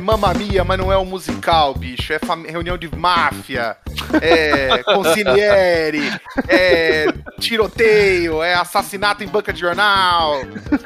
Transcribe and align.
João 0.00 0.04
e 0.04 0.04
hoje 0.04 0.04
é 0.04 0.04
Mamma 0.04 0.34
Mia, 0.34 0.64
mas 0.64 0.78
não 0.78 0.92
é 0.92 0.98
um 0.98 1.04
musical, 1.04 1.74
bicho. 1.74 2.12
É 2.12 2.18
reunião 2.50 2.76
de 2.76 2.88
máfia, 2.96 3.76
é 4.20 4.82
conciliere, 4.82 6.10
é 6.48 7.06
tiroteio, 7.38 8.42
é 8.42 8.54
assassinato 8.54 9.22
em 9.22 9.28
banca 9.28 9.52
de 9.52 9.60
jornal, 9.60 10.40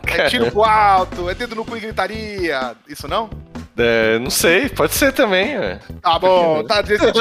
é 0.07 0.29
tiro 0.29 0.51
pro 0.51 0.65
alto, 0.65 1.31
é 1.31 1.35
dedo 1.35 1.55
no 1.55 1.65
cu 1.65 1.77
e 1.77 1.81
gritaria. 1.81 2.75
Isso 2.89 3.09
não? 3.09 3.31
É, 3.77 4.19
não 4.19 4.31
sei, 4.31 4.69
pode 4.69 4.95
ser 4.95 5.13
também. 5.13 5.57
Tá 6.01 6.19
bom, 6.19 6.63
tá 6.65 6.83
decidido. 6.83 7.19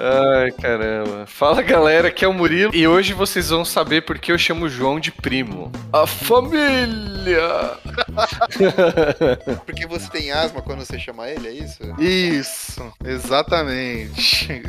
Ai, 0.00 0.52
caramba. 0.52 1.26
Fala 1.26 1.60
galera, 1.60 2.06
aqui 2.06 2.24
é 2.24 2.28
o 2.28 2.32
Murilo 2.32 2.72
e 2.72 2.86
hoje 2.86 3.12
vocês 3.12 3.50
vão 3.50 3.64
saber 3.64 4.02
porque 4.02 4.30
eu 4.30 4.38
chamo 4.38 4.66
o 4.66 4.68
João 4.68 5.00
de 5.00 5.10
primo. 5.10 5.72
A 5.92 6.06
família! 6.06 7.76
Porque 9.66 9.86
você 9.86 10.08
tem 10.08 10.30
asma 10.30 10.62
quando 10.62 10.84
você 10.84 10.98
chama 10.98 11.28
ele, 11.28 11.48
é 11.48 11.52
isso? 11.52 11.82
Isso, 11.98 12.92
exatamente. 13.04 14.62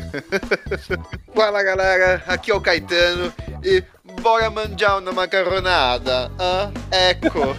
Fala 1.35 1.61
galera, 1.61 2.23
aqui 2.25 2.49
é 2.49 2.55
o 2.55 2.61
Caetano 2.61 3.31
e 3.63 3.83
bora 4.21 4.49
manjar 4.49 4.99
uma 4.99 5.11
macarronada. 5.11 6.31
Ah, 6.39 6.71
eco. 6.91 7.55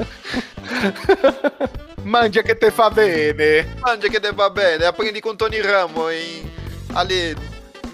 Mandia 2.04 2.42
que 2.42 2.54
te 2.54 2.70
fa 2.70 2.90
bene. 2.90 3.64
Mangia 3.80 4.10
que 4.10 4.18
deva 4.18 4.50
bene, 4.50 4.84
aprendi 4.84 5.20
com 5.20 5.36
Tony 5.36 5.60
Ramo 5.60 6.10
em 6.10 6.50
ali, 6.94 7.36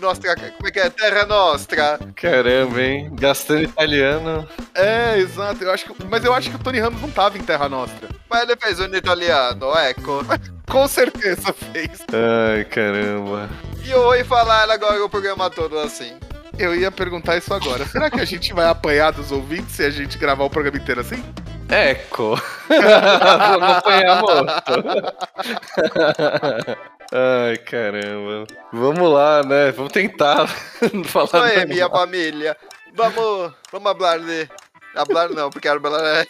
nostra, 0.01 0.35
como 0.35 0.69
é 0.69 0.71
que 0.71 0.79
é? 0.81 0.91
Terra 0.91 1.25
Nostra. 1.27 1.99
Caramba, 2.15 2.81
hein? 2.81 3.11
Gastando 3.13 3.63
italiano. 3.63 4.49
É, 4.75 5.19
exato. 5.19 5.63
Eu 5.63 5.73
acho 5.73 5.85
que, 5.85 6.05
mas 6.05 6.25
eu 6.25 6.35
acho 6.35 6.51
que 6.51 6.57
o 6.57 6.59
Tony 6.59 6.79
Ramos 6.79 7.01
não 7.01 7.11
tava 7.11 7.39
em 7.39 7.43
Terra 7.43 7.69
Nostra. 7.69 8.09
Mas 8.29 8.43
ele 8.43 8.57
fez 8.57 8.81
um 8.81 8.95
italiano, 8.95 9.77
eco. 9.79 10.25
Com 10.69 10.89
certeza 10.89 11.53
fez. 11.53 12.05
Ai, 12.13 12.65
caramba. 12.65 13.49
E 13.85 13.91
eu 13.91 14.03
vou 14.03 14.25
falar 14.25 14.69
agora 14.71 15.05
o 15.05 15.09
programa 15.09 15.49
todo 15.49 15.79
assim. 15.79 16.17
Eu 16.59 16.75
ia 16.75 16.91
perguntar 16.91 17.37
isso 17.37 17.53
agora. 17.53 17.87
Será 17.87 18.11
que 18.11 18.21
a 18.21 18.25
gente 18.25 18.53
vai 18.53 18.67
apanhar 18.67 19.13
dos 19.13 19.31
ouvintes 19.31 19.77
se 19.77 19.85
a 19.85 19.91
gente 19.91 20.19
gravar 20.19 20.45
o 20.45 20.51
programa 20.51 20.79
inteiro 20.79 21.01
assim? 21.03 21.23
Eco. 21.69 22.41
Vamos 22.69 23.69
apanhar 23.77 24.23
moto. 24.23 24.47
Ai, 27.13 27.57
caramba. 27.59 28.47
Vamos 28.73 29.13
lá, 29.13 29.43
né? 29.43 29.73
Vamos 29.73 29.93
tentar 29.93 30.47
falar 31.07 31.45
Oi, 31.45 31.65
minha 31.67 31.89
família. 31.89 32.57
Vamos, 32.95 33.53
vamos 33.71 33.93
falar 33.93 34.19
de... 34.19 34.49
Hablar 34.95 35.29
não, 35.29 35.51
porque 35.51 35.69
hablar 35.69 36.03
é... 36.03 36.27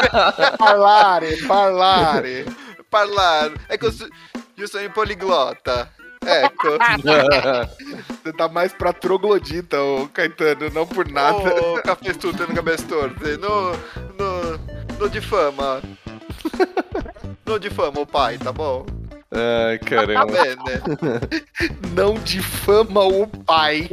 Parlare, 0.56 1.36
parlare. 1.46 2.46
Falar. 2.90 3.52
É 3.68 3.76
que 3.76 3.84
eu 3.84 3.92
sou, 3.92 4.08
eu 4.56 4.66
sou 4.66 4.80
em 4.80 4.88
poliglota. 4.88 5.90
Eco. 6.24 6.78
Você 8.24 8.32
tá 8.32 8.48
mais 8.48 8.72
pra 8.72 8.92
troglodita, 8.92 9.80
ô 9.80 10.08
Caetano, 10.08 10.70
não 10.70 10.86
por 10.86 11.06
nada. 11.08 11.36
Ô, 11.36 11.82
café 11.82 12.14
tudo 12.14 12.46
no 12.46 12.54
cabeça 12.54 12.86
torta. 12.86 13.36
No, 13.36 13.72
no, 14.16 14.98
no 14.98 15.10
difama. 15.10 15.82
No 17.44 17.58
difama 17.58 18.00
o 18.00 18.06
pai, 18.06 18.38
tá 18.38 18.50
bom? 18.50 18.86
Ai, 19.32 19.78
Tá 19.78 19.84
caramba. 19.86 20.26
bene. 20.26 20.56
Não 21.94 22.14
difama 22.14 23.04
o 23.04 23.26
pai. 23.26 23.88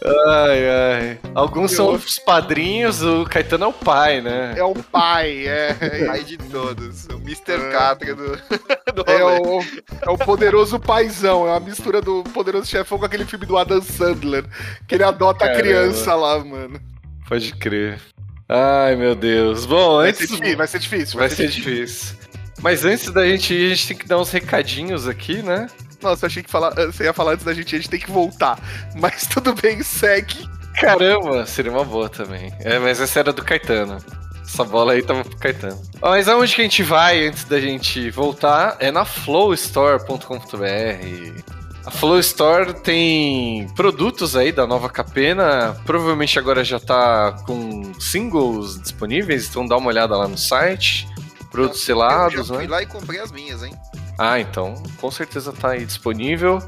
Ai, 0.00 0.68
ai. 0.70 1.18
Alguns 1.34 1.72
são 1.72 1.92
os 1.92 2.18
padrinhos, 2.20 3.02
o 3.02 3.24
Caetano 3.24 3.64
é 3.64 3.68
o 3.68 3.72
pai, 3.72 4.20
né? 4.20 4.54
É 4.56 4.62
o 4.62 4.72
pai, 4.74 5.44
é. 5.46 5.74
Pai 6.06 6.22
de 6.22 6.36
todos. 6.38 7.06
O 7.06 7.14
Mr. 7.18 7.52
É. 7.54 7.70
Catra 7.72 8.14
do, 8.14 8.36
do 8.94 9.10
É 9.10 9.24
o, 9.24 9.60
é 10.02 10.10
o 10.10 10.16
poderoso 10.16 10.78
paizão, 10.78 11.46
é 11.48 11.50
uma 11.50 11.60
mistura 11.60 12.00
do 12.00 12.22
poderoso 12.32 12.66
chefão 12.66 12.96
com 12.98 13.04
aquele 13.04 13.24
filme 13.24 13.44
do 13.44 13.58
Adam 13.58 13.82
Sandler, 13.82 14.44
que 14.86 14.94
ele 14.94 15.04
adota 15.04 15.44
a 15.44 15.48
Caramba. 15.48 15.62
criança 15.64 16.14
lá, 16.14 16.38
mano. 16.44 16.80
Pode 17.28 17.52
crer. 17.56 18.00
Ai, 18.48 18.96
meu 18.96 19.14
Deus. 19.14 19.66
Bom, 19.66 19.96
Vai 19.98 20.08
antes. 20.08 20.20
ser 20.20 20.26
difícil, 20.36 20.56
vai 20.56 20.66
ser 20.68 20.78
difícil. 20.78 21.18
Vai 21.18 21.28
ser 21.30 21.48
difícil. 21.48 22.16
Mas 22.60 22.84
antes 22.84 23.10
da 23.12 23.26
gente 23.26 23.54
ir, 23.54 23.66
a 23.66 23.74
gente 23.74 23.88
tem 23.88 23.96
que 23.96 24.08
dar 24.08 24.18
uns 24.18 24.30
recadinhos 24.30 25.06
aqui, 25.06 25.42
né? 25.42 25.68
Nossa, 26.02 26.24
eu 26.24 26.28
achei 26.28 26.42
que 26.42 26.50
falar, 26.50 26.70
você 26.74 27.04
ia 27.04 27.12
falar 27.12 27.32
antes 27.32 27.44
da 27.44 27.52
gente, 27.52 27.72
ir, 27.72 27.76
a 27.76 27.78
gente 27.80 27.90
tem 27.90 28.00
que 28.00 28.10
voltar. 28.10 28.58
Mas 28.96 29.26
tudo 29.28 29.54
bem, 29.54 29.82
segue. 29.82 30.48
Caramba, 30.74 31.44
seria 31.44 31.72
uma 31.72 31.84
boa 31.84 32.08
também. 32.08 32.52
É, 32.60 32.78
mas 32.78 33.00
essa 33.00 33.18
era 33.20 33.32
do 33.32 33.44
Caetano. 33.44 33.98
Essa 34.42 34.64
bola 34.64 34.92
aí 34.94 35.02
tava 35.02 35.24
pro 35.24 35.36
Caetano. 35.36 35.80
Mas 36.00 36.28
aonde 36.28 36.54
que 36.54 36.60
a 36.62 36.64
gente 36.64 36.82
vai 36.82 37.26
antes 37.26 37.44
da 37.44 37.60
gente 37.60 38.10
voltar 38.10 38.76
é 38.80 38.90
na 38.90 39.04
flowstore.com.br. 39.04 41.57
A 41.88 41.90
Flow 41.90 42.18
Store 42.18 42.74
tem 42.74 43.66
produtos 43.68 44.36
aí 44.36 44.52
da 44.52 44.66
nova 44.66 44.90
Capena. 44.90 45.74
Provavelmente 45.86 46.38
agora 46.38 46.62
já 46.62 46.78
tá 46.78 47.32
com 47.46 47.94
singles 47.98 48.78
disponíveis, 48.78 49.48
então 49.48 49.66
dá 49.66 49.74
uma 49.74 49.88
olhada 49.88 50.14
lá 50.14 50.28
no 50.28 50.36
site. 50.36 51.08
Produtos 51.50 51.80
Eu 51.80 51.86
selados, 51.86 52.48
já 52.48 52.54
fui 52.56 52.64
né? 52.64 52.70
lá 52.70 52.82
e 52.82 52.86
comprei 52.86 53.20
as 53.20 53.32
minhas, 53.32 53.62
hein? 53.62 53.72
Ah, 54.18 54.38
então 54.38 54.74
com 55.00 55.10
certeza 55.10 55.50
tá 55.50 55.70
aí 55.70 55.86
disponível. 55.86 56.58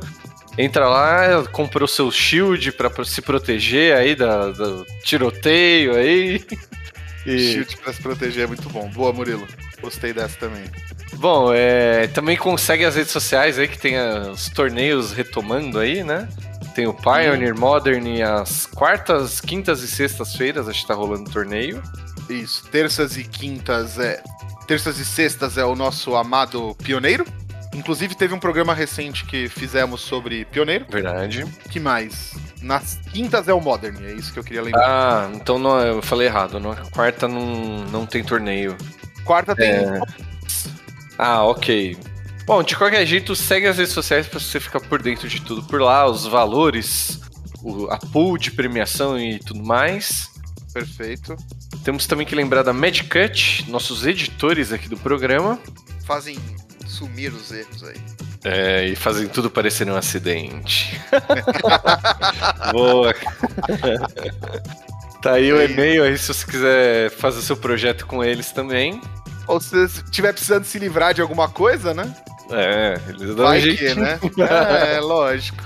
Entra 0.57 0.89
lá, 0.89 1.45
compra 1.53 1.85
o 1.85 1.89
seu 1.89 2.11
shield 2.11 2.73
pra 2.73 2.91
se 3.05 3.21
proteger 3.21 3.95
aí 3.95 4.17
da, 4.17 4.49
do 4.49 4.87
tiroteio 5.05 5.97
aí. 5.97 6.43
E, 7.27 7.39
Shield 7.53 7.77
pra 7.77 7.93
se 7.93 8.01
proteger 8.01 8.45
é 8.45 8.47
muito 8.47 8.67
bom. 8.71 8.89
Boa, 8.89 9.13
Murilo. 9.13 9.47
Gostei 9.83 10.15
dessa 10.15 10.39
também. 10.39 10.65
Bom, 11.15 11.53
é, 11.53 12.07
também 12.09 12.37
consegue 12.37 12.85
as 12.85 12.97
redes 12.97 13.13
sociais 13.13 13.59
aí 13.59 13.69
que 13.69 13.79
tem 13.79 13.97
os 14.31 14.49
torneios 14.49 15.13
retomando 15.13 15.79
aí, 15.79 16.03
né? 16.03 16.29
Tem 16.75 16.87
o 16.87 16.95
Pioneer 16.95 17.59
Modern 17.59 18.07
e 18.07 18.23
as 18.23 18.67
quartas, 18.67 19.41
quintas 19.41 19.83
e 19.83 19.89
sextas-feiras, 19.89 20.69
acho 20.69 20.83
que 20.83 20.89
tá 20.89 20.95
rolando 20.95 21.31
torneio. 21.31 21.83
Isso, 22.29 22.65
terças 22.69 23.17
e 23.17 23.25
quintas 23.25 23.99
é. 23.99 24.23
Terças 24.67 24.99
e 24.99 25.05
sextas 25.05 25.59
é 25.59 25.65
o 25.65 25.75
nosso 25.75 26.15
amado 26.15 26.77
pioneiro. 26.77 27.27
Inclusive, 27.75 28.15
teve 28.15 28.35
um 28.35 28.39
programa 28.39 28.75
recente 28.75 29.25
que 29.25 29.49
fizemos 29.49 30.01
sobre 30.01 30.45
pioneiro. 30.45 30.87
Verdade. 30.89 31.45
que 31.71 31.79
mais? 31.79 32.35
Nas 32.63 32.99
quintas 33.13 33.49
é 33.49 33.55
o 33.55 33.61
Modern, 33.61 34.05
é 34.05 34.13
isso 34.13 34.33
que 34.33 34.39
eu 34.39 34.45
queria 34.45 34.63
lembrar. 34.63 34.85
Ah, 34.85 35.31
então 35.35 35.59
não, 35.59 35.81
eu 35.81 36.03
falei 36.03 36.27
errado. 36.27 36.61
Na 36.61 36.77
quarta 36.91 37.27
não, 37.27 37.85
não 37.87 38.07
tem 38.07 38.23
torneio. 38.23 38.77
Quarta 39.25 39.55
tem. 39.55 39.71
é. 39.71 40.01
Ah, 41.23 41.45
ok. 41.45 41.99
Bom, 42.47 42.63
de 42.63 42.75
qualquer 42.75 43.05
jeito, 43.05 43.37
segue 43.37 43.67
as 43.67 43.77
redes 43.77 43.93
sociais 43.93 44.27
pra 44.27 44.41
você 44.41 44.59
ficar 44.59 44.81
por 44.81 45.03
dentro 45.03 45.29
de 45.29 45.39
tudo 45.43 45.63
por 45.63 45.79
lá, 45.79 46.07
os 46.07 46.25
valores, 46.25 47.21
o, 47.63 47.89
a 47.91 47.99
pool 47.99 48.39
de 48.39 48.51
premiação 48.51 49.21
e 49.21 49.39
tudo 49.39 49.63
mais. 49.63 50.31
Perfeito. 50.73 51.37
Temos 51.85 52.07
também 52.07 52.27
que 52.27 52.35
lembrar 52.35 52.63
da 52.63 52.73
Medcut, 52.73 53.67
nossos 53.69 54.07
editores 54.07 54.73
aqui 54.73 54.89
do 54.89 54.97
programa. 54.97 55.61
Fazem 56.07 56.39
sumir 56.87 57.35
os 57.35 57.53
erros 57.53 57.85
aí. 57.85 58.01
É, 58.43 58.87
e 58.87 58.97
fazem 58.97 59.29
tudo 59.29 59.51
parecer 59.51 59.87
um 59.91 59.97
acidente. 59.97 60.99
Boa. 62.73 63.15
tá 65.21 65.33
aí 65.33 65.53
o 65.53 65.61
e-mail 65.61 66.03
aí 66.03 66.17
se 66.17 66.33
você 66.33 66.47
quiser 66.47 67.11
fazer 67.11 67.43
seu 67.43 67.59
projeto 67.59 68.07
com 68.07 68.25
eles 68.25 68.53
também. 68.53 68.99
Ou 69.47 69.61
se 69.61 69.71
você 69.71 70.01
estiver 70.03 70.33
precisando 70.33 70.65
se 70.65 70.79
livrar 70.79 71.15
de 71.15 71.21
alguma 71.21 71.49
coisa, 71.49 71.93
né? 71.93 72.15
É, 72.51 73.01
eles 73.09 73.35
dão 73.35 73.47
Vai 73.47 73.59
um 73.61 73.77
que, 73.77 73.95
né? 73.95 74.19
É, 74.97 75.01
lógico. 75.01 75.63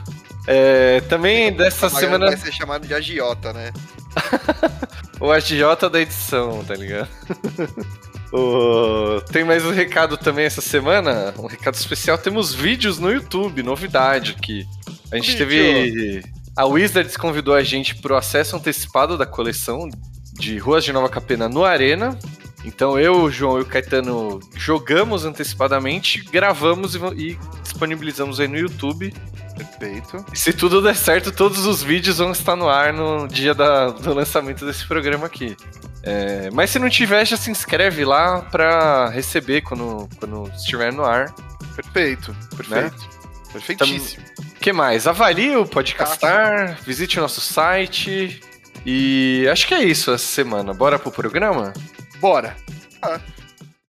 É, 0.46 1.00
também 1.02 1.52
dessa 1.54 1.88
semana 1.88 2.26
Vai 2.26 2.36
ser 2.36 2.52
chamado 2.52 2.86
de 2.86 2.92
agiota, 2.92 3.52
né? 3.52 3.72
o 5.18 5.32
AJ 5.32 5.60
da 5.90 6.00
edição, 6.00 6.64
tá 6.64 6.74
ligado? 6.74 7.08
O- 8.36 9.20
Tem 9.30 9.44
mais 9.44 9.64
um 9.64 9.70
recado 9.70 10.16
também 10.16 10.44
essa 10.44 10.60
semana, 10.60 11.32
um 11.38 11.46
recado 11.46 11.74
especial. 11.74 12.18
Temos 12.18 12.52
vídeos 12.52 12.98
no 12.98 13.08
YouTube, 13.12 13.62
novidade 13.62 14.34
aqui. 14.36 14.66
A 15.12 15.16
gente 15.16 15.36
teve. 15.36 16.24
A 16.56 16.66
Wizards 16.66 17.16
convidou 17.16 17.54
a 17.54 17.62
gente 17.62 17.94
pro 17.94 18.16
acesso 18.16 18.56
antecipado 18.56 19.16
da 19.16 19.24
coleção 19.24 19.88
de 20.32 20.58
Ruas 20.58 20.82
de 20.84 20.92
Nova 20.92 21.08
Capena 21.08 21.48
no 21.48 21.64
Arena. 21.64 22.18
Então 22.64 22.98
eu, 22.98 23.22
o 23.22 23.30
João 23.30 23.58
e 23.58 23.62
o 23.62 23.66
Caetano 23.66 24.40
jogamos 24.56 25.24
antecipadamente, 25.24 26.22
gravamos 26.32 26.94
e, 27.16 27.38
disponibilizamos 27.62 28.40
aí 28.40 28.48
no 28.48 28.56
YouTube. 28.58 29.12
Perfeito. 29.56 30.24
E 30.32 30.38
se 30.38 30.52
tudo 30.52 30.80
der 30.82 30.96
certo, 30.96 31.30
todos 31.30 31.66
os 31.66 31.82
vídeos 31.82 32.18
vão 32.18 32.32
estar 32.32 32.56
no 32.56 32.68
ar 32.68 32.92
no 32.92 33.28
dia 33.28 33.54
da- 33.54 33.90
do 33.90 34.12
lançamento 34.14 34.64
desse 34.66 34.86
programa 34.86 35.26
aqui. 35.26 35.56
É, 36.02 36.50
mas 36.52 36.70
se 36.70 36.78
não 36.78 36.88
tiver, 36.90 37.24
já 37.26 37.36
se 37.36 37.50
inscreve 37.50 38.04
lá 38.04 38.40
pra 38.42 39.08
receber 39.10 39.60
quando, 39.60 40.08
quando 40.18 40.50
estiver 40.56 40.92
no 40.92 41.04
ar. 41.04 41.32
Perfeito. 41.76 42.34
Perfeito. 42.56 43.08
Perfeitíssimo. 43.52 44.24
O 44.56 44.60
que 44.60 44.72
mais? 44.72 45.06
Avalie 45.06 45.56
o 45.56 45.64
Podcastar, 45.66 46.78
visite 46.84 47.18
o 47.18 47.22
nosso 47.22 47.40
site. 47.40 48.40
E 48.84 49.46
acho 49.50 49.66
que 49.68 49.74
é 49.74 49.82
isso 49.82 50.10
essa 50.12 50.26
semana. 50.26 50.74
Bora 50.74 50.98
pro 50.98 51.10
programa? 51.12 51.72
Bora. 52.20 52.56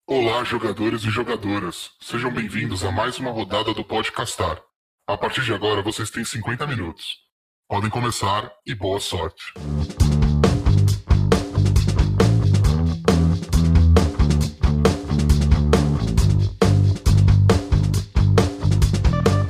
Olá, 0.06 0.42
jogadores 0.42 1.02
e 1.04 1.10
jogadoras. 1.10 1.90
Sejam 2.00 2.32
bem-vindos 2.32 2.84
a 2.84 2.90
mais 2.90 3.18
uma 3.18 3.30
rodada 3.30 3.72
do 3.72 3.84
Podcastar. 3.84 4.60
A 5.06 5.16
partir 5.16 5.42
de 5.42 5.54
agora, 5.54 5.82
vocês 5.82 6.10
têm 6.10 6.24
50 6.24 6.66
minutos. 6.66 7.18
Podem 7.68 7.88
começar 7.88 8.50
e 8.66 8.74
boa 8.74 8.98
sorte. 8.98 9.52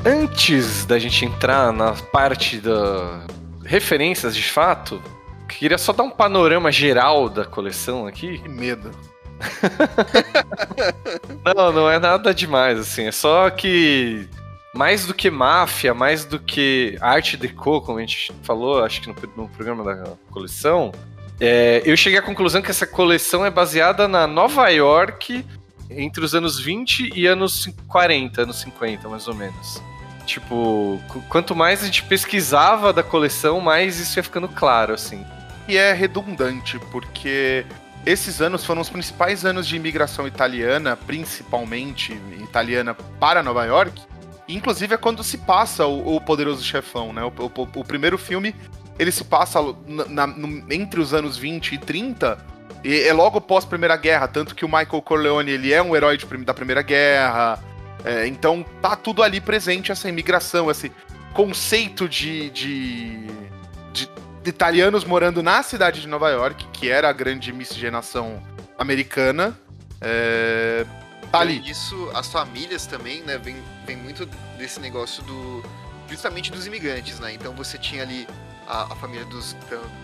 Antes 0.04 0.84
da 0.84 0.98
gente 0.98 1.24
entrar 1.24 1.72
na 1.72 1.92
parte 1.94 2.60
da 2.60 3.26
referências 3.64 4.34
de 4.36 4.42
fato, 4.42 5.02
queria 5.48 5.78
só 5.78 5.92
dar 5.92 6.04
um 6.04 6.10
panorama 6.10 6.70
geral 6.70 7.28
da 7.28 7.44
coleção 7.44 8.06
aqui. 8.06 8.38
Que 8.38 8.48
medo. 8.48 8.90
Não, 11.56 11.72
não 11.72 11.90
é 11.90 11.98
nada 11.98 12.34
demais, 12.34 12.78
assim. 12.78 13.06
É 13.06 13.12
só 13.12 13.48
que 13.50 14.28
mais 14.74 15.06
do 15.06 15.14
que 15.14 15.30
máfia, 15.30 15.94
mais 15.94 16.24
do 16.24 16.38
que 16.38 16.96
arte 17.00 17.36
deco, 17.36 17.80
como 17.80 17.98
a 17.98 18.00
gente 18.00 18.32
falou, 18.42 18.84
acho 18.84 19.00
que 19.00 19.08
no, 19.08 19.14
no 19.36 19.48
programa 19.48 19.84
da 19.84 20.12
coleção, 20.30 20.92
é, 21.40 21.82
eu 21.84 21.96
cheguei 21.96 22.18
à 22.18 22.22
conclusão 22.22 22.62
que 22.62 22.70
essa 22.70 22.86
coleção 22.86 23.44
é 23.44 23.50
baseada 23.50 24.06
na 24.08 24.26
Nova 24.26 24.68
York 24.68 25.44
entre 25.90 26.24
os 26.24 26.34
anos 26.34 26.58
20 26.60 27.12
e 27.14 27.26
anos 27.26 27.68
40, 27.86 28.42
anos 28.42 28.60
50, 28.60 29.08
mais 29.08 29.26
ou 29.26 29.34
menos. 29.34 29.82
Tipo, 30.26 31.00
qu- 31.08 31.22
quanto 31.28 31.56
mais 31.56 31.82
a 31.82 31.86
gente 31.86 32.02
pesquisava 32.04 32.92
da 32.92 33.02
coleção, 33.02 33.60
mais 33.60 33.98
isso 33.98 34.18
ia 34.18 34.22
ficando 34.22 34.48
claro, 34.48 34.92
assim. 34.92 35.24
É 35.68 35.92
redundante, 35.92 36.78
porque 36.90 37.64
esses 38.06 38.40
anos 38.40 38.64
foram 38.64 38.80
os 38.80 38.88
principais 38.88 39.44
anos 39.44 39.66
de 39.66 39.76
imigração 39.76 40.26
italiana, 40.26 40.96
principalmente 40.96 42.12
italiana 42.40 42.94
para 42.94 43.42
Nova 43.42 43.64
York. 43.66 44.00
Inclusive 44.48 44.94
é 44.94 44.96
quando 44.96 45.22
se 45.22 45.36
passa 45.38 45.86
o, 45.86 46.16
o 46.16 46.20
Poderoso 46.20 46.64
Chefão, 46.64 47.12
né? 47.12 47.22
O, 47.22 47.28
o- 47.28 47.80
o 47.80 47.84
primeiro 47.84 48.16
filme 48.16 48.54
ele 48.98 49.12
se 49.12 49.22
passa 49.24 49.60
na- 49.86 50.26
na- 50.26 50.34
entre 50.70 51.00
os 51.00 51.12
anos 51.12 51.36
20 51.36 51.74
e 51.74 51.78
30. 51.78 52.38
E 52.82 53.00
é 53.02 53.12
logo 53.12 53.40
pós 53.40 53.64
Primeira 53.64 53.96
Guerra, 53.96 54.26
tanto 54.26 54.54
que 54.54 54.64
o 54.64 54.68
Michael 54.68 55.02
Corleone 55.02 55.50
ele 55.50 55.72
é 55.72 55.82
um 55.82 55.94
herói 55.94 56.16
de 56.16 56.24
da 56.44 56.54
Primeira 56.54 56.80
Guerra. 56.80 57.62
É, 58.04 58.26
então 58.26 58.64
tá 58.80 58.96
tudo 58.96 59.22
ali 59.22 59.40
presente 59.40 59.92
essa 59.92 60.08
imigração, 60.08 60.70
esse 60.70 60.90
conceito 61.34 62.08
de 62.08 62.48
de 62.50 63.26
italianos 64.48 65.04
morando 65.04 65.42
na 65.42 65.62
cidade 65.62 66.00
de 66.00 66.08
Nova 66.08 66.28
York, 66.30 66.66
que 66.72 66.88
era 66.90 67.08
a 67.08 67.12
grande 67.12 67.52
miscigenação 67.52 68.42
americana. 68.78 69.56
É, 70.00 70.84
tá 71.30 71.40
ali. 71.40 71.60
E 71.64 71.70
Isso, 71.70 72.10
as 72.14 72.28
famílias 72.30 72.86
também, 72.86 73.22
né, 73.22 73.38
vem, 73.38 73.56
vem 73.86 73.96
muito 73.96 74.26
desse 74.56 74.80
negócio 74.80 75.22
do. 75.24 75.62
justamente 76.08 76.50
dos 76.50 76.66
imigrantes, 76.66 77.20
né? 77.20 77.32
Então 77.32 77.52
você 77.54 77.76
tinha 77.78 78.02
ali 78.02 78.26
a, 78.66 78.92
a 78.92 78.96
família 78.96 79.24
dos, 79.26 79.54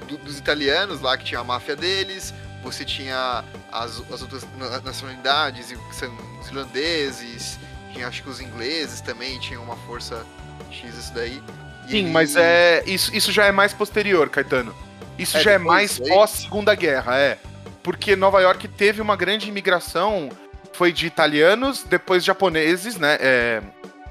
do- 0.09 0.19
dos 0.19 0.39
italianos 0.39 1.01
lá, 1.01 1.17
que 1.17 1.25
tinha 1.25 1.41
a 1.41 1.45
máfia 1.45 1.75
deles, 1.77 2.33
você 2.63 2.85
tinha 2.85 3.45
as, 3.73 4.03
as 4.13 4.23
outras 4.23 4.47
na- 4.59 4.81
nacionalidades, 4.81 5.69
que 5.73 5.95
são 5.95 6.13
os 6.41 6.49
irlandeses, 6.49 7.59
tinha 7.93 8.09
acho 8.09 8.23
que 8.23 8.29
os 8.29 8.41
ingleses 8.41 9.01
também, 9.01 9.39
tinham 9.39 9.63
uma 9.63 9.77
força 9.77 10.25
X 10.71 10.95
isso 10.97 11.13
daí. 11.15 11.43
Sim, 11.89 11.99
ele- 12.05 12.11
mas 12.11 12.37
é 12.37 12.83
isso, 12.87 13.15
isso 13.15 13.31
já 13.33 13.47
é 13.47 13.53
mais 13.53 13.73
posterior, 13.73 14.29
Caetano. 14.29 14.75
Isso 15.19 15.37
É 15.37 15.41
já 15.41 15.53
é 15.53 15.59
mais 15.59 15.99
daí? 15.99 16.09
pós 16.09 16.31
Segunda 16.31 16.75
Guerra, 16.75 17.17
é. 17.19 17.39
Porque 17.83 18.17
Nova 18.17 18.41
York 18.41 18.67
teve 18.69 19.01
uma 19.01 19.15
grande 19.17 19.49
imigração, 19.49 20.29
foi 20.73 20.91
de 20.93 21.07
italianos, 21.07 21.85
depois 21.85 22.25
japoneses, 22.25 22.97
né? 22.97 23.17
é, 23.21 23.63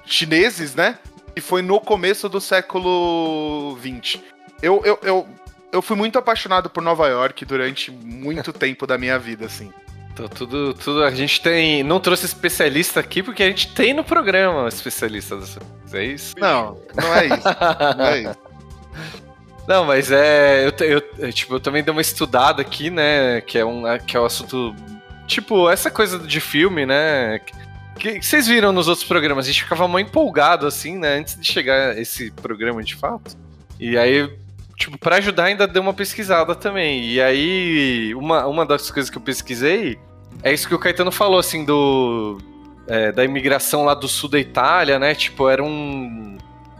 chineses, 0.06 0.76
né? 0.76 0.98
E 1.36 1.42
foi 1.42 1.62
no 1.62 1.80
começo 1.80 2.30
do 2.30 2.40
século 2.40 3.78
XX. 3.82 4.20
Eu, 4.62 4.82
eu, 4.86 5.00
eu, 5.02 5.28
eu 5.72 5.82
fui 5.82 5.98
muito 5.98 6.18
apaixonado 6.20 6.70
por 6.70 6.82
Nova 6.84 7.08
York 7.08 7.44
durante 7.46 7.90
muito 7.92 8.54
tempo 8.54 8.86
da 8.86 8.98
minha 8.98 9.18
vida, 9.18 9.46
assim. 9.48 9.74
Então, 10.14 10.28
tudo, 10.28 10.76
tudo. 10.76 11.04
A 11.04 11.12
gente 11.12 11.42
tem. 11.42 11.84
Não 11.84 12.00
trouxe 12.00 12.26
especialista 12.26 13.00
aqui 13.00 13.24
porque 13.24 13.42
a 13.42 13.48
gente 13.48 13.74
tem 13.74 13.94
no 13.94 14.04
programa 14.04 14.68
especialista 14.68 15.36
dessa 15.38 15.60
é 15.94 16.06
isso? 16.06 16.36
Não, 16.40 16.78
não 16.96 17.16
é 17.16 17.26
isso. 17.28 17.98
Não 17.98 18.06
é 18.06 18.22
isso. 18.22 18.38
Não, 19.66 19.86
mas 19.86 20.12
é. 20.12 20.68
Eu, 20.68 20.86
eu, 20.86 21.02
é, 21.20 21.32
tipo, 21.32 21.56
eu 21.56 21.60
também 21.60 21.82
dei 21.82 21.92
uma 21.92 22.02
estudada 22.02 22.62
aqui, 22.62 22.90
né? 22.90 23.40
Que 23.42 23.60
é 23.60 23.66
um, 23.66 23.84
que 24.06 24.18
é 24.18 24.20
um 24.20 24.26
assunto. 24.26 24.76
Tipo, 25.26 25.70
essa 25.70 25.90
coisa 25.90 26.20
de 26.20 26.42
filme, 26.42 26.86
né? 26.86 27.40
Que, 27.98 28.20
que 28.20 28.26
vocês 28.26 28.46
viram 28.46 28.74
nos 28.74 28.90
outros 28.90 29.08
programas. 29.08 29.46
A 29.46 29.52
gente 29.52 29.64
ficava 29.64 29.88
muito 29.88 30.10
empolgado, 30.10 30.68
assim, 30.68 30.98
né? 30.98 31.20
Antes 31.20 31.40
de 31.40 31.50
chegar 31.50 31.98
esse 31.98 32.30
programa 32.32 32.84
de 32.84 32.94
fato. 32.94 33.38
E 33.80 33.98
aí, 33.98 34.30
tipo, 34.78 34.98
pra 34.98 35.18
ajudar, 35.18 35.46
ainda 35.46 35.68
dei 35.68 35.82
uma 35.82 35.94
pesquisada 35.94 36.56
também. 36.56 37.06
E 37.06 37.22
aí, 37.22 38.14
uma, 38.16 38.46
uma 38.46 38.66
das 38.66 38.90
coisas 38.90 39.10
que 39.10 39.18
eu 39.18 39.22
pesquisei 39.22 40.00
é 40.42 40.54
isso 40.54 40.68
que 40.68 40.76
o 40.76 40.80
Caetano 40.80 41.12
falou, 41.12 41.40
assim, 41.40 41.64
do. 41.64 42.38
é, 42.88 43.12
da 43.12 43.24
imigração 43.24 43.86
lá 43.86 43.94
do 43.94 44.08
sul 44.08 44.30
da 44.30 44.40
Itália, 44.40 44.98
né? 44.98 45.14
Tipo, 45.14 45.50
era 45.50 45.64
um, 45.64 46.38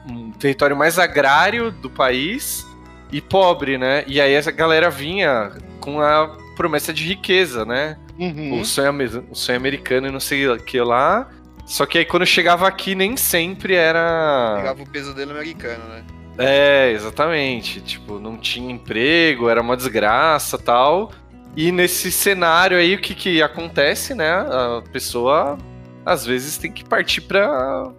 um 0.10 0.32
território 0.32 0.76
mais 0.76 0.98
agrário 0.98 1.72
do 1.72 1.90
país 1.90 2.66
e 3.12 3.22
pobre, 3.22 3.78
né? 3.78 4.04
E 4.08 4.20
aí 4.20 4.34
essa 4.34 4.52
galera 4.52 4.90
vinha 4.90 5.52
com 5.80 6.02
a 6.02 6.36
promessa 6.56 6.94
de 6.94 7.06
riqueza, 7.06 7.64
né? 7.66 7.98
Uhum. 8.18 8.60
O, 8.60 8.66
sonho, 8.66 8.92
o 9.30 9.36
sonho 9.36 9.58
americano 9.58 10.08
e 10.08 10.12
não 10.12 10.20
sei 10.20 10.48
o 10.48 10.58
que 10.58 10.80
lá. 10.80 11.30
Só 11.66 11.86
que 11.86 11.98
aí 11.98 12.06
quando 12.06 12.26
chegava 12.26 12.68
aqui, 12.68 12.96
nem 12.96 13.16
sempre 13.16 13.76
era. 13.76 14.56
Pegava 14.58 14.84
o 14.84 14.90
pesadelo 14.90 15.32
americano, 15.32 15.84
né? 15.86 16.04
É, 16.38 16.92
exatamente. 16.92 17.82
Tipo, 17.82 18.20
não 18.20 18.38
tinha 18.38 18.72
emprego, 18.72 19.50
era 19.50 19.62
uma 19.62 19.78
desgraça 19.78 20.58
tal. 20.58 21.12
E 21.56 21.72
nesse 21.72 22.12
cenário 22.12 22.78
aí, 22.78 22.96
o 22.96 23.00
que, 23.00 23.14
que 23.14 23.42
acontece, 23.42 24.16
né? 24.16 24.32
A 24.32 24.82
pessoa 24.92 25.58
às 26.06 26.26
vezes 26.26 26.58
tem 26.58 26.72
que 26.72 26.84
partir 26.84 27.22
pra 27.22 27.92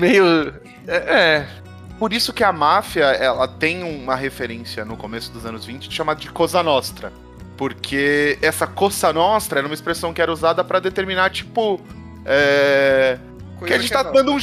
meio. 0.00 0.54
É, 0.86 0.96
é, 0.96 1.48
Por 1.98 2.12
isso 2.12 2.32
que 2.32 2.44
a 2.44 2.52
máfia, 2.52 3.04
ela 3.04 3.48
tem 3.48 3.82
uma 3.82 4.14
referência 4.14 4.84
no 4.84 4.96
começo 4.96 5.32
dos 5.32 5.46
anos 5.46 5.64
20 5.64 5.92
chamada 5.92 6.20
de 6.20 6.30
Cosa 6.30 6.62
Nostra. 6.62 7.12
Porque 7.56 8.38
essa 8.42 8.66
Cosa 8.66 9.12
Nostra 9.12 9.60
era 9.60 9.66
uma 9.66 9.74
expressão 9.74 10.12
que 10.12 10.20
era 10.20 10.32
usada 10.32 10.62
pra 10.62 10.80
determinar, 10.80 11.30
tipo. 11.30 11.80
É. 12.26 13.18
Que 13.64 13.72
a 13.72 13.78
gente 13.78 13.90
tá 13.90 14.02
não. 14.02 14.12
dando 14.12 14.32
um. 14.32 14.38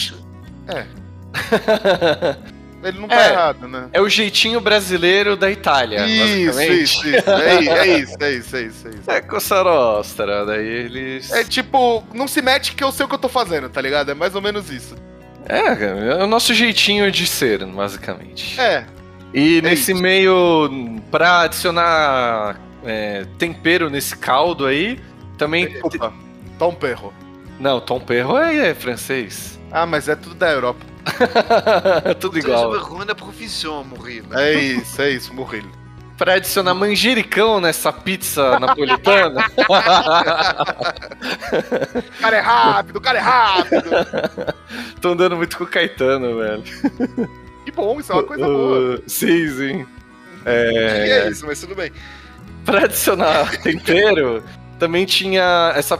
É, 0.68 0.86
ele 2.84 3.00
não 3.00 3.08
tá 3.08 3.22
É. 3.22 3.30
errado, 3.32 3.68
né? 3.68 3.88
é 3.94 4.02
o 4.02 4.10
jeitinho 4.10 4.60
brasileiro 4.62 5.36
da 5.36 5.50
Itália, 5.52 6.06
Isso, 6.06 6.62
isso, 6.62 7.08
isso. 7.08 7.08
É, 7.30 7.56
é 7.56 7.60
isso, 8.00 8.18
é 8.20 8.32
isso, 8.32 8.56
é 8.56 8.62
isso, 8.62 8.88
é 8.88 8.92
isso. 8.92 9.12
É 9.12 9.22
Costa 9.22 9.64
Nostra, 9.64 10.46
daí 10.46 10.66
eles. 10.68 11.32
É 11.32 11.44
tipo, 11.44 12.04
não 12.14 12.28
se 12.28 12.42
mete 12.42 12.76
que 12.76 12.84
eu 12.84 12.92
sei 12.92 13.06
o 13.06 13.10
que 13.10 13.16
eu 13.16 13.20
tô 13.20 13.30
fazendo, 13.30 13.70
tá 13.70 13.82
ligado? 13.82 14.12
É 14.12 14.14
mais 14.14 14.36
ou 14.36 14.42
menos 14.42 14.70
isso. 14.70 14.96
É, 15.48 16.20
é 16.20 16.24
o 16.24 16.28
nosso 16.28 16.54
jeitinho 16.54 17.12
de 17.12 17.26
ser, 17.28 17.66
basicamente. 17.66 18.60
É, 18.60 18.86
E 19.34 19.62
nesse 19.62 19.92
isso. 19.92 20.02
meio, 20.02 21.00
pra 21.10 21.42
adicionar 21.42 22.60
é, 22.86 23.26
tempero 23.38 23.90
nesse 23.90 24.16
caldo 24.18 24.66
aí, 24.66 25.00
também. 25.38 25.68
desculpa. 25.68 26.14
Tom 26.60 26.74
Perro. 26.74 27.14
Não, 27.60 27.80
Tom 27.80 28.00
Perro 28.00 28.38
é, 28.38 28.70
é 28.70 28.74
francês. 28.76 29.60
Ah, 29.72 29.86
mas 29.86 30.10
é 30.10 30.16
tudo 30.16 30.36
da 30.36 30.52
Europa. 30.52 30.92
Tudo 32.20 32.38
igual. 32.38 32.78
ruim 32.80 33.06
da 33.06 33.16
profissão, 33.16 33.82
morrido. 33.84 34.38
É 34.38 34.54
isso, 34.54 35.02
é 35.02 35.10
isso, 35.10 35.34
Murrilho. 35.34 35.72
Pra 36.18 36.36
adicionar 36.36 36.74
manjericão 36.76 37.60
nessa 37.60 37.92
pizza 37.92 38.60
napolitana. 38.60 39.44
O 39.58 39.64
cara 42.22 42.38
é 42.38 42.40
rápido, 42.40 42.98
o 42.98 43.02
cara 43.02 43.18
é 43.18 43.22
rápido. 43.22 43.90
Tô 45.02 45.14
andando 45.14 45.36
muito 45.36 45.58
com 45.58 45.64
o 45.64 45.68
Caetano, 45.68 46.38
velho. 46.38 46.62
Que 47.66 47.72
bom, 47.72 48.00
isso 48.00 48.12
é 48.12 48.16
uma 48.16 48.24
coisa 48.24 48.46
boa. 48.46 48.98
Uh, 48.98 49.04
sim, 49.08 49.50
sim. 49.50 49.88
É... 50.46 51.24
é 51.26 51.30
isso, 51.30 51.48
mas 51.48 51.60
tudo 51.60 51.74
bem. 51.74 51.92
Pra 52.64 52.84
adicionar 52.84 53.50
tempero, 53.64 54.44
também 54.78 55.06
tinha 55.06 55.74
essa 55.76 55.98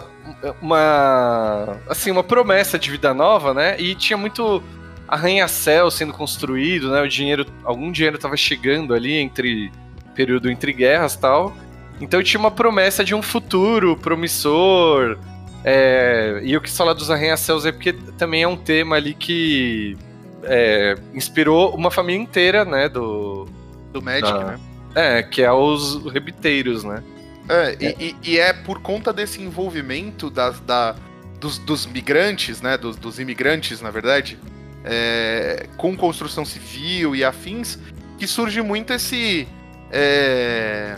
uma 0.62 1.78
assim 1.90 2.12
uma 2.12 2.24
promessa 2.24 2.78
de 2.80 2.90
vida 2.92 3.14
nova, 3.14 3.54
né? 3.54 3.80
E 3.80 3.96
tinha 3.96 4.18
muito 4.18 4.62
arranha-céu 5.08 5.92
sendo 5.92 6.14
construído, 6.14 6.90
né? 6.92 7.02
O 7.02 7.08
dinheiro, 7.08 7.46
algum 7.64 7.92
dinheiro 7.92 8.18
tava 8.18 8.38
chegando 8.38 8.94
ali 8.94 9.14
entre 9.16 9.72
período 10.16 10.50
entre 10.50 10.74
guerras, 10.74 11.16
tal. 11.16 11.54
Então 12.00 12.24
tinha 12.24 12.40
uma 12.40 12.52
promessa 12.52 13.04
de 13.04 13.14
um 13.14 13.22
futuro 13.22 13.96
promissor. 13.98 15.18
é, 15.64 16.42
e 16.44 16.54
eu 16.54 16.62
quis 16.62 16.76
falar 16.76 16.94
dos 16.94 17.12
arranha-céus 17.12 17.66
é 17.66 17.72
porque 17.72 17.94
também 18.18 18.42
é 18.42 18.48
um 18.48 18.58
tema 18.58 18.96
ali 18.96 19.14
que 19.14 19.96
é, 20.44 20.96
inspirou 21.14 21.76
uma 21.76 21.92
família 21.92 22.20
inteira, 22.22 22.66
né? 22.66 22.90
Do, 22.90 23.48
Do 23.94 24.02
Magic, 24.02 24.28
Ah. 24.32 24.44
né? 24.44 24.60
é, 24.96 25.24
que 25.24 25.42
é 25.44 25.52
os 25.52 26.04
rebiteiros, 26.12 26.84
né? 26.84 27.04
É, 27.52 27.76
E, 27.80 27.96
e- 28.00 28.16
e 28.32 28.40
é 28.40 28.54
por 28.54 28.82
conta 28.82 29.12
desse 29.12 29.42
envolvimento 29.42 30.30
das, 30.30 30.60
da, 30.62 30.96
dos, 31.40 31.58
dos 31.58 31.86
migrantes, 31.86 32.62
né? 32.62 32.78
Dos, 32.78 32.96
dos 32.96 33.20
imigrantes, 33.20 33.82
na 33.82 33.92
verdade, 33.92 34.38
é, 34.86 35.68
com 35.78 35.96
construção 35.96 36.46
civil 36.46 37.16
e 37.16 37.24
afins, 37.24 37.78
que 38.18 38.26
surge 38.28 38.62
muito 38.62 38.94
esse. 38.94 39.48
é, 39.92 40.96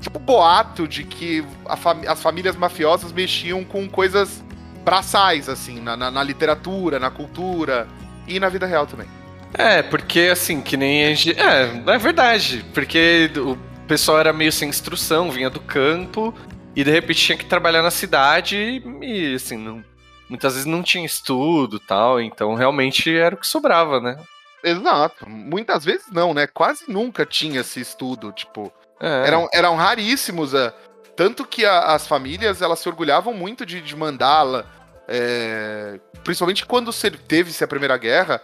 tipo, 0.00 0.18
boato 0.18 0.86
de 0.86 1.02
que 1.04 1.44
a 1.66 1.76
fami- 1.76 2.06
as 2.06 2.22
famílias 2.22 2.54
mafiosas 2.56 3.12
mexiam 3.12 3.64
com 3.64 3.88
coisas 3.88 4.42
braçais, 4.84 5.48
assim, 5.48 5.80
na, 5.80 5.96
na- 5.96 6.10
na 6.10 6.22
literatura, 6.22 6.98
na 7.00 7.10
cultura 7.10 7.88
e 8.28 8.38
na 8.38 8.48
vida 8.48 8.66
real 8.66 8.86
também. 8.86 9.08
É, 9.54 9.82
porque 9.82 10.20
assim, 10.30 10.60
que 10.60 10.76
nem 10.76 11.04
a 11.06 11.08
gente. 11.14 11.32
É, 11.40 11.82
é 11.94 11.98
verdade. 11.98 12.64
Porque 12.74 13.30
o 13.36 13.56
pessoal 13.86 14.18
era 14.18 14.32
meio 14.32 14.52
sem 14.52 14.68
instrução, 14.68 15.30
vinha 15.30 15.48
do 15.50 15.60
campo 15.60 16.34
e 16.74 16.82
de 16.84 16.90
repente 16.90 17.20
tinha 17.20 17.38
que 17.38 17.44
trabalhar 17.46 17.82
na 17.82 17.90
cidade 17.90 18.82
e, 19.02 19.34
assim, 19.34 19.56
não- 19.56 19.84
muitas 20.28 20.54
vezes 20.54 20.66
não 20.66 20.82
tinha 20.82 21.04
estudo 21.06 21.76
e 21.76 21.80
tal, 21.80 22.20
então 22.20 22.54
realmente 22.54 23.14
era 23.16 23.34
o 23.34 23.38
que 23.38 23.46
sobrava, 23.46 24.00
né? 24.00 24.18
Exato. 24.64 25.28
Muitas 25.28 25.84
vezes 25.84 26.06
não, 26.10 26.34
né? 26.34 26.46
Quase 26.46 26.84
nunca 26.88 27.24
tinha 27.24 27.60
esse 27.60 27.80
estudo, 27.80 28.32
tipo. 28.32 28.72
É. 29.00 29.26
eram, 29.26 29.48
eram 29.52 29.76
raríssimos. 29.76 30.54
é. 30.54 30.72
tanto 31.14 31.46
que 31.46 31.64
a- 31.64 31.94
as 31.94 32.06
famílias 32.06 32.60
elas 32.62 32.78
se 32.80 32.88
orgulhavam 32.88 33.32
muito 33.32 33.64
de, 33.64 33.80
de 33.80 33.94
mandá-la. 33.96 34.64
é, 35.08 36.00
principalmente 36.24 36.66
quando 36.66 36.92
se- 36.92 37.10
teve-se 37.10 37.62
a 37.62 37.68
Primeira 37.68 37.96
Guerra, 37.96 38.42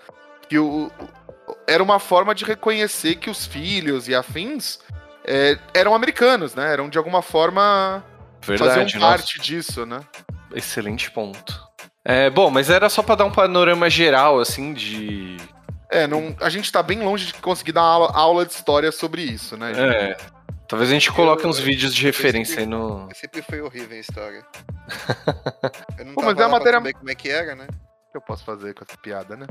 que 0.49 0.59
o, 0.59 0.87
o- 1.49 1.57
era 1.67 1.83
uma 1.83 1.99
forma 1.99 2.35
de 2.35 2.45
reconhecer 2.45 3.17
que 3.17 3.29
os 3.29 3.45
filhos 3.47 4.09
e 4.09 4.15
afins 4.15 4.79
é, 5.27 5.59
eram 5.75 5.95
americanos, 5.95 6.55
né? 6.55 6.73
Eram 6.73 6.89
de 6.89 6.99
alguma 6.99 7.23
forma 7.23 8.05
Verdade, 8.45 8.71
faziam 8.71 9.01
nossa. 9.01 9.13
parte 9.13 9.41
disso, 9.41 9.85
né? 9.87 10.01
Excelente 10.55 11.11
ponto. 11.11 11.61
É, 12.05 12.29
bom, 12.31 12.51
mas 12.51 12.69
era 12.69 12.89
só 12.89 13.03
pra 13.03 13.15
dar 13.15 13.25
um 13.25 13.31
panorama 13.33 13.89
geral, 13.89 14.41
assim, 14.41 14.73
de. 14.75 15.37
É, 15.91 16.07
não, 16.07 16.35
a 16.41 16.49
gente 16.49 16.73
tá 16.73 16.83
bem 16.83 17.01
longe 17.01 17.27
de 17.27 17.35
conseguir 17.35 17.73
dar 17.73 17.83
aula, 17.83 18.11
aula 18.13 18.45
de 18.47 18.53
história 18.53 18.91
sobre 18.91 19.23
isso, 19.23 19.57
né? 19.57 19.73
gente? 19.75 19.95
É. 19.95 20.17
Talvez 20.67 20.91
a 20.91 20.95
gente 20.95 21.13
coloque 21.13 21.45
Eu- 21.45 21.51
uns 21.51 21.59
vídeos 21.59 21.95
de 21.95 22.03
referência 22.03 22.61
aí 22.61 22.67
no. 22.67 23.09
Sempre 23.15 23.43
foi 23.43 23.61
horrível 23.61 23.97
a 23.97 24.01
história. 24.01 24.43
Eu 25.99 26.07
não 26.07 26.15
Pô, 26.15 26.23
tava 26.23 26.33
mas 26.33 26.33
é 26.33 26.35
pra 26.35 26.49
matéria- 26.49 26.79
saber 26.79 26.93
como 26.95 27.11
é 27.11 27.15
que 27.15 27.29
era, 27.29 27.55
né? 27.55 27.67
O 28.09 28.13
que 28.13 28.17
eu 28.19 28.21
posso 28.23 28.45
fazer 28.45 28.75
com 28.75 28.85
essa 28.87 28.97
piada, 28.99 29.37
né? 29.37 29.47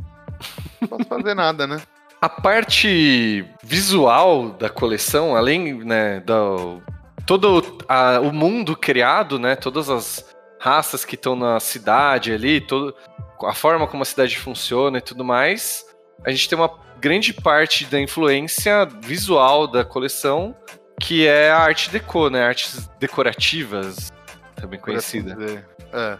Não 0.82 0.88
posso 0.88 1.06
fazer 1.06 1.34
nada, 1.34 1.66
né? 1.68 1.82
A 2.22 2.30
parte 2.30 3.44
visual 3.64 4.50
da 4.50 4.70
coleção, 4.70 5.36
além, 5.36 5.74
né, 5.84 6.20
do 6.20 6.80
todo 7.26 7.80
a- 7.90 8.20
o 8.20 8.32
mundo 8.32 8.76
criado, 8.76 9.40
né, 9.40 9.56
todas 9.56 9.90
as 9.90 10.26
raças 10.60 11.04
que 11.04 11.16
estão 11.16 11.36
na 11.36 11.60
cidade 11.60 12.32
ali, 12.32 12.62
todo, 12.62 12.96
a 13.44 13.54
forma 13.54 13.88
como 13.88 14.04
a 14.04 14.06
cidade 14.06 14.38
funciona 14.38 15.00
e 15.00 15.02
tudo 15.02 15.24
mais, 15.26 15.84
a 16.24 16.30
gente 16.30 16.48
tem 16.48 16.56
uma 16.58 16.72
grande 17.00 17.34
parte 17.34 17.86
da 17.86 18.00
influência 18.00 18.86
visual 19.02 19.66
da 19.66 19.84
coleção, 19.84 20.56
que 21.00 21.26
é 21.26 21.50
a 21.50 21.58
arte 21.58 21.90
deco, 21.90 22.30
né, 22.30 22.44
artes 22.44 22.88
decorativas, 23.00 24.12
também 24.56 24.80
assim 24.80 25.24
conhecida. 25.24 25.66
É. 25.92 26.18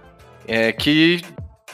é, 0.48 0.72
que 0.72 1.22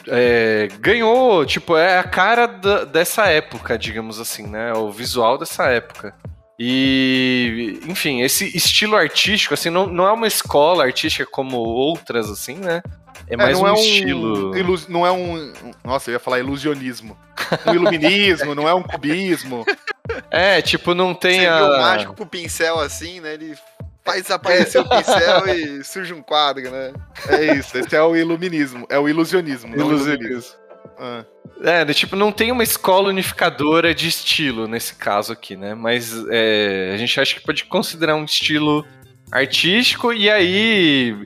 é, 0.06 0.68
ganhou, 0.80 1.44
tipo, 1.44 1.76
é 1.76 1.98
a 1.98 2.04
cara 2.04 2.46
da- 2.46 2.84
dessa 2.84 3.26
época, 3.26 3.76
digamos 3.78 4.20
assim, 4.20 4.46
né? 4.46 4.72
O 4.74 4.90
visual 4.90 5.36
dessa 5.38 5.64
época. 5.66 6.14
E, 6.60 7.80
enfim, 7.86 8.20
esse 8.22 8.56
estilo 8.56 8.96
artístico, 8.96 9.54
assim, 9.54 9.70
não, 9.70 9.86
não 9.86 10.06
é 10.06 10.12
uma 10.12 10.26
escola 10.26 10.84
artística 10.84 11.24
como 11.30 11.56
outras, 11.58 12.28
assim, 12.30 12.54
né? 12.56 12.82
É 13.28 13.36
mais 13.36 13.58
não 13.60 13.64
um, 13.66 13.68
é 13.68 13.80
estilo. 13.80 14.56
ilu- 14.56 14.80
Não 14.88 15.06
é 15.06 15.12
um. 15.12 15.52
Nossa, 15.84 16.10
eu 16.10 16.14
ia 16.14 16.18
falar 16.20 16.38
ilusionismo. 16.38 17.16
Um 17.66 17.74
iluminismo, 17.74 18.54
não 18.54 18.68
é 18.68 18.74
um 18.74 18.82
cubismo. 18.82 19.64
É, 20.30 20.62
tipo, 20.62 20.94
não 20.94 21.14
tem 21.14 21.40
Você 21.40 21.46
a. 21.46 21.56
viu 21.58 21.66
o 21.66 21.78
mágico 21.80 22.14
com 22.14 22.22
o 22.22 22.26
pincel 22.26 22.80
assim, 22.80 23.20
né? 23.20 23.34
Ele 23.34 23.54
faz 24.08 24.22
desaparecer 24.22 24.80
o 24.80 24.88
pincel 24.88 25.48
e 25.48 25.84
surge 25.84 26.12
um 26.14 26.22
quadro, 26.22 26.70
né? 26.70 26.92
É 27.28 27.56
isso, 27.56 27.76
esse 27.76 27.94
é 27.94 28.02
o 28.02 28.16
iluminismo. 28.16 28.86
É 28.88 28.98
o 28.98 29.08
ilusionismo. 29.08 29.74
Ilusionismo. 29.74 30.54
Ah. 30.98 31.24
É, 31.62 31.84
né, 31.84 31.92
tipo, 31.92 32.14
não 32.16 32.30
tem 32.32 32.50
uma 32.52 32.62
escola 32.62 33.08
unificadora 33.08 33.94
de 33.94 34.08
estilo 34.08 34.66
nesse 34.68 34.94
caso 34.94 35.32
aqui, 35.32 35.56
né? 35.56 35.74
Mas 35.74 36.12
é, 36.30 36.92
a 36.94 36.96
gente 36.96 37.20
acha 37.20 37.34
que 37.34 37.40
pode 37.40 37.64
considerar 37.64 38.14
um 38.14 38.24
estilo 38.24 38.86
artístico 39.30 40.12
e 40.12 40.30
aí 40.30 41.16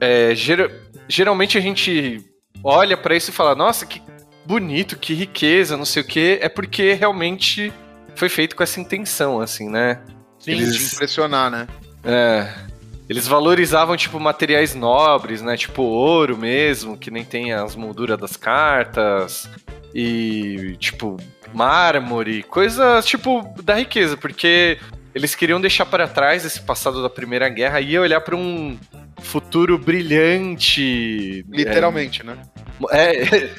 é, 0.00 0.34
gera- 0.34 0.70
geralmente 1.08 1.58
a 1.58 1.60
gente 1.60 2.24
olha 2.62 2.96
pra 2.96 3.14
isso 3.16 3.30
e 3.30 3.32
fala, 3.34 3.54
nossa, 3.54 3.84
que 3.84 4.02
bonito, 4.46 4.96
que 4.98 5.12
riqueza, 5.14 5.76
não 5.76 5.84
sei 5.84 6.02
o 6.02 6.06
quê. 6.06 6.38
É 6.40 6.48
porque 6.48 6.92
realmente 6.94 7.72
foi 8.14 8.28
feito 8.28 8.54
com 8.56 8.62
essa 8.62 8.80
intenção, 8.80 9.40
assim, 9.40 9.68
né? 9.68 10.00
Sim, 10.38 10.52
Eles- 10.52 10.76
de 10.76 10.94
impressionar, 10.94 11.50
né? 11.50 11.66
É. 12.04 12.52
Eles 13.08 13.26
valorizavam, 13.26 13.96
tipo, 13.96 14.18
materiais 14.18 14.74
nobres, 14.74 15.42
né? 15.42 15.56
Tipo 15.56 15.82
ouro 15.82 16.36
mesmo, 16.36 16.96
que 16.96 17.10
nem 17.10 17.24
tem 17.24 17.52
as 17.52 17.76
molduras 17.76 18.18
das 18.18 18.36
cartas. 18.36 19.48
E, 19.94 20.76
tipo, 20.78 21.18
mármore, 21.52 22.42
coisas, 22.42 23.04
tipo, 23.06 23.42
da 23.62 23.74
riqueza, 23.74 24.16
porque 24.16 24.78
eles 25.14 25.34
queriam 25.34 25.60
deixar 25.60 25.86
para 25.86 26.08
trás 26.08 26.44
esse 26.44 26.60
passado 26.60 27.02
da 27.02 27.10
Primeira 27.10 27.48
Guerra 27.48 27.80
e 27.80 27.96
olhar 27.98 28.20
para 28.20 28.34
um 28.34 28.76
futuro 29.20 29.78
brilhante. 29.78 31.44
Literalmente, 31.48 32.24
né? 32.24 32.36
É, 32.90 33.50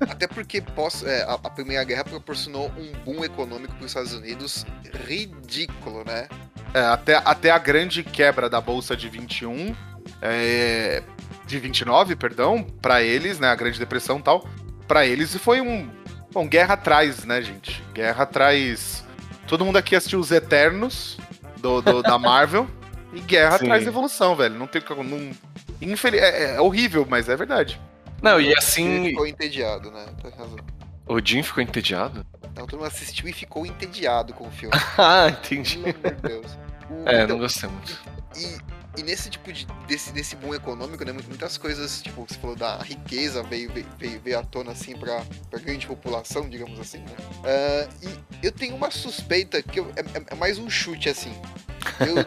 Até 0.08 0.26
porque 0.26 0.60
pós, 0.60 1.02
é, 1.04 1.22
a, 1.24 1.34
a 1.34 1.50
Primeira 1.50 1.84
Guerra 1.84 2.04
proporcionou 2.04 2.72
um 2.76 2.92
boom 3.04 3.24
econômico 3.24 3.74
para 3.74 3.84
os 3.84 3.90
Estados 3.90 4.12
Unidos 4.12 4.66
ridículo, 5.06 6.04
né? 6.04 6.28
É, 6.72 6.80
até, 6.80 7.14
até 7.24 7.50
a 7.50 7.58
grande 7.58 8.02
quebra 8.02 8.48
da 8.48 8.60
Bolsa 8.60 8.96
de 8.96 9.08
21, 9.08 9.74
é, 10.20 11.02
de 11.46 11.58
29, 11.60 12.16
perdão, 12.16 12.64
pra 12.82 13.02
eles, 13.02 13.38
né, 13.38 13.48
a 13.48 13.54
Grande 13.54 13.78
Depressão 13.78 14.18
e 14.18 14.22
tal, 14.22 14.48
pra 14.88 15.06
eles 15.06 15.36
foi 15.36 15.60
um... 15.60 15.88
Bom, 16.32 16.48
guerra 16.48 16.74
atrás, 16.74 17.24
né, 17.24 17.40
gente? 17.42 17.82
Guerra 17.92 18.24
atrás... 18.24 19.04
Todo 19.46 19.64
mundo 19.64 19.76
aqui 19.76 19.94
assistiu 19.94 20.18
os 20.18 20.32
Eternos, 20.32 21.16
do, 21.58 21.80
do- 21.80 22.02
da 22.02 22.18
Marvel, 22.18 22.66
e 23.12 23.20
guerra 23.20 23.58
Sim. 23.58 23.66
atrás 23.66 23.86
evolução, 23.86 24.34
velho. 24.34 24.58
Não 24.58 24.66
tem... 24.66 24.80
o 24.82 24.84
que- 24.84 24.94
Não, 24.94 25.30
infeliz, 25.80 26.20
é, 26.20 26.56
é 26.56 26.60
horrível, 26.60 27.06
mas 27.08 27.28
é 27.28 27.36
verdade. 27.36 27.80
Não, 28.24 28.40
e 28.40 28.46
Ele 28.46 28.54
assim. 28.58 29.04
ficou 29.06 29.26
entediado, 29.26 29.90
né? 29.90 30.06
Razão. 30.36 30.56
O 31.06 31.20
Jim 31.24 31.42
ficou 31.42 31.62
entediado? 31.62 32.24
Então 32.50 32.66
todo 32.66 32.78
mundo 32.80 32.88
assistiu 32.88 33.28
e 33.28 33.32
ficou 33.32 33.66
entediado 33.66 34.32
com 34.32 34.48
o 34.48 34.50
filme. 34.50 34.74
Ah, 34.96 35.28
entendi. 35.28 35.78
Pelo 35.78 35.88
amor 35.98 36.14
de 36.14 36.22
Deus. 36.22 36.58
O- 36.90 37.08
É, 37.08 37.14
então, 37.24 37.36
não 37.36 37.38
gostei 37.38 37.68
muito. 37.68 37.98
E, 38.36 39.00
e 39.00 39.02
nesse 39.02 39.28
tipo 39.28 39.52
de. 39.52 39.66
Desse, 39.86 40.12
desse 40.12 40.34
boom 40.36 40.54
econômico, 40.54 41.04
né? 41.04 41.12
mu- 41.12 41.20
Muitas 41.28 41.58
coisas, 41.58 42.00
tipo, 42.02 42.24
você 42.26 42.34
falou 42.38 42.56
da 42.56 42.78
riqueza 42.78 43.42
veio, 43.42 43.70
veio, 43.98 44.20
veio, 44.20 44.38
à 44.38 44.42
tona 44.42 44.72
assim 44.72 44.96
pra, 44.96 45.22
pra 45.50 45.58
grande 45.60 45.86
população, 45.86 46.48
digamos 46.48 46.78
assim, 46.80 46.98
né? 46.98 47.14
Ah, 47.44 47.88
e 48.02 48.46
eu 48.46 48.50
tenho 48.52 48.74
uma 48.74 48.90
suspeita 48.90 49.62
que 49.62 49.78
eu- 49.80 49.92
é, 49.96 50.00
é- 50.18 50.24
é 50.28 50.34
mais 50.34 50.58
um 50.58 50.70
chute, 50.70 51.08
assim. 51.10 51.32
Eu- 52.00 52.24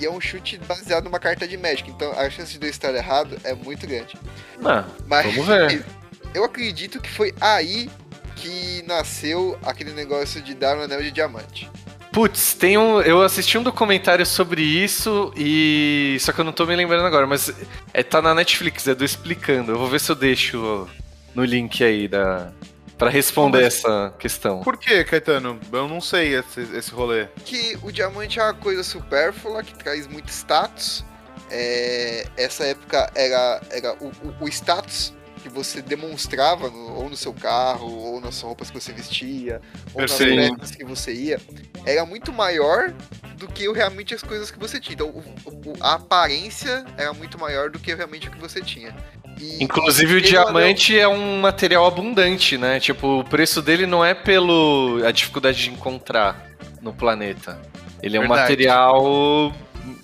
e, 0.00 0.06
é 0.06 0.10
um 0.10 0.20
chute 0.20 0.58
baseado 0.66 1.04
numa 1.04 1.18
carta 1.18 1.46
de 1.46 1.56
Magic, 1.56 1.90
então 1.90 2.12
a 2.12 2.28
chance 2.30 2.58
de 2.58 2.66
eu 2.66 2.70
estar 2.70 2.94
errado 2.94 3.36
é 3.44 3.54
muito 3.54 3.86
grande. 3.86 4.16
Não, 4.60 4.84
Mas 5.06 5.26
Vamos 5.26 5.46
ver. 5.46 5.84
eu 6.34 6.44
acredito 6.44 7.00
que 7.00 7.10
foi 7.10 7.34
aí 7.40 7.90
que 8.36 8.82
nasceu 8.86 9.58
aquele 9.62 9.92
negócio 9.92 10.40
de 10.40 10.54
dar 10.54 10.76
um 10.76 10.82
anel 10.82 11.02
de 11.02 11.10
diamante. 11.10 11.70
Putz, 12.12 12.54
tem 12.54 12.76
um. 12.76 13.00
Eu 13.00 13.22
assisti 13.22 13.56
um 13.56 13.62
documentário 13.62 14.26
sobre 14.26 14.62
isso 14.62 15.32
e. 15.36 16.16
Só 16.20 16.32
que 16.32 16.40
eu 16.40 16.44
não 16.44 16.52
tô 16.52 16.66
me 16.66 16.74
lembrando 16.74 17.06
agora, 17.06 17.26
mas 17.26 17.52
é, 17.94 18.02
tá 18.02 18.20
na 18.20 18.34
Netflix, 18.34 18.88
é 18.88 18.94
do 18.94 19.04
Explicando. 19.04 19.72
Eu 19.72 19.78
vou 19.78 19.86
ver 19.86 20.00
se 20.00 20.10
eu 20.10 20.16
deixo 20.16 20.88
no 21.34 21.44
link 21.44 21.84
aí 21.84 22.08
da. 22.08 22.52
Pra 23.00 23.08
responder 23.10 23.62
Mas- 23.62 23.78
essa 23.78 24.14
questão. 24.18 24.60
Por 24.62 24.76
que, 24.76 25.02
Caetano? 25.04 25.58
Eu 25.72 25.88
não 25.88 26.00
sei 26.02 26.36
esse, 26.36 26.60
esse 26.76 26.90
rolê. 26.92 27.26
que 27.46 27.76
o 27.82 27.90
diamante 27.90 28.38
é 28.38 28.42
uma 28.44 28.54
coisa 28.54 28.84
supérflua 28.84 29.62
que 29.64 29.74
traz 29.74 30.06
muito 30.06 30.28
status. 30.28 31.02
É, 31.50 32.26
essa 32.36 32.64
época 32.64 33.10
era, 33.14 33.60
era 33.70 33.94
o, 33.94 34.08
o- 34.22 34.44
o 34.44 34.48
status 34.48 35.12
que 35.42 35.48
você 35.48 35.80
demonstrava 35.80 36.68
no- 36.68 36.94
ou 36.94 37.08
no 37.08 37.16
seu 37.16 37.32
carro, 37.32 37.90
ou 37.90 38.20
nas 38.20 38.38
roupas 38.42 38.70
que 38.70 38.78
você 38.78 38.92
vestia, 38.92 39.60
ou 39.94 40.02
nas 40.02 40.12
festas 40.12 40.70
que 40.76 40.84
você 40.84 41.12
ia, 41.14 41.40
era 41.86 42.04
muito 42.04 42.30
maior 42.32 42.92
do 43.36 43.48
que 43.48 43.66
realmente 43.72 44.14
as 44.14 44.22
coisas 44.22 44.50
que 44.50 44.58
você 44.58 44.78
tinha. 44.78 44.92
Então 44.94 45.08
o- 45.08 45.70
o- 45.70 45.76
a 45.80 45.94
aparência 45.94 46.84
era 46.98 47.12
muito 47.14 47.38
maior 47.38 47.70
do 47.70 47.78
que 47.78 47.94
realmente 47.94 48.28
o 48.28 48.30
que 48.30 48.38
você 48.38 48.60
tinha. 48.60 48.94
E- 49.40 49.64
Inclusive 49.64 50.16
o 50.16 50.20
diamante 50.20 50.98
é 50.98 51.08
um 51.08 51.40
material 51.40 51.86
abundante, 51.86 52.58
né? 52.58 52.78
Tipo, 52.78 53.20
o 53.20 53.24
preço 53.24 53.62
dele 53.62 53.86
não 53.86 54.04
é 54.04 54.12
pelo 54.14 55.00
a 55.06 55.10
dificuldade 55.10 55.62
de 55.62 55.70
encontrar 55.70 56.46
no 56.82 56.92
planeta. 56.92 57.58
Ele 58.02 58.16
é 58.16 58.20
um 58.20 58.22
Verdade. 58.22 58.40
material 58.42 59.52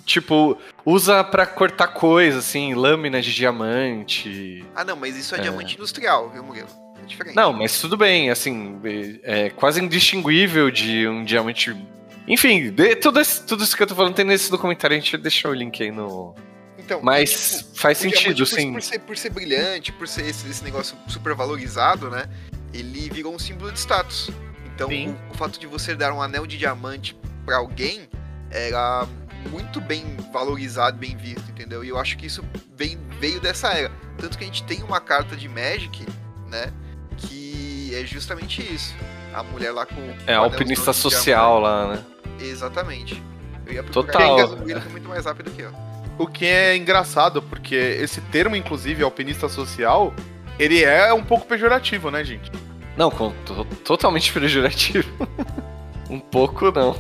tipo, 0.05 0.57
usa 0.85 1.23
pra 1.25 1.45
cortar 1.47 1.89
coisa, 1.89 2.39
assim, 2.39 2.75
lâminas 2.75 3.25
de 3.25 3.35
diamante. 3.35 4.65
Ah, 4.75 4.85
não, 4.85 4.97
mas 4.97 5.17
isso 5.17 5.35
é, 5.35 5.39
É. 5.39 5.43
diamante 5.43 5.75
industrial, 5.75 6.31
viu, 6.31 6.43
Murilo? 6.43 6.69
É 7.03 7.07
diferente. 7.07 7.35
Não, 7.37 7.53
mas 7.53 7.81
tudo 7.81 7.97
bem, 7.97 8.31
assim, 8.31 8.79
é 9.23 9.51
quase 9.51 9.83
indistinguível 9.83 10.71
de 10.71 11.07
um 11.09 11.25
diamante. 11.25 11.77
Enfim, 12.29 12.71
de- 12.71 12.97
tudo, 12.97 13.21
esse- 13.21 13.45
tudo 13.45 13.63
isso 13.65 13.77
que 13.77 13.83
eu 13.83 13.87
tô 13.87 13.95
falando 13.95 14.15
tem 14.15 14.25
nesse 14.25 14.51
documentário, 14.51 14.97
a 14.97 15.01
gente 15.01 15.17
deixa 15.17 15.49
o 15.49 15.55
link 15.55 15.83
aí 15.83 15.91
no. 15.91 16.35
Então, 16.87 17.01
Mas 17.03 17.59
tipo, 17.59 17.81
faz 17.81 17.99
sentido, 17.99 18.47
sim. 18.47 18.73
Por 18.73 18.81
ser, 18.81 18.99
por 19.01 19.17
ser 19.17 19.31
brilhante, 19.31 19.93
por 19.93 20.07
ser 20.07 20.25
esse, 20.25 20.49
esse 20.49 20.63
negócio 20.63 20.97
super 21.09 21.35
valorizado, 21.35 22.09
né? 22.09 22.29
Ele 22.73 23.11
virou 23.11 23.35
um 23.35 23.39
símbolo 23.41 23.73
de 23.73 23.81
status. 23.81 24.31
Então, 24.73 24.89
o, 24.89 25.33
o 25.33 25.37
fato 25.37 25.59
de 25.59 25.67
você 25.67 25.97
dar 25.97 26.13
um 26.13 26.23
anel 26.23 26.47
de 26.47 26.57
diamante 26.57 27.19
pra 27.45 27.57
alguém 27.57 28.09
era 28.53 29.05
muito 29.51 29.81
bem 29.81 30.17
valorizado, 30.33 30.97
bem 30.97 31.17
visto, 31.17 31.51
entendeu? 31.51 31.83
E 31.83 31.89
eu 31.89 31.99
acho 31.99 32.17
que 32.17 32.27
isso 32.27 32.45
vem, 32.77 32.97
veio 33.19 33.41
dessa 33.41 33.73
era. 33.73 33.91
Tanto 34.17 34.39
que 34.39 34.45
a 34.45 34.47
gente 34.47 34.63
tem 34.63 34.85
uma 34.85 35.01
carta 35.01 35.35
de 35.35 35.49
Magic, 35.49 36.07
né? 36.47 36.73
Que 37.17 37.91
é 37.97 38.07
justamente 38.07 38.63
isso. 38.63 38.95
A 39.35 39.43
mulher 39.43 39.73
lá 39.73 39.85
com. 39.85 40.15
É, 40.25 40.39
o 40.39 40.45
alpinista 40.45 40.93
social 40.93 41.59
lá, 41.59 41.97
né? 41.97 42.05
Exatamente. 42.41 43.21
Eu 43.67 43.73
ia 43.73 43.83
procurar 43.83 44.13
Total. 44.13 44.57
muito 44.91 45.09
mais 45.09 45.25
rápido 45.25 45.51
que 45.51 45.63
eu. 45.63 45.86
O 46.19 46.27
que 46.27 46.47
é 46.47 46.77
engraçado, 46.77 47.43
porque 47.43 47.75
esse 47.75 48.21
termo, 48.23 48.57
inclusive, 48.57 49.03
alpinista 49.03 49.49
social, 49.49 50.15
ele 50.59 50.83
é 50.83 51.13
um 51.13 51.23
pouco 51.23 51.47
pejorativo, 51.47 52.11
né, 52.11 52.25
gente? 52.25 52.51
Não, 52.97 53.11
totalmente 53.85 54.33
pejorativo. 54.33 55.09
um 56.09 56.19
pouco 56.19 56.71
não. 56.73 56.97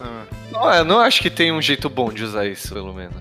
Ah, 0.00 0.24
Não, 0.50 0.74
eu 0.74 0.84
não 0.84 0.98
acho 1.00 1.22
que 1.22 1.30
tem 1.30 1.52
um 1.52 1.62
jeito 1.62 1.88
bom 1.88 2.12
de 2.12 2.24
usar 2.24 2.46
isso, 2.46 2.74
pelo 2.74 2.92
menos. 2.92 3.16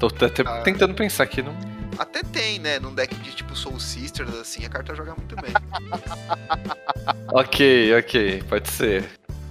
Tô 0.00 0.06
até 0.06 0.42
Ah. 0.44 0.62
tentando 0.62 0.94
pensar 0.94 1.24
aqui, 1.24 1.42
não. 1.42 1.54
Até 1.98 2.22
tem, 2.22 2.58
né? 2.58 2.78
Num 2.78 2.94
deck 2.94 3.14
de 3.16 3.32
tipo 3.32 3.54
Soul 3.56 3.78
Sisters, 3.80 4.32
assim, 4.34 4.64
a 4.64 4.68
carta 4.68 4.94
joga 4.94 5.14
muito 5.14 5.34
bem. 5.36 5.52
Ok, 7.32 7.94
ok, 7.98 8.42
pode 8.48 8.68
ser. 8.70 9.04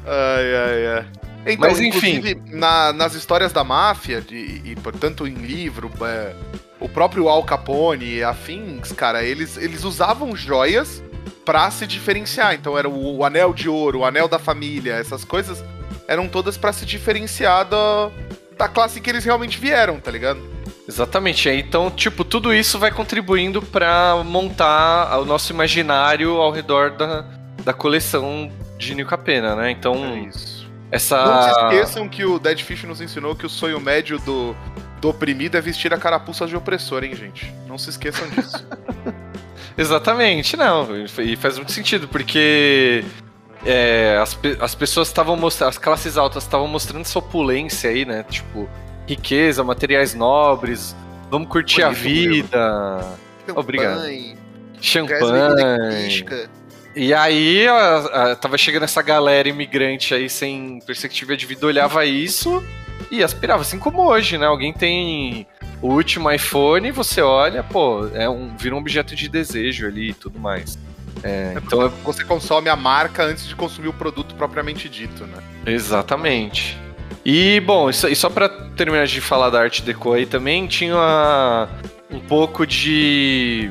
Ai, 0.05 0.55
ai, 0.55 0.87
ai. 0.97 1.05
Então, 1.53 1.69
Mas, 1.69 1.79
enfim. 1.79 2.15
inclusive, 2.17 2.41
na- 2.51 2.91
nas 2.93 3.13
histórias 3.15 3.51
da 3.53 3.63
máfia, 3.63 4.21
de- 4.21 4.61
e 4.65 4.75
portanto 4.81 5.25
em 5.27 5.33
livro, 5.33 5.89
é, 6.01 6.33
o 6.79 6.87
próprio 6.89 7.27
Al 7.29 7.43
Capone 7.43 8.05
e 8.05 8.23
afins, 8.23 8.91
cara, 8.91 9.23
eles, 9.23 9.57
eles 9.57 9.83
usavam 9.83 10.35
joias 10.35 11.01
pra 11.45 11.71
se 11.71 11.87
diferenciar. 11.87 12.53
Então 12.53 12.77
era 12.77 12.89
o, 12.89 13.17
o 13.17 13.25
anel 13.25 13.53
de 13.53 13.69
ouro, 13.69 13.99
o 13.99 14.05
anel 14.05 14.27
da 14.27 14.37
família, 14.39 14.93
essas 14.95 15.23
coisas 15.23 15.63
eram 16.07 16.27
todas 16.27 16.57
pra 16.57 16.71
se 16.73 16.85
diferenciar 16.85 17.65
da, 17.65 18.09
da 18.57 18.67
classe 18.67 18.99
que 19.01 19.09
eles 19.09 19.23
realmente 19.25 19.57
vieram, 19.59 19.99
tá 19.99 20.11
ligado? 20.11 20.39
Exatamente. 20.87 21.49
aí, 21.49 21.59
Então, 21.59 21.89
tipo, 21.91 22.23
tudo 22.23 22.53
isso 22.53 22.79
vai 22.79 22.91
contribuindo 22.91 23.61
pra 23.61 24.21
montar 24.25 25.17
o 25.19 25.25
nosso 25.25 25.51
imaginário 25.51 26.31
ao 26.37 26.51
redor 26.51 26.91
da, 26.91 27.25
da 27.63 27.73
coleção 27.73 28.49
de 28.77 28.95
New 28.95 29.05
Capena, 29.05 29.55
né? 29.55 29.71
Então, 29.71 29.95
É 30.05 30.19
isso. 30.19 30.56
Essa. 30.91 31.23
Não 31.23 31.41
se 31.41 31.49
esqueçam 31.49 32.09
que 32.09 32.25
o 32.25 32.39
Dead 32.39 32.59
Fish 32.61 32.83
nos 32.83 33.01
ensinou 33.01 33.35
que 33.35 33.45
o 33.45 33.49
sonho 33.49 33.79
médio 33.79 34.19
do, 34.19 34.55
do 35.01 35.09
oprimido 35.09 35.57
é 35.57 35.61
vestir 35.61 35.93
a 35.93 35.97
carapuça 35.97 36.45
de 36.47 36.55
opressor, 36.55 37.03
hein, 37.03 37.15
gente? 37.15 37.53
Não 37.67 37.77
se 37.77 37.89
esqueçam 37.89 38.27
disso. 38.29 38.65
Exatamente, 39.77 40.57
não. 40.57 40.87
E 41.05 41.35
faz 41.35 41.57
muito 41.57 41.71
sentido, 41.71 42.07
porque 42.07 43.03
é, 43.65 44.17
as, 44.21 44.37
as 44.59 44.73
pessoas 44.73 45.07
estavam 45.07 45.35
mostrando, 45.35 45.69
as 45.69 45.77
classes 45.77 46.17
altas 46.17 46.43
estavam 46.43 46.67
mostrando 46.67 47.01
essa 47.01 47.19
opulência 47.19 47.89
aí, 47.89 48.05
né? 48.05 48.23
Tipo, 48.23 48.67
riqueza, 49.07 49.63
materiais 49.63 50.15
nobres, 50.15 50.95
vamos 51.29 51.47
curtir 51.47 51.83
a 51.83 51.89
Bonito, 51.89 52.01
vida, 52.01 53.17
Obrigado. 53.55 54.01
Champanhe, 54.01 54.37
champanhe. 54.81 56.49
E 56.97 57.13
aí, 57.13 57.67
a- 57.67 58.31
a- 58.31 58.35
tava 58.35 58.57
chegando 58.57 58.83
essa 58.83 59.01
galera 59.03 59.47
imigrante 59.47 60.13
aí 60.15 60.27
sem 60.29 60.79
perspectiva 60.85 61.37
de 61.37 61.45
vida, 61.45 61.65
olhava 61.67 62.03
isso 62.05 62.63
e 63.11 63.23
aspirava, 63.23 63.61
assim 63.61 63.77
como 63.77 64.01
hoje, 64.07 64.37
né? 64.37 64.47
Alguém 64.47 64.73
tem 64.73 65.45
o 65.79 65.89
último 65.93 66.31
iPhone, 66.31 66.89
você 66.91 67.21
olha, 67.21 67.61
pô, 67.63 68.07
é 68.13 68.27
um, 68.27 68.57
vira 68.57 68.73
um 68.73 68.79
objeto 68.79 69.15
de 69.15 69.29
desejo 69.29 69.85
ali 69.85 70.09
e 70.09 70.13
tudo 70.13 70.39
mais. 70.39 70.77
É, 71.23 71.53
então, 71.63 71.83
é- 71.85 71.91
Você 72.03 72.23
consome 72.23 72.67
a 72.69 72.75
marca 72.75 73.23
antes 73.23 73.47
de 73.47 73.55
consumir 73.55 73.89
o 73.89 73.93
produto 73.93 74.33
propriamente 74.35 74.89
dito, 74.89 75.25
né? 75.25 75.37
exatamente. 75.67 76.77
E, 77.23 77.59
bom, 77.59 77.89
e 77.89 77.93
só 78.15 78.29
pra 78.29 78.47
terminar 78.49 79.05
de 79.05 79.21
falar 79.21 79.49
da 79.49 79.59
arte 79.59 79.81
deco 79.83 80.13
aí 80.13 80.25
também, 80.25 80.65
tinha 80.67 81.67
um 82.09 82.19
pouco 82.21 82.65
de. 82.65 83.69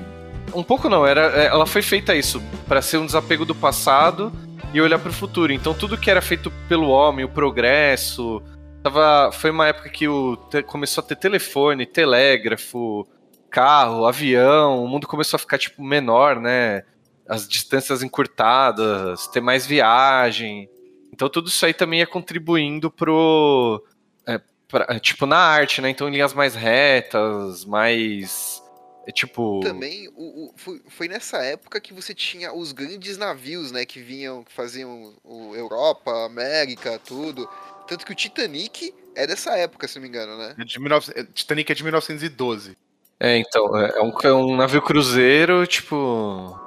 Um 0.57 0.63
pouco 0.63 0.89
não, 0.89 1.07
era, 1.07 1.43
é, 1.43 1.47
ela 1.47 1.67
foi 1.67 1.83
feita 1.83 2.15
isso, 2.15 2.43
pra 2.67 2.81
ser 2.83 2.97
um 2.99 3.07
desapego 3.07 3.45
do 3.45 3.55
passado 3.55 4.33
e 4.73 4.81
olhar 4.81 4.99
pro 4.99 5.13
futuro. 5.13 5.53
Então 5.53 5.75
tudo 5.75 5.99
que 5.99 6.11
era 6.11 6.21
feito 6.23 6.51
pelo 6.69 6.89
homem, 6.89 7.25
o 7.25 7.29
progresso. 7.29 8.43
Tava, 8.83 9.31
foi 9.33 9.51
uma 9.51 9.67
época 9.67 9.89
que 9.89 10.07
o, 10.09 10.37
te- 10.37 10.63
começou 10.63 11.03
a 11.03 11.07
ter 11.07 11.17
telefone, 11.17 11.85
telégrafo, 11.87 13.07
carro, 13.51 14.07
avião, 14.07 14.83
o 14.85 14.89
mundo 14.89 15.07
começou 15.07 15.37
a 15.37 15.41
ficar 15.41 15.59
tipo 15.59 15.83
menor, 15.83 16.41
né? 16.41 16.83
As 17.29 17.49
distâncias 17.49 18.03
encurtadas, 18.03 19.27
ter 19.29 19.41
mais 19.41 19.67
viagem. 19.67 20.69
Então 21.13 21.29
tudo 21.29 21.49
isso 21.49 21.65
aí 21.67 21.75
também 21.75 21.99
ia 22.01 22.07
contribuindo 22.07 22.91
pro. 22.91 23.83
é, 24.27 24.41
pra- 24.69 24.87
é, 24.91 24.99
tipo, 25.01 25.27
na 25.27 25.39
arte, 25.39 25.81
né? 25.83 25.91
Então 25.91 26.09
linhas 26.09 26.33
mais 26.33 26.55
retas, 26.55 27.65
mais. 27.65 28.56
É, 29.07 29.13
tipo. 29.13 29.61
Também 29.61 30.09
o, 30.17 30.47
o- 30.47 30.53
foi, 30.57 30.83
foi 30.89 31.09
nessa 31.09 31.39
época 31.39 31.81
que 31.81 31.95
você 31.95 32.15
tinha 32.15 32.53
os 32.53 32.73
grandes 32.73 33.17
navios, 33.17 33.71
né? 33.73 33.85
Que 33.85 34.01
vinham, 34.01 34.43
que 34.45 34.53
faziam 34.53 35.15
o 35.25 35.55
Europa, 35.55 36.11
América, 36.27 36.99
tudo. 37.05 37.49
Tanto 37.87 38.05
que 38.05 38.13
o 38.13 38.17
Titanic 38.17 38.93
é 39.15 39.27
dessa 39.27 39.57
época, 39.57 39.87
se 39.87 39.95
não 39.97 40.03
me 40.03 40.09
engano, 40.09 40.37
né? 40.37 40.55
É 40.59 40.65
de 40.65 40.75
19... 40.79 41.13
é, 41.15 41.25
Titanic 41.25 41.71
é 41.71 41.75
de 41.75 41.83
1912. 41.85 42.77
É, 43.19 43.39
então, 43.39 43.75
é 43.79 43.99
é 43.99 44.03
um, 44.03 44.13
é 44.25 44.33
um 44.33 44.57
navio 44.57 44.83
cruzeiro, 44.83 45.67
tipo. 45.67 46.59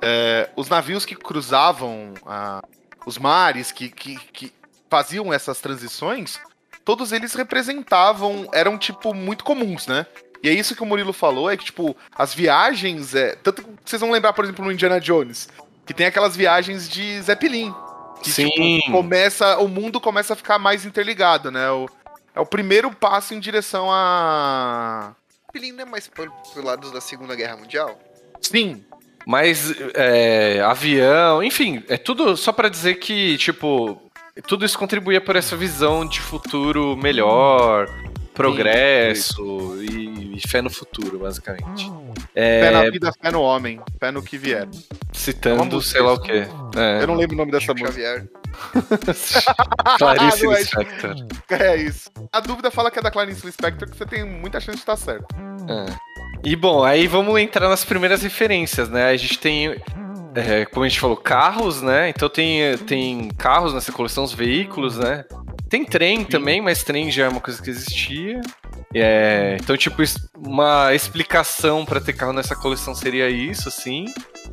É, 0.00 0.48
os 0.54 0.68
navios 0.68 1.04
que 1.04 1.16
cruzavam 1.16 2.14
ah, 2.24 2.62
os 3.04 3.18
mares, 3.18 3.72
que, 3.72 3.88
que, 3.88 4.16
que 4.32 4.52
faziam 4.88 5.32
essas 5.32 5.60
transições, 5.60 6.38
todos 6.84 7.10
eles 7.10 7.34
representavam, 7.34 8.48
eram, 8.52 8.78
tipo, 8.78 9.12
muito 9.12 9.42
comuns, 9.44 9.86
né? 9.88 10.06
E 10.42 10.48
é 10.48 10.52
isso 10.52 10.74
que 10.76 10.82
o 10.82 10.86
Murilo 10.86 11.12
falou, 11.12 11.50
é 11.50 11.56
que, 11.56 11.64
tipo, 11.64 11.96
as 12.14 12.34
viagens, 12.34 13.14
é, 13.14 13.34
tanto 13.36 13.62
que 13.62 13.68
vocês 13.84 14.00
vão 14.00 14.10
lembrar, 14.10 14.32
por 14.32 14.44
exemplo, 14.44 14.64
no 14.64 14.72
Indiana 14.72 15.00
Jones, 15.00 15.48
que 15.84 15.92
tem 15.94 16.06
aquelas 16.06 16.36
viagens 16.36 16.88
de 16.88 17.20
Zeppelin, 17.22 17.74
que, 18.22 18.30
Sim. 18.30 18.48
tipo, 18.48 18.92
começa, 18.92 19.58
o 19.58 19.68
mundo 19.68 20.00
começa 20.00 20.32
a 20.32 20.36
ficar 20.36 20.58
mais 20.58 20.84
interligado, 20.84 21.50
né? 21.50 21.70
O, 21.70 21.88
é 22.34 22.40
o 22.40 22.46
primeiro 22.46 22.90
passo 22.90 23.34
em 23.34 23.40
direção 23.40 23.88
a... 23.90 25.12
Ele 25.54 25.66
ainda 25.66 25.82
é 25.82 25.86
mais 25.86 26.06
pro, 26.06 26.30
pro 26.52 26.64
lado 26.64 26.90
da 26.92 27.00
Segunda 27.00 27.34
Guerra 27.34 27.56
Mundial. 27.56 27.98
Sim, 28.40 28.84
Mas 29.28 29.74
é, 29.94 30.62
avião, 30.62 31.42
enfim, 31.42 31.84
é 31.86 31.98
tudo 31.98 32.34
só 32.34 32.50
pra 32.50 32.70
dizer 32.70 32.94
que, 32.94 33.36
tipo, 33.36 34.00
tudo 34.46 34.64
isso 34.64 34.78
contribuía 34.78 35.20
por 35.20 35.36
essa 35.36 35.54
visão 35.54 36.06
de 36.06 36.18
futuro 36.18 36.96
melhor, 36.96 37.86
progresso 38.38 39.76
e, 39.82 40.36
e 40.36 40.48
fé 40.48 40.62
no 40.62 40.70
futuro, 40.70 41.18
basicamente. 41.18 41.90
pé 42.34 42.70
na 42.70 42.84
É, 42.84 42.90
vida, 42.90 43.12
fé 43.20 43.30
no 43.30 43.42
homem, 43.42 43.80
fé 43.98 44.10
no 44.10 44.22
que 44.22 44.38
vier. 44.38 44.68
citando 45.12 45.56
Vamos 45.58 45.88
sei 45.90 46.00
lá 46.00 46.12
o 46.14 46.20
quê. 46.20 46.46
É, 46.76 47.02
Eu 47.02 47.06
não 47.08 47.14
lembro 47.16 47.34
o 47.34 47.38
nome 47.38 47.50
dessa 47.52 47.66
Chico 47.72 47.78
música. 47.80 47.92
Xavier. 47.92 48.28
Clarice 49.98 50.42
Não 50.46 50.52
é 50.52 50.58
Lispector. 50.60 51.14
É 51.50 51.76
isso. 51.76 52.10
A 52.32 52.40
dúvida 52.40 52.70
fala 52.70 52.90
que 52.90 52.98
é 52.98 53.02
da 53.02 53.10
Clarice 53.10 53.44
Lispector, 53.44 53.88
que 53.90 53.96
você 53.96 54.06
tem 54.06 54.24
muita 54.24 54.60
chance 54.60 54.76
de 54.76 54.82
estar 54.82 54.96
certo. 54.96 55.26
É. 55.68 55.86
E 56.44 56.54
bom, 56.56 56.84
aí 56.84 57.06
vamos 57.06 57.38
entrar 57.40 57.68
nas 57.68 57.84
primeiras 57.84 58.22
referências, 58.22 58.88
né? 58.88 59.06
A 59.10 59.16
gente 59.16 59.38
tem, 59.38 59.76
é, 60.34 60.64
como 60.66 60.84
a 60.84 60.88
gente 60.88 61.00
falou, 61.00 61.16
carros, 61.16 61.82
né? 61.82 62.08
Então 62.08 62.28
tem, 62.28 62.76
tem 62.78 63.28
carros 63.36 63.72
nessa 63.74 63.92
coleção, 63.92 64.24
os 64.24 64.32
veículos, 64.32 64.98
né? 64.98 65.24
Tem 65.68 65.84
trem 65.84 66.24
também, 66.24 66.60
mas 66.62 66.82
trem 66.82 67.10
já 67.10 67.24
é 67.26 67.28
uma 67.28 67.40
coisa 67.40 67.62
que 67.62 67.68
existia. 67.68 68.40
É, 68.94 69.56
então, 69.60 69.76
tipo, 69.76 70.02
uma 70.36 70.94
explicação 70.94 71.84
para 71.84 72.00
ter 72.00 72.14
carro 72.14 72.32
nessa 72.32 72.56
coleção 72.56 72.94
seria 72.94 73.28
isso, 73.28 73.68
assim. 73.68 74.06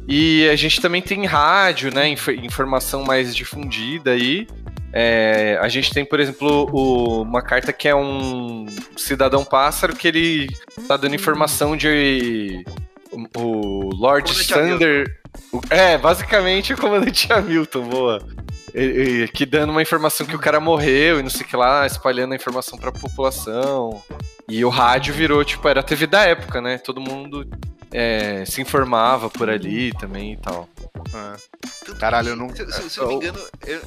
E 0.08 0.48
a 0.50 0.56
gente 0.58 0.82
também 0.82 1.02
tem 1.02 1.26
rádio, 1.26 1.94
né? 1.94 2.10
inf- 2.10 2.28
informação 2.44 3.04
mais 3.04 3.34
difundida 3.36 4.12
aí. 4.12 4.46
É, 4.92 5.58
a 5.62 5.68
gente 5.70 5.94
tem, 5.94 6.06
por 6.06 6.20
exemplo, 6.20 6.70
o- 6.72 7.22
uma 7.22 7.42
carta 7.42 7.72
que 7.72 7.88
é 7.88 7.96
um 7.96 8.66
cidadão 8.98 9.44
pássaro 9.46 9.96
que 9.96 10.08
ele 10.08 10.48
tá 10.88 10.98
dando 10.98 11.16
informação 11.16 11.76
de 11.78 12.64
o, 13.12 13.40
o 13.40 13.90
Lord 13.96 14.30
Comandante 14.34 14.54
Sander. 14.80 15.20
É, 15.70 15.98
basicamente 15.98 16.74
o 16.74 16.78
comandante 16.78 17.32
Hamilton, 17.34 17.84
boa. 17.90 18.28
e- 18.74 19.24
e- 19.24 19.28
que 19.30 19.46
dando 19.46 19.70
uma 19.72 19.82
informação 19.82 20.26
que 20.28 20.36
o 20.36 20.40
cara 20.40 20.60
morreu 20.60 21.20
e 21.20 21.24
não 21.24 21.30
sei 21.30 21.42
o 21.46 21.48
que 21.48 21.56
lá, 21.56 21.86
espalhando 21.86 22.34
a 22.34 22.36
informação 22.36 22.78
pra 22.78 22.92
população. 22.92 24.02
E 24.48 24.64
o 24.64 24.70
rádio 24.70 25.14
virou, 25.14 25.44
tipo, 25.44 25.68
era 25.68 25.80
a 25.80 25.84
TV 25.84 26.06
da 26.08 26.24
época, 26.24 26.62
né? 26.62 26.78
Todo 26.78 27.00
mundo 27.02 27.48
é, 27.92 28.44
se 28.46 28.62
informava 28.62 29.30
por 29.30 29.50
ali 29.50 29.92
também 29.94 30.34
e 30.34 30.38
tal. 30.38 30.70
É. 31.14 31.94
Caralho, 31.96 32.30
eu 32.30 32.36
não- 32.36 32.50
Se, 32.56 32.70
se- 32.72 32.90
se 32.90 32.98
eu 33.00 33.04
não 33.08 33.18
me 33.20 33.26
engano, 33.28 33.40
eu- 33.66 33.82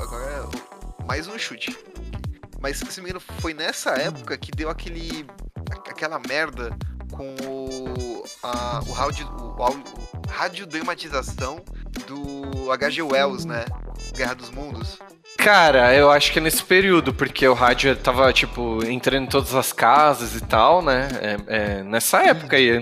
agora- 0.00 0.48
é 1.00 1.04
mais 1.06 1.26
um 1.26 1.36
chute. 1.38 1.76
Mas 2.60 2.76
se 2.78 2.84
não 2.84 2.92
me 3.04 3.10
engano, 3.10 3.20
foi 3.40 3.52
nessa 3.52 3.90
época 3.90 4.36
que 4.38 4.52
deu 4.52 4.70
aquele. 4.70 5.26
aquela 5.88 6.18
merda 6.20 6.70
com 7.10 7.34
o. 7.44 7.61
a- 8.42 8.80
o 8.86 8.92
rádio. 8.92 9.28
O, 9.58 9.62
áudio- 9.62 9.84
o 10.26 10.30
radiodramatização 10.30 11.60
do 12.06 12.70
H.G. 12.72 13.02
Wells, 13.02 13.46
né? 13.46 13.64
Guerra 14.16 14.34
dos 14.34 14.50
Mundos. 14.50 14.98
Cara, 15.38 15.94
eu 15.94 16.10
acho 16.10 16.32
que 16.32 16.38
é 16.38 16.42
nesse 16.42 16.62
período, 16.62 17.12
porque 17.12 17.46
o 17.46 17.54
rádio 17.54 17.94
tava, 17.96 18.32
tipo, 18.32 18.84
entrando 18.84 19.24
em 19.24 19.28
todas 19.28 19.54
as 19.54 19.72
casas 19.72 20.34
e 20.34 20.40
tal, 20.40 20.82
né? 20.82 21.08
É, 21.48 21.56
é 21.78 21.82
nessa 21.82 22.18
época 22.22 22.56
aí. 22.56 22.80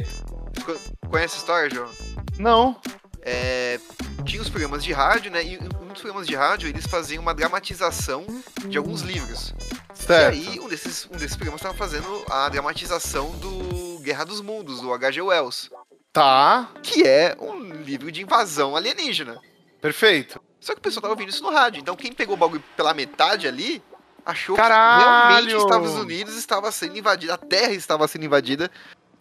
Co- 0.64 1.08
Conhece 1.08 1.36
a 1.36 1.38
história, 1.38 1.70
João? 1.70 1.88
Não. 2.38 2.76
É, 3.22 3.78
tinha 4.24 4.40
os 4.40 4.48
programas 4.48 4.82
de 4.82 4.92
rádio, 4.92 5.30
né? 5.30 5.44
E 5.44 5.58
um 5.58 5.88
dos 5.88 6.00
programas 6.00 6.26
de 6.26 6.34
rádio 6.34 6.68
eles 6.68 6.86
faziam 6.86 7.22
uma 7.22 7.34
dramatização 7.34 8.24
de 8.66 8.78
alguns 8.78 9.02
livros. 9.02 9.54
Certo. 9.94 10.36
E 10.36 10.48
aí, 10.48 10.60
um 10.60 10.68
desses, 10.68 11.06
um 11.06 11.16
desses 11.16 11.36
programas 11.36 11.60
estava 11.60 11.76
fazendo 11.76 12.24
a 12.30 12.48
dramatização 12.48 13.30
do 13.38 13.98
Guerra 14.02 14.24
dos 14.24 14.40
Mundos, 14.40 14.80
do 14.80 14.92
H.G. 14.94 15.20
Wells, 15.20 15.70
Tá. 16.12 16.70
que 16.82 17.06
é 17.06 17.36
um 17.38 17.82
livro 17.82 18.10
de 18.10 18.22
invasão 18.22 18.74
alienígena. 18.74 19.38
Perfeito. 19.80 20.40
Só 20.58 20.72
que 20.74 20.78
o 20.78 20.82
pessoal 20.82 21.02
tava 21.02 21.14
ouvindo 21.14 21.28
isso 21.30 21.42
no 21.42 21.50
rádio. 21.50 21.80
Então, 21.80 21.96
quem 21.96 22.12
pegou 22.12 22.34
o 22.34 22.38
bagulho 22.38 22.62
pela 22.76 22.92
metade 22.92 23.46
ali, 23.46 23.82
achou 24.24 24.56
Caralho! 24.56 25.00
que 25.00 25.08
realmente 25.08 25.54
os 25.54 25.62
Estados 25.62 25.92
Unidos 25.94 26.36
estava 26.36 26.70
sendo 26.72 26.98
invadida, 26.98 27.34
a 27.34 27.38
Terra 27.38 27.72
estava 27.72 28.06
sendo 28.08 28.24
invadida 28.24 28.70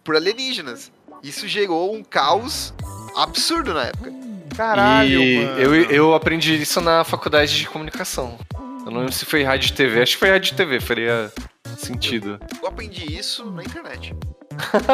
por 0.04 0.16
alienígenas. 0.16 0.90
Isso 1.22 1.46
gerou 1.46 1.94
um 1.94 2.02
caos 2.02 2.74
absurdo 3.16 3.74
na 3.74 3.84
época. 3.84 4.12
Caralho, 4.56 5.22
e 5.22 5.44
mano. 5.44 5.58
eu, 5.58 5.74
eu 5.90 6.14
aprendi 6.14 6.60
isso 6.60 6.80
na 6.80 7.04
faculdade 7.04 7.56
de 7.56 7.66
comunicação. 7.66 8.38
Eu 8.84 8.90
não 8.90 8.98
lembro 9.00 9.12
se 9.12 9.24
foi 9.24 9.42
rádio 9.42 9.70
e 9.70 9.72
TV. 9.72 10.02
Acho 10.02 10.12
que 10.12 10.18
foi 10.18 10.30
rádio 10.30 10.52
e 10.52 10.56
TV, 10.56 10.80
faria 10.80 11.32
sentido. 11.76 12.38
Eu 12.60 12.68
aprendi 12.68 13.16
isso 13.16 13.50
na 13.50 13.62
internet, 13.62 14.14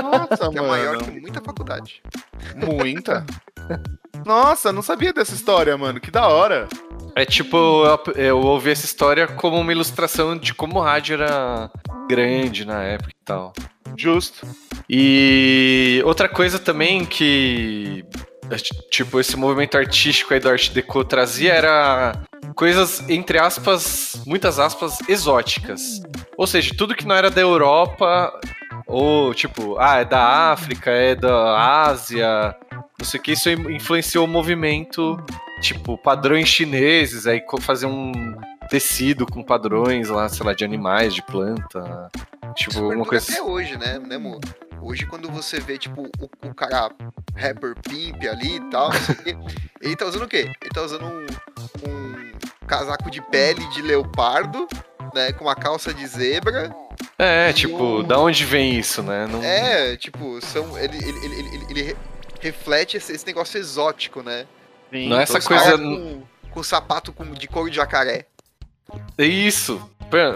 Nossa, 0.03 0.51
que 0.51 0.59
é 0.59 0.61
maior 0.61 0.97
mano. 0.97 1.05
que 1.05 1.21
muita 1.21 1.41
faculdade. 1.41 2.03
Muita. 2.55 3.25
Nossa, 4.25 4.73
não 4.73 4.83
sabia 4.83 5.13
dessa 5.13 5.35
história, 5.35 5.77
mano. 5.77 6.01
Que 6.01 6.11
da 6.11 6.29
hora. 6.29 6.69
É 7.15 7.25
tipo, 7.25 7.57
eu, 7.57 8.13
eu 8.15 8.39
ouvi 8.39 8.71
essa 8.71 8.85
história 8.85 9.27
como 9.27 9.59
uma 9.59 9.73
ilustração 9.73 10.37
de 10.37 10.53
como 10.53 10.79
o 10.79 10.83
rádio 10.83 11.15
era 11.15 11.71
grande 12.09 12.65
na 12.65 12.83
época 12.83 13.11
e 13.11 13.25
tal. 13.25 13.53
Justo. 13.97 14.47
E 14.89 16.03
outra 16.05 16.29
coisa 16.29 16.59
também 16.59 17.05
que, 17.05 18.05
tipo, 18.91 19.19
esse 19.19 19.37
movimento 19.37 19.77
artístico 19.77 20.35
aí 20.35 20.41
do 20.41 20.49
Art 20.49 20.71
Deco 20.71 21.05
trazia 21.05 21.53
era 21.55 22.13
coisas, 22.55 23.09
entre 23.09 23.39
aspas, 23.39 24.21
muitas 24.27 24.59
aspas, 24.59 24.99
exóticas. 25.09 26.01
Ou 26.37 26.47
seja, 26.47 26.75
tudo 26.77 26.95
que 26.95 27.07
não 27.07 27.15
era 27.15 27.31
da 27.31 27.41
Europa, 27.41 28.33
ou 28.87 29.35
tipo, 29.35 29.77
ah, 29.79 29.97
é 29.97 30.05
da 30.05 30.53
África, 30.53 30.91
é 30.91 31.15
da 31.15 31.85
Ásia, 31.85 32.55
não 32.99 33.05
sei 33.05 33.19
o 33.19 33.23
que, 33.23 33.33
isso 33.33 33.51
influenciou 33.51 34.25
o 34.25 34.29
movimento, 34.29 35.17
tipo, 35.61 35.99
padrões 35.99 36.49
chineses, 36.49 37.27
aí 37.27 37.43
fazer 37.61 37.87
um 37.87 38.13
tecido 38.69 39.27
com 39.27 39.43
padrões 39.43 40.09
lá, 40.09 40.29
sei 40.29 40.45
lá, 40.47 40.53
de 40.53 40.65
animais, 40.65 41.15
de 41.15 41.23
planta. 41.23 42.11
Tipo, 42.55 42.71
Isso 42.71 42.85
alguma 42.85 43.05
coisa 43.05 43.33
até 43.33 43.43
hoje, 43.43 43.77
né, 43.77 43.99
né, 43.99 44.17
amor? 44.17 44.41
Hoje, 44.81 45.07
quando 45.07 45.31
você 45.31 45.59
vê, 45.59 45.79
tipo, 45.79 46.03
o, 46.21 46.49
o 46.49 46.55
cara 46.55 46.91
rapper 47.35 47.75
pimp 47.83 48.23
ali 48.25 48.57
e 48.57 48.71
tal, 48.71 48.91
não 48.93 49.01
sei 49.01 49.15
o 49.15 49.19
quê, 49.19 49.37
ele 49.83 49.97
tá 49.97 50.07
usando 50.07 50.23
o 50.23 50.29
quê? 50.29 50.51
Ele 50.63 50.71
tá 50.73 50.83
usando 50.83 51.05
um, 51.05 51.27
um 51.89 52.67
casaco 52.67 53.11
de 53.11 53.21
pele 53.23 53.67
de 53.71 53.83
leopardo, 53.83 54.67
né, 55.15 55.33
com 55.33 55.45
uma 55.45 55.55
calça 55.55 55.93
de 55.93 56.07
zebra. 56.07 56.75
É, 57.19 57.53
tipo, 57.53 57.83
o- 57.99 58.03
da 58.03 58.19
onde 58.19 58.45
vem 58.45 58.79
isso, 58.79 59.03
né? 59.03 59.27
Não... 59.27 59.43
É, 59.43 59.97
tipo, 59.97 60.41
são, 60.41 60.77
ele, 60.79 60.97
ele, 60.97 61.25
ele, 61.25 61.35
ele, 61.35 61.67
ele 61.71 61.83
re- 61.83 61.97
reflete 62.41 62.97
esse, 62.97 63.13
esse 63.13 63.27
negócio 63.27 63.59
exótico, 63.59 64.23
né? 64.23 64.47
Não 64.93 65.19
é 65.19 65.23
essa 65.25 65.41
coisa. 65.41 65.77
Com, 65.77 66.23
com 66.51 66.63
sapato 66.63 67.13
com, 67.13 67.25
de 67.33 67.47
couro 67.49 67.69
de 67.71 67.77
jacaré. 67.77 68.27
É 69.19 69.25
Isso. 69.25 69.81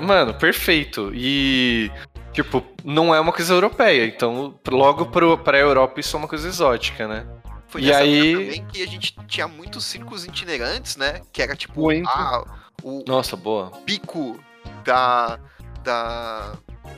Mano, 0.02 0.34
perfeito. 0.34 1.12
E, 1.14 1.90
tipo, 2.32 2.64
não 2.84 3.14
é 3.14 3.20
uma 3.20 3.32
coisa 3.32 3.54
europeia. 3.54 4.04
Então, 4.04 4.58
logo 4.68 5.06
pro, 5.06 5.38
pra 5.38 5.56
Europa, 5.58 6.00
isso 6.00 6.16
é 6.16 6.18
uma 6.18 6.26
coisa 6.28 6.48
exótica, 6.48 7.06
né? 7.06 7.24
Foi 7.68 7.82
E 7.82 7.86
nessa 7.86 8.00
aí- 8.00 8.32
época 8.32 8.44
também 8.46 8.66
que 8.66 8.82
a 8.82 8.86
gente 8.88 9.16
tinha 9.28 9.46
muitos 9.46 9.84
circos 9.84 10.24
itinerantes, 10.24 10.96
né? 10.96 11.20
Que 11.32 11.40
era 11.40 11.54
tipo, 11.54 11.88
ah, 12.08 12.44
o 12.82 13.04
Nossa, 13.06 13.36
boa. 13.36 13.70
pico 13.86 14.40
da, 14.84 15.38
da, 15.82 16.52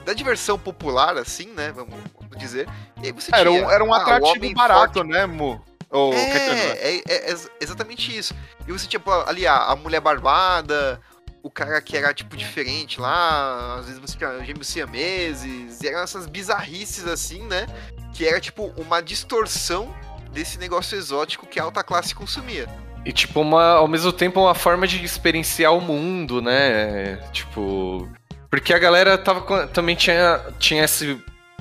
da 0.04 0.12
diversão 0.12 0.58
popular, 0.58 1.16
assim, 1.16 1.46
né? 1.48 1.72
Vamos, 1.72 1.94
vamos 2.18 2.36
dizer. 2.36 2.68
E 3.02 3.06
aí 3.06 3.12
você 3.12 3.30
Era 3.34 3.50
tinha, 3.50 3.66
um, 3.66 3.70
era 3.70 3.84
um 3.84 3.92
ah, 3.92 3.98
atrativo 3.98 4.54
barato, 4.54 4.94
forte. 4.94 5.10
né? 5.10 5.26
Ô, 5.90 6.10
Caetano. 6.10 6.58
É, 6.58 6.96
é, 6.96 7.02
é 7.06 7.30
ex- 7.30 7.50
exatamente 7.60 8.16
isso. 8.16 8.34
E 8.66 8.72
você 8.72 8.86
tinha 8.86 9.02
ali 9.26 9.46
a, 9.46 9.56
a 9.56 9.76
mulher 9.76 10.00
barbada, 10.00 11.00
o 11.42 11.50
cara 11.50 11.80
que 11.82 11.96
era, 11.96 12.14
tipo, 12.14 12.36
diferente 12.36 13.00
lá, 13.00 13.76
às 13.78 13.86
vezes 13.86 14.00
você 14.00 14.16
tinha 14.16 14.42
gêmeos 14.44 14.68
siameses, 14.68 15.82
e 15.82 15.88
eram 15.88 16.00
essas 16.00 16.26
bizarrices, 16.26 17.06
assim, 17.06 17.42
né? 17.42 17.66
Que 18.14 18.26
era, 18.26 18.40
tipo, 18.40 18.72
uma 18.76 19.02
distorção 19.02 19.94
desse 20.30 20.58
negócio 20.58 20.96
exótico 20.96 21.46
que 21.46 21.60
a 21.60 21.64
alta 21.64 21.82
classe 21.82 22.14
consumia. 22.14 22.66
E, 23.04 23.12
tipo, 23.12 23.40
uma, 23.40 23.74
ao 23.74 23.88
mesmo 23.88 24.12
tempo, 24.12 24.40
uma 24.40 24.54
forma 24.54 24.86
de 24.86 25.04
experienciar 25.04 25.74
o 25.74 25.80
mundo, 25.80 26.40
né? 26.40 27.16
Tipo. 27.32 28.08
Porque 28.48 28.72
a 28.72 28.78
galera 28.78 29.16
tava 29.16 29.66
também 29.68 29.96
tinha, 29.96 30.40
tinha 30.58 30.82
essa 30.82 31.04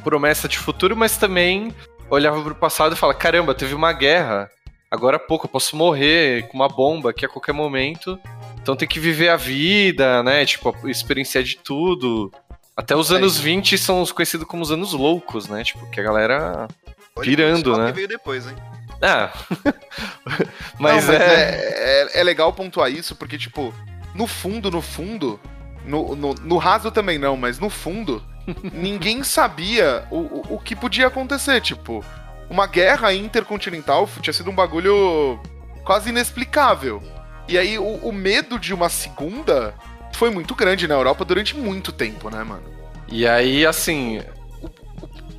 promessa 0.04 0.47
de 0.47 0.58
futuro, 0.58 0.95
mas 0.95 1.17
também 1.17 1.73
olhava 2.10 2.41
pro 2.41 2.54
passado 2.54 2.93
e 2.93 2.97
fala: 2.97 3.13
caramba, 3.13 3.56
teve 3.56 3.73
uma 3.73 3.93
guerra. 3.93 4.49
Agora 4.89 5.15
há 5.15 5.19
pouco, 5.19 5.45
eu 5.45 5.49
posso 5.49 5.75
morrer 5.75 6.47
com 6.49 6.58
uma 6.58 6.67
bomba 6.67 7.12
aqui 7.12 7.25
a 7.25 7.30
qualquer 7.30 7.54
momento. 7.54 8.19
Então 8.62 8.75
tem 8.75 8.88
que 8.88 8.99
viver 8.99 9.30
a 9.30 9.38
vida, 9.38 10.21
né? 10.21 10.45
Tipo, 10.45 10.75
experienciar 10.88 11.43
de 11.43 11.58
tudo. 11.58 12.32
Até 12.75 12.95
os 12.95 13.12
É 13.12 13.15
anos 13.15 13.36
isso. 13.36 13.41
20 13.41 13.77
são 13.77 14.01
os 14.01 14.12
conhecidos 14.12 14.45
como 14.45 14.62
os 14.62 14.71
anos 14.71 14.93
loucos, 14.93 15.47
né? 15.47 15.63
Tipo, 15.63 15.89
que 15.89 15.99
a 15.99 16.04
galera. 16.04 16.67
Pirando, 17.21 17.73
só 17.73 17.82
né? 17.82 17.88
que 17.88 17.95
veio 17.95 18.08
depois, 18.08 18.47
hein? 18.47 18.56
Ah. 19.04 19.32
Não, 20.28 20.46
mas, 20.78 21.10
é... 21.10 21.16
é, 21.16 22.18
é, 22.18 22.20
é 22.20 22.24
legal 22.24 22.54
pontuar 22.54 22.92
isso, 22.92 23.16
porque, 23.16 23.36
tipo, 23.36 23.74
no 24.14 24.28
fundo, 24.28 24.70
no 24.70 24.80
fundo, 24.80 25.40
no, 25.86 26.16
no, 26.16 26.36
no 26.36 26.58
raso 26.58 26.92
também 26.92 27.18
não, 27.18 27.36
mas 27.36 27.58
no 27.58 27.68
fundo, 27.68 28.24
ninguém 28.72 29.24
sabia 29.24 30.06
o, 30.12 30.18
o, 30.18 30.56
o 30.56 30.60
que 30.60 30.76
podia 30.76 31.08
acontecer. 31.08 31.62
Tipo, 31.62 32.06
uma 32.48 32.68
guerra 32.68 33.12
intercontinental 33.12 34.08
tinha 34.22 34.34
sido 34.34 34.52
um 34.52 34.56
bagulho 34.56 35.40
quase 35.84 36.10
inexplicável. 36.10 37.02
E 37.48 37.58
aí, 37.58 37.80
o, 37.80 37.96
o 37.96 38.12
medo 38.12 38.60
de 38.60 38.72
uma 38.72 38.88
segunda 38.88 39.74
foi 40.14 40.30
muito 40.30 40.54
grande 40.54 40.88
na 40.88 40.94
Europa 40.94 41.26
durante 41.26 41.58
muito 41.58 41.92
tempo, 41.92 42.30
né, 42.30 42.44
mano? 42.44 42.64
E 43.08 43.28
aí, 43.28 43.66
assim, 43.66 44.22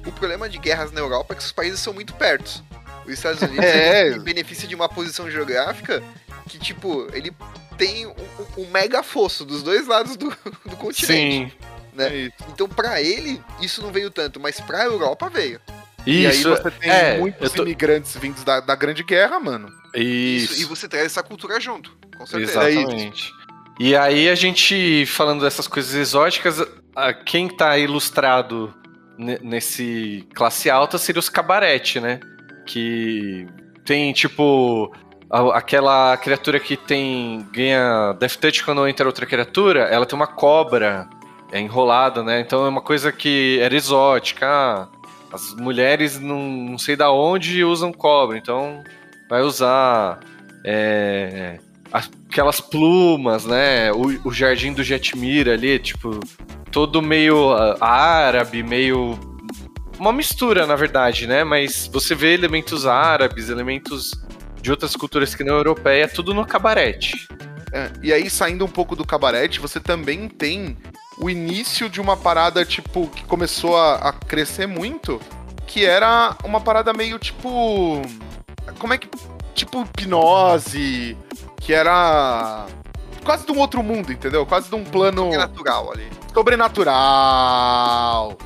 O 0.05 0.11
problema 0.11 0.49
de 0.49 0.59
guerras 0.59 0.91
na 0.93 1.01
Europa 1.01 1.33
é 1.33 1.37
que 1.37 1.43
os 1.43 1.53
países 1.53 1.81
são 1.81 1.93
muito 1.93 2.15
perto. 2.15 2.63
Os 3.07 3.13
Estados 3.13 3.43
Unidos 3.43 3.65
É. 3.65 4.19
beneficia 4.19 4.69
de 4.69 4.75
uma 4.75 4.89
posição 4.89 5.31
geográfica 5.31 6.03
que, 6.49 6.59
tipo, 6.59 7.09
ele 7.13 7.33
tem 7.79 8.07
um, 8.07 8.15
um 8.59 8.71
mega 8.71 9.03
fosso 9.03 9.45
dos 9.45 9.63
dois 9.63 9.87
lados 9.87 10.17
do, 10.17 10.29
do 10.67 10.77
continente. 10.77 11.07
sim. 11.07 11.53
Né? 11.95 12.09
É 12.09 12.17
isso. 12.17 12.35
Então, 12.53 12.67
pra 12.69 13.03
ele, 13.03 13.41
isso 13.61 13.83
não 13.83 13.93
veio 13.93 14.11
tanto, 14.11 14.41
mas 14.41 14.59
pra 14.61 14.85
Europa 14.85 15.29
veio. 15.29 15.61
E 16.07 16.27
aí 16.27 16.33
Isso, 16.35 16.49
você 16.49 16.71
tem 16.71 16.91
é, 16.91 17.19
muitos 17.19 17.43
eu 17.43 17.51
tô- 17.51 17.63
imigrantes 17.63 18.17
vindos 18.17 18.43
da, 18.43 18.61
da 18.61 18.75
Grande 18.75 19.03
Guerra, 19.05 19.39
mano. 19.39 19.69
Isso, 19.95 20.55
Isso, 20.55 20.63
e 20.63 20.65
você 20.65 20.89
traz 20.89 21.05
essa 21.07 21.23
cultura 21.23 21.61
junto, 21.61 21.97
com 22.17 22.27
certeza. 22.27 22.69
exatamente. 22.71 23.31
E 23.79 23.95
aí 23.95 24.29
a 24.29 24.35
gente, 24.35 25.05
falando 25.07 25.43
dessas 25.43 25.69
coisas 25.69 25.95
exóticas, 25.95 26.61
a- 26.97 27.13
quem 27.13 27.47
tá 27.49 27.77
ilustrado 27.79 28.75
ne- 29.19 29.39
nesse 29.43 30.27
classe 30.35 30.69
alta 30.71 30.99
seria 30.99 31.21
os 31.21 31.29
cabarete, 31.29 32.01
né? 32.01 32.19
Que 32.67 33.47
tem, 33.85 34.13
tipo, 34.13 34.93
aquela 35.53 36.17
criatura 36.17 36.61
que 36.61 36.77
tem 36.77 37.47
ganha 37.53 38.13
Death 38.19 38.37
Touch 38.37 38.65
quando 38.65 38.87
entra 38.87 39.07
outra 39.07 39.27
criatura, 39.27 39.81
ela 39.83 40.07
tem 40.07 40.17
uma 40.17 40.27
cobra 40.27 41.09
é 41.53 41.61
enrolada, 41.61 42.23
né? 42.23 42.41
Então 42.41 42.65
é 42.65 42.69
uma 42.69 42.81
coisa 42.81 43.13
que 43.13 43.59
era 43.61 43.77
exótica. 43.77 44.47
Ah, 44.49 44.89
as 45.31 45.55
mulheres 45.55 46.19
não, 46.19 46.41
não 46.41 46.79
sei 46.79 46.97
da 46.97 47.13
onde 47.13 47.63
usam 47.63 47.93
cobra, 47.93 48.39
então 48.39 48.83
vai 49.29 49.43
usar. 49.43 50.21
É, 50.65 51.59
aquelas 51.93 52.61
plumas, 52.61 53.45
né? 53.45 53.93
O, 53.93 54.29
o 54.29 54.33
jardim 54.33 54.73
do 54.73 54.83
Jetmir 54.83 55.49
ali, 55.49 55.79
tipo, 55.79 56.21
todo 56.71 57.03
meio 57.03 57.53
uh, 57.53 57.77
árabe, 57.81 58.63
meio. 58.63 59.19
Uma 59.99 60.13
mistura, 60.13 60.67
na 60.67 60.75
verdade, 60.75 61.27
né? 61.27 61.45
Mas 61.45 61.89
você 61.93 62.15
vê 62.15 62.35
elementos 62.35 62.87
árabes, 62.87 63.49
elementos 63.49 64.13
de 64.61 64.71
outras 64.71 64.97
culturas 64.97 65.35
que 65.35 65.45
não 65.45 65.55
europeia, 65.55 66.09
tudo 66.09 66.33
no 66.33 66.47
cabarete. 66.47 67.29
É, 67.73 67.91
e 68.03 68.13
aí, 68.13 68.29
saindo 68.29 68.65
um 68.65 68.69
pouco 68.69 68.95
do 68.95 69.05
cabarete, 69.05 69.61
você 69.61 69.81
também 69.81 70.29
tem 70.29 70.77
o 71.19 71.31
início 71.31 71.89
de 71.89 72.01
uma 72.01 72.17
parada, 72.17 72.65
tipo, 72.65 73.07
que 73.09 73.25
começou 73.25 73.77
a, 73.77 73.95
a 73.95 74.13
crescer 74.13 74.67
muito, 74.67 75.21
que 75.67 75.85
era 75.85 76.37
uma 76.45 76.61
parada 76.61 76.93
meio 76.93 77.19
tipo. 77.19 78.03
Como 78.79 78.93
é 78.93 78.99
que. 78.99 79.09
Tipo 79.55 79.83
hipnose, 79.83 81.17
que 81.61 81.75
era 81.75 82.67
quase 83.23 83.47
de 83.47 83.53
um 83.53 83.59
outro 83.59 83.83
mundo, 83.83 84.11
entendeu? 84.11 84.47
Quase 84.47 84.69
de 84.69 84.75
um 84.75 84.85
plano. 84.85 85.25
Sobrenatural 85.25 85.93
ali. 85.93 86.09
Sobrenatural. 86.33 88.39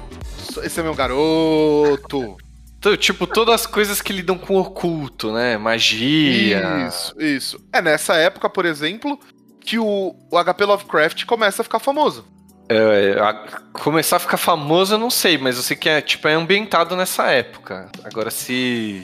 Esse 0.63 0.81
é 0.81 0.83
meu 0.83 0.95
garoto. 0.95 2.37
Então, 2.79 2.97
tipo, 2.97 3.27
todas 3.27 3.55
as 3.55 3.67
coisas 3.67 4.01
que 4.01 4.13
lidam 4.13 4.39
com 4.39 4.55
o 4.55 4.61
oculto, 4.61 5.33
né? 5.33 5.57
Magia. 5.57 6.87
Isso, 6.87 7.15
isso. 7.21 7.61
É 7.73 7.83
nessa 7.83 8.15
época, 8.15 8.49
por 8.49 8.65
exemplo, 8.65 9.19
que 9.61 9.79
o, 9.79 10.15
o 10.31 10.45
HP 10.45 10.65
Lovecraft 10.65 11.25
começa 11.25 11.63
a 11.63 11.65
ficar 11.65 11.81
famoso. 11.81 12.25
É, 12.69 13.19
a, 13.21 13.33
começar 13.73 14.17
a 14.17 14.21
ficar 14.21 14.37
famoso 14.37 14.95
eu 14.95 14.99
não 14.99 15.11
sei, 15.11 15.39
mas 15.39 15.57
eu 15.57 15.63
sei 15.63 15.77
que 15.77 15.89
é, 15.89 16.01
tipo, 16.01 16.27
é 16.29 16.35
ambientado 16.35 16.97
nessa 16.97 17.31
época. 17.31 17.91
Agora, 18.05 18.31
se. 18.31 19.03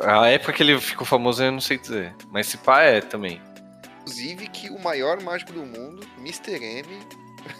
A 0.00 0.28
época 0.28 0.54
que 0.54 0.62
ele 0.62 0.80
ficou 0.80 1.06
famoso 1.06 1.42
eu 1.42 1.52
não 1.52 1.60
sei 1.60 1.76
dizer. 1.76 2.14
Mas 2.32 2.46
se 2.46 2.56
pá 2.56 2.82
é 2.82 3.00
também. 3.00 3.40
Inclusive 4.00 4.48
que 4.48 4.70
o 4.70 4.78
maior 4.82 5.22
mágico 5.22 5.52
do 5.52 5.60
mundo, 5.60 6.06
Mr. 6.18 6.64
M. 6.64 6.98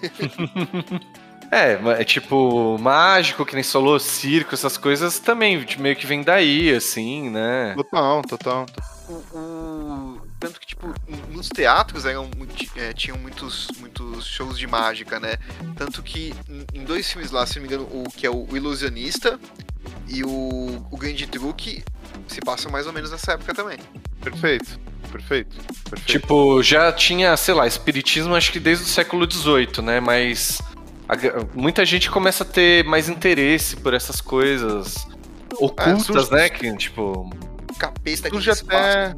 é, 1.50 2.00
é 2.00 2.04
tipo, 2.04 2.78
mágico, 2.78 3.44
que 3.44 3.54
nem 3.54 3.64
solou 3.64 3.98
circo, 3.98 4.54
essas 4.54 4.76
coisas 4.76 5.18
também 5.18 5.66
meio 5.78 5.96
que 5.96 6.06
vem 6.06 6.22
daí, 6.22 6.72
assim, 6.74 7.28
né? 7.28 7.74
Total, 7.76 8.22
total. 8.22 8.66
O, 9.08 9.12
o, 9.36 10.20
tanto 10.38 10.60
que, 10.60 10.66
tipo, 10.68 10.94
nos 11.30 11.48
teatros 11.48 12.04
eram, 12.04 12.30
é, 12.76 12.92
tinham 12.92 13.18
muitos, 13.18 13.68
muitos 13.78 14.26
shows 14.26 14.58
de 14.58 14.66
mágica, 14.66 15.18
né? 15.18 15.36
Tanto 15.76 16.02
que 16.02 16.32
em 16.72 16.84
dois 16.84 17.10
filmes 17.10 17.30
lá, 17.30 17.44
se 17.46 17.56
não 17.56 17.62
me 17.62 17.68
engano, 17.68 17.88
o 17.92 18.04
que 18.08 18.26
é 18.26 18.30
o 18.30 18.46
Ilusionista 18.52 19.38
e 20.08 20.22
o, 20.22 20.86
o 20.90 20.96
Grande 20.96 21.26
Truque 21.26 21.84
se 22.28 22.40
passam 22.40 22.70
mais 22.70 22.86
ou 22.86 22.92
menos 22.92 23.10
nessa 23.10 23.32
época 23.32 23.52
também. 23.52 23.78
Perfeito. 24.22 24.78
Perfeito, 25.10 25.56
perfeito. 25.90 26.20
Tipo, 26.20 26.62
já 26.62 26.92
tinha, 26.92 27.36
sei 27.36 27.52
lá, 27.52 27.66
espiritismo 27.66 28.34
acho 28.36 28.52
que 28.52 28.60
desde 28.60 28.84
o 28.84 28.86
século 28.86 29.28
XVIII, 29.28 29.82
né? 29.82 29.98
Mas 29.98 30.60
a, 31.10 31.46
muita 31.54 31.84
gente 31.84 32.10
começa 32.10 32.44
a 32.44 32.46
ter 32.46 32.84
mais 32.84 33.08
interesse 33.08 33.76
por 33.76 33.94
essas 33.94 34.20
coisas 34.20 35.06
ocultas, 35.58 36.30
é, 36.30 36.34
né? 36.34 36.48
Que, 36.48 36.76
tipo... 36.76 37.28
Capeta 37.78 38.30
que 38.30 38.40
já 38.40 38.52
até 38.52 39.14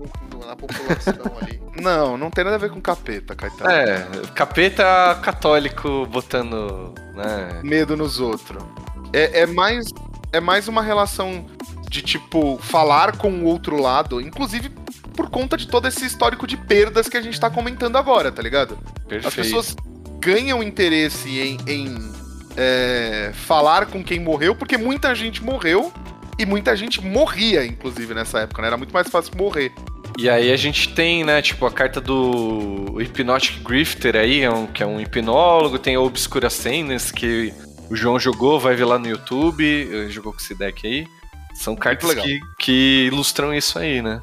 na 0.46 0.56
população 0.56 1.14
ali. 1.40 1.60
Não, 1.80 2.18
não 2.18 2.30
tem 2.30 2.44
nada 2.44 2.56
a 2.56 2.58
ver 2.58 2.70
com 2.70 2.80
capeta, 2.82 3.34
Caetano. 3.34 3.70
É, 3.70 4.06
capeta 4.34 5.18
católico 5.22 6.06
botando 6.06 6.92
né? 7.14 7.60
medo 7.64 7.96
nos 7.96 8.20
outros. 8.20 8.62
É, 9.10 9.40
é, 9.40 9.46
mais, 9.46 9.86
é 10.32 10.38
mais 10.38 10.68
uma 10.68 10.82
relação 10.82 11.46
de, 11.88 12.02
tipo, 12.02 12.58
falar 12.58 13.16
com 13.16 13.30
o 13.32 13.44
outro 13.46 13.80
lado, 13.80 14.20
inclusive 14.20 14.68
por 15.16 15.30
conta 15.30 15.56
de 15.56 15.66
todo 15.66 15.88
esse 15.88 16.04
histórico 16.04 16.46
de 16.46 16.58
perdas 16.58 17.08
que 17.08 17.16
a 17.16 17.22
gente 17.22 17.40
tá 17.40 17.48
comentando 17.48 17.96
agora, 17.96 18.30
tá 18.30 18.42
ligado? 18.42 18.78
Perfeito. 19.08 19.28
As 19.28 19.34
pessoas 19.34 19.76
ganham 20.22 20.62
interesse 20.62 21.28
em, 21.40 21.58
em 21.66 22.12
é, 22.56 23.32
falar 23.34 23.86
com 23.86 24.02
quem 24.04 24.20
morreu, 24.20 24.54
porque 24.54 24.78
muita 24.78 25.14
gente 25.14 25.42
morreu 25.42 25.92
e 26.38 26.46
muita 26.46 26.76
gente 26.76 27.04
morria, 27.04 27.66
inclusive, 27.66 28.14
nessa 28.14 28.40
época, 28.40 28.62
né? 28.62 28.68
Era 28.68 28.76
muito 28.76 28.94
mais 28.94 29.08
fácil 29.08 29.36
morrer. 29.36 29.72
E 30.16 30.30
aí 30.30 30.52
a 30.52 30.56
gente 30.56 30.94
tem, 30.94 31.24
né, 31.24 31.42
tipo, 31.42 31.66
a 31.66 31.72
carta 31.72 32.00
do 32.00 32.96
Hypnotic 32.98 33.62
Grifter 33.62 34.14
aí, 34.14 34.44
é 34.44 34.48
que 34.72 34.82
é 34.82 34.86
um 34.86 35.00
hipnólogo, 35.00 35.78
tem 35.78 35.96
a 35.96 36.00
Obscura 36.00 36.50
Cenas, 36.50 37.10
que 37.10 37.52
o 37.90 37.96
João 37.96 38.20
jogou, 38.20 38.60
vai 38.60 38.76
ver 38.76 38.84
lá 38.84 38.98
no 38.98 39.08
YouTube, 39.08 40.08
jogou 40.10 40.32
com 40.32 40.38
esse 40.38 40.54
deck 40.54 40.86
aí. 40.86 41.06
São 41.54 41.74
cartas 41.74 42.14
que, 42.14 42.40
que 42.58 43.08
ilustram 43.10 43.52
isso 43.54 43.78
aí, 43.78 44.00
né? 44.00 44.20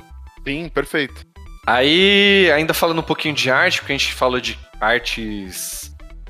Sim, 0.48 0.70
perfeito. 0.70 1.26
Aí, 1.66 2.52
ainda 2.52 2.74
falando 2.74 3.00
um 3.00 3.04
pouquinho 3.04 3.36
de 3.36 3.52
arte, 3.52 3.80
porque 3.80 3.94
a 3.94 3.98
gente 3.98 4.14
falou 4.14 4.40
de 4.40 4.58
artes 4.80 5.89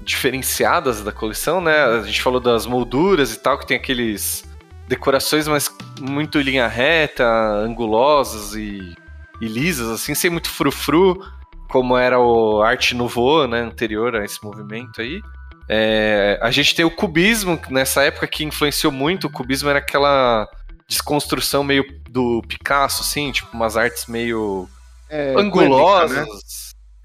diferenciadas 0.09 1.01
da 1.01 1.11
coleção, 1.11 1.61
né? 1.61 1.85
A 1.85 2.01
gente 2.01 2.21
falou 2.21 2.39
das 2.39 2.65
molduras 2.65 3.31
e 3.33 3.39
tal, 3.39 3.57
que 3.57 3.67
tem 3.67 3.77
aqueles 3.77 4.43
decorações, 4.87 5.47
mas 5.47 5.71
muito 6.01 6.41
linha 6.41 6.67
reta, 6.67 7.25
angulosas 7.25 8.55
e 8.55 8.97
e 9.41 9.47
lisas, 9.47 9.87
assim, 9.87 10.13
sem 10.13 10.29
muito 10.29 10.49
frufru, 10.49 11.23
como 11.69 11.95
era 11.95 12.19
o 12.19 12.61
Arte 12.61 12.93
Nouveau, 12.93 13.47
né, 13.47 13.61
anterior 13.61 14.15
a 14.15 14.25
esse 14.25 14.43
movimento 14.43 15.01
aí. 15.01 15.21
É, 15.69 16.37
a 16.41 16.51
gente 16.51 16.75
tem 16.75 16.83
o 16.83 16.91
cubismo, 16.91 17.57
nessa 17.69 18.03
época 18.03 18.27
que 18.27 18.43
influenciou 18.43 18.91
muito, 18.91 19.27
o 19.27 19.31
cubismo 19.31 19.69
era 19.69 19.79
aquela 19.79 20.45
desconstrução 20.89 21.63
meio 21.63 21.85
do 22.09 22.41
Picasso, 22.47 23.01
assim, 23.01 23.31
tipo 23.31 23.49
umas 23.53 23.77
artes 23.77 24.07
meio 24.07 24.67
é, 25.09 25.33
angulosas. 25.37 26.17
né? 26.17 26.25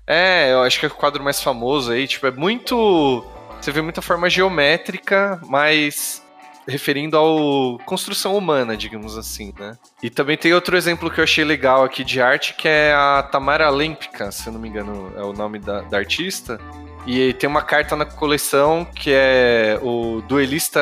É, 0.07 0.53
eu 0.53 0.63
acho 0.63 0.79
que 0.79 0.87
é 0.87 0.89
o 0.89 0.93
quadro 0.93 1.23
mais 1.23 1.43
famoso 1.43 1.93
aí, 1.93 2.07
tipo, 2.07 2.27
é 2.27 2.31
muito... 2.31 3.25
Você 3.61 3.73
vê 3.73 3.81
muita 3.81 4.03
forma 4.03 4.29
geométrica, 4.29 5.41
mas 5.47 6.23
referindo 6.67 7.17
ao 7.17 7.79
construção 7.85 8.37
humana, 8.37 8.77
digamos 8.77 9.17
assim, 9.17 9.53
né? 9.59 9.77
E 10.03 10.11
também 10.11 10.37
tem 10.37 10.53
outro 10.53 10.77
exemplo 10.77 11.11
que 11.11 11.21
eu 11.21 11.25
achei 11.25 11.45
legal 11.45 11.85
aqui 11.85 12.05
de 12.05 12.21
arte, 12.21 12.55
que 12.55 12.69
é 12.69 12.93
a 12.95 13.23
Tamara 13.23 13.69
Lempka, 13.71 14.31
se 14.33 14.47
eu 14.47 14.53
não 14.53 14.61
me 14.61 14.69
engano 14.69 15.13
é 15.17 15.23
o 15.23 15.33
nome 15.33 15.59
da, 15.59 15.83
da 15.83 15.99
artista. 15.99 16.59
E 17.07 17.35
tem 17.35 17.49
uma 17.49 17.63
carta 17.63 17.95
na 17.95 18.07
coleção 18.07 18.87
que 18.95 19.11
é 19.13 19.79
o 19.83 20.23
duelista 20.27 20.81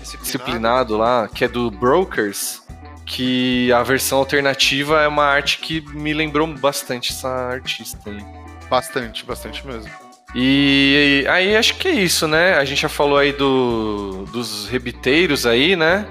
disciplinado. 0.00 0.24
disciplinado 0.24 0.96
lá, 0.96 1.28
que 1.28 1.44
é 1.44 1.48
do 1.48 1.70
Brokers, 1.70 2.62
que 3.10 3.72
a 3.72 3.82
versão 3.82 4.18
alternativa 4.18 5.02
é 5.02 5.08
uma 5.08 5.24
arte 5.24 5.58
que 5.58 5.80
me 5.80 6.14
lembrou 6.14 6.46
bastante 6.46 7.10
essa 7.10 7.28
artista 7.28 7.98
aí. 8.08 8.24
Bastante, 8.70 9.24
bastante 9.24 9.66
mesmo. 9.66 9.90
E 10.32 11.26
aí 11.28 11.56
acho 11.56 11.76
que 11.76 11.88
é 11.88 11.90
isso, 11.90 12.28
né? 12.28 12.54
A 12.54 12.64
gente 12.64 12.82
já 12.82 12.88
falou 12.88 13.18
aí 13.18 13.32
do, 13.32 14.26
dos 14.32 14.68
rebiteiros 14.68 15.44
aí, 15.44 15.74
né? 15.74 16.06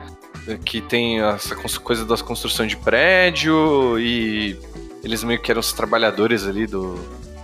Que 0.65 0.81
tem 0.81 1.21
essa 1.21 1.55
coisa 1.55 2.03
das 2.03 2.21
construções 2.21 2.69
de 2.69 2.75
prédio 2.75 3.97
e 3.97 4.59
eles 5.01 5.23
meio 5.23 5.41
que 5.41 5.49
eram 5.49 5.61
os 5.61 5.71
trabalhadores 5.71 6.45
ali 6.45 6.67
do. 6.67 6.99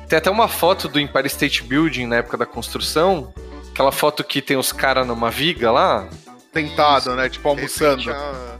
Tem 0.09 0.17
até 0.17 0.29
uma 0.29 0.49
foto 0.49 0.89
do 0.89 0.99
Empire 0.99 1.27
State 1.27 1.63
Building 1.63 2.07
na 2.07 2.17
época 2.17 2.35
da 2.35 2.45
construção. 2.45 3.33
Aquela 3.71 3.93
foto 3.93 4.21
que 4.21 4.41
tem 4.41 4.57
os 4.57 4.73
caras 4.73 5.07
numa 5.07 5.31
viga 5.31 5.71
lá. 5.71 6.09
Tentado, 6.51 7.15
né? 7.15 7.29
Tipo 7.29 7.47
almoçando. 7.47 8.11
É 8.11 8.54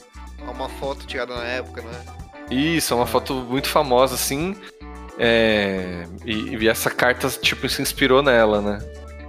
uma 0.52 0.70
foto 0.70 1.06
tirada 1.06 1.36
na 1.36 1.44
época, 1.44 1.82
né? 1.82 2.06
Isso, 2.50 2.94
é 2.94 2.98
uma 2.98 3.08
foto 3.08 3.34
muito 3.34 3.68
famosa, 3.68 4.16
assim. 4.16 4.56
É, 5.18 6.06
e, 6.26 6.56
e, 6.56 6.68
essa 6.68 6.90
carta, 6.90 7.30
tipo, 7.30 7.68
se 7.70 7.82
inspirou 7.82 8.22
nela, 8.22 8.62
né? 8.62 8.80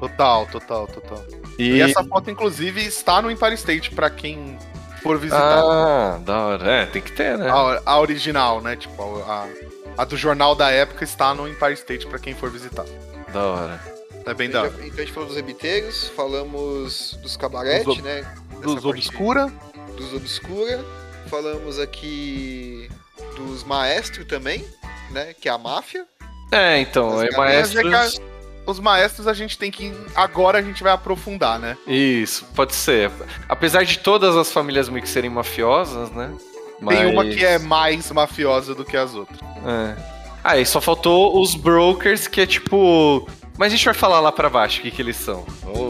Total, 0.01 0.47
total, 0.47 0.87
total. 0.87 1.25
E, 1.59 1.77
e 1.77 1.81
essa 1.81 2.05
foto, 2.05 2.31
inclusive, 2.31 2.85
está 2.85 3.23
no 3.23 3.31
Empire 3.31 3.55
State, 3.55 3.91
pra 3.93 4.11
quem 4.11 4.59
for 5.03 5.19
visitar. 5.19 5.63
Ah, 5.65 6.19
da 6.23 6.39
hora. 6.39 6.71
É, 6.71 6.87
tem 6.87 7.01
que 7.01 7.13
ter, 7.13 7.39
né? 7.39 7.49
A, 7.49 7.81
a 7.87 8.01
original, 8.01 8.61
né? 8.61 8.77
Tipo, 8.77 9.23
a, 9.23 9.49
a, 9.97 10.05
do 10.05 10.17
jornal 10.17 10.55
da 10.55 10.71
época 10.71 11.05
está 11.05 11.35
no 11.35 11.49
Empire 11.49 11.75
State 11.75 12.07
pra 12.07 12.19
quem 12.19 12.35
for 12.35 12.51
visitar. 12.51 12.85
Da 13.33 13.43
hora. 13.43 13.81
É 14.27 14.35
bem 14.35 14.51
da 14.51 14.63
hora. 14.63 14.75
Então 14.81 14.97
a 14.97 15.01
gente 15.01 15.13
falou 15.13 15.29
dos 15.29 15.37
rebiteiros, 15.37 16.09
falamos 16.09 17.17
dos 17.23 17.37
cabarete, 17.37 18.03
né? 18.03 18.27
Dos 18.61 18.85
Obscura. 18.85 19.51
Dos 19.97 20.13
Obscura. 20.13 20.85
Falamos 21.29 21.79
aqui 21.79 22.89
dos 23.37 23.65
maestros 23.65 24.27
também, 24.27 24.65
né? 25.11 25.35
Que 25.35 25.49
é 25.49 25.53
a 25.53 25.59
máfia. 25.59 26.07
É, 26.53 26.79
então, 26.81 27.23
é 27.23 27.31
maestros... 27.37 28.21
Os 28.67 28.81
maestros 28.81 29.29
a 29.29 29.33
gente 29.33 29.57
tem 29.57 29.71
que. 29.71 29.93
Agora 30.15 30.59
a 30.59 30.63
gente 30.63 30.83
vai 30.83 30.93
aprofundar, 30.93 31.59
né? 31.59 31.79
Isso, 31.87 32.45
pode 32.47 32.75
ser. 32.75 33.13
Apesar 33.49 33.85
de 33.85 34.01
todas 34.01 34.37
as 34.37 34.51
famílias 34.51 34.89
meio 34.89 35.03
que 35.03 35.09
serem 35.09 35.31
mafiosas, 35.31 36.11
né? 36.11 36.33
Mas... 36.81 36.99
Tem 36.99 37.07
uma 37.07 37.25
que 37.25 37.45
é 37.45 37.59
mais 37.61 38.11
mafiosa 38.11 38.75
do 38.75 38.85
que 38.85 38.97
as 38.97 39.15
outras. 39.15 39.39
É. 39.41 39.97
Aí 40.43 40.63
ah, 40.63 40.67
só 40.67 40.81
faltou 40.81 41.41
os 41.41 41.55
brokers, 41.55 42.27
que 42.27 42.41
é 42.41 42.47
tipo. 42.47 43.29
Mas 43.57 43.73
a 43.73 43.77
gente 43.77 43.85
vai 43.85 43.95
falar 43.95 44.21
lá 44.21 44.33
pra 44.33 44.51
baixo 44.51 44.81
o 44.81 44.83
que, 44.83 44.91
que 44.91 45.01
eles 45.01 45.17
são. 45.17 45.47
Oh, 45.65 45.89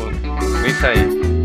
vem 0.61 1.36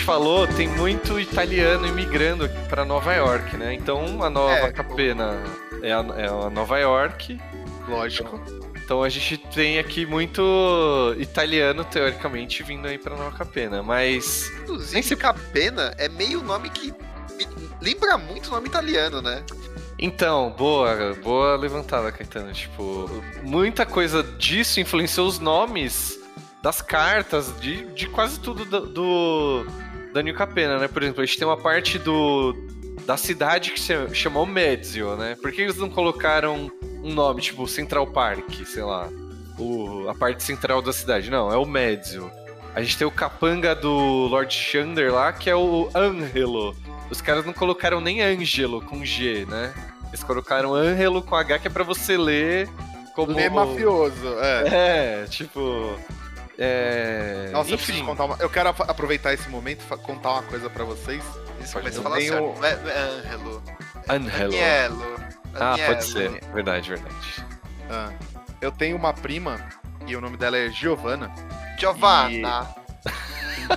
tá 0.00 0.48
aí. 0.48 0.54
tem 0.56 0.68
muito 0.68 1.20
italiano 1.20 1.86
imigrando 1.86 2.48
para 2.68 2.84
Nova 2.84 3.12
York, 3.14 3.56
né? 3.56 3.74
Então 3.74 4.22
a 4.22 4.30
Nova 4.30 4.54
É, 4.54 4.72
Capena 4.72 5.42
é 5.82 5.92
a, 5.92 6.04
é 6.16 6.26
a 6.46 6.50
Nova 6.50 6.78
York. 6.78 7.38
Lógico. 7.88 8.40
Então 8.84 9.02
a 9.02 9.08
gente 9.08 9.36
tem 9.38 9.78
aqui 9.78 10.04
muito 10.04 10.42
italiano, 11.18 11.84
teoricamente, 11.84 12.62
vindo 12.62 12.86
aí 12.88 12.98
pra 12.98 13.16
Nova 13.16 13.36
Capena. 13.36 13.82
Mas 13.82 14.50
Inclusive, 14.62 14.94
Nem 14.94 15.02
se- 15.02 15.16
Capena 15.16 15.94
é 15.98 16.08
meio 16.08 16.42
nome 16.42 16.68
que 16.70 16.92
lembra 17.80 18.18
muito 18.18 18.50
nome 18.50 18.68
italiano, 18.68 19.20
né? 19.22 19.42
Então, 19.98 20.50
boa, 20.58 21.14
boa 21.22 21.54
levantada, 21.56 22.10
Caetano. 22.10 22.52
Tipo, 22.52 23.08
muita 23.42 23.86
coisa 23.86 24.22
disso 24.22 24.80
influenciou 24.80 25.28
os 25.28 25.38
nomes 25.38 26.18
das 26.62 26.80
cartas, 26.80 27.52
de, 27.60 27.86
de 27.92 28.06
quase 28.06 28.38
tudo 28.38 28.64
do, 28.64 28.86
do 28.86 29.66
da 30.12 30.22
New 30.22 30.34
Capena, 30.34 30.78
né? 30.78 30.88
Por 30.88 31.02
exemplo, 31.02 31.22
a 31.22 31.26
gente 31.26 31.38
tem 31.38 31.46
uma 31.46 31.56
parte 31.56 31.98
do 31.98 32.54
da 33.04 33.16
cidade 33.16 33.72
que 33.72 33.80
se 33.80 33.92
chamou 34.14 34.46
Mezio, 34.46 35.16
né? 35.16 35.36
Por 35.42 35.50
que 35.50 35.62
eles 35.62 35.76
não 35.76 35.90
colocaram 35.90 36.70
um 37.02 37.12
nome, 37.12 37.42
tipo 37.42 37.66
Central 37.66 38.06
Park, 38.06 38.48
sei 38.64 38.84
lá, 38.84 39.08
o, 39.58 40.08
a 40.08 40.14
parte 40.14 40.42
central 40.44 40.80
da 40.80 40.92
cidade? 40.92 41.30
Não, 41.30 41.52
é 41.52 41.56
o 41.56 41.66
Mezio. 41.66 42.30
A 42.74 42.80
gente 42.80 42.96
tem 42.96 43.06
o 43.06 43.10
capanga 43.10 43.74
do 43.74 44.28
Lord 44.28 44.54
Shander 44.54 45.12
lá, 45.12 45.32
que 45.32 45.50
é 45.50 45.56
o 45.56 45.90
Angelo. 45.94 46.76
Os 47.10 47.20
caras 47.20 47.44
não 47.44 47.52
colocaram 47.52 48.00
nem 48.00 48.22
Angelo 48.22 48.80
com 48.80 49.04
G, 49.04 49.44
né? 49.46 49.74
Eles 50.08 50.22
colocaram 50.22 50.74
Angelo 50.74 51.22
com 51.22 51.34
H, 51.34 51.58
que 51.58 51.66
é 51.66 51.70
pra 51.70 51.84
você 51.84 52.16
ler 52.16 52.68
como. 53.14 53.32
Lê 53.32 53.50
mafioso, 53.50 54.38
é. 54.40 55.22
É, 55.22 55.26
tipo. 55.26 55.98
É. 56.64 57.48
Nossa, 57.52 57.70
eu 57.70 57.76
preciso 57.76 57.98
Enfim, 57.98 58.06
contar 58.06 58.24
uma. 58.24 58.36
Eu 58.38 58.48
quero 58.48 58.68
ap- 58.68 58.88
aproveitar 58.88 59.34
esse 59.34 59.48
momento 59.48 59.82
e 59.90 59.96
contar 59.98 60.30
uma 60.34 60.42
coisa 60.44 60.70
pra 60.70 60.84
vocês. 60.84 61.22
Isso, 61.60 61.78
mas 61.82 61.98
fala 61.98 62.16
tem 62.16 62.28
certo. 62.28 62.44
o- 62.44 62.54
Não 62.58 62.64
é, 62.64 62.76
não 62.76 62.90
é 62.90 62.98
Angelo. 62.98 63.62
Angelo. 64.08 65.16
Ah, 65.54 65.74
pode 65.86 66.04
ser. 66.04 66.40
Verdade, 66.54 66.88
verdade. 66.90 67.44
Ah, 67.90 68.10
eu 68.60 68.70
tenho 68.70 68.96
uma 68.96 69.12
prima 69.12 69.60
e 70.06 70.14
o 70.16 70.20
nome 70.20 70.36
dela 70.36 70.56
é 70.56 70.68
Giovanna. 70.70 71.30
Giovanna. 71.78 72.68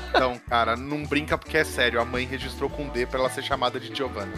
Então, 0.10 0.38
cara, 0.50 0.76
não 0.76 1.04
brinca 1.06 1.38
porque 1.38 1.58
é 1.58 1.64
sério. 1.64 2.02
A 2.02 2.06
mãe 2.06 2.26
registrou 2.26 2.70
com 2.70 2.88
D 2.90 3.06
pra 3.06 3.20
ela 3.20 3.30
ser 3.30 3.44
chamada 3.44 3.80
de 3.80 3.94
Giovanna. 3.96 4.34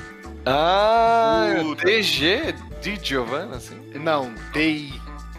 Ah, 0.45 1.47
Puta. 1.61 1.85
DG 1.85 2.53
de 2.81 2.99
Giovanna, 3.01 3.55
assim? 3.57 3.79
Não, 3.95 4.33
D. 4.51 4.91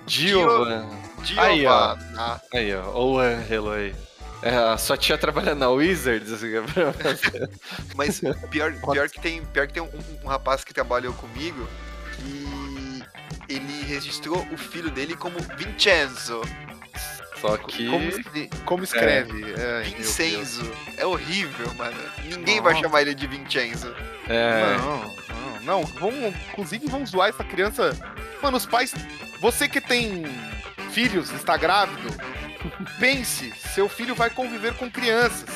Giovanna. 0.07 0.89
Aí, 1.37 1.67
ó. 1.67 1.97
Giovanna. 1.97 2.43
Aí, 2.53 2.75
ó. 2.75 2.91
Ou 2.93 3.15
o 3.15 3.19
Angelo 3.19 3.71
aí. 3.73 3.95
É, 4.43 4.55
a 4.57 4.79
sua 4.79 4.97
tia 4.97 5.19
trabalha 5.19 5.55
na 5.55 5.69
Wizards, 5.69 6.33
assim, 6.33 6.47
é. 6.55 6.63
Mas 7.97 8.21
pior, 8.51 8.73
pior 8.93 9.09
que 9.11 9.21
tem, 9.21 9.45
pior 9.47 9.67
que 9.67 9.73
tem 9.75 9.83
um, 9.83 9.87
um- 9.87 10.25
um 10.25 10.29
rapaz 10.29 10.63
que 10.63 10.73
trabalhou 10.73 11.13
comigo 11.15 11.69
que 12.17 13.03
ele 13.49 13.83
registrou 13.85 14.47
o 14.53 14.57
filho 14.57 14.91
dele 14.91 15.17
como 15.17 15.37
Vincenzo. 15.57 16.41
Só 17.41 17.57
que. 17.57 17.89
Como, 17.89 18.65
como 18.65 18.85
escreve? 18.85 19.31
É, 19.31 19.45
meu 19.47 19.57
Deus. 19.57 19.89
Vincenzo. 19.89 20.73
É 20.97 21.07
horrível, 21.07 21.73
mano. 21.75 21.97
Ninguém 22.25 22.61
vai 22.61 22.75
Nossa. 22.75 22.85
chamar 22.87 23.03
ele 23.03 23.15
de 23.15 23.27
Vincenzo. 23.27 23.95
É. 24.29 24.77
Não, 24.77 25.15
não, 25.29 25.61
não. 25.63 25.85
Vamos, 25.85 26.35
inclusive, 26.51 26.87
vamos 26.89 27.11
zoar 27.11 27.29
essa 27.29 27.45
criança. 27.45 27.97
Mano, 28.43 28.57
os 28.57 28.67
pais. 28.67 28.93
Você 29.41 29.69
que 29.69 29.81
tem 29.81 30.25
filhos, 30.91 31.31
está 31.33 31.57
grávido, 31.57 32.09
pense, 32.99 33.53
seu 33.75 33.89
filho 33.89 34.15
vai 34.15 34.31
conviver 34.31 34.75
com 34.75 34.91
crianças. 34.91 35.49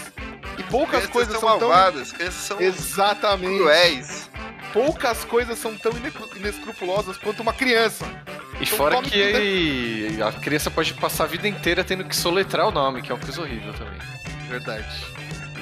E 0.58 0.62
poucas 0.64 0.90
Crianças 1.06 1.10
coisas 1.10 1.32
são 1.40 1.48
são 1.48 1.58
tão. 1.58 1.68
malvadas, 1.68 2.12
crianças 2.12 2.40
são 2.42 2.60
Exatamente. 2.60 3.56
cruéis. 3.58 4.30
Poucas 4.72 5.24
coisas 5.24 5.58
são 5.58 5.76
tão 5.76 5.92
inescrupulosas 6.36 7.16
quanto 7.16 7.40
uma 7.40 7.52
criança. 7.52 8.04
E 8.60 8.64
Então 8.64 8.76
fora 8.78 9.02
que 9.02 9.18
ele- 9.18 10.22
a 10.22 10.30
criança 10.32 10.70
pode 10.70 10.94
passar 10.94 11.24
a 11.24 11.26
vida 11.26 11.48
inteira 11.48 11.82
tendo 11.82 12.04
que 12.04 12.14
soletrar 12.14 12.66
o 12.68 12.70
nome, 12.70 13.02
que 13.02 13.10
é 13.10 13.14
uma 13.14 13.20
coisa 13.22 13.40
horrível 13.40 13.72
também. 13.74 13.98
Verdade. 14.48 14.86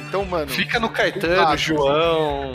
Então, 0.08 0.24
mano. 0.24 0.48
Fica 0.50 0.78
no 0.80 0.90
Caetano, 0.90 1.34
Cuidado. 1.36 1.56
João. 1.58 2.52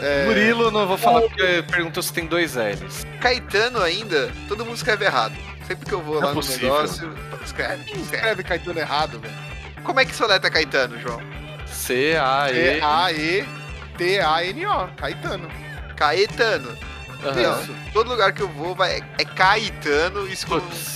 é, 0.00 0.24
Murilo, 0.26 0.70
não 0.70 0.86
vou 0.86 0.96
falar 0.96 1.20
porque 1.22 1.62
perguntou 1.70 2.02
se 2.02 2.12
tem 2.12 2.26
dois 2.26 2.54
L's. 2.56 3.06
Caetano 3.20 3.82
ainda, 3.82 4.32
todo 4.48 4.64
mundo 4.64 4.76
escreve 4.76 5.04
errado. 5.04 5.34
Sempre 5.68 5.86
que 5.86 5.92
eu 5.92 6.00
vou 6.02 6.14
Não 6.16 6.22
é 6.22 6.24
lá 6.26 6.30
no 6.30 6.36
possível. 6.40 6.72
negócio, 6.74 7.14
escreve, 7.44 7.82
escreve. 7.84 8.00
Escreve 8.02 8.42
Caetano 8.42 8.78
errado, 8.80 9.20
velho. 9.20 9.34
Como 9.84 10.00
é 10.00 10.04
que 10.04 10.14
soleta 10.14 10.50
Caetano, 10.50 10.98
João? 10.98 11.20
C-A-E. 11.66 12.80
C-A-E-T-A-N-O. 13.98 14.88
Caetano. 14.96 15.48
Caetano. 15.96 16.76
Aham. 17.22 17.60
Isso. 17.62 17.74
Todo 17.92 18.08
lugar 18.10 18.32
que 18.32 18.40
eu 18.42 18.48
vou 18.48 18.74
vai, 18.74 19.02
é 19.18 19.24
Caetano, 19.24 20.26
isso 20.28 20.46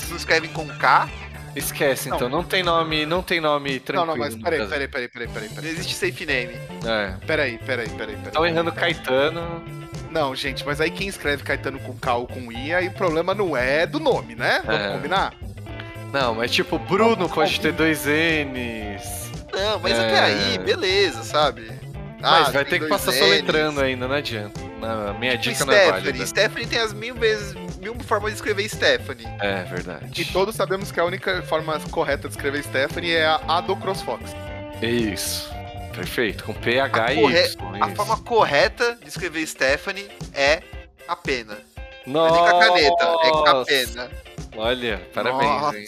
não 0.09 0.17
escrevem 0.17 0.51
com 0.51 0.67
K. 0.69 1.09
Esquece, 1.55 2.09
então. 2.09 2.29
Não 2.29 2.43
tem 2.43 2.63
nome, 2.63 3.05
não 3.05 3.23
tem 3.23 3.41
nome 3.41 3.75
Não, 3.75 3.81
tranquilo. 3.81 4.07
não, 4.07 4.17
mas 4.17 4.35
no 4.35 4.43
peraí, 4.43 4.59
Brasil. 4.61 4.73
peraí, 4.73 4.89
peraí, 4.89 5.09
peraí, 5.09 5.29
peraí, 5.29 5.49
Não 5.49 5.55
peraí. 5.57 5.71
existe 5.71 5.95
safe 5.95 6.25
name. 6.25 6.55
É. 6.87 7.15
Peraí, 7.27 7.59
peraí, 7.59 7.89
peraí, 7.89 7.89
peraí. 8.17 8.27
Estão 8.27 8.47
errando 8.47 8.73
Caetano. 8.73 9.63
Não, 10.11 10.35
gente, 10.35 10.65
mas 10.65 10.81
aí 10.81 10.91
quem 10.91 11.09
escreve 11.09 11.43
Caetano 11.43 11.79
com 11.81 11.95
K 11.95 12.15
ou 12.15 12.27
com 12.27 12.51
I, 12.53 12.75
aí 12.75 12.89
o 12.89 12.93
problema 12.93 13.35
não 13.35 13.57
é 13.57 13.87
do 13.87 13.99
nome, 14.01 14.35
né? 14.35 14.63
Vamos 14.65 14.81
É. 14.81 14.93
combinar? 14.93 15.35
Não, 16.13 16.35
mas 16.35 16.51
tipo, 16.51 16.79
Bruno 16.79 17.17
Não, 17.17 17.29
pode 17.29 17.55
não. 17.55 17.63
ter 17.63 17.73
dois 17.73 18.05
N's. 18.07 19.31
Não, 19.53 19.79
mas 19.81 19.99
É. 19.99 20.07
até 20.07 20.21
aí, 20.21 20.59
beleza, 20.59 21.23
sabe? 21.23 21.71
Mas 22.21 22.49
Ah, 22.49 22.51
vai 22.51 22.65
ter 22.65 22.79
que 22.79 22.87
passar 22.87 23.11
Ns. 23.11 23.19
soletrando 23.19 23.81
ainda, 23.81 24.07
não 24.07 24.15
adianta. 24.15 24.61
Na, 24.81 25.13
minha 25.15 25.37
Tipo 25.39 25.53
dica 25.55 25.65
não 25.65 25.73
é 25.73 25.77
Stephanie. 25.85 26.05
válida. 26.05 26.27
Stephanie 26.27 26.67
tem 26.67 26.79
as 26.79 26.93
mil 26.93 27.15
vezes, 27.15 27.55
mil 27.83 27.95
formas 28.05 28.31
de 28.31 28.37
escrever 28.37 28.69
Stephanie. 28.69 29.27
É 29.41 29.65
verdade. 29.65 30.21
E 30.23 30.25
todos 30.27 30.55
sabemos 30.55 30.93
que 30.93 31.01
a 31.01 31.05
única 31.05 31.43
forma 31.43 31.79
correta 31.91 32.29
de 32.29 32.35
escrever 32.35 32.63
Stephanie 32.63 33.13
é 33.13 33.27
a, 33.27 33.41
a 33.49 33.61
do 33.61 33.77
CrossFox. 33.77 34.31
Isso. 34.81 35.51
Perfeito. 35.93 36.45
Com 36.45 36.55
PH 36.55 37.05
A 37.07 37.13
e 37.13 37.21
corre- 37.21 37.45
Y. 37.47 37.83
A 37.83 37.87
isso. 37.89 37.97
forma 37.97 38.17
correta 38.23 38.95
de 39.03 39.09
escrever 39.09 39.47
Stephanie 39.47 40.09
é 40.33 40.63
a 41.09 41.17
pena. 41.17 41.59
Não 42.07 42.27
é 42.27 42.31
Nossa. 42.31 42.41
com 42.41 42.57
a 42.57 42.61
caneta, 42.67 43.05
é 43.05 43.31
com 43.31 43.49
a 43.49 43.65
pena. 43.65 44.11
Olha, 44.57 45.09
parabéns, 45.13 45.51
Nossa. 45.61 45.79
hein? 45.79 45.87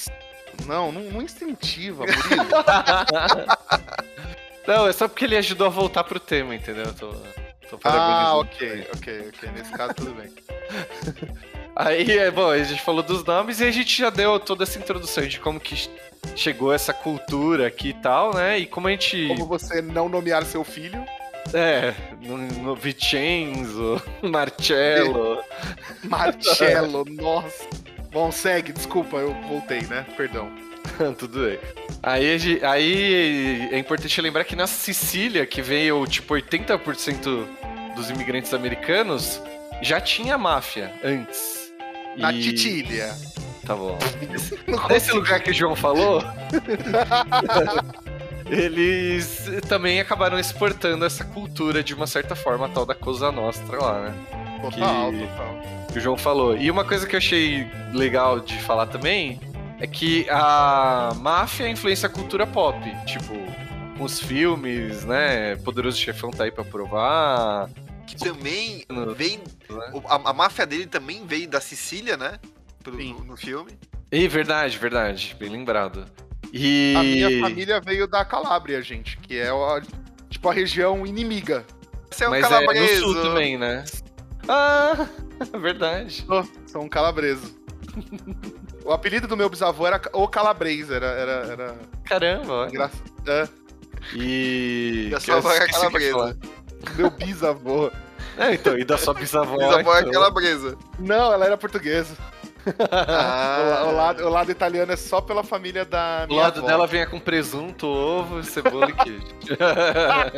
Não, 0.66 0.92
não, 0.92 1.02
não 1.02 1.22
incentiva, 1.22 2.04
Murilo. 2.06 2.64
Não, 4.66 4.86
é 4.88 4.92
só 4.94 5.06
porque 5.06 5.26
ele 5.26 5.36
ajudou 5.36 5.66
a 5.66 5.70
voltar 5.70 6.04
pro 6.04 6.18
tema, 6.18 6.54
entendeu? 6.54 6.84
Eu 6.86 6.94
Tô, 6.94 7.12
tô 7.68 7.78
ah, 7.84 8.36
ok, 8.36 8.88
ok, 8.96 9.28
ok. 9.28 9.50
Nesse 9.50 9.70
caso, 9.72 9.92
tudo 9.92 10.14
bem. 10.14 10.32
Aí, 11.76 12.18
é, 12.18 12.30
bom, 12.30 12.50
a 12.50 12.62
gente 12.62 12.80
falou 12.82 13.02
dos 13.02 13.24
nomes 13.24 13.60
e 13.60 13.64
a 13.64 13.70
gente 13.70 13.96
já 13.96 14.10
deu 14.10 14.38
toda 14.38 14.62
essa 14.62 14.78
introdução 14.78 15.26
de 15.26 15.40
como 15.40 15.58
que 15.58 15.88
chegou 16.36 16.72
essa 16.72 16.92
cultura 16.92 17.66
aqui 17.66 17.88
e 17.88 17.94
tal, 17.94 18.34
né? 18.34 18.58
E 18.58 18.66
como 18.66 18.88
a 18.88 18.90
gente. 18.90 19.26
Como 19.28 19.46
você 19.46 19.82
não 19.82 20.08
nomear 20.08 20.44
seu 20.44 20.62
filho? 20.62 21.04
É, 21.52 21.92
no, 22.22 22.38
no 22.38 22.76
Vicenzo, 22.76 24.00
Marcello. 24.22 25.42
Marcello, 26.04 27.04
nossa. 27.04 27.68
Bom, 28.10 28.30
segue, 28.30 28.72
desculpa, 28.72 29.16
eu 29.16 29.34
voltei, 29.48 29.82
né? 29.82 30.06
Perdão. 30.16 30.50
Tudo 31.18 31.44
bem. 31.44 31.58
Aí, 32.02 32.60
aí 32.62 33.68
é 33.72 33.78
importante 33.78 34.20
lembrar 34.20 34.44
que 34.44 34.54
na 34.54 34.66
Sicília, 34.66 35.44
que 35.44 35.60
veio 35.60 36.06
tipo 36.06 36.34
80% 36.34 37.46
dos 37.96 38.10
imigrantes 38.10 38.54
americanos, 38.54 39.40
já 39.82 40.00
tinha 40.00 40.38
máfia 40.38 40.92
antes. 41.02 41.63
Na 42.16 42.32
E- 42.32 42.40
Titília. 42.40 43.14
Tá 43.66 43.74
bom. 43.74 43.98
Nesse 44.90 45.10
lugar 45.12 45.40
que 45.40 45.50
o 45.50 45.54
João 45.54 45.74
falou, 45.74 46.22
eles 48.48 49.44
também 49.68 50.00
acabaram 50.00 50.38
exportando 50.38 51.04
essa 51.04 51.24
cultura 51.24 51.82
de 51.82 51.94
uma 51.94 52.06
certa 52.06 52.34
forma, 52.34 52.66
a 52.66 52.68
tal 52.68 52.84
da 52.86 52.94
Cosa 52.94 53.32
Nostra 53.32 53.78
lá, 53.78 54.02
né? 54.02 54.14
Total, 54.60 55.10
que- 55.12 55.18
total. 55.18 55.62
que 55.92 55.98
o 55.98 56.00
João 56.00 56.16
falou. 56.16 56.56
E 56.56 56.70
uma 56.70 56.84
coisa 56.84 57.06
que 57.06 57.14
eu 57.14 57.18
achei 57.18 57.66
legal 57.92 58.40
de 58.40 58.58
falar 58.62 58.86
também 58.86 59.40
é 59.80 59.86
que 59.86 60.26
a 60.30 61.12
máfia 61.16 61.68
influencia 61.68 62.06
a 62.08 62.12
cultura 62.12 62.46
pop. 62.46 62.78
Tipo, 63.06 63.34
com 63.96 64.04
os 64.04 64.20
filmes, 64.20 65.04
né? 65.04 65.56
Poderoso 65.56 65.96
Chefão 65.98 66.30
tá 66.30 66.44
aí 66.44 66.50
pra 66.50 66.64
provar. 66.64 67.68
Que 68.06 68.16
também 68.16 68.84
vem. 69.16 69.40
A, 70.06 70.30
a 70.30 70.32
máfia 70.32 70.66
dele 70.66 70.86
também 70.86 71.26
veio 71.26 71.48
da 71.48 71.60
Sicília, 71.60 72.16
né? 72.16 72.38
Pro- 72.82 72.96
no, 72.96 73.24
no 73.24 73.36
filme. 73.36 73.72
E 74.12 74.28
verdade, 74.28 74.76
verdade. 74.78 75.34
Bem 75.38 75.48
lembrado. 75.50 76.04
E. 76.52 76.94
A 76.96 77.02
minha 77.02 77.40
família 77.40 77.80
veio 77.80 78.06
da 78.06 78.24
Calábria, 78.24 78.80
gente, 78.82 79.16
que 79.18 79.38
é 79.38 79.48
a, 79.48 79.82
tipo 80.28 80.48
a 80.48 80.52
região 80.52 81.06
inimiga. 81.06 81.64
Esse 82.10 82.24
é 82.24 82.28
um 82.28 82.30
Mas 82.30 82.44
é 82.44 82.48
calabreso. 82.48 83.06
no 83.06 83.12
sul 83.14 83.22
também, 83.22 83.58
né? 83.58 83.84
Ah, 84.46 85.08
verdade. 85.60 86.24
Oh, 86.28 86.44
sou 86.66 86.82
um 86.82 86.88
calabreso. 86.88 87.58
o 88.84 88.92
apelido 88.92 89.26
do 89.26 89.36
meu 89.36 89.48
bisavô 89.48 89.86
era 89.86 90.00
o 90.12 90.28
Calabres, 90.28 90.90
era, 90.90 91.06
era, 91.06 91.32
era 91.46 91.78
Caramba, 92.04 92.52
olha. 92.52 92.68
engraçado. 92.68 93.02
É. 93.26 93.48
E. 94.14 95.10
É 95.12 95.30
eu 95.30 95.52
ia 95.54 95.66
calabresa. 95.66 96.38
Meu 96.96 97.10
bisavô. 97.10 97.90
É, 98.36 98.52
então, 98.54 98.76
e 98.78 98.84
da 98.84 98.98
sua 98.98 99.14
bisavó. 99.14 99.56
Bisavó 99.56 99.94
é 99.96 100.00
então. 100.00 100.12
calabresa. 100.12 100.76
Não, 100.98 101.32
ela 101.32 101.46
era 101.46 101.56
portuguesa. 101.56 102.14
O, 102.66 102.72
Ah, 102.90 103.84
o 103.88 103.92
lado, 103.94 104.24
o 104.24 104.28
lado 104.30 104.50
italiano 104.50 104.90
é 104.90 104.96
só 104.96 105.20
pela 105.20 105.44
família 105.44 105.84
da 105.84 106.22
O 106.24 106.28
minha 106.32 106.44
lado 106.44 106.60
avó. 106.60 106.66
dela 106.66 106.86
vinha 106.86 107.06
com 107.06 107.20
presunto, 107.20 107.86
ovo, 107.86 108.42
cebola 108.42 108.88
e 108.88 108.92
queijo. 108.94 109.26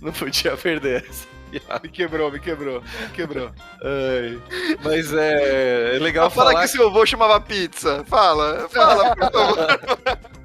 Não 0.00 0.12
podia 0.12 0.56
perder 0.56 1.04
essa. 1.08 1.26
Me 1.82 1.88
quebrou, 1.88 2.30
me 2.30 2.40
quebrou, 2.40 2.80
me 2.82 3.08
quebrou. 3.14 3.50
Ai. 3.82 4.40
Mas 4.82 5.12
é, 5.12 5.96
é 5.96 5.98
legal 5.98 6.30
Fala 6.30 6.50
falar 6.50 6.62
que 6.62 6.68
seu 6.68 6.86
avô 6.86 7.04
chamava 7.04 7.40
pizza. 7.40 8.04
Fala, 8.06 8.68
fala, 8.68 9.16
por 9.16 9.30
favor. 9.32 10.20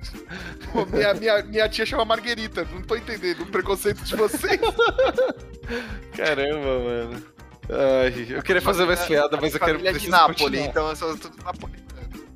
Pô, 0.71 0.85
minha, 0.87 1.13
minha, 1.13 1.43
minha 1.43 1.69
tia 1.69 1.85
chama 1.85 2.03
Marguerita, 2.03 2.67
não 2.73 2.81
tô 2.81 2.95
entendendo 2.95 3.43
o 3.43 3.45
preconceito 3.45 4.03
de 4.03 4.15
vocês. 4.15 4.59
Caramba, 6.15 6.79
mano. 6.79 7.23
Ai, 7.69 8.27
eu 8.29 8.43
queria 8.43 8.61
fazer 8.61 8.85
mais 8.85 9.03
piada, 9.05 9.37
mas 9.39 9.53
eu 9.53 9.59
quero 9.59 9.79
Família 9.79 9.97
de 9.99 10.09
Nápoles, 10.09 10.41
continuar. 10.41 10.67
então 10.67 10.89
eu 10.89 10.95
sou 10.95 11.17
tudo 11.17 11.37
napolitano. 11.43 11.84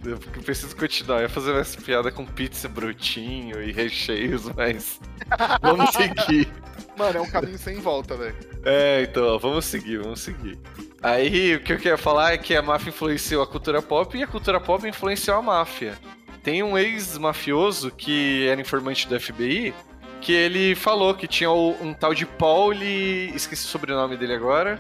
Eu 0.04 0.18
preciso 0.44 0.76
continuar. 0.76 1.18
Eu 1.18 1.24
ia 1.24 1.30
fazer 1.30 1.54
mais 1.54 1.76
piada 1.76 2.12
com 2.12 2.26
pizza 2.26 2.70
brotinho 2.70 3.62
e 3.62 3.72
recheios, 3.72 4.50
mas 4.56 5.00
vamos 5.62 5.90
seguir. 5.92 6.48
Mano, 6.98 7.18
é 7.18 7.22
um 7.22 7.30
caminho 7.30 7.58
sem 7.58 7.80
volta, 7.80 8.16
velho. 8.16 8.36
É, 8.64 9.04
então, 9.04 9.24
ó, 9.24 9.38
vamos 9.38 9.66
seguir, 9.66 9.98
vamos 10.00 10.22
seguir. 10.22 10.58
Aí, 11.02 11.56
o 11.56 11.64
que 11.64 11.74
eu 11.74 11.78
queria 11.78 11.98
falar 11.98 12.34
é 12.34 12.38
que 12.38 12.56
a 12.56 12.62
máfia 12.62 12.90
influenciou 12.90 13.42
a 13.42 13.48
cultura 13.48 13.82
pop 13.82 14.18
e 14.18 14.24
a 14.24 14.28
cultura 14.28 14.60
pop 14.60 14.86
influenciou 14.88 15.38
a 15.38 15.42
máfia. 15.42 15.98
Tem 16.44 16.64
um 16.64 16.78
ex-mafioso 16.78 17.92
que 17.92 18.48
era 18.48 18.60
informante 18.60 19.08
do 19.08 19.20
FBI, 19.20 19.74
que 20.22 20.34
ele 20.34 20.76
falou 20.76 21.14
que 21.14 21.28
tinha 21.28 21.52
um 21.52 21.94
tal 21.94 22.14
de 22.14 22.26
Pauli, 22.26 23.34
esqueci 23.36 23.66
o 23.66 23.70
sobrenome 23.70 24.18
dele 24.18 24.34
agora, 24.34 24.80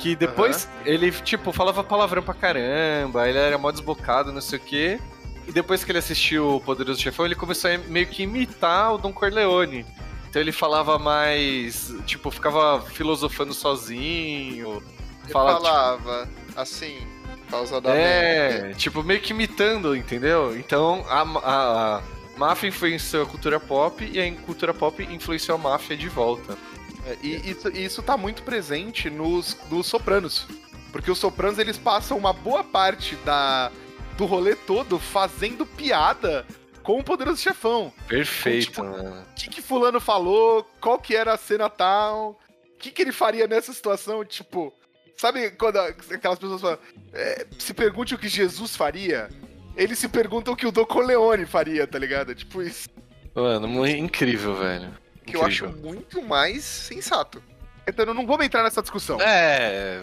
que 0.00 0.16
depois 0.16 0.68
ele, 0.84 1.10
tipo, 1.12 1.52
falava 1.52 1.84
palavrão 1.84 2.22
pra 2.22 2.34
caramba, 2.34 3.28
ele 3.28 3.38
era 3.38 3.58
mó 3.58 3.70
desbocado, 3.70 4.32
não 4.32 4.40
sei 4.40 4.58
o 4.58 4.62
quê. 4.62 5.00
E 5.46 5.52
depois 5.52 5.84
que 5.84 5.90
ele 5.92 5.98
assistiu 5.98 6.56
o 6.56 6.60
Poderoso 6.60 7.00
Chefão, 7.00 7.26
ele 7.26 7.34
começou 7.34 7.70
a 7.70 7.78
meio 7.78 8.06
que 8.06 8.22
imitar 8.22 8.94
o 8.94 8.98
Don 8.98 9.12
Corleone. 9.12 9.84
Então 10.28 10.40
ele 10.40 10.52
falava 10.52 10.98
mais, 10.98 11.92
tipo, 12.06 12.30
ficava 12.30 12.80
filosofando 12.82 13.52
sozinho. 13.52 14.82
Ele 15.24 15.32
Fala, 15.32 15.54
tipo, 15.54 15.64
falava 15.66 16.28
assim, 16.56 16.98
pausadamente. 17.50 18.00
é, 18.00 18.72
tipo, 18.76 19.02
meio 19.02 19.20
que 19.20 19.32
imitando, 19.32 19.96
entendeu? 19.96 20.56
Então 20.56 21.04
a, 21.08 21.22
a, 21.22 21.96
a 21.98 22.02
máfia 22.38 22.68
influenciou 22.68 23.24
a 23.24 23.26
cultura 23.26 23.58
pop 23.58 24.08
e 24.10 24.20
a 24.20 24.32
cultura 24.42 24.72
pop 24.72 25.02
influenciou 25.02 25.56
a 25.56 25.60
máfia 25.60 25.96
de 25.96 26.08
volta. 26.08 26.56
É, 27.06 27.16
e 27.22 27.50
isso, 27.50 27.68
isso 27.68 28.02
tá 28.02 28.16
muito 28.16 28.42
presente 28.42 29.08
nos, 29.08 29.56
nos 29.70 29.86
Sopranos. 29.86 30.46
Porque 30.92 31.10
os 31.10 31.18
Sopranos, 31.18 31.58
eles 31.58 31.78
passam 31.78 32.16
uma 32.16 32.32
boa 32.32 32.64
parte 32.64 33.16
da, 33.16 33.70
do 34.16 34.26
rolê 34.26 34.54
todo 34.54 34.98
fazendo 34.98 35.64
piada 35.64 36.44
com 36.82 36.98
o 36.98 37.04
Poderoso 37.04 37.40
Chefão. 37.40 37.92
Perfeito, 38.08 38.66
Tipo, 38.66 38.84
mano. 38.84 39.22
O 39.22 39.34
que, 39.34 39.48
que 39.48 39.62
fulano 39.62 40.00
falou, 40.00 40.68
qual 40.80 40.98
que 40.98 41.14
era 41.14 41.34
a 41.34 41.38
cena 41.38 41.68
tal, 41.70 42.38
o 42.74 42.78
que, 42.78 42.90
que 42.90 43.02
ele 43.02 43.12
faria 43.12 43.46
nessa 43.46 43.72
situação, 43.72 44.24
tipo... 44.24 44.72
Sabe 45.16 45.50
quando 45.50 45.76
aquelas 45.76 46.38
pessoas 46.38 46.62
falam, 46.62 46.78
é, 47.12 47.46
se 47.58 47.74
pergunte 47.74 48.14
o 48.14 48.18
que 48.18 48.26
Jesus 48.26 48.74
faria? 48.74 49.28
Eles 49.76 49.98
se 49.98 50.08
perguntam 50.08 50.54
o 50.54 50.56
que 50.56 50.66
o 50.66 50.72
Don 50.72 50.86
Corleone 50.86 51.44
faria, 51.44 51.86
tá 51.86 51.98
ligado? 51.98 52.34
Tipo 52.34 52.62
isso. 52.62 52.88
Mano, 53.34 53.86
incrível, 53.86 54.54
velho. 54.54 54.96
Que 55.30 55.36
eu 55.36 55.44
acho 55.44 55.68
muito 55.68 56.22
mais 56.22 56.64
sensato. 56.64 57.42
Então 57.86 58.04
eu 58.06 58.14
não 58.14 58.26
vou 58.26 58.42
entrar 58.42 58.62
nessa 58.62 58.82
discussão. 58.82 59.20
É. 59.20 59.98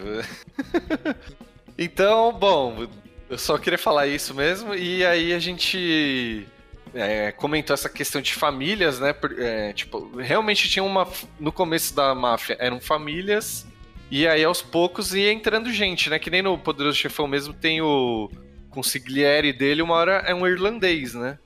então, 1.78 2.32
bom, 2.32 2.86
eu 3.28 3.38
só 3.38 3.58
queria 3.58 3.78
falar 3.78 4.06
isso 4.06 4.34
mesmo. 4.34 4.74
E 4.74 5.04
aí 5.04 5.32
a 5.32 5.38
gente 5.38 6.46
é, 6.94 7.32
comentou 7.32 7.74
essa 7.74 7.88
questão 7.88 8.20
de 8.20 8.34
famílias, 8.34 8.98
né? 8.98 9.14
é, 9.38 9.72
tipo, 9.72 10.16
realmente 10.16 10.68
tinha 10.68 10.82
uma. 10.82 11.06
No 11.38 11.52
começo 11.52 11.94
da 11.94 12.14
máfia 12.14 12.56
eram 12.58 12.80
famílias. 12.80 13.66
E 14.10 14.26
aí 14.26 14.42
aos 14.42 14.62
poucos 14.62 15.14
ia 15.14 15.32
entrando 15.32 15.70
gente, 15.72 16.08
né? 16.08 16.18
Que 16.18 16.30
nem 16.30 16.42
no 16.42 16.56
Poderoso 16.56 16.96
Chefão 16.96 17.26
mesmo 17.26 17.52
tem 17.52 17.80
o. 17.80 18.30
Consigliere 18.70 19.52
dele, 19.52 19.82
uma 19.82 19.94
hora 19.94 20.22
é 20.26 20.34
um 20.34 20.46
irlandês, 20.46 21.14
né? 21.14 21.38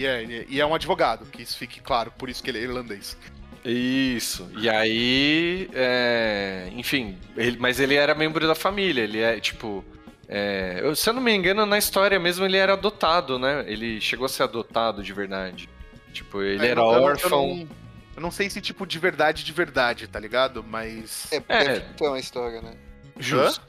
E 0.00 0.06
é, 0.06 0.24
e 0.24 0.34
é- 0.34 0.46
e 0.48 0.60
é 0.60 0.66
um 0.66 0.74
advogado, 0.74 1.26
que 1.26 1.42
isso 1.42 1.56
fique 1.56 1.80
claro, 1.80 2.10
por 2.16 2.28
isso 2.30 2.42
que 2.42 2.50
ele 2.50 2.58
é 2.58 2.62
irlandês. 2.62 3.16
Isso. 3.64 4.48
E 4.58 4.68
aí, 4.70 5.68
é, 5.74 6.70
enfim, 6.74 7.18
ele- 7.36 7.58
mas 7.58 7.78
ele 7.78 7.94
era 7.94 8.14
membro 8.14 8.46
da 8.46 8.54
família. 8.54 9.02
Ele 9.02 9.20
é 9.20 9.38
tipo, 9.38 9.84
é, 10.26 10.80
eu- 10.82 10.96
se 10.96 11.08
eu 11.08 11.12
não 11.12 11.20
me 11.20 11.32
engano, 11.34 11.66
na 11.66 11.76
história 11.76 12.18
mesmo 12.18 12.44
ele 12.46 12.56
era 12.56 12.72
adotado, 12.72 13.38
né? 13.38 13.64
Ele 13.66 14.00
chegou 14.00 14.24
a 14.24 14.28
ser 14.28 14.44
adotado 14.44 15.02
de 15.02 15.12
verdade. 15.12 15.68
Tipo, 16.12 16.40
ele 16.42 16.66
É, 16.66 16.70
era 16.70 16.80
eu 16.80 16.84
órfão. 16.86 17.30
Eu 17.50 17.56
não, 17.56 17.68
eu 18.16 18.22
não 18.22 18.30
sei 18.30 18.48
se 18.48 18.60
tipo 18.62 18.86
de 18.86 18.98
verdade 18.98 19.44
de 19.44 19.52
verdade, 19.52 20.06
tá 20.08 20.18
ligado? 20.18 20.64
Mas. 20.66 21.28
É, 21.30 21.42
É. 21.48 21.80
ter 21.80 22.08
uma 22.08 22.18
história, 22.18 22.62
né? 22.62 22.72
Justo. 23.18 23.60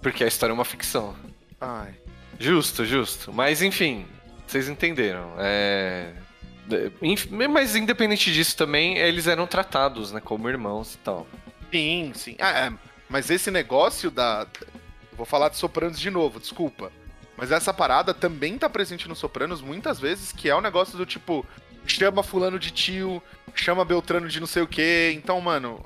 Porque 0.00 0.22
a 0.22 0.28
história 0.28 0.52
é 0.52 0.54
uma 0.54 0.64
ficção. 0.64 1.16
Ai. 1.60 1.92
Justo, 2.38 2.84
justo. 2.86 3.32
Mas 3.32 3.60
enfim, 3.60 4.06
vocês 4.50 4.68
entenderam. 4.68 5.34
É. 5.38 6.12
é, 6.70 7.48
Mas 7.48 7.76
independente 7.76 8.32
disso 8.32 8.56
também, 8.56 8.98
eles 8.98 9.26
eram 9.26 9.46
tratados, 9.46 10.12
né? 10.12 10.20
Como 10.20 10.48
irmãos 10.48 10.94
e 10.94 10.98
tal. 10.98 11.26
Sim, 11.70 12.12
sim. 12.14 12.36
Ah, 12.40 12.66
é, 12.66 12.72
mas 13.08 13.30
esse 13.30 13.50
negócio 13.50 14.10
da. 14.10 14.46
Vou 15.12 15.26
falar 15.26 15.50
de 15.50 15.56
Sopranos 15.56 16.00
de 16.00 16.10
novo, 16.10 16.40
desculpa. 16.40 16.90
Mas 17.36 17.50
essa 17.50 17.72
parada 17.72 18.12
também 18.12 18.58
tá 18.58 18.68
presente 18.68 19.08
no 19.08 19.16
Sopranos 19.16 19.62
muitas 19.62 19.98
vezes, 19.98 20.32
que 20.32 20.48
é 20.48 20.54
o 20.54 20.60
negócio 20.60 20.98
do 20.98 21.06
tipo, 21.06 21.44
chama 21.86 22.22
fulano 22.22 22.58
de 22.58 22.70
tio, 22.70 23.22
chama 23.54 23.84
Beltrano 23.84 24.28
de 24.28 24.40
não 24.40 24.46
sei 24.46 24.62
o 24.62 24.66
quê. 24.66 25.12
Então, 25.14 25.40
mano, 25.40 25.84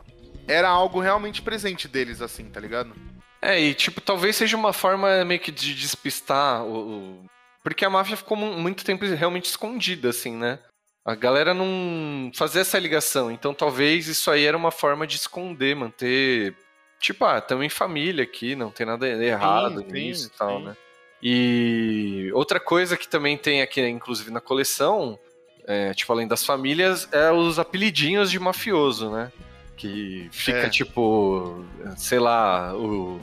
era 0.48 0.68
algo 0.68 1.00
realmente 1.00 1.42
presente 1.42 1.86
deles, 1.86 2.20
assim, 2.20 2.44
tá 2.46 2.60
ligado? 2.60 2.92
É, 3.40 3.60
e 3.60 3.74
tipo, 3.74 4.00
talvez 4.00 4.36
seja 4.36 4.56
uma 4.56 4.72
forma 4.72 5.24
meio 5.24 5.40
que 5.40 5.52
de 5.52 5.74
despistar 5.74 6.64
o. 6.64 7.24
Porque 7.64 7.84
a 7.84 7.90
máfia 7.90 8.16
ficou 8.16 8.36
mu- 8.36 8.52
muito 8.58 8.84
tempo 8.84 9.04
realmente 9.06 9.46
escondida, 9.46 10.10
assim, 10.10 10.36
né? 10.36 10.58
A 11.04 11.14
galera 11.14 11.52
não 11.52 12.30
fazia 12.34 12.60
essa 12.60 12.78
ligação. 12.78 13.30
Então 13.30 13.52
talvez 13.52 14.06
isso 14.06 14.30
aí 14.30 14.44
era 14.44 14.56
uma 14.56 14.70
forma 14.70 15.06
de 15.06 15.16
esconder, 15.16 15.74
manter. 15.74 16.54
Tipo, 17.00 17.24
ah, 17.24 17.38
estamos 17.38 17.64
em 17.64 17.68
família 17.70 18.22
aqui, 18.22 18.54
não 18.54 18.70
tem 18.70 18.86
nada 18.86 19.08
errado 19.08 19.80
sim, 19.80 19.92
nisso 19.92 20.30
e 20.32 20.38
tal, 20.38 20.58
sim. 20.58 20.64
né? 20.66 20.76
E 21.22 22.30
outra 22.34 22.60
coisa 22.60 22.96
que 22.98 23.08
também 23.08 23.36
tem 23.36 23.62
aqui, 23.62 23.80
inclusive 23.86 24.30
na 24.30 24.40
coleção, 24.42 25.18
é, 25.66 25.92
tipo, 25.94 26.12
além 26.12 26.28
das 26.28 26.44
famílias, 26.44 27.08
é 27.12 27.30
os 27.32 27.58
apelidinhos 27.58 28.30
de 28.30 28.38
mafioso, 28.38 29.10
né? 29.10 29.32
Que 29.76 30.28
fica 30.30 30.66
É. 30.66 30.68
tipo, 30.68 31.64
sei 31.96 32.18
lá, 32.18 32.74
o 32.74 33.20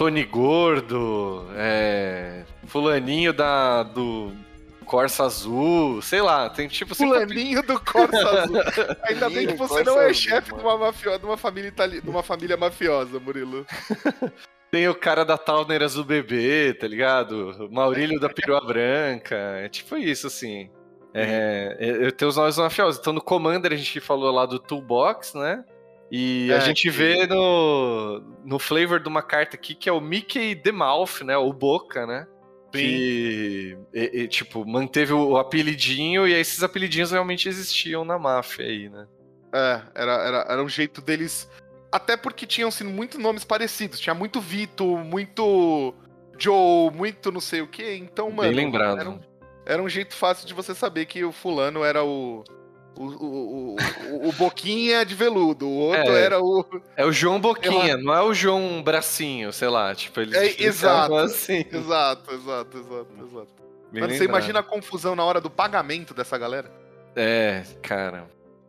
Tony 0.00 0.24
Gordo, 0.24 1.46
é, 1.54 2.44
fulaninho 2.68 3.34
da, 3.34 3.82
do 3.82 4.32
Corsa 4.86 5.24
Azul, 5.24 6.00
sei 6.00 6.22
lá, 6.22 6.48
tem 6.48 6.68
tipo 6.68 6.94
sempre 6.94 7.18
Fulaninho 7.18 7.62
do 7.62 7.78
Corsa 7.78 8.16
Azul. 8.16 8.62
Ainda 9.04 9.28
bem 9.28 9.46
que 9.46 9.56
você 9.56 9.74
Corsa 9.74 9.84
não 9.84 10.00
é 10.00 10.14
chefe 10.14 10.54
de 10.54 10.60
uma, 10.62 10.78
mafio... 10.78 11.18
de, 11.18 11.26
uma 11.26 11.36
família 11.36 11.68
itali... 11.68 12.00
de 12.00 12.08
uma 12.08 12.22
família 12.22 12.56
mafiosa, 12.56 13.20
Murilo. 13.20 13.66
tem 14.72 14.88
o 14.88 14.94
cara 14.94 15.22
da 15.22 15.36
Towner 15.36 15.82
Azul 15.82 16.04
Bebê, 16.04 16.72
tá 16.72 16.88
ligado? 16.88 17.50
O 17.66 17.70
Maurílio 17.70 18.18
da 18.18 18.30
Perua 18.30 18.66
Branca, 18.66 19.36
é 19.36 19.68
tipo 19.68 19.98
isso, 19.98 20.28
assim. 20.28 20.70
É, 21.12 21.76
é, 21.78 22.06
eu 22.06 22.10
tenho 22.10 22.30
os 22.30 22.38
nomes 22.38 22.56
mafiosos. 22.56 22.98
Então 22.98 23.12
no 23.12 23.20
Commander 23.20 23.70
a 23.70 23.76
gente 23.76 24.00
falou 24.00 24.32
lá 24.32 24.46
do 24.46 24.58
Toolbox, 24.58 25.34
né? 25.34 25.62
E 26.10 26.52
a 26.52 26.56
É, 26.56 26.60
gente 26.60 26.82
que- 26.82 26.90
vê 26.90 27.26
no, 27.26 28.20
no 28.44 28.58
flavor 28.58 28.98
de 29.00 29.08
uma 29.08 29.22
carta 29.22 29.56
aqui 29.56 29.74
que 29.74 29.88
é 29.88 29.92
o 29.92 30.00
Mickey 30.00 30.56
The 30.56 30.72
Mouth, 30.72 31.20
né? 31.24 31.36
O 31.36 31.52
Boca, 31.52 32.06
né? 32.06 32.26
Que, 32.72 33.76
e- 33.92 34.10
e, 34.22 34.28
tipo, 34.28 34.64
manteve 34.64 35.12
o 35.12 35.36
apelidinho 35.36 36.26
e 36.26 36.32
esses 36.32 36.62
apelidinhos 36.62 37.10
realmente 37.10 37.48
existiam 37.48 38.04
na 38.04 38.18
máfia 38.18 38.64
aí, 38.64 38.88
né? 38.88 39.06
É, 39.52 39.82
era, 39.94 40.12
era, 40.12 40.46
era 40.48 40.62
um 40.62 40.68
jeito 40.68 41.00
deles. 41.00 41.48
Até 41.92 42.16
porque 42.16 42.46
tinham 42.46 42.70
sido 42.70 42.88
muito 42.88 43.18
nomes 43.18 43.42
parecidos. 43.44 43.98
Tinha 43.98 44.14
muito 44.14 44.40
Vito, 44.40 44.84
muito 44.98 45.92
Joe, 46.38 46.90
muito 46.92 47.32
não 47.32 47.40
sei 47.40 47.60
o 47.60 47.66
que. 47.66 47.94
Então, 47.96 48.30
mano. 48.30 48.48
Bem 48.52 48.64
lembrado. 48.66 49.00
Era 49.00 49.10
um, 49.10 49.20
era 49.66 49.82
um 49.82 49.88
jeito 49.88 50.14
fácil 50.14 50.46
de 50.46 50.54
você 50.54 50.72
saber 50.74 51.06
que 51.06 51.24
o 51.24 51.32
fulano 51.32 51.82
era 51.84 52.04
o. 52.04 52.44
O, 53.00 53.76
o, 53.76 54.28
o, 54.28 54.32
Boquinha 54.32 55.06
de 55.06 55.14
veludo, 55.14 55.66
o 55.66 55.74
outro 55.74 56.12
É. 56.12 56.22
era 56.22 56.38
o. 56.38 56.66
É 56.94 57.02
o 57.06 57.10
João 57.10 57.40
Boquinha, 57.40 57.96
não 57.96 58.12
é 58.12 58.20
o 58.20 58.34
João 58.34 58.82
Bracinho, 58.82 59.50
sei 59.54 59.68
lá. 59.68 59.94
Tipo, 59.94 60.20
eles 60.20 60.34
É, 60.34 60.62
exato. 60.62 61.14
assim. 61.14 61.64
Exato, 61.72 62.34
exato, 62.34 62.76
exato, 62.76 63.08
exato. 63.24 63.48
Bem 63.90 64.02
Mano, 64.02 64.14
você 64.14 64.24
imagina 64.24 64.58
a 64.58 64.62
confusão 64.62 65.16
na 65.16 65.24
hora 65.24 65.40
do 65.40 65.48
pagamento 65.48 66.12
dessa 66.12 66.36
galera? 66.36 66.70
É, 67.16 67.62
cara, 67.80 68.28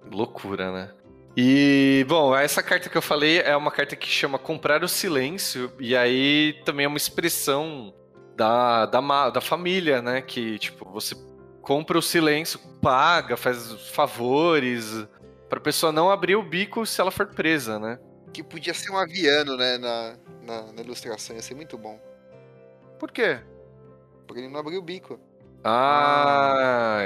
loucura, 0.10 0.72
né? 0.72 0.92
E, 1.36 2.06
bom, 2.08 2.34
essa 2.34 2.64
carta 2.64 2.88
que 2.88 2.98
eu 2.98 3.02
falei 3.02 3.40
é 3.42 3.56
uma 3.58 3.70
carta 3.70 3.98
que 3.98 4.08
chama 4.08 4.40
Comprar 4.40 4.82
o 4.82 4.88
Silêncio, 4.88 5.70
e 5.78 5.94
aí 5.94 6.56
também 6.64 6.86
é 6.86 6.88
uma 6.88 6.98
expressão 6.98 7.94
da, 8.38 8.86
da, 8.86 9.30
da 9.30 9.42
família, 9.42 10.02
né? 10.02 10.22
Que, 10.22 10.58
tipo, 10.58 10.90
você 10.90 11.16
compra 11.62 11.98
o 11.98 12.02
silêncio, 12.02 12.60
paga, 12.82 13.38
faz 13.38 13.72
favores, 13.90 15.06
pra 15.50 15.60
pessoa 15.60 15.92
não 15.92 16.10
abrir 16.10 16.36
o 16.36 16.44
bico 16.44 16.86
se 16.86 17.00
ela 17.00 17.12
for 17.12 17.28
presa, 17.28 17.80
né? 17.80 18.00
Que 18.34 18.42
podia 18.44 18.74
ser 18.74 18.92
um 18.92 18.98
aviano, 18.98 19.58
né, 19.58 19.78
na, 19.78 20.16
na, 20.42 20.72
na 20.74 20.82
ilustração, 20.82 21.36
ia 21.36 21.42
ser 21.42 21.56
muito 21.56 21.78
bom. 21.78 22.00
Por 22.98 23.12
quê? 23.12 23.40
Porque 24.28 24.42
ele 24.42 24.50
não 24.50 24.60
abriu 24.60 24.80
o 24.80 24.84
bico. 24.84 25.20
Ah. 25.64 27.02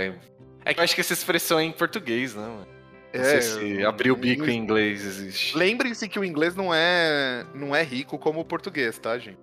É 0.63 0.73
que 0.73 0.79
eu 0.79 0.83
acho 0.83 0.95
que 0.95 1.01
essa 1.01 1.13
expressão 1.13 1.59
é 1.59 1.63
em 1.63 1.71
português, 1.71 2.35
né? 2.35 2.41
mano? 2.43 2.67
Não 3.13 3.23
sei 3.23 3.41
se 3.41 3.85
abrir 3.85 4.11
o 4.11 4.15
bico 4.15 4.45
em 4.45 4.57
inglês 4.57 5.05
existe. 5.05 5.57
Lembrem-se 5.57 6.07
que 6.09 6.19
o 6.19 6.23
inglês 6.23 6.53
não 6.53 6.73
é, 6.73 7.45
não 7.53 7.73
é 7.73 7.81
rico 7.81 8.17
como 8.19 8.41
o 8.41 8.45
português, 8.45 8.97
tá, 8.97 9.17
gente? 9.17 9.39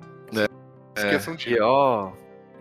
Esqueçam 0.95 1.33
É, 1.33 1.37
disso. 1.37 1.51
e 1.51 1.61
ó, 1.61 2.13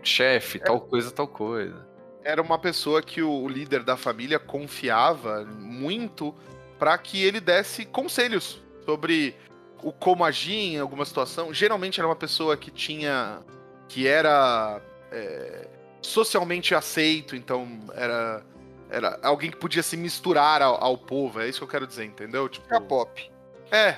chefe, 0.01 0.57
tal 0.57 0.79
coisa, 0.79 1.11
tal 1.11 1.27
coisa. 1.27 1.85
Era 2.23 2.41
uma 2.41 2.59
pessoa 2.59 3.01
que 3.01 3.21
o, 3.21 3.31
o 3.31 3.47
líder 3.47 3.83
da 3.83 3.97
família 3.97 4.37
confiava 4.37 5.45
muito 5.45 6.35
pra 6.77 6.97
que 6.97 7.23
ele 7.23 7.39
desse 7.39 7.85
conselhos 7.85 8.61
sobre 8.85 9.35
o 9.83 9.91
como 9.91 10.23
agir 10.23 10.73
em 10.73 10.79
alguma 10.79 11.05
situação. 11.05 11.53
Geralmente 11.53 11.99
era 11.99 12.07
uma 12.07 12.15
pessoa 12.15 12.55
que 12.57 12.71
tinha. 12.71 13.41
que 13.87 14.07
era 14.07 14.81
é, 15.11 15.67
socialmente 16.01 16.73
aceito, 16.75 17.35
então 17.35 17.67
era. 17.93 18.43
Era 18.89 19.17
alguém 19.23 19.49
que 19.49 19.55
podia 19.55 19.81
se 19.81 19.95
misturar 19.95 20.61
ao, 20.61 20.83
ao 20.83 20.97
povo, 20.97 21.39
é 21.39 21.47
isso 21.47 21.59
que 21.59 21.63
eu 21.63 21.67
quero 21.69 21.87
dizer, 21.87 22.03
entendeu? 22.03 22.49
Tipo, 22.49 22.67
K-pop. 22.67 23.31
é, 23.71 23.95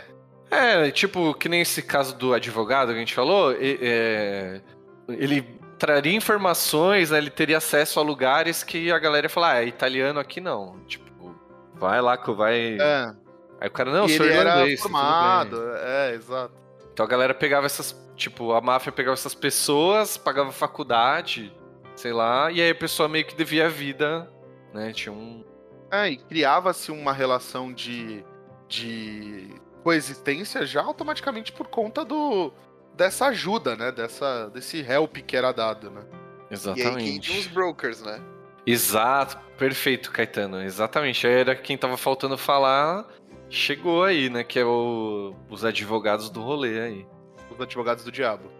É, 0.51 0.91
tipo, 0.91 1.33
que 1.33 1.49
nem 1.49 1.61
esse 1.61 1.81
caso 1.81 2.15
do 2.15 2.31
advogado 2.31 2.89
que 2.89 2.95
a 2.95 2.99
gente 2.99 3.15
falou, 3.15 3.51
é, 3.59 4.61
ele 5.09 5.59
traria 5.83 6.15
informações, 6.15 7.11
né, 7.11 7.17
ele 7.17 7.29
teria 7.29 7.57
acesso 7.57 7.99
a 7.99 8.03
lugares 8.03 8.63
que 8.63 8.89
a 8.89 8.97
galera 8.97 9.25
ia 9.25 9.29
falar, 9.29 9.55
ah, 9.55 9.63
é 9.63 9.67
italiano 9.67 10.17
aqui 10.17 10.39
não. 10.39 10.79
Tipo, 10.85 11.35
vai 11.73 12.01
lá 12.01 12.15
que 12.17 12.31
vai. 12.31 12.77
é. 12.79 13.13
Aí 13.59 13.67
o 13.67 13.71
cara, 13.71 13.91
não, 13.91 14.05
e 14.05 14.15
sou 14.15 14.25
ele 14.25 14.33
era 14.33 14.49
irlandês. 14.51 14.79
tá 14.79 14.87
tudo 14.87 14.93
formado, 14.93 15.57
bem." 15.57 15.81
é, 15.83 16.15
exato. 16.15 16.53
Então 16.93 17.05
a 17.05 17.09
galera 17.09 17.33
pegava 17.33 17.65
essas. 17.65 18.01
Tipo, 18.15 18.53
a 18.53 18.61
máfia 18.61 18.93
pegava 18.93 19.13
essas 19.13 19.35
pessoas, 19.35 20.15
pagava 20.15 20.53
faculdade, 20.53 21.53
sei 21.97 22.13
lá, 22.13 22.49
e 22.49 22.61
aí 22.61 22.69
a 22.69 22.75
pessoa 22.75 23.09
meio 23.09 23.25
que 23.25 23.35
devia 23.35 23.65
a 23.65 23.69
vida, 23.69 24.31
né? 24.73 24.93
Tinha 24.93 25.11
um. 25.11 25.43
É, 25.91 26.09
e 26.11 26.17
criava-se 26.17 26.93
uma 26.93 27.11
relação 27.11 27.73
de, 27.73 28.23
de 28.69 29.49
coexistência 29.83 30.65
já 30.65 30.81
automaticamente 30.81 31.51
por 31.51 31.67
conta 31.67 32.05
do 32.05 32.53
dessa 32.95 33.27
ajuda, 33.27 33.75
né? 33.75 33.91
Dessa, 33.91 34.49
desse 34.49 34.79
help 34.81 35.17
que 35.17 35.35
era 35.35 35.51
dado, 35.51 35.89
né? 35.91 36.01
E 36.09 36.13
aí 36.13 36.49
Exatamente. 36.51 37.03
quem 37.03 37.19
tinha 37.19 37.39
os 37.39 37.47
brokers, 37.47 38.01
né? 38.01 38.21
Exato, 38.65 39.37
perfeito, 39.57 40.11
Caetano. 40.11 40.61
Exatamente. 40.61 41.25
Era 41.27 41.55
quem 41.55 41.77
tava 41.77 41.97
faltando 41.97 42.37
falar, 42.37 43.05
chegou 43.49 44.03
aí, 44.03 44.29
né? 44.29 44.43
Que 44.43 44.59
é 44.59 44.65
o, 44.65 45.35
os 45.49 45.65
advogados 45.65 46.29
do 46.29 46.41
rolê 46.41 46.79
aí. 46.79 47.07
Os 47.49 47.59
advogados 47.59 48.03
do 48.03 48.11
diabo. 48.11 48.51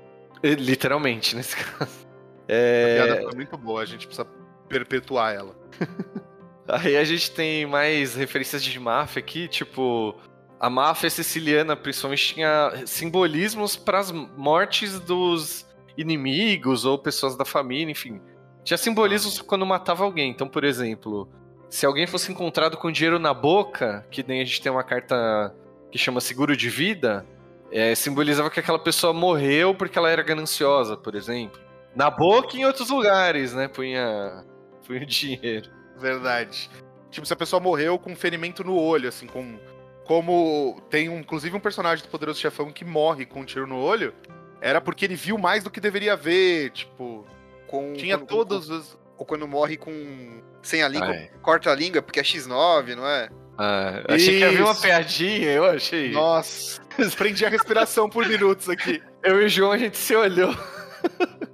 E, 0.43 0.55
Literalmente, 0.55 1.35
nesse 1.37 1.55
caso. 1.55 2.05
A 2.49 2.53
É, 2.53 2.95
piada 3.05 3.21
foi 3.23 3.35
muito 3.35 3.57
boa, 3.57 3.81
a 3.81 3.85
gente 3.85 4.05
precisa 4.05 4.27
perpetuar 4.67 5.33
ela. 5.33 5.55
aí 6.67 6.97
a 6.97 7.03
gente 7.03 7.31
tem 7.31 7.65
mais 7.65 8.15
referências 8.15 8.63
de 8.63 8.79
máfia 8.79 9.19
aqui, 9.19 9.47
tipo. 9.47 10.15
A 10.63 10.69
máfia 10.69 11.09
siciliana, 11.09 11.75
principalmente, 11.75 12.35
tinha 12.35 12.71
simbolismos 12.85 13.75
para 13.75 13.99
as 13.99 14.13
mortes 14.13 14.97
dos 14.97 15.67
inimigos 15.97 16.85
ou 16.85 16.97
pessoas 16.97 17.35
da 17.35 17.43
família, 17.43 17.91
enfim. 17.91 18.21
Tinha 18.63 18.77
simbolismos 18.77 19.41
quando 19.41 19.65
matava 19.65 20.05
alguém. 20.05 20.31
Então, 20.31 20.47
por 20.47 20.63
exemplo, 20.63 21.27
se 21.69 21.85
alguém 21.85 22.07
fosse 22.07 22.31
encontrado 22.31 22.77
com 22.77 22.89
dinheiro 22.89 23.19
na 23.19 23.33
boca, 23.33 24.07
que 24.09 24.23
nem 24.25 24.39
a 24.39 24.45
gente 24.45 24.61
tem 24.61 24.71
uma 24.71 24.85
carta 24.85 25.53
que 25.91 25.97
chama 25.97 26.21
seguro 26.21 26.55
de 26.55 26.69
vida, 26.69 27.25
é, 27.69 27.93
simbolizava 27.93 28.49
que 28.49 28.61
aquela 28.61 28.79
pessoa 28.79 29.11
morreu 29.11 29.75
porque 29.75 29.99
ela 29.99 30.09
era 30.09 30.23
gananciosa, 30.23 30.95
por 30.95 31.13
exemplo. 31.13 31.59
Na 31.93 32.09
boca 32.09 32.55
e 32.55 32.61
em 32.61 32.65
outros 32.65 32.89
lugares, 32.89 33.53
né? 33.53 33.67
Punha, 33.67 34.45
punha 34.87 35.05
dinheiro. 35.05 35.69
Verdade. 35.97 36.69
Tipo, 37.11 37.27
se 37.27 37.33
a 37.33 37.35
pessoa 37.35 37.59
morreu 37.59 37.99
com 37.99 38.13
um 38.13 38.15
ferimento 38.15 38.63
no 38.63 38.79
olho, 38.79 39.09
assim, 39.09 39.27
com. 39.27 39.59
Como 40.05 40.81
tem 40.89 41.07
um, 41.09 41.19
inclusive 41.19 41.55
um 41.55 41.59
personagem 41.59 42.03
do 42.03 42.09
Poderoso 42.09 42.39
Chefão 42.39 42.71
que 42.71 42.83
morre 42.83 43.25
com 43.25 43.41
um 43.41 43.45
tiro 43.45 43.65
no 43.65 43.77
olho, 43.79 44.13
era 44.61 44.81
porque 44.81 45.05
ele 45.05 45.15
viu 45.15 45.37
mais 45.37 45.63
do 45.63 45.69
que 45.71 45.79
deveria 45.79 46.15
ver, 46.15 46.71
tipo. 46.71 47.25
Com, 47.67 47.93
Tinha 47.93 48.17
quando- 48.17 48.27
todos 48.27 48.69
os. 48.69 48.97
Ou 49.17 49.25
quando 49.25 49.47
morre 49.47 49.77
com. 49.77 50.41
Sem 50.61 50.81
a 50.83 50.87
língua, 50.87 51.07
Ai. 51.09 51.29
corta 51.41 51.71
a 51.71 51.75
língua, 51.75 52.01
porque 52.01 52.19
é 52.19 52.23
X9, 52.23 52.95
não 52.95 53.05
é? 53.07 53.29
Ah, 53.57 54.01
achei 54.09 54.39
que 54.39 54.43
havia 54.43 54.63
uma 54.63 54.71
Isso. 54.71 54.81
piadinha, 54.81 55.51
eu 55.51 55.65
achei. 55.65 56.11
Nossa, 56.11 56.81
prendi 57.17 57.45
a 57.45 57.49
respiração 57.49 58.09
por 58.09 58.25
minutos 58.27 58.67
aqui. 58.69 59.01
Eu 59.21 59.41
e 59.41 59.45
o 59.45 59.49
João, 59.49 59.71
a 59.71 59.77
gente 59.77 59.97
se 59.97 60.15
olhou. 60.15 60.53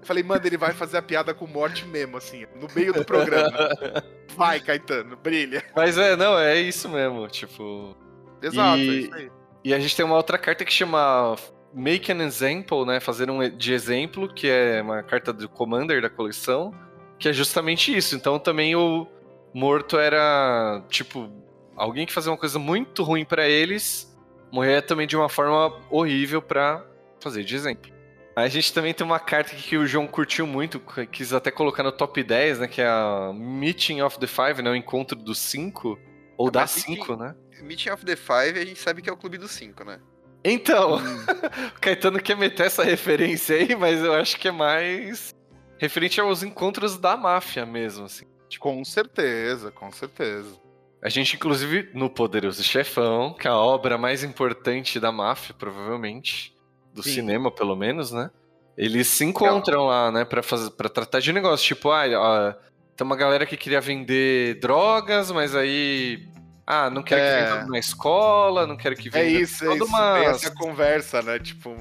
Falei, 0.03 0.23
mano, 0.23 0.41
ele 0.45 0.57
vai 0.57 0.73
fazer 0.73 0.97
a 0.97 1.01
piada 1.01 1.33
com 1.33 1.45
morte 1.45 1.85
mesmo, 1.85 2.17
assim, 2.17 2.45
no 2.59 2.67
meio 2.75 2.93
do 2.93 3.03
programa. 3.05 3.51
Vai, 4.35 4.59
Caetano, 4.59 5.17
brilha. 5.17 5.63
Mas 5.75 5.97
é, 5.97 6.15
não, 6.15 6.37
é 6.37 6.59
isso 6.59 6.87
mesmo, 6.87 7.27
tipo... 7.27 7.95
Exato, 8.41 8.77
E- 8.79 8.89
é 8.89 8.93
isso 9.01 9.13
aí. 9.15 9.31
E 9.63 9.73
a 9.73 9.79
gente 9.79 9.95
tem 9.95 10.05
uma 10.05 10.15
outra 10.15 10.37
carta 10.37 10.63
que 10.63 10.71
chama 10.73 11.35
Make 11.73 12.11
an 12.11 12.23
Example, 12.23 12.85
né? 12.85 12.99
Fazer 12.99 13.29
um 13.29 13.49
de 13.49 13.73
exemplo, 13.73 14.33
que 14.33 14.47
é 14.47 14.81
uma 14.81 15.03
carta 15.03 15.33
do 15.33 15.49
Commander 15.49 16.01
da 16.01 16.09
coleção, 16.09 16.73
que 17.17 17.27
é 17.27 17.33
justamente 17.33 17.95
isso. 17.95 18.15
Então 18.15 18.39
também 18.39 18.75
o 18.75 19.05
morto 19.53 19.97
era, 19.99 20.81
tipo, 20.89 21.29
alguém 21.75 22.05
que 22.05 22.13
fazia 22.13 22.31
uma 22.31 22.37
coisa 22.37 22.57
muito 22.57 23.03
ruim 23.03 23.25
pra 23.25 23.47
eles, 23.47 24.15
morrer 24.51 24.81
também 24.83 25.05
de 25.05 25.17
uma 25.17 25.27
forma 25.27 25.77
horrível 25.91 26.41
pra 26.41 26.85
fazer 27.19 27.43
de 27.43 27.53
exemplo. 27.55 27.91
Aí 28.35 28.45
a 28.45 28.49
gente 28.49 28.71
também 28.71 28.93
tem 28.93 29.05
uma 29.05 29.19
carta 29.19 29.53
que 29.53 29.75
o 29.77 29.85
João 29.85 30.07
curtiu 30.07 30.47
muito, 30.47 30.79
quis 31.11 31.33
até 31.33 31.51
colocar 31.51 31.83
no 31.83 31.91
top 31.91 32.23
10, 32.23 32.59
né? 32.59 32.67
Que 32.69 32.81
é 32.81 32.87
a 32.87 33.31
Meeting 33.35 34.01
of 34.01 34.17
the 34.17 34.27
Five, 34.27 34.61
né? 34.61 34.69
O 34.69 34.75
encontro 34.75 35.17
dos 35.17 35.37
cinco. 35.39 35.99
Ou 36.37 36.47
Ah, 36.47 36.51
das 36.51 36.71
cinco, 36.71 37.17
né? 37.17 37.35
Meeting 37.63 37.89
of 37.89 38.05
the 38.05 38.15
Five, 38.15 38.59
a 38.59 38.65
gente 38.65 38.79
sabe 38.79 39.01
que 39.01 39.09
é 39.09 39.13
o 39.13 39.17
clube 39.17 39.37
dos 39.37 39.51
cinco, 39.51 39.83
né? 39.83 39.99
Então, 40.43 40.97
Hum. 40.97 40.99
o 41.75 41.79
Caetano 41.81 42.21
quer 42.21 42.37
meter 42.37 42.67
essa 42.67 42.83
referência 42.83 43.55
aí, 43.57 43.75
mas 43.75 43.99
eu 44.03 44.13
acho 44.13 44.37
que 44.37 44.47
é 44.47 44.51
mais 44.51 45.35
referente 45.77 46.19
aos 46.19 46.43
encontros 46.43 46.97
da 46.97 47.15
máfia 47.17 47.65
mesmo, 47.65 48.05
assim. 48.05 48.25
Com 48.59 48.83
certeza, 48.83 49.71
com 49.71 49.91
certeza. 49.91 50.57
A 51.01 51.07
gente, 51.09 51.35
inclusive, 51.35 51.89
no 51.93 52.09
Poderoso 52.09 52.61
Chefão, 52.63 53.33
que 53.33 53.47
é 53.47 53.51
a 53.51 53.55
obra 53.55 53.97
mais 53.97 54.23
importante 54.23 54.99
da 54.99 55.11
máfia, 55.11 55.55
provavelmente, 55.57 56.53
do 56.93 57.01
Sim. 57.01 57.11
cinema, 57.11 57.49
pelo 57.51 57.75
menos, 57.75 58.11
né? 58.11 58.29
Eles 58.77 59.07
se 59.07 59.23
encontram 59.23 59.85
lá, 59.85 60.11
né, 60.11 60.25
pra, 60.25 60.41
fazer, 60.41 60.71
pra 60.71 60.89
tratar 60.89 61.19
de 61.19 61.31
negócio. 61.31 61.65
Tipo, 61.65 61.91
ah, 61.91 62.03
ó, 62.15 62.53
tem 62.95 63.05
uma 63.05 63.15
galera 63.15 63.45
que 63.45 63.55
queria 63.55 63.79
vender 63.81 64.59
drogas, 64.59 65.31
mas 65.31 65.55
aí. 65.55 66.27
Ah, 66.71 66.87
não 66.87 67.01
quero 67.01 67.19
É. 67.19 67.43
que 67.45 67.51
venda 67.55 67.65
na 67.71 67.79
escola, 67.79 68.67
não 68.67 68.77
quero 68.77 68.95
que 68.95 69.09
venda. 69.09 69.25
É 69.25 69.29
isso, 69.29 69.63
é 69.63 69.67
Toda 69.69 69.77
isso. 69.77 69.85
uma- 69.87 70.19
Tem 70.19 70.27
essa 70.27 70.51
conversa, 70.51 71.21
né? 71.23 71.39
Tipo, 71.39 71.75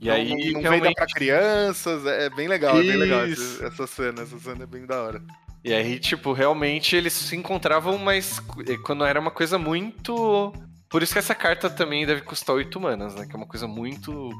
E 0.00 0.08
não, 0.08 0.14
aí, 0.14 0.28
não, 0.30 0.52
não 0.52 0.60
realmente... 0.62 0.82
venda 0.82 0.94
pra 0.94 1.06
crianças, 1.06 2.06
é 2.06 2.30
bem 2.30 2.48
legal, 2.48 2.78
é 2.78 2.82
bem 2.82 2.96
legal 2.96 3.26
Isso. 3.26 3.62
essa, 3.62 3.66
essa 3.66 3.86
cena, 3.86 4.22
essa 4.22 4.38
cena 4.38 4.62
é 4.62 4.66
bem 4.66 4.86
da 4.86 5.02
hora. 5.02 5.22
E 5.62 5.74
aí, 5.74 5.98
tipo, 5.98 6.32
realmente 6.32 6.96
eles 6.96 7.12
se 7.12 7.36
encontravam, 7.36 7.98
mas 7.98 8.40
eh, 8.66 8.78
quando 8.78 9.04
era 9.04 9.20
uma 9.20 9.30
coisa 9.30 9.58
muito. 9.58 10.54
Por 10.88 11.02
isso 11.02 11.12
que 11.12 11.18
essa 11.18 11.34
carta 11.34 11.68
também 11.68 12.06
deve 12.06 12.22
custar 12.22 12.56
8 12.56 12.80
manas, 12.80 13.14
né? 13.14 13.26
Que 13.26 13.34
é 13.34 13.36
uma 13.36 13.46
coisa 13.46 13.68
muito 13.68 14.30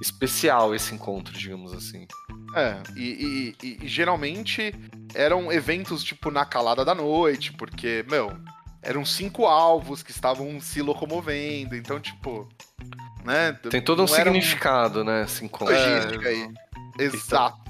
especial 0.00 0.72
esse 0.74 0.94
encontro, 0.94 1.34
digamos 1.36 1.72
assim. 1.72 2.06
É, 2.54 2.76
e, 2.96 3.54
e- 3.60 3.66
e- 3.66 3.78
e 3.82 3.88
geralmente 3.88 4.72
eram 5.14 5.52
eventos, 5.52 6.02
tipo, 6.04 6.30
na 6.30 6.44
calada 6.46 6.84
da 6.84 6.94
noite, 6.94 7.52
porque, 7.52 8.04
meu, 8.08 8.32
eram 8.82 9.04
cinco 9.04 9.46
alvos 9.46 10.02
que 10.02 10.10
estavam 10.10 10.60
se 10.60 10.80
locomovendo, 10.82 11.76
então, 11.76 11.98
tipo, 12.00 12.48
né? 13.24 13.52
Tem 13.70 13.82
todo 13.82 14.00
um 14.00 14.06
não 14.06 14.08
significado, 14.08 15.04
né? 15.04 15.24
Esse 15.24 15.44
encontro. 15.44 15.74
Logística 15.74 16.28
aí. 16.28 16.48
Exato. 16.98 17.68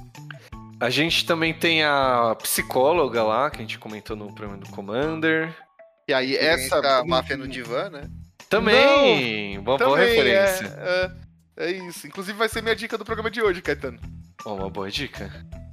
A 0.81 0.91
gente 0.91 1.27
também 1.27 1.53
tem 1.53 1.83
a 1.83 2.37
psicóloga 2.41 3.23
lá, 3.23 3.51
que 3.51 3.57
a 3.59 3.61
gente 3.61 3.79
comentou 3.79 4.17
no 4.17 4.33
programa 4.33 4.59
do 4.59 4.71
Commander. 4.71 5.55
E 6.07 6.15
aí, 6.15 6.37
Essa 6.37 6.77
essa. 6.77 7.05
máfia 7.05 7.37
no 7.37 7.49
divã, 7.49 7.91
né? 7.91 8.09
Também! 8.49 9.59
uma 9.59 9.77
boa 9.77 9.79
Também 9.79 10.09
referência. 10.09 10.67
É, 10.79 11.11
é, 11.57 11.67
é 11.67 11.71
isso. 11.73 12.07
Inclusive 12.07 12.39
vai 12.39 12.49
ser 12.49 12.63
minha 12.63 12.77
dica 12.77 12.97
do 12.97 13.05
programa 13.05 13.31
de 13.31 13.43
hoje, 13.43 13.61
Caetano. 13.61 13.99
Uma 14.47 14.71
boa 14.71 14.91
dica. 14.91 15.31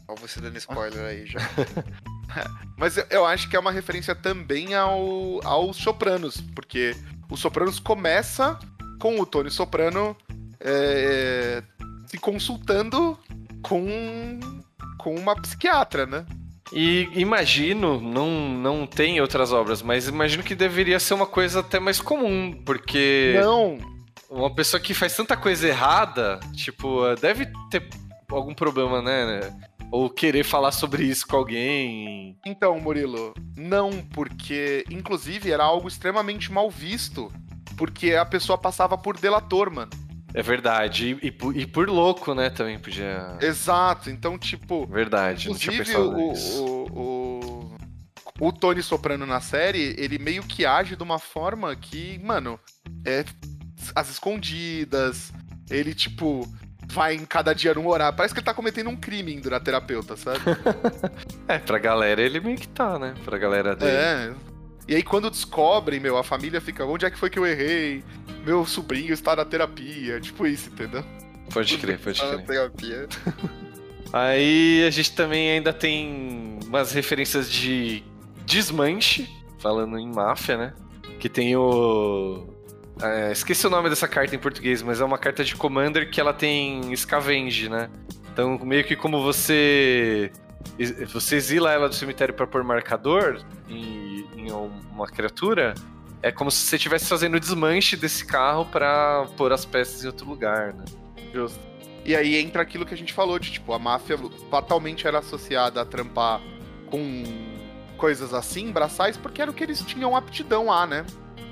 Ó, 0.07 0.15
você 0.15 0.39
dando 0.39 0.57
spoiler 0.57 1.05
aí 1.05 1.25
já. 1.25 1.39
Mas 2.77 2.97
eu, 2.97 3.05
eu 3.09 3.25
acho 3.25 3.49
que 3.49 3.55
é 3.55 3.59
uma 3.59 3.71
referência 3.71 4.15
também 4.15 4.73
ao, 4.73 5.39
aos 5.43 5.77
Sopranos, 5.77 6.41
porque 6.53 6.95
o 7.29 7.37
Sopranos 7.37 7.79
começa 7.79 8.57
com 8.99 9.19
o 9.19 9.25
Tony 9.25 9.51
Soprano 9.51 10.15
é, 10.59 11.61
se 12.07 12.17
consultando 12.17 13.17
com, 13.61 14.39
com 14.97 15.15
uma 15.15 15.35
psiquiatra, 15.35 16.05
né? 16.05 16.25
E 16.73 17.07
imagino, 17.13 18.01
não, 18.01 18.49
não 18.49 18.87
tem 18.87 19.21
outras 19.21 19.53
obras, 19.53 19.81
mas 19.81 20.07
imagino 20.07 20.43
que 20.43 20.55
deveria 20.55 20.99
ser 20.99 21.13
uma 21.13 21.27
coisa 21.27 21.59
até 21.59 21.79
mais 21.79 22.01
comum, 22.01 22.51
porque 22.65 23.39
Não, 23.39 23.77
uma 24.29 24.53
pessoa 24.53 24.81
que 24.81 24.93
faz 24.93 25.15
tanta 25.15 25.37
coisa 25.37 25.67
errada, 25.67 26.39
tipo, 26.53 27.03
deve 27.21 27.47
ter 27.69 27.87
algum 28.29 28.53
problema, 28.53 28.99
né? 29.01 29.41
Ou 29.91 30.09
querer 30.09 30.43
falar 30.43 30.71
sobre 30.71 31.03
isso 31.03 31.25
com 31.27 31.37
alguém. 31.37 32.37
Então, 32.45 32.79
Murilo, 32.79 33.33
não, 33.55 33.91
porque 34.13 34.83
inclusive 34.89 35.51
era 35.51 35.63
algo 35.63 35.87
extremamente 35.87 36.51
mal 36.51 36.69
visto, 36.69 37.31
porque 37.77 38.13
a 38.13 38.25
pessoa 38.25 38.57
passava 38.57 38.97
por 38.97 39.17
delator, 39.17 39.71
mano. 39.71 39.91
É 40.33 40.41
verdade. 40.41 41.17
E, 41.21 41.27
e 41.27 41.31
por- 41.31 41.55
e 41.55 41.65
por 41.65 41.87
louco, 41.89 42.33
né? 42.33 42.49
Também 42.49 42.77
podia. 42.77 43.37
Exato, 43.41 44.09
então, 44.09 44.37
tipo, 44.37 44.85
Verdade, 44.87 45.47
não 45.47 45.55
tinha 45.57 45.77
pensado 45.77 46.09
o, 46.09 46.31
nisso. 46.31 46.65
o, 46.65 47.75
o, 48.41 48.47
o 48.47 48.51
Tony 48.51 48.83
Soprano 48.83 49.25
na 49.25 49.39
série, 49.39 49.95
ele 49.97 50.17
meio 50.19 50.43
que 50.43 50.65
age 50.65 50.97
de 50.97 51.03
uma 51.03 51.19
forma 51.19 51.73
que, 51.73 52.19
mano, 52.21 52.59
é 53.05 53.23
as 53.95 54.09
escondidas, 54.09 55.31
ele, 55.69 55.93
tipo, 55.93 56.45
vai 56.89 57.15
em 57.15 57.25
cada 57.25 57.53
dia 57.53 57.73
num 57.73 57.87
horário, 57.87 58.15
parece 58.15 58.33
que 58.33 58.39
ele 58.39 58.45
tá 58.45 58.53
cometendo 58.53 58.89
um 58.89 58.95
crime 58.95 59.35
indo 59.35 59.49
na 59.49 59.59
terapeuta, 59.59 60.15
sabe? 60.15 60.39
É, 61.47 61.59
pra 61.59 61.77
galera 61.77 62.21
ele 62.21 62.39
meio 62.39 62.57
que 62.57 62.67
tá, 62.67 62.97
né? 62.97 63.13
Pra 63.23 63.37
galera 63.37 63.75
dele. 63.75 63.91
É. 63.91 64.33
E 64.87 64.95
aí 64.95 65.03
quando 65.03 65.29
descobrem, 65.29 65.99
meu, 65.99 66.17
a 66.17 66.23
família 66.23 66.59
fica, 66.61 66.83
onde 66.85 67.05
é 67.05 67.09
que 67.11 67.17
foi 67.17 67.29
que 67.29 67.37
eu 67.39 67.45
errei? 67.45 68.03
Meu 68.45 68.65
sobrinho 68.65 69.13
está 69.13 69.35
na 69.35 69.45
terapia, 69.45 70.19
tipo 70.19 70.45
isso, 70.47 70.69
entendeu? 70.69 71.03
Pode 71.53 71.77
crer, 71.77 71.99
pode 71.99 72.19
Tá 72.19 72.25
na 72.31 72.33
crer. 72.43 72.45
terapia. 72.47 73.07
Aí 74.13 74.83
a 74.87 74.89
gente 74.89 75.11
também 75.13 75.51
ainda 75.51 75.73
tem 75.73 76.59
umas 76.65 76.91
referências 76.93 77.51
de 77.51 78.03
desmanche, 78.45 79.29
falando 79.59 79.97
em 79.97 80.07
máfia, 80.11 80.57
né? 80.57 80.73
Que 81.19 81.27
tem 81.27 81.55
o. 81.55 82.47
é, 83.01 83.31
esqueci 83.31 83.67
o 83.67 83.69
nome 83.69 83.89
dessa 83.89 84.07
carta 84.07 84.35
em 84.35 84.39
português, 84.39 84.81
mas 84.81 85.01
é 85.01 85.05
uma 85.05 85.17
carta 85.17 85.43
de 85.43 85.55
Commander 85.55 86.09
que 86.09 86.19
ela 86.21 86.33
tem 86.33 86.95
Scavenge, 86.95 87.69
né? 87.69 87.89
Então, 88.31 88.59
meio 88.59 88.83
que 88.83 88.95
como 88.95 89.21
você. 89.21 90.31
Você 91.13 91.35
exila 91.35 91.71
ela 91.71 91.87
do 91.87 91.95
cemitério 91.95 92.33
pra 92.33 92.47
pôr 92.47 92.63
marcador 92.63 93.41
em, 93.69 94.27
em 94.35 94.51
uma 94.51 95.05
criatura, 95.07 95.75
é 96.21 96.31
como 96.31 96.49
se 96.49 96.65
você 96.65 96.75
estivesse 96.75 97.05
fazendo 97.05 97.35
o 97.35 97.39
desmanche 97.39 97.95
desse 97.95 98.25
carro 98.25 98.65
pra 98.65 99.27
pôr 99.37 99.53
as 99.53 99.63
peças 99.63 100.03
em 100.03 100.07
outro 100.07 100.27
lugar, 100.27 100.73
né? 100.73 100.83
Justo. 101.33 101.59
E 102.03 102.15
aí 102.15 102.35
entra 102.37 102.61
aquilo 102.61 102.85
que 102.85 102.93
a 102.93 102.97
gente 102.97 103.13
falou 103.13 103.39
de, 103.39 103.51
tipo, 103.51 103.73
a 103.73 103.79
máfia 103.79 104.17
fatalmente 104.49 105.07
era 105.07 105.19
associada 105.19 105.81
a 105.81 105.85
trampar 105.85 106.41
com 106.89 107.23
coisas 107.97 108.33
assim, 108.33 108.71
braçais, 108.71 109.17
porque 109.17 109.41
era 109.41 109.49
o 109.49 109.53
que 109.53 109.63
eles 109.63 109.81
tinham 109.81 110.15
aptidão 110.15 110.71
a, 110.71 110.85
né? 110.85 111.05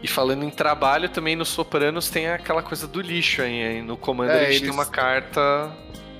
E 0.03 0.07
falando 0.07 0.43
em 0.43 0.49
trabalho, 0.49 1.07
também 1.07 1.33
nos 1.35 1.47
Sopranos 1.49 2.09
tem 2.09 2.27
aquela 2.27 2.61
coisa 2.61 2.85
do 2.85 2.99
lixo 3.01 3.41
aí. 3.41 3.63
aí 3.63 3.81
No 3.81 3.95
Commander 3.95 4.35
É, 4.35 4.39
a 4.39 4.45
gente 4.51 4.59
tem 4.59 4.63
eles- 4.65 4.75
uma 4.75 4.85
carta 4.85 5.71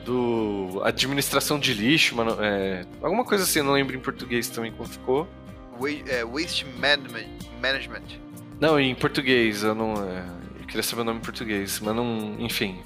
do 0.06 0.82
administração 0.84 1.60
de 1.60 1.74
lixo, 1.74 2.16
mano, 2.16 2.38
é, 2.42 2.86
alguma 3.02 3.24
coisa 3.24 3.44
assim, 3.44 3.60
eu 3.60 3.66
não 3.66 3.74
lembro 3.74 3.96
em 3.96 4.00
português 4.00 4.48
também 4.50 4.72
como 4.72 4.88
ficou. 4.88 5.28
É, 6.08 6.24
Waste 6.26 6.66
Management. 7.62 8.04
Não, 8.60 8.80
em 8.80 8.96
português, 8.96 9.64
eu 9.64 9.74
não. 9.76 9.94
é, 10.08 10.24
eu 10.62 10.68
queria 10.68 10.84
saber 10.84 11.02
o 11.02 11.06
nome 11.06 11.20
em 11.20 11.24
português, 11.24 11.80
mas 11.82 11.96
não. 11.96 12.36
Enfim, 12.40 12.80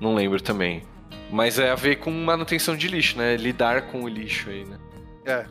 não 0.00 0.14
lembro 0.14 0.40
também. 0.40 0.82
Mas 1.30 1.58
é 1.58 1.70
a 1.70 1.74
ver 1.74 1.96
com 1.96 2.10
manutenção 2.12 2.76
de 2.76 2.86
lixo, 2.86 3.18
né? 3.18 3.36
Lidar 3.36 3.82
com 3.88 4.02
o 4.04 4.08
lixo 4.08 4.50
aí, 4.50 4.64
né? 4.64 4.78
É. 5.24 5.46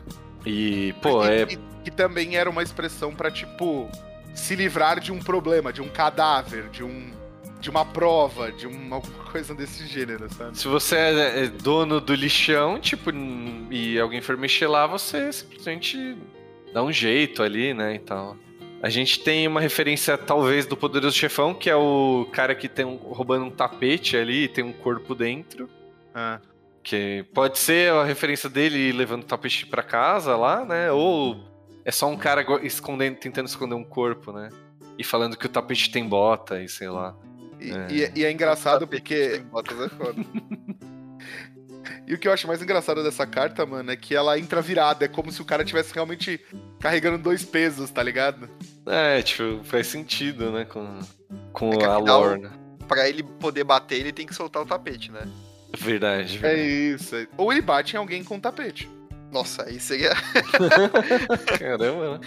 E, 0.46 0.94
pô, 1.02 1.22
E- 1.26 1.28
é. 1.42 1.46
que 1.84 1.90
também 1.90 2.36
era 2.36 2.48
uma 2.48 2.62
expressão 2.62 3.14
pra, 3.14 3.30
tipo, 3.30 3.90
se 4.34 4.54
livrar 4.56 5.00
de 5.00 5.12
um 5.12 5.18
problema, 5.18 5.72
de 5.72 5.80
um 5.80 5.88
cadáver, 5.88 6.68
de 6.68 6.82
um. 6.82 7.12
de 7.60 7.70
uma 7.70 7.84
prova, 7.84 8.52
de 8.52 8.66
uma 8.66 8.96
alguma 8.96 9.24
coisa 9.24 9.54
desse 9.54 9.86
gênero, 9.86 10.32
sabe? 10.32 10.58
Se 10.58 10.68
você 10.68 10.96
é 10.96 11.44
é 11.44 11.48
dono 11.48 12.00
do 12.00 12.14
lixão, 12.14 12.78
tipo, 12.78 13.10
e 13.70 13.98
alguém 13.98 14.20
for 14.20 14.36
mexer 14.36 14.66
lá, 14.66 14.86
você 14.86 15.32
simplesmente 15.32 16.16
dá 16.72 16.82
um 16.82 16.92
jeito 16.92 17.42
ali, 17.42 17.72
né, 17.72 17.94
e 17.94 17.98
tal. 17.98 18.36
A 18.82 18.90
gente 18.90 19.20
tem 19.20 19.48
uma 19.48 19.62
referência, 19.62 20.18
talvez, 20.18 20.66
do 20.66 20.76
Poderoso 20.76 21.16
Chefão, 21.16 21.54
que 21.54 21.70
é 21.70 21.76
o 21.76 22.28
cara 22.32 22.54
que 22.54 22.68
tem 22.68 22.84
um, 22.84 22.96
roubando 22.96 23.46
um 23.46 23.50
tapete 23.50 24.14
ali 24.14 24.44
e 24.44 24.48
tem 24.48 24.62
um 24.62 24.74
corpo 24.74 25.14
dentro. 25.14 25.70
Ah. 26.14 26.38
Que 26.82 27.24
pode 27.32 27.58
ser 27.58 27.90
a 27.90 28.04
referência 28.04 28.50
dele 28.50 28.92
levando 28.92 29.22
o 29.22 29.26
tapete 29.26 29.64
pra 29.64 29.82
casa 29.82 30.36
lá, 30.36 30.66
né? 30.66 30.92
Ou 30.92 31.40
é 31.84 31.90
só 31.90 32.08
um 32.08 32.16
cara 32.16 32.44
escondendo, 32.62 33.16
tentando 33.16 33.46
esconder 33.46 33.74
um 33.74 33.84
corpo, 33.84 34.32
né? 34.32 34.48
E 34.98 35.04
falando 35.04 35.36
que 35.36 35.46
o 35.46 35.48
tapete 35.48 35.90
tem 35.90 36.08
bota 36.08 36.62
e 36.62 36.68
sei 36.68 36.88
lá. 36.88 37.14
E 37.60 37.70
É. 37.70 37.86
e- 37.90 38.20
e 38.20 38.24
é 38.24 38.30
engraçado 38.32 38.86
porque. 38.86 39.30
sem 39.36 39.42
botas 39.44 39.80
é 39.80 39.88
foda. 39.88 40.14
E 42.06 42.14
o 42.14 42.18
que 42.18 42.28
eu 42.28 42.32
acho 42.32 42.46
mais 42.46 42.62
engraçado 42.62 43.02
dessa 43.02 43.26
carta, 43.26 43.64
mano, 43.64 43.90
é 43.90 43.96
que 43.96 44.14
ela 44.14 44.38
entra 44.38 44.60
virada. 44.60 45.04
É 45.06 45.08
como 45.08 45.32
se 45.32 45.40
o 45.40 45.44
cara 45.44 45.64
tivesse 45.64 45.92
realmente 45.94 46.38
carregando 46.78 47.16
dois 47.16 47.44
pesos, 47.44 47.90
tá 47.90 48.02
ligado? 48.02 48.48
É, 48.86 49.22
tipo, 49.22 49.62
faz 49.64 49.86
sentido, 49.86 50.50
né? 50.50 50.66
Com, 50.66 51.00
com 51.52 51.72
É 51.72 51.84
a 51.86 51.96
afinal- 51.96 52.20
lore, 52.20 52.40
né? 52.42 52.50
pra 52.86 53.08
ele 53.08 53.22
poder 53.22 53.64
bater, 53.64 54.00
ele 54.00 54.12
tem 54.12 54.26
que 54.26 54.34
soltar 54.34 54.62
o 54.62 54.66
tapete, 54.66 55.10
né? 55.10 55.26
Verdade. 55.78 56.36
É 56.36 56.40
verdade. 56.40 56.68
isso. 56.94 57.16
é- 57.16 57.26
Ou 57.38 57.50
ele 57.50 57.62
bate 57.62 57.96
em 57.96 57.98
alguém 57.98 58.22
com 58.22 58.38
tapete. 58.38 58.86
Nossa, 59.34 59.64
aí 59.64 59.80
seria. 59.80 60.12
Caramba, 61.58 62.18
né? 62.18 62.20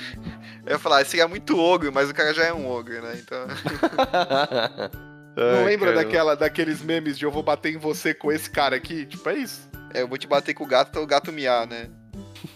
Eu 0.65 0.71
ia 0.73 0.79
falar, 0.79 1.05
seria 1.05 1.25
muito 1.25 1.57
ogro, 1.57 1.89
mas 1.93 2.09
o 2.09 2.13
cara 2.13 2.33
já 2.33 2.43
é 2.43 2.53
um 2.53 2.69
ogro, 2.69 3.01
né? 3.01 3.13
Então. 3.17 3.47
Não 5.37 5.59
Ai, 5.59 5.65
lembra 5.65 5.91
caramba. 5.91 6.03
daquela, 6.03 6.35
daqueles 6.35 6.81
memes 6.81 7.17
de 7.17 7.23
eu 7.23 7.31
vou 7.31 7.41
bater 7.43 7.73
em 7.73 7.77
você 7.77 8.13
com 8.13 8.29
esse 8.31 8.49
cara 8.49 8.75
aqui? 8.75 9.05
Tipo, 9.05 9.29
é 9.29 9.35
isso. 9.35 9.69
É, 9.93 10.01
eu 10.01 10.07
vou 10.07 10.17
te 10.17 10.27
bater 10.27 10.53
com 10.53 10.65
o 10.65 10.67
gato, 10.67 10.89
então 10.89 11.01
o 11.03 11.07
gato 11.07 11.31
miar, 11.31 11.65
né? 11.65 11.87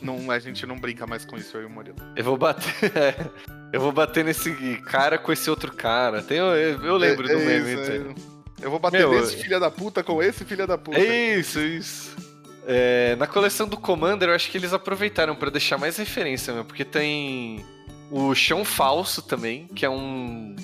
Não, 0.01 0.29
a 0.29 0.37
gente 0.39 0.65
não 0.65 0.77
brinca 0.77 1.07
mais 1.07 1.23
com 1.23 1.37
isso, 1.37 1.55
eu 1.55 1.61
e 1.61 1.65
o 1.65 1.69
Murilo. 1.69 1.95
Eu 2.15 2.23
vou 2.25 2.35
bater. 2.37 2.91
é, 2.97 3.15
eu 3.71 3.79
vou 3.79 3.93
bater 3.93 4.25
nesse 4.25 4.51
cara 4.85 5.17
com 5.17 5.31
esse 5.31 5.49
outro 5.49 5.71
cara. 5.73 6.21
Tem, 6.21 6.39
eu, 6.39 6.45
eu 6.47 6.97
lembro 6.97 7.25
É- 7.29 7.33
do 7.35 7.39
é 7.39 7.45
meme. 7.45 7.73
isso, 7.81 7.91
é. 7.91 8.65
Eu 8.65 8.69
vou 8.69 8.79
bater 8.79 8.97
Meu, 8.99 9.11
nesse 9.13 9.35
é- 9.35 9.37
filho 9.39 9.59
da 9.61 9.71
puta 9.71 10.03
com 10.03 10.21
esse 10.21 10.43
filho 10.43 10.67
da 10.67 10.77
puta. 10.77 10.99
É 10.99 11.37
isso, 11.37 11.59
isso. 11.59 12.30
É, 12.73 13.15
na 13.17 13.27
coleção 13.27 13.67
do 13.67 13.75
Commander, 13.75 14.29
eu 14.29 14.35
acho 14.35 14.49
que 14.49 14.57
eles 14.57 14.71
aproveitaram 14.71 15.35
pra 15.35 15.49
deixar 15.49 15.77
mais 15.77 15.97
referência, 15.97 16.53
meu, 16.53 16.63
porque 16.63 16.85
tem 16.85 17.65
o 18.09 18.33
chão 18.33 18.63
falso 18.63 19.21
também, 19.21 19.67
que 19.75 19.85
é 19.85 19.89
um. 19.89 20.55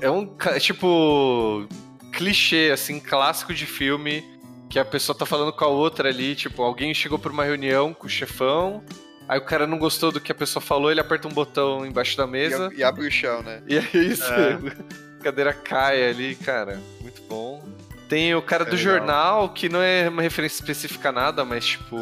É 0.00 0.10
um 0.10 0.26
ca- 0.26 0.58
tipo. 0.58 1.66
clichê, 2.12 2.70
assim, 2.72 2.98
clássico 3.00 3.52
de 3.52 3.66
filme, 3.66 4.24
que 4.70 4.78
a 4.78 4.84
pessoa 4.84 5.16
tá 5.18 5.26
falando 5.26 5.52
com 5.52 5.64
a 5.64 5.68
outra 5.68 6.08
ali, 6.08 6.34
tipo, 6.34 6.62
alguém 6.62 6.94
chegou 6.94 7.18
pra 7.18 7.30
uma 7.32 7.44
reunião 7.44 7.92
com 7.92 8.06
o 8.06 8.10
chefão, 8.10 8.82
aí 9.28 9.38
o 9.38 9.44
cara 9.44 9.66
não 9.66 9.78
gostou 9.78 10.10
do 10.12 10.20
que 10.20 10.32
a 10.32 10.34
pessoa 10.34 10.62
falou, 10.62 10.90
ele 10.90 11.00
aperta 11.00 11.28
um 11.28 11.32
botão 11.32 11.84
embaixo 11.84 12.16
da 12.16 12.26
mesa. 12.26 12.70
E, 12.72 12.78
e 12.78 12.84
abre 12.84 13.06
o 13.06 13.10
chão, 13.10 13.42
né? 13.42 13.62
E 13.68 13.76
é 13.76 13.88
isso, 13.98 14.24
É. 14.32 14.54
a 15.20 15.22
cadeira 15.24 15.52
cai 15.52 16.08
ali, 16.08 16.34
cara. 16.36 16.80
Muito 17.00 17.20
bom. 17.28 17.62
Tem 18.08 18.34
o 18.34 18.42
cara 18.42 18.62
É 18.64 18.66
do 18.66 18.76
legal. 18.76 18.92
jornal, 18.98 19.48
que 19.50 19.68
não 19.68 19.80
é 19.80 20.08
uma 20.08 20.22
referência 20.22 20.56
específica 20.56 21.08
a 21.08 21.12
nada, 21.12 21.44
mas 21.44 21.64
tipo. 21.66 21.96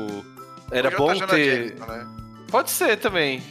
Era 0.70 0.88
Hoje 0.88 0.94
é 0.94 0.98
bom 0.98 1.26
ter. 1.26 1.68
Jameson, 1.76 1.86
né? 1.86 2.06
Pode 2.50 2.70
ser 2.70 2.96
também. 2.98 3.42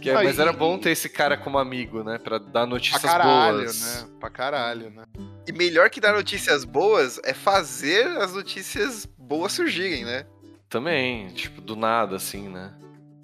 Que 0.00 0.10
é- 0.10 0.14
Ah, 0.14 0.22
mas 0.22 0.38
era 0.38 0.52
bom 0.52 0.78
ter 0.78 0.90
esse 0.90 1.08
cara 1.08 1.36
como 1.36 1.58
amigo, 1.58 2.04
né? 2.04 2.18
Pra 2.18 2.38
dar 2.38 2.50
Pra 2.50 2.66
notícias 2.66 3.02
caralho, 3.02 3.58
boas. 3.58 3.80
né? 4.02 4.08
Pra 4.20 4.30
caralho, 4.30 4.90
né? 4.90 5.02
E 5.46 5.52
melhor 5.52 5.90
que 5.90 6.00
dar 6.00 6.12
notícias 6.14 6.64
boas 6.64 7.20
é 7.24 7.34
fazer 7.34 8.06
as 8.18 8.32
notícias 8.32 9.06
boas 9.18 9.52
surgirem, 9.52 10.04
né? 10.04 10.24
Também, 10.68 11.28
tipo, 11.28 11.60
do 11.60 11.74
nada, 11.74 12.14
assim, 12.16 12.48
né? 12.48 12.72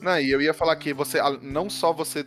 Não, 0.00 0.18
e 0.18 0.30
eu 0.30 0.42
ia 0.42 0.52
falar 0.52 0.74
que 0.76 0.92
você 0.92 1.18
não 1.42 1.70
só 1.70 1.92
você 1.92 2.26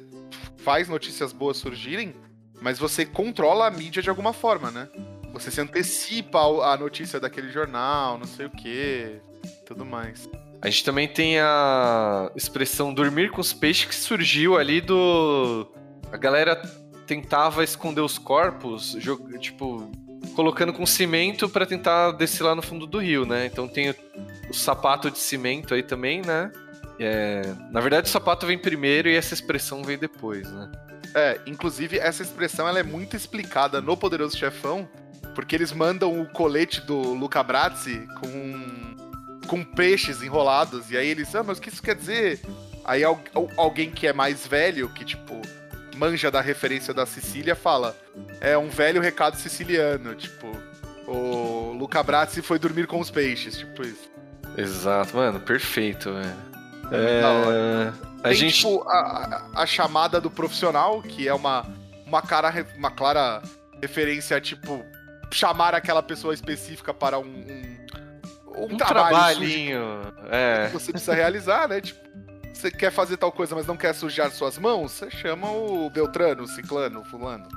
faz 0.57 0.87
notícias 0.87 1.33
boas 1.33 1.57
surgirem, 1.57 2.15
mas 2.61 2.79
você 2.79 3.05
controla 3.05 3.67
a 3.67 3.71
mídia 3.71 4.01
de 4.01 4.09
alguma 4.09 4.31
forma, 4.31 4.71
né? 4.71 4.87
Você 5.33 5.51
se 5.51 5.61
antecipa 5.61 6.39
a 6.39 6.77
notícia 6.77 7.19
daquele 7.19 7.51
jornal, 7.51 8.17
não 8.17 8.25
sei 8.25 8.45
o 8.45 8.49
que, 8.49 9.17
tudo 9.65 9.85
mais. 9.85 10.27
A 10.61 10.69
gente 10.69 10.83
também 10.83 11.07
tem 11.07 11.39
a 11.39 12.31
expressão 12.35 12.93
dormir 12.93 13.29
com 13.29 13.39
os 13.41 13.53
peixes 13.53 13.85
que 13.85 13.95
surgiu 13.95 14.57
ali 14.57 14.81
do. 14.81 15.71
A 16.11 16.17
galera 16.17 16.55
tentava 17.05 17.63
esconder 17.63 18.01
os 18.01 18.17
corpos, 18.17 18.95
jog- 18.99 19.37
tipo, 19.39 19.91
colocando 20.35 20.73
com 20.73 20.85
cimento 20.85 21.47
pra 21.47 21.65
tentar 21.65 22.11
descer 22.13 22.43
lá 22.43 22.55
no 22.55 22.61
fundo 22.61 22.87
do 22.87 22.97
rio, 22.97 23.25
né? 23.25 23.45
Então 23.45 23.67
tem 23.67 23.91
o- 23.91 23.95
os 24.49 24.59
sapato 24.61 25.11
de 25.11 25.19
cimento 25.19 25.73
aí 25.73 25.83
também, 25.83 26.21
né? 26.21 26.51
É, 26.99 27.41
na 27.71 27.79
verdade, 27.79 28.07
o 28.07 28.11
sapato 28.11 28.47
vem 28.47 28.57
primeiro 28.57 29.07
e 29.07 29.15
essa 29.15 29.33
expressão 29.35 29.83
vem 29.83 29.97
depois, 29.97 30.51
né? 30.51 30.71
É, 31.13 31.39
inclusive 31.45 31.97
essa 31.99 32.23
expressão 32.23 32.67
ela 32.67 32.79
é 32.79 32.83
muito 32.83 33.15
explicada 33.15 33.79
no 33.79 33.95
Poderoso 33.95 34.35
Chefão, 34.37 34.89
porque 35.37 35.55
eles 35.55 35.71
mandam 35.71 36.19
o 36.19 36.25
colete 36.25 36.81
do 36.81 37.13
Luca 37.13 37.43
Brazzi 37.43 38.07
com 38.19 38.97
com 39.45 39.63
peixes 39.63 40.23
enrolados 40.23 40.89
e 40.89 40.97
aí 40.97 41.07
eles, 41.07 41.33
ah, 41.35 41.43
mas 41.43 41.59
o 41.59 41.61
que 41.61 41.69
isso 41.69 41.81
quer 41.81 41.95
dizer? 41.95 42.41
Aí 42.83 43.03
al 43.03 43.21
alguém 43.55 43.91
que 43.91 44.07
é 44.07 44.11
mais 44.11 44.47
velho, 44.47 44.89
que 44.89 45.05
tipo 45.05 45.39
manja 45.95 46.31
da 46.31 46.41
referência 46.41 46.91
da 46.91 47.05
Sicília, 47.05 47.55
fala: 47.55 47.95
"É 48.41 48.57
um 48.57 48.67
velho 48.67 48.99
recado 48.99 49.37
siciliano, 49.37 50.15
tipo, 50.15 50.47
o 51.05 51.71
Luca 51.77 52.01
Brazzi 52.01 52.41
foi 52.41 52.57
dormir 52.57 52.87
com 52.87 52.99
os 52.99 53.11
peixes, 53.11 53.59
tipo 53.59 53.83
isso". 53.83 54.09
Exato, 54.57 55.15
mano, 55.17 55.39
perfeito, 55.39 56.15
velho. 56.15 56.35
É, 56.91 57.93
a 58.23 58.29
Tem, 58.29 58.33
gente. 58.33 58.55
Tipo, 58.55 58.81
a, 58.89 59.49
a, 59.53 59.65
chamada 59.67 60.19
do 60.19 60.31
profissional, 60.31 60.99
que 61.03 61.27
é 61.27 61.33
uma, 61.33 61.63
uma, 62.07 62.23
cara, 62.23 62.51
uma 62.75 62.89
clara 62.89 63.43
referência 63.79 64.35
a, 64.35 64.41
tipo, 64.41 64.83
chamar 65.31 65.75
aquela 65.75 66.01
pessoa 66.01 66.33
específica 66.33 66.93
para 66.93 67.19
um. 67.19 67.23
Um, 67.23 68.61
um, 68.61 68.63
um 68.73 68.77
trabalhinho. 68.77 70.01
É. 70.29 70.67
Que 70.67 70.73
você 70.73 70.91
precisa 70.91 71.13
realizar, 71.13 71.67
né? 71.67 71.81
Tipo, 71.81 72.07
você 72.53 72.71
quer 72.71 72.91
fazer 72.91 73.17
tal 73.17 73.31
coisa, 73.31 73.55
mas 73.55 73.67
não 73.67 73.77
quer 73.77 73.93
sujar 73.93 74.31
suas 74.31 74.57
mãos, 74.57 74.91
você 74.91 75.11
chama 75.11 75.51
o 75.51 75.89
Beltrano, 75.89 76.43
o 76.43 76.47
Ciclano, 76.47 77.01
o 77.01 77.05
Fulano. 77.05 77.47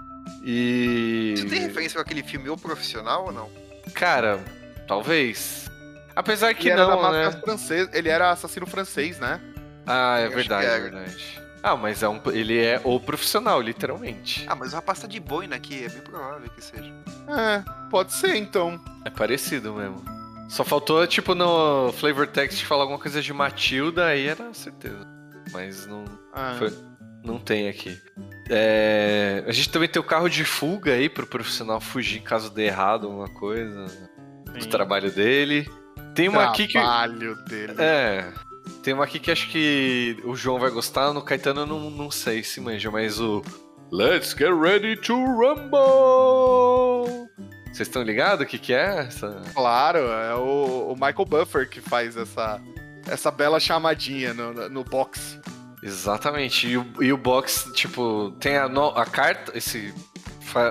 E. 0.45 1.35
Você 1.37 1.47
tem 1.47 1.61
referência 1.61 1.97
com 1.97 2.03
aquele 2.03 2.23
filme 2.23 2.49
O 2.49 2.57
Profissional 2.57 3.27
ou 3.27 3.33
não? 3.33 3.51
Cara, 3.95 4.39
talvez. 4.87 5.71
Apesar 6.14 6.55
que 6.55 6.68
ele 6.68 6.77
não, 6.77 7.12
né? 7.12 7.31
Francês, 7.33 7.89
ele 7.93 8.09
era 8.09 8.31
assassino 8.31 8.66
francês, 8.66 9.18
né? 9.18 9.41
Ah, 9.87 10.18
é 10.18 10.29
verdade, 10.29 10.66
é 10.66 10.81
verdade. 10.81 11.41
Ah, 11.63 11.77
mas 11.77 12.03
é 12.03 12.09
um, 12.09 12.21
ele 12.33 12.59
é 12.59 12.81
o 12.85 12.99
profissional, 12.99 13.61
literalmente. 13.61 14.45
Ah, 14.49 14.55
mas 14.55 14.73
o 14.73 14.77
rapaz 14.77 15.01
tá 15.01 15.07
de 15.07 15.21
boina 15.21 15.57
aqui, 15.57 15.85
é 15.85 15.89
bem 15.89 16.01
provável 16.01 16.49
que 16.51 16.65
seja. 16.65 16.93
É, 17.29 17.63
pode 17.91 18.13
ser 18.13 18.37
então. 18.37 18.81
É 19.05 19.11
parecido 19.11 19.75
mesmo. 19.75 20.03
Só 20.49 20.65
faltou, 20.65 21.07
tipo, 21.07 21.35
no 21.35 21.93
flavor 21.93 22.27
text 22.27 22.65
falar 22.65 22.83
alguma 22.83 22.99
coisa 22.99 23.23
de 23.23 23.33
Matilda, 23.33 24.07
aí 24.07 24.27
era 24.27 24.53
certeza. 24.53 25.07
Mas 25.53 25.87
não. 25.87 26.05
Ah. 26.33 26.57
Foi, 26.59 26.73
não 27.23 27.39
tem 27.39 27.69
aqui. 27.69 27.97
É, 28.49 29.45
a 29.47 29.53
gente 29.53 29.71
também 29.71 29.89
tem 29.89 30.01
o 30.01 30.05
carro 30.05 30.29
de 30.29 30.45
fuga 30.45 30.93
aí 30.93 31.09
pro 31.09 31.27
profissional 31.27 31.81
fugir 31.81 32.21
caso 32.21 32.51
dê 32.51 32.65
errado 32.65 33.07
alguma 33.07 33.29
coisa 33.29 33.87
Sim. 33.87 34.59
do 34.59 34.67
trabalho 34.67 35.13
dele. 35.13 35.71
Tem 36.15 36.29
uma 36.29 36.45
aqui 36.45 36.67
que. 36.67 36.73
Trabalho 36.73 37.37
dele. 37.45 37.75
É. 37.79 38.33
Tem 38.83 38.95
uma 38.95 39.05
aqui 39.05 39.18
que 39.18 39.31
acho 39.31 39.51
que 39.51 40.16
o 40.25 40.35
João 40.35 40.59
vai 40.59 40.71
gostar, 40.71 41.12
no 41.12 41.23
Caetano 41.23 41.62
eu 41.62 41.66
não, 41.66 41.91
não 41.91 42.11
sei 42.11 42.43
se 42.43 42.61
manja, 42.61 42.91
mas 42.91 43.21
o 43.21 43.43
Let's 43.93 44.35
get 44.35 44.53
ready 44.53 44.97
to 44.97 45.14
rumble! 45.14 47.29
Vocês 47.73 47.89
estão 47.89 48.03
ligados 48.03 48.45
o 48.45 48.49
que, 48.49 48.59
que 48.59 48.73
é 48.73 49.01
essa? 49.01 49.43
Claro, 49.53 49.99
é 49.99 50.35
o, 50.35 50.93
o, 50.93 50.95
Michael 50.95 51.25
Buffer 51.25 51.68
que 51.68 51.81
faz 51.81 52.16
essa, 52.16 52.61
essa 53.07 53.31
bela 53.31 53.59
chamadinha 53.59 54.33
no, 54.33 54.68
no 54.68 54.85
box. 54.85 55.41
Exatamente, 55.83 56.68
e 56.68 56.77
o, 56.77 56.87
e 57.01 57.12
o 57.12 57.16
box, 57.16 57.73
tipo, 57.73 58.33
tem 58.39 58.57
a, 58.57 58.68
no, 58.68 58.89
a 58.91 59.07
carta, 59.07 59.57
esse, 59.57 59.95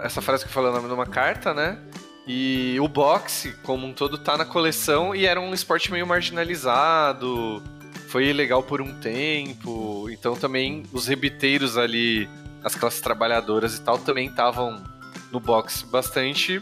essa 0.04 0.22
frase 0.22 0.44
que 0.44 0.50
eu 0.50 0.54
falei 0.54 0.70
o 0.70 0.74
nome 0.74 0.88
de 0.88 0.94
uma 0.94 1.08
carta, 1.08 1.54
né? 1.54 1.80
E 2.28 2.78
o 2.80 2.88
boxe, 2.88 3.54
como 3.64 3.88
um 3.88 3.94
todo, 3.94 4.18
tá 4.18 4.38
na 4.38 4.46
coleção 4.46 5.16
e 5.16 5.26
era 5.26 5.42
um 5.42 5.54
esporte 5.54 5.92
meio 5.92 6.06
marginalizado. 6.06 7.64
Foi 8.10 8.34
legal 8.34 8.64
por 8.64 8.82
um 8.82 9.00
tempo. 9.00 10.10
Então 10.10 10.36
também 10.36 10.84
os 10.92 11.08
rebiteiros 11.08 11.78
ali, 11.78 12.28
as 12.64 12.74
classes 12.74 13.02
trabalhadoras 13.02 13.78
e 13.78 13.82
tal, 13.82 14.00
também 14.00 14.28
estavam 14.28 14.84
no 15.32 15.40
boxe 15.40 15.86
bastante 15.86 16.60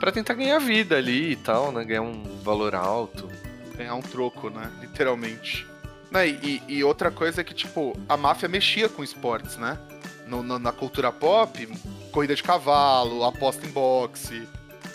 para 0.00 0.10
tentar 0.10 0.34
ganhar 0.34 0.58
vida 0.58 0.96
ali 0.96 1.32
e 1.32 1.36
tal, 1.36 1.70
né? 1.70 1.84
Ganhar 1.84 2.02
um 2.02 2.40
valor 2.42 2.74
alto. 2.74 3.28
Ganhar 3.76 3.94
um 3.94 4.02
troco, 4.02 4.50
né? 4.50 4.72
Literalmente. 4.80 5.64
Né? 6.10 6.28
E, 6.28 6.62
e 6.66 6.82
outra 6.82 7.12
coisa 7.12 7.42
é 7.42 7.44
que, 7.44 7.54
tipo, 7.54 7.96
a 8.08 8.16
máfia 8.16 8.48
mexia 8.48 8.88
com 8.88 9.04
esportes, 9.04 9.56
né? 9.56 9.78
No, 10.26 10.42
no, 10.42 10.58
na 10.58 10.72
cultura 10.72 11.12
pop, 11.12 11.68
corrida 12.10 12.34
de 12.34 12.42
cavalo, 12.42 13.24
aposta 13.24 13.64
em 13.64 13.70
boxe 13.70 14.46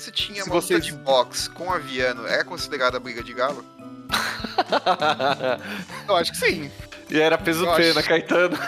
se 0.03 0.11
tinha 0.11 0.43
se 0.43 0.49
uma 0.49 0.59
você... 0.59 0.73
luta 0.73 0.85
de 0.85 0.91
boxe 0.91 1.49
com 1.49 1.71
aviano, 1.71 2.27
é 2.27 2.43
considerada 2.43 2.99
briga 2.99 3.23
de 3.23 3.33
galo? 3.33 3.63
Eu 6.07 6.15
acho 6.15 6.31
que 6.31 6.37
sim. 6.37 6.71
E 7.09 7.19
era 7.19 7.37
peso 7.37 7.65
pena. 7.75 8.01
Caetano. 8.01 8.57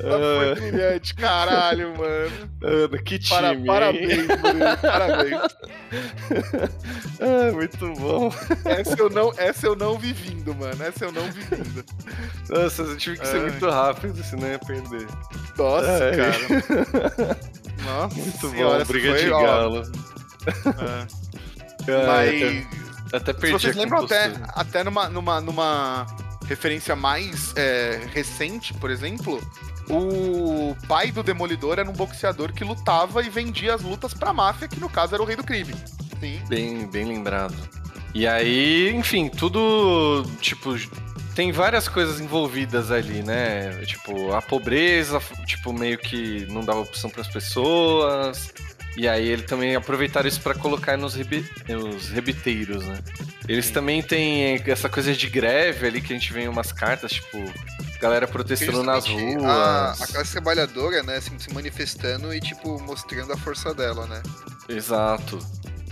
Foi 0.00 0.54
brilhante, 0.54 1.14
caralho, 1.14 1.96
mano. 1.96 2.50
Mano, 2.60 3.02
que 3.02 3.18
time. 3.18 3.38
Para, 3.38 3.56
parabéns, 3.66 4.26
Murilo, 4.26 4.78
parabéns. 4.80 5.40
ah, 7.20 7.52
muito 7.52 7.92
bom. 7.94 8.32
Essa 8.64 8.96
eu, 8.98 9.10
não, 9.10 9.32
essa 9.36 9.66
eu 9.66 9.76
não 9.76 9.98
vi 9.98 10.12
vindo, 10.12 10.54
mano. 10.54 10.82
Essa 10.82 11.06
eu 11.06 11.12
não 11.12 11.30
vi 11.30 11.40
vindo. 11.40 11.84
Nossa, 12.48 12.82
eu 12.82 12.96
tive 12.96 13.18
que 13.18 13.26
ser 13.26 13.36
Ai. 13.36 13.42
muito 13.42 13.68
rápido, 13.68 14.22
senão 14.22 14.48
ia 14.48 14.58
perder. 14.58 15.06
Nossa, 15.56 16.04
Ai. 16.04 16.16
cara. 16.16 17.38
Nossa, 17.84 18.16
muito 18.16 18.50
senhora, 18.50 18.84
bom, 18.84 18.92
briga 18.92 19.10
foi, 19.10 19.24
de 19.24 19.30
galo. 19.30 19.82
É. 20.66 21.27
Mas. 21.90 22.66
Até 23.12 23.32
perdi 23.32 23.46
Se 23.46 23.52
vocês 23.52 23.76
lembram 23.76 24.04
até, 24.04 24.32
até 24.48 24.84
numa, 24.84 25.08
numa, 25.08 25.40
numa 25.40 26.06
referência 26.46 26.94
mais 26.94 27.54
é, 27.56 28.00
recente, 28.12 28.74
por 28.74 28.90
exemplo, 28.90 29.40
o 29.88 30.76
pai 30.86 31.10
do 31.10 31.22
Demolidor 31.22 31.78
era 31.78 31.88
um 31.88 31.92
boxeador 31.92 32.52
que 32.52 32.64
lutava 32.64 33.22
e 33.22 33.30
vendia 33.30 33.74
as 33.74 33.82
lutas 33.82 34.12
pra 34.12 34.32
máfia, 34.32 34.68
que 34.68 34.78
no 34.78 34.88
caso 34.88 35.14
era 35.14 35.22
o 35.22 35.26
rei 35.26 35.36
do 35.36 35.44
crime. 35.44 35.74
Sim. 36.20 36.40
Bem, 36.48 36.86
bem 36.86 37.06
lembrado. 37.06 37.56
E 38.14 38.26
aí, 38.26 38.90
enfim, 38.94 39.28
tudo, 39.28 40.24
tipo, 40.40 40.74
tem 41.34 41.52
várias 41.52 41.88
coisas 41.88 42.20
envolvidas 42.20 42.90
ali, 42.90 43.22
né? 43.22 43.70
Tipo, 43.84 44.32
a 44.32 44.42
pobreza, 44.42 45.20
tipo, 45.46 45.72
meio 45.72 45.96
que 45.96 46.46
não 46.50 46.62
dava 46.62 46.80
opção 46.80 47.08
para 47.08 47.20
as 47.22 47.28
pessoas. 47.28 48.52
E 48.98 49.06
aí 49.06 49.28
ele 49.28 49.42
também 49.42 49.76
aproveitaram 49.76 50.26
isso 50.26 50.40
para 50.40 50.56
colocar 50.56 50.96
nos, 50.96 51.14
nos 51.14 52.08
rebiteiros, 52.08 52.84
né? 52.84 52.98
Eles 53.48 53.66
Sim. 53.66 53.72
também 53.72 54.02
têm 54.02 54.60
essa 54.66 54.88
coisa 54.88 55.14
de 55.14 55.30
greve 55.30 55.86
ali 55.86 56.00
que 56.00 56.12
a 56.12 56.18
gente 56.18 56.32
vê 56.32 56.42
em 56.42 56.48
umas 56.48 56.72
cartas, 56.72 57.12
tipo, 57.12 57.38
galera 58.00 58.26
protestando 58.26 58.82
nas 58.82 59.06
ruas. 59.06 59.44
A, 59.44 59.92
a 59.92 60.06
classe 60.08 60.32
trabalhadora, 60.32 61.00
né, 61.04 61.18
assim, 61.18 61.38
se 61.38 61.54
manifestando 61.54 62.34
e, 62.34 62.40
tipo, 62.40 62.82
mostrando 62.82 63.32
a 63.32 63.36
força 63.36 63.72
dela, 63.72 64.04
né? 64.08 64.20
Exato. 64.68 65.38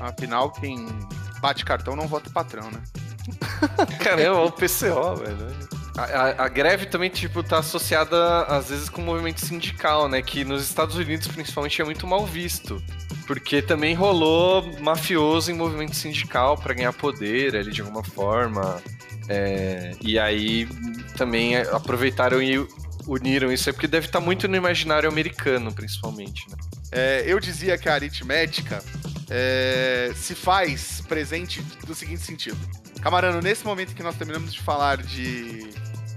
Afinal, 0.01 0.51
quem 0.51 0.85
bate 1.41 1.65
cartão 1.65 1.95
não 1.95 2.09
vota 2.09 2.29
patrão, 2.31 2.69
né? 2.73 2.83
Caramba, 4.03 4.41
o 4.41 4.51
PCO, 4.51 5.15
velho. 5.15 5.86
A, 5.97 6.45
a, 6.45 6.49
greve 6.49 6.87
também, 6.87 7.09
tipo, 7.09 7.43
tá 7.43 7.59
associada, 7.59 8.43
às 8.43 8.69
vezes, 8.69 8.89
com 8.89 9.01
o 9.01 9.05
movimento 9.05 9.41
sindical, 9.41 10.09
né? 10.09 10.21
Que 10.21 10.45
nos 10.45 10.63
Estados 10.63 10.97
Unidos, 10.97 11.27
principalmente, 11.27 11.81
é 11.81 11.85
muito 11.85 12.07
mal 12.07 12.27
visto. 12.27 12.83
Porque 13.27 13.63
também 13.63 13.95
rolou 13.95 14.79
mafioso 14.81 15.51
em 15.51 15.55
movimento 15.55 15.97
sindical 15.97 16.57
para 16.57 16.75
ganhar 16.75 16.93
poder 16.93 17.57
ali 17.57 17.71
de 17.71 17.81
alguma 17.81 18.05
forma. 18.05 18.83
É, 19.29 19.93
e 20.01 20.19
aí 20.19 20.69
também 21.17 21.57
aproveitaram 21.57 22.43
e 22.43 22.65
uniram 23.07 23.51
isso 23.51 23.69
aí, 23.69 23.73
porque 23.73 23.89
deve 23.89 24.07
estar 24.07 24.21
tá 24.21 24.25
muito 24.25 24.47
no 24.47 24.57
imaginário 24.57 25.09
americano, 25.09 25.73
principalmente, 25.73 26.49
né? 26.51 26.57
É, 26.93 27.25
eu 27.27 27.41
dizia 27.41 27.77
que 27.79 27.89
a 27.89 27.95
aritmética 27.95 28.83
é, 29.31 30.13
se 30.15 30.35
faz 30.35 31.01
presente 31.03 31.63
do 31.87 31.95
seguinte 31.95 32.23
sentido. 32.23 32.59
Camarano, 33.01 33.41
nesse 33.41 33.65
momento 33.65 33.95
que 33.95 34.03
nós 34.03 34.17
terminamos 34.17 34.53
de 34.53 34.61
falar 34.61 34.99
de 34.99 35.71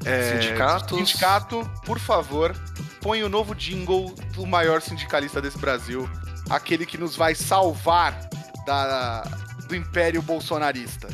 é, 0.06 0.40
Sindicato, 0.88 1.70
por 1.86 2.00
favor, 2.00 2.56
põe 3.02 3.24
o 3.24 3.30
novo 3.30 3.54
jingle 3.54 4.14
do 4.34 4.46
maior 4.46 4.82
sindicalista 4.82 5.42
desse 5.42 5.58
Brasil. 5.58 6.10
Aquele 6.50 6.86
que 6.86 6.98
nos 6.98 7.16
vai 7.16 7.36
salvar 7.36 8.30
da, 8.66 9.22
do 9.68 9.76
império 9.76 10.22
bolsonarista. 10.22 11.08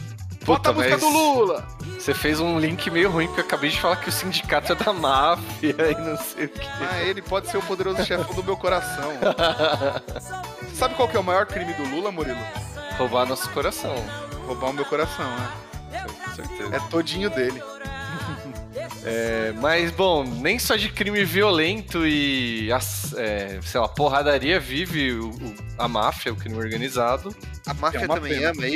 Bota 0.45 0.69
a 0.69 0.73
música 0.73 0.97
do 0.97 1.09
Lula! 1.09 1.67
Você 1.99 2.13
fez 2.13 2.39
um 2.39 2.59
link 2.59 2.89
meio 2.91 3.09
ruim, 3.09 3.25
porque 3.27 3.41
eu 3.41 3.45
acabei 3.45 3.69
de 3.71 3.79
falar 3.79 3.95
que 3.97 4.09
o 4.09 4.11
sindicato 4.11 4.73
é 4.73 4.75
da 4.75 4.93
máfia 4.93 5.75
e 5.91 5.95
não 5.95 6.17
sei 6.17 6.45
o 6.45 6.49
que. 6.49 6.61
Ah, 6.67 7.01
ele 7.03 7.21
pode 7.21 7.49
ser 7.49 7.57
o 7.57 7.61
poderoso 7.63 8.05
chefão 8.05 8.33
do 8.35 8.43
meu 8.43 8.55
coração. 8.55 9.11
Sabe 10.75 10.93
qual 10.95 11.07
que 11.07 11.17
é 11.17 11.19
o 11.19 11.23
maior 11.23 11.45
crime 11.45 11.73
do 11.73 11.83
Lula, 11.89 12.11
Murilo? 12.11 12.37
Roubar 12.97 13.25
nosso 13.25 13.49
coração. 13.49 13.95
Roubar 14.45 14.69
o 14.69 14.73
meu 14.73 14.85
coração, 14.85 15.25
né? 15.35 16.05
Com 16.25 16.35
certeza. 16.35 16.75
É 16.75 16.79
todinho 16.89 17.29
dele. 17.29 17.61
É, 19.07 19.53
mas, 19.61 19.91
bom, 19.91 20.23
nem 20.23 20.57
só 20.57 20.75
de 20.75 20.89
crime 20.89 21.23
violento 21.23 22.05
e, 22.07 22.69
é, 23.17 23.59
sei 23.61 23.79
lá, 23.79 23.87
porradaria 23.87 24.59
vive 24.59 25.11
o- 25.13 25.29
o- 25.29 25.55
a 25.77 25.87
máfia, 25.87 26.33
o 26.33 26.35
crime 26.35 26.57
organizado. 26.57 27.33
A 27.67 27.73
máfia 27.75 27.99
É 27.99 28.07
também 28.07 28.33
pena. 28.33 28.49
ama, 28.49 28.65
é 28.65 28.69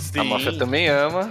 isso? 0.00 0.20
A 0.20 0.24
máfia 0.24 0.58
também 0.58 0.88
ama, 0.88 1.30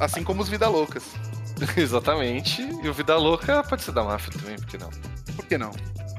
Assim 0.00 0.22
como 0.22 0.42
os 0.42 0.48
Vida 0.48 0.68
Loucas. 0.68 1.04
exatamente. 1.76 2.62
E 2.82 2.88
o 2.88 2.92
Vida 2.92 3.16
Louca 3.16 3.62
pode 3.62 3.82
ser 3.82 3.92
da 3.92 4.02
máfia 4.02 4.32
também, 4.32 4.56
por 4.56 4.66
que 4.66 4.78
não? 4.78 4.90
Por 5.36 5.44
que 5.46 5.58
não? 5.58 5.72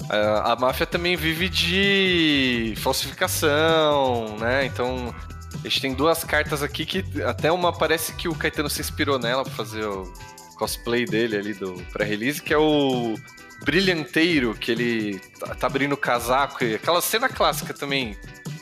A, 0.09 0.53
a 0.53 0.55
máfia 0.55 0.85
também 0.85 1.15
vive 1.15 1.49
de 1.49 2.73
falsificação, 2.77 4.37
né? 4.37 4.65
Então, 4.65 5.13
a 5.53 5.67
gente 5.67 5.81
tem 5.81 5.93
duas 5.93 6.23
cartas 6.23 6.61
aqui 6.61 6.85
que 6.85 7.03
até 7.23 7.51
uma 7.51 7.73
parece 7.73 8.13
que 8.13 8.27
o 8.27 8.35
Caetano 8.35 8.69
se 8.69 8.81
inspirou 8.81 9.17
nela 9.17 9.43
pra 9.43 9.53
fazer 9.53 9.85
o 9.85 10.11
cosplay 10.57 11.05
dele 11.05 11.35
ali 11.35 11.53
do 11.53 11.73
pré-release, 11.91 12.41
que 12.41 12.53
é 12.53 12.57
o 12.57 13.15
Brilhanteiro, 13.63 14.53
que 14.53 14.71
ele 14.71 15.19
tá, 15.39 15.55
tá 15.55 15.67
abrindo 15.67 15.93
o 15.93 15.97
casaco 15.97 16.63
e 16.63 16.75
aquela 16.75 17.01
cena 17.01 17.27
clássica 17.27 17.73
também, 17.73 18.15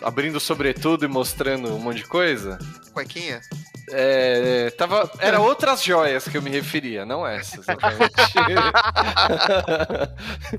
abrindo 0.03 0.35
o 0.35 0.39
sobretudo 0.39 1.05
e 1.05 1.07
mostrando 1.07 1.73
um 1.73 1.79
monte 1.79 1.97
de 1.97 2.05
coisa. 2.05 2.57
Cuequinha? 2.93 3.41
É, 3.91 4.69
tava, 4.77 5.11
era 5.19 5.39
outras 5.41 5.83
joias 5.83 6.27
que 6.27 6.37
eu 6.37 6.41
me 6.41 6.49
referia, 6.49 7.05
não 7.05 7.27
essas. 7.27 7.65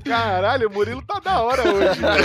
Caralho, 0.05 0.69
o 0.69 0.71
Murilo 0.73 1.01
tá 1.01 1.19
da 1.19 1.41
hora 1.41 1.63
hoje, 1.63 1.99
né? 2.01 2.17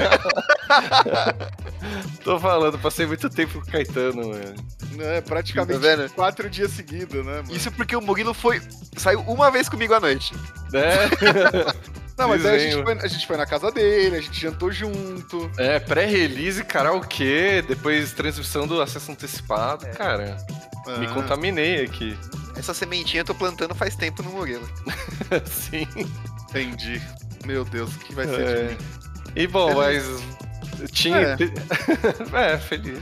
Tô 2.23 2.39
falando, 2.39 2.79
passei 2.79 3.07
muito 3.07 3.31
tempo 3.31 3.55
com 3.55 3.61
o 3.61 3.67
Caetano, 3.73 4.29
mano. 4.29 4.55
É, 5.01 5.21
praticamente 5.21 5.81
Tá 5.81 5.97
vendo? 5.97 6.11
quatro 6.11 6.51
dias 6.51 6.71
seguidos, 6.73 7.25
né, 7.25 7.37
mano? 7.37 7.53
Isso 7.55 7.71
porque 7.73 7.97
o 7.97 8.01
Murilo 8.03 8.35
foi. 8.35 8.61
saiu 8.97 9.21
uma 9.21 9.51
vez 9.51 9.69
comigo 9.69 9.95
à 9.95 10.01
noite. 10.01 10.35
Né? 10.73 10.93
Não, 12.21 12.29
mas 12.29 12.45
aí 12.45 12.55
a 12.57 12.59
gente, 12.59 12.83
foi, 12.83 12.93
a 12.99 13.07
gente 13.09 13.27
foi 13.27 13.37
na 13.37 13.47
casa 13.47 13.71
dele, 13.73 14.17
a 14.17 14.21
gente 14.21 14.41
jantou 14.41 14.71
junto. 14.71 15.51
É, 15.57 15.79
pré-release, 15.79 16.63
karaokê, 16.65 17.63
depois 17.63 18.13
transmissão 18.13 18.67
do 18.67 18.81
acesso 18.83 19.11
antecipado. 19.11 19.87
Cara, 19.97 20.37
me 20.99 21.07
Ah, 21.07 21.11
contaminei 21.15 21.85
aqui. 21.85 22.17
Essa 22.57 22.75
sementinha 22.75 23.23
eu 23.23 23.25
tô 23.25 23.35
plantando 23.35 23.75
faz 23.75 23.97
tempo 23.97 24.23
no 24.23 24.31
Murilo. 24.31 24.69
Sim. 25.47 25.87
Entendi. 26.51 27.01
Meu 27.47 27.65
Deus, 27.65 27.95
o 27.95 27.99
que 28.01 28.15
vai 28.15 28.27
ser 28.27 28.41
É. 28.41 28.63
de 28.65 28.75
mim? 28.75 28.79
E 29.37 29.47
bom, 29.47 29.75
mas 29.75 30.05
tinha. 30.93 31.17
É. 31.37 31.37
É. 32.55 32.59
feliz. 32.59 33.01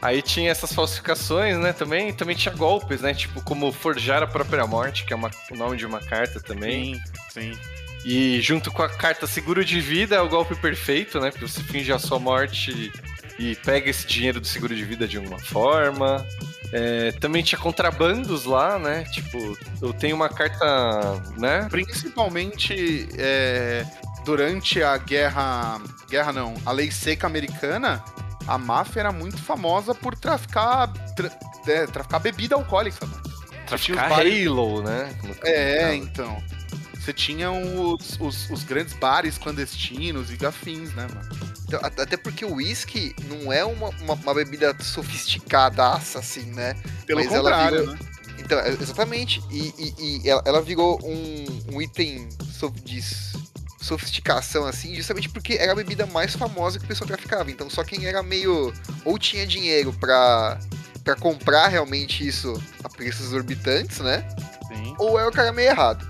Aí 0.00 0.22
tinha 0.22 0.50
essas 0.50 0.72
falsificações, 0.72 1.56
né, 1.58 1.72
também. 1.72 2.12
Também 2.12 2.34
tinha 2.36 2.54
golpes, 2.54 3.00
né? 3.00 3.12
Tipo, 3.14 3.40
como 3.42 3.70
forjar 3.72 4.22
a 4.22 4.26
própria 4.26 4.66
morte, 4.66 5.04
que 5.04 5.12
é 5.12 5.16
uma- 5.16 5.30
o 5.50 5.56
nome 5.56 5.76
de 5.76 5.84
uma 5.86 6.00
carta 6.00 6.40
também. 6.40 6.94
Sim, 7.32 7.52
sim. 7.52 7.58
E 8.04 8.40
junto 8.40 8.70
com 8.70 8.82
a 8.82 8.88
carta 8.88 9.26
seguro 9.26 9.64
de 9.64 9.80
vida 9.80 10.16
é 10.16 10.20
o 10.20 10.28
golpe 10.28 10.54
perfeito, 10.54 11.20
né? 11.20 11.30
Porque 11.30 11.46
você 11.46 11.62
finge 11.62 11.92
a 11.92 11.98
sua 11.98 12.18
morte 12.18 12.92
e 13.38 13.54
pega 13.56 13.90
esse 13.90 14.06
dinheiro 14.06 14.40
do 14.40 14.46
seguro 14.46 14.74
de 14.74 14.84
vida 14.84 15.06
de 15.06 15.16
alguma 15.16 15.38
forma. 15.38 16.24
É, 16.72 17.12
também 17.12 17.42
tinha 17.42 17.58
contrabandos 17.58 18.44
lá, 18.44 18.78
né? 18.78 19.04
Tipo, 19.12 19.58
eu 19.82 19.92
tenho 19.92 20.14
uma 20.16 20.28
carta, 20.28 21.22
né? 21.38 21.66
Principalmente 21.70 23.08
é, 23.18 23.84
durante 24.24 24.82
a 24.82 24.96
guerra. 24.96 25.80
Guerra 26.10 26.32
não, 26.32 26.54
a 26.64 26.72
lei 26.72 26.90
seca 26.90 27.26
americana, 27.26 28.02
a 28.46 28.56
máfia 28.58 29.00
era 29.00 29.12
muito 29.12 29.38
famosa 29.38 29.94
por 29.94 30.14
traficar. 30.16 30.88
tra- 31.14 31.30
é, 31.66 31.86
traficar 31.86 32.18
bebida 32.18 32.54
alcoólica, 32.54 33.04
mano. 33.06 33.22
Traficar 33.66 34.10
Halo, 34.10 34.82
né? 34.82 35.14
É, 35.44 35.94
então. 35.94 36.42
Você 37.08 37.12
tinha 37.14 37.50
os, 37.50 38.20
os, 38.20 38.50
os 38.50 38.64
grandes 38.64 38.92
bares 38.92 39.38
clandestinos 39.38 40.28
e 40.30 40.44
afins, 40.44 40.92
né, 40.92 41.06
mano? 41.14 41.26
Então, 41.66 41.80
até 41.82 42.18
porque 42.18 42.44
o 42.44 42.56
uísque 42.56 43.16
não 43.30 43.50
é 43.50 43.64
uma, 43.64 43.88
uma, 44.02 44.12
uma 44.12 44.34
bebida 44.34 44.76
sofisticadaça, 44.78 46.18
assim, 46.18 46.42
né? 46.52 46.74
Pelo 47.06 47.20
Mas 47.20 47.30
contrário, 47.30 47.78
virou- 47.78 47.94
né? 47.94 47.98
Então, 48.38 48.58
é- 48.58 48.68
exatamente. 48.74 49.42
E, 49.50 49.72
e- 49.78 50.20
e 50.22 50.28
ela, 50.28 50.42
ela 50.44 50.60
virou 50.60 51.00
um, 51.02 51.46
um 51.76 51.80
item 51.80 52.28
de 52.84 53.02
sofisticação, 53.80 54.66
assim, 54.66 54.94
justamente 54.94 55.30
porque 55.30 55.54
era 55.54 55.72
a 55.72 55.74
bebida 55.74 56.04
mais 56.04 56.36
famosa 56.36 56.78
que 56.78 56.84
o 56.84 56.88
pessoal 56.88 57.08
traficava. 57.08 57.50
Então, 57.50 57.70
só 57.70 57.82
quem 57.84 58.04
era 58.04 58.22
meio. 58.22 58.70
ou 59.02 59.18
tinha 59.18 59.46
dinheiro 59.46 59.94
pra, 59.94 60.58
pra 61.02 61.16
comprar 61.16 61.68
realmente 61.68 62.26
isso 62.28 62.52
a 62.84 62.88
preços 62.90 63.28
exorbitantes, 63.28 63.98
né? 64.00 64.28
Sim. 64.68 64.94
Ou 64.98 65.18
era 65.18 65.26
o 65.26 65.32
cara 65.32 65.52
meio 65.52 65.70
errado. 65.70 66.06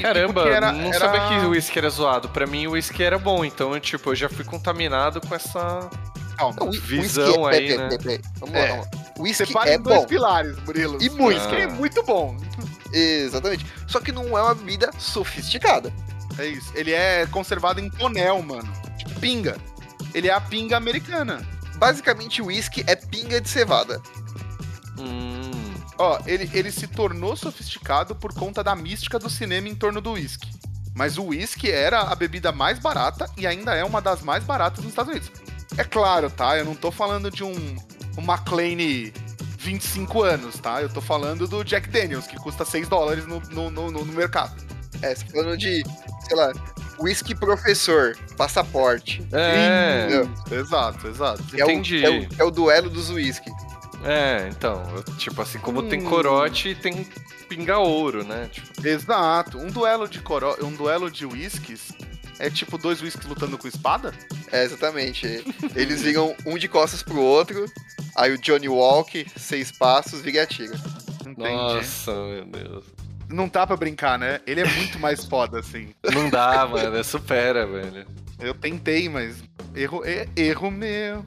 Caramba, 0.00 0.48
era- 0.48 0.72
não 0.72 0.88
era- 0.88 0.98
sabia 0.98 1.20
que 1.40 1.46
o 1.46 1.50
whisky 1.50 1.78
era 1.78 1.90
zoado. 1.90 2.28
Pra 2.30 2.46
mim, 2.46 2.66
o 2.66 2.70
whisky 2.72 3.02
era 3.02 3.18
bom. 3.18 3.44
Então, 3.44 3.74
eu, 3.74 3.80
tipo, 3.80 4.10
eu 4.10 4.14
já 4.16 4.28
fui 4.28 4.44
contaminado 4.44 5.20
com 5.20 5.34
essa. 5.34 5.90
Calma. 6.38 6.70
Visão 6.70 7.42
whisky 7.42 7.56
é- 7.56 7.58
aí, 7.58 7.68
peraí, 7.68 7.78
né? 7.78 7.88
peraí, 7.88 7.98
peraí, 7.98 8.20
Vamos 8.40 8.54
É. 8.54 8.60
lá, 8.60 8.66
vamos 8.68 8.86
lá. 8.86 9.02
O 9.18 9.22
whisky 9.22 9.58
é 9.68 9.74
em 9.74 9.80
dois 9.80 10.00
bom. 10.00 10.06
pilares, 10.06 10.56
Murilo. 10.64 10.98
E 11.02 11.10
muito. 11.10 11.38
Whisky 11.38 11.54
é 11.56 11.66
muito 11.66 12.02
bom. 12.02 12.36
Exatamente. 12.92 13.66
Só 13.86 14.00
que 14.00 14.10
não 14.12 14.36
é 14.36 14.42
uma 14.42 14.54
bebida 14.54 14.90
sofisticada. 14.98 15.92
É 16.38 16.46
isso. 16.46 16.72
Ele 16.74 16.92
é 16.92 17.26
conservado 17.26 17.80
em 17.80 17.90
tonel, 17.90 18.42
mano. 18.42 18.70
Tipo 18.98 19.20
pinga. 19.20 19.56
Ele 20.14 20.28
é 20.28 20.32
a 20.32 20.40
pinga 20.40 20.76
americana. 20.76 21.46
Basicamente, 21.76 22.40
o 22.40 22.46
whisky 22.46 22.82
é 22.86 22.96
pinga 22.96 23.40
de 23.40 23.48
cevada. 23.48 24.00
Hum. 24.98 25.41
Ó, 25.98 26.18
ele, 26.26 26.50
ele 26.52 26.70
se 26.70 26.86
tornou 26.86 27.36
sofisticado 27.36 28.14
por 28.14 28.34
conta 28.34 28.62
da 28.62 28.74
mística 28.74 29.18
do 29.18 29.28
cinema 29.28 29.68
em 29.68 29.74
torno 29.74 30.00
do 30.00 30.12
whisky. 30.12 30.50
Mas 30.94 31.16
o 31.16 31.26
whisky 31.26 31.70
era 31.70 32.00
a 32.02 32.14
bebida 32.14 32.52
mais 32.52 32.78
barata 32.78 33.30
e 33.36 33.46
ainda 33.46 33.74
é 33.74 33.84
uma 33.84 34.00
das 34.00 34.22
mais 34.22 34.44
baratas 34.44 34.80
nos 34.80 34.92
Estados 34.92 35.10
Unidos. 35.10 35.30
É 35.76 35.84
claro, 35.84 36.30
tá? 36.30 36.56
Eu 36.58 36.64
não 36.64 36.74
tô 36.74 36.90
falando 36.90 37.30
de 37.30 37.42
um, 37.42 37.54
um 38.18 38.22
McLean 38.22 39.10
25 39.58 40.22
anos, 40.22 40.58
tá? 40.58 40.82
Eu 40.82 40.88
tô 40.88 41.00
falando 41.00 41.46
do 41.46 41.64
Jack 41.64 41.88
Daniels, 41.88 42.26
que 42.26 42.36
custa 42.36 42.64
6 42.64 42.88
dólares 42.88 43.26
no, 43.26 43.40
no, 43.50 43.70
no, 43.70 43.90
no 43.90 44.04
mercado. 44.04 44.54
É, 45.00 45.14
você 45.14 45.24
tá 45.24 45.30
falando 45.32 45.56
de, 45.56 45.82
sei 46.28 46.36
lá, 46.36 46.52
whisky 46.98 47.34
professor, 47.34 48.16
passaporte. 48.36 49.26
É, 49.32 50.08
exato, 50.50 51.08
exato. 51.08 51.42
É 51.56 51.64
o, 51.64 51.70
é, 51.70 52.10
o, 52.10 52.28
é 52.38 52.44
o 52.44 52.50
duelo 52.50 52.90
dos 52.90 53.08
whisky. 53.10 53.50
É, 54.04 54.48
então, 54.50 54.82
eu- 54.96 55.02
tipo 55.16 55.40
assim, 55.42 55.58
como 55.58 55.82
tem 55.84 56.00
Hum. 56.04 56.08
corote, 56.10 56.74
tem 56.74 57.06
pinga 57.48 57.78
ouro, 57.78 58.24
né? 58.24 58.48
Tipo, 58.50 58.86
Exato. 58.86 59.58
Um 59.58 59.68
duelo 59.68 60.08
de 60.08 60.20
coro... 60.20 60.56
um 60.64 60.72
duelo 60.72 61.10
de 61.10 61.24
whiskies 61.26 61.92
é 62.38 62.50
tipo 62.50 62.76
dois 62.78 63.00
whiskies 63.02 63.26
lutando 63.26 63.56
com 63.58 63.68
espada? 63.68 64.12
É, 64.50 64.64
exatamente. 64.64 65.44
Eles 65.76 66.00
ligam 66.02 66.34
um 66.46 66.58
de 66.58 66.66
costas 66.68 67.02
pro 67.02 67.20
outro, 67.20 67.64
aí 68.16 68.32
o 68.32 68.38
Johnny 68.38 68.68
Walk, 68.68 69.26
seis 69.36 69.70
passos, 69.70 70.20
vira 70.20 70.38
e 70.38 70.40
atira. 70.40 70.74
Entendi. 71.26 71.38
nossa, 71.54 72.12
meu 72.12 72.44
Deus. 72.46 72.84
Não 73.28 73.48
tá 73.48 73.66
pra 73.66 73.76
brincar, 73.76 74.18
né? 74.18 74.40
Ele 74.46 74.60
é 74.60 74.66
muito 74.66 74.98
mais 74.98 75.24
foda, 75.24 75.60
assim. 75.60 75.94
Não 76.12 76.28
dá, 76.28 76.66
mano, 76.66 76.96
é 76.96 77.02
supera, 77.02 77.66
velho. 77.66 78.06
Eu 78.40 78.52
tentei, 78.54 79.08
mas 79.08 79.36
erro, 79.74 80.02
é- 80.04 80.26
erro 80.36 80.70
meu. 80.70 81.24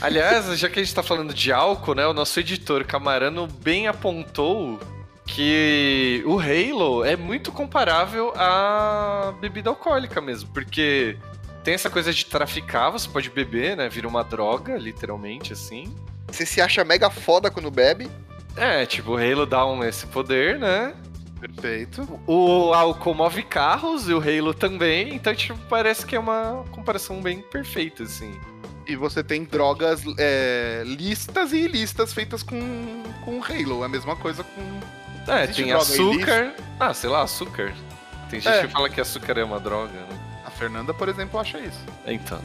Aliás, 0.00 0.58
já 0.58 0.68
que 0.68 0.80
a 0.80 0.82
gente 0.82 0.94
tá 0.94 1.02
falando 1.02 1.32
de 1.34 1.52
álcool, 1.52 1.94
né? 1.94 2.06
O 2.06 2.12
nosso 2.12 2.38
editor 2.40 2.84
Camarano 2.84 3.46
bem 3.46 3.88
apontou 3.88 4.78
que 5.26 6.22
o 6.26 6.38
Halo 6.38 7.04
é 7.04 7.16
muito 7.16 7.52
comparável 7.52 8.32
à 8.36 9.34
bebida 9.40 9.68
alcoólica 9.70 10.20
mesmo, 10.20 10.48
porque 10.52 11.16
tem 11.62 11.74
essa 11.74 11.90
coisa 11.90 12.12
de 12.12 12.24
traficar, 12.24 12.90
você 12.90 13.08
pode 13.08 13.28
beber, 13.28 13.76
né? 13.76 13.88
Vira 13.88 14.08
uma 14.08 14.24
droga, 14.24 14.76
literalmente, 14.76 15.52
assim. 15.52 15.94
Você 16.28 16.46
se 16.46 16.60
acha 16.60 16.82
mega 16.84 17.10
foda 17.10 17.50
quando 17.50 17.70
bebe, 17.70 18.10
É, 18.56 18.84
tipo, 18.84 19.12
o 19.12 19.16
Halo 19.16 19.46
dá 19.46 19.64
um, 19.64 19.84
esse 19.84 20.06
poder, 20.08 20.58
né? 20.58 20.92
Perfeito. 21.40 22.20
O 22.26 22.74
álcool 22.74 23.14
move 23.14 23.44
carros 23.44 24.08
e 24.08 24.12
o 24.12 24.18
Halo 24.18 24.52
também, 24.52 25.14
então, 25.14 25.32
tipo, 25.32 25.58
parece 25.68 26.04
que 26.04 26.16
é 26.16 26.18
uma 26.18 26.64
comparação 26.72 27.20
bem 27.20 27.40
perfeita, 27.40 28.02
assim. 28.02 28.38
E 28.88 28.96
você 28.96 29.22
tem 29.22 29.44
drogas 29.44 30.02
é, 30.18 30.82
listas 30.86 31.52
e 31.52 31.58
ilícitas 31.58 32.12
feitas 32.14 32.42
com, 32.42 33.02
com 33.24 33.42
Halo. 33.44 33.82
É 33.82 33.86
a 33.86 33.88
mesma 33.88 34.16
coisa 34.16 34.42
com. 34.42 34.80
É, 35.30 35.44
Existe 35.44 35.62
tem 35.64 35.72
açúcar. 35.72 36.54
Ah, 36.80 36.94
sei 36.94 37.10
lá, 37.10 37.22
açúcar. 37.22 37.74
Tem 38.30 38.40
gente 38.40 38.52
É. 38.54 38.66
que 38.66 38.72
fala 38.72 38.88
que 38.88 38.98
açúcar 39.00 39.36
é 39.38 39.44
uma 39.44 39.60
droga, 39.60 39.92
né? 39.92 40.18
A 40.46 40.50
Fernanda, 40.50 40.94
por 40.94 41.08
exemplo, 41.08 41.38
acha 41.38 41.58
isso. 41.58 41.78
Então. 42.06 42.40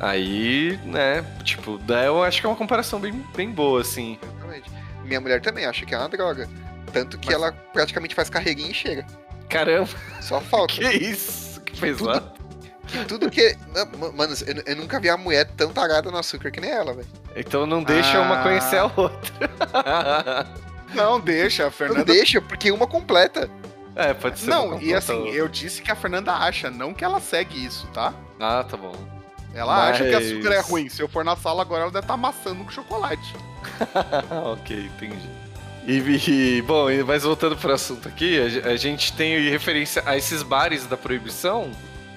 Aí, 0.00 0.76
né, 0.84 1.24
tipo, 1.44 1.78
daí 1.78 2.06
eu 2.06 2.22
acho 2.24 2.40
que 2.40 2.46
é 2.46 2.50
uma 2.50 2.56
comparação 2.56 2.98
bem, 2.98 3.12
bem 3.36 3.50
boa, 3.52 3.80
assim. 3.80 4.18
exatamente. 4.20 4.68
Minha 5.04 5.20
mulher 5.20 5.40
também 5.40 5.64
acha 5.64 5.86
que 5.86 5.94
é 5.94 5.98
uma 5.98 6.08
droga. 6.08 6.48
Tanto 6.92 7.16
que 7.16 7.26
Mas- 7.28 7.36
ela 7.36 7.52
praticamente 7.72 8.14
faz 8.14 8.28
carreguinha 8.28 8.70
e 8.70 8.74
chega. 8.74 9.06
Caramba, 9.48 9.88
Só 10.20 10.40
falta. 10.40 10.74
que 10.74 10.84
isso? 10.84 11.60
Que 11.60 11.76
fez 11.78 11.98
Tudo- 11.98 12.08
lá? 12.10 12.33
Que 12.98 13.04
tudo 13.06 13.30
que. 13.30 13.56
Não, 13.74 14.12
Mano, 14.12 14.34
eu, 14.46 14.62
eu 14.66 14.76
nunca 14.76 15.00
vi 15.00 15.08
a 15.08 15.16
mulher 15.16 15.46
tão 15.56 15.72
tarada 15.72 16.10
no 16.10 16.16
açúcar 16.18 16.50
que 16.50 16.60
nem 16.60 16.70
ela, 16.70 16.92
velho. 16.94 17.06
Então 17.36 17.66
não 17.66 17.82
deixa 17.82 18.20
uma 18.20 18.40
Ah. 18.40 18.42
conhecer 18.42 18.78
a 18.78 18.84
outra. 18.84 20.46
Não, 20.94 21.18
deixa. 21.18 21.64
A 21.64 21.66
Não 21.66 21.72
Fernanda. 21.72 22.04
deixa, 22.04 22.40
porque 22.40 22.70
uma 22.70 22.86
completa. 22.86 23.50
É, 23.96 24.14
pode 24.14 24.38
ser. 24.38 24.48
Não, 24.50 24.68
uma 24.68 24.82
e 24.82 24.94
assim, 24.94 25.28
eu 25.28 25.48
disse 25.48 25.82
que 25.82 25.90
a 25.90 25.96
Fernanda 25.96 26.32
acha, 26.32 26.70
não 26.70 26.94
que 26.94 27.04
ela 27.04 27.18
segue 27.20 27.64
isso, 27.64 27.86
tá? 27.92 28.12
Ah, 28.38 28.64
tá 28.68 28.76
bom. 28.76 28.94
Ela 29.52 29.88
acha 29.90 30.04
que 30.04 30.12
Mas- 30.12 30.26
açúcar 30.26 30.52
é 30.54 30.60
ruim. 30.60 30.88
Se 30.88 31.02
eu 31.02 31.08
for 31.08 31.24
na 31.24 31.34
sala 31.36 31.62
agora, 31.62 31.82
ela 31.82 31.90
deve 31.90 32.04
estar 32.04 32.14
amassando 32.14 32.62
com 32.64 32.70
chocolate. 32.70 33.34
ok, 34.52 34.84
entendi. 34.94 35.28
E, 35.86 35.98
e, 36.58 36.62
bom, 36.62 36.86
mas 37.06 37.24
voltando 37.24 37.56
pro 37.56 37.72
assunto 37.72 38.08
aqui, 38.08 38.38
a, 38.64 38.68
a 38.70 38.76
gente 38.76 39.12
tem 39.12 39.48
referência 39.50 40.02
a 40.06 40.16
esses 40.16 40.42
bares 40.42 40.86
da 40.86 40.96
proibição, 40.96 41.70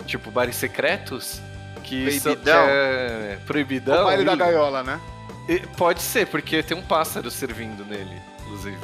tipo 0.08 0.32
bares 0.32 0.56
secretos, 0.56 1.40
que 1.84 2.12
são 2.20 2.36
que 2.36 2.42
Proibidão. 2.42 2.66
é, 2.70 3.38
proibidão. 3.46 4.02
o 4.02 4.06
baile 4.06 4.24
da 4.26 4.36
gaiola, 4.36 4.84
né? 4.84 5.00
e 5.48 5.60
pode 5.78 6.02
ser, 6.02 6.28
porque 6.28 6.62
tem 6.64 6.76
um 6.78 6.82
pássaro 6.82 7.30
servindo 7.32 7.86
nele, 7.86 8.20
inclusive. 8.42 8.78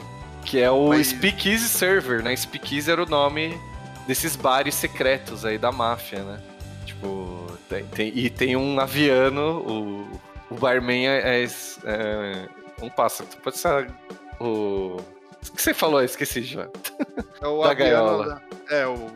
Que 0.46 0.62
é 0.62 0.70
o 0.72 0.90
Mas- 0.90 1.08
Speakeasy 1.08 1.68
Server, 1.70 2.22
né? 2.24 2.36
Speakeasy 2.36 2.92
era 2.92 3.02
o 3.04 3.06
nome 3.06 3.58
desses 4.08 4.36
bares 4.36 4.76
secretos 4.76 5.44
aí 5.46 5.58
da 5.58 5.72
máfia, 5.72 6.20
né? 6.24 6.40
Tipo, 6.86 7.48
tem, 7.70 7.86
tem- 7.86 8.12
e 8.18 8.30
tem 8.30 8.56
um 8.56 8.80
aviano, 8.80 9.60
o, 9.66 10.20
o 10.50 10.56
barman 10.56 11.08
é, 11.08 11.44
é 11.44 11.48
é 11.86 12.48
um 12.82 12.90
pássaro. 12.90 13.30
Pode 13.44 13.58
ser 13.58 13.88
o... 14.40 14.98
O 15.50 15.52
que 15.56 15.62
você 15.62 15.74
falou? 15.74 16.00
Eu 16.00 16.06
esqueci 16.06 16.42
já. 16.44 16.68
É 17.42 17.48
o 17.48 17.62
Da 17.64 17.72
aviano 17.72 17.76
gaiola. 18.18 18.42
da- 18.70 18.76
É, 18.76 18.88
o 18.88 19.08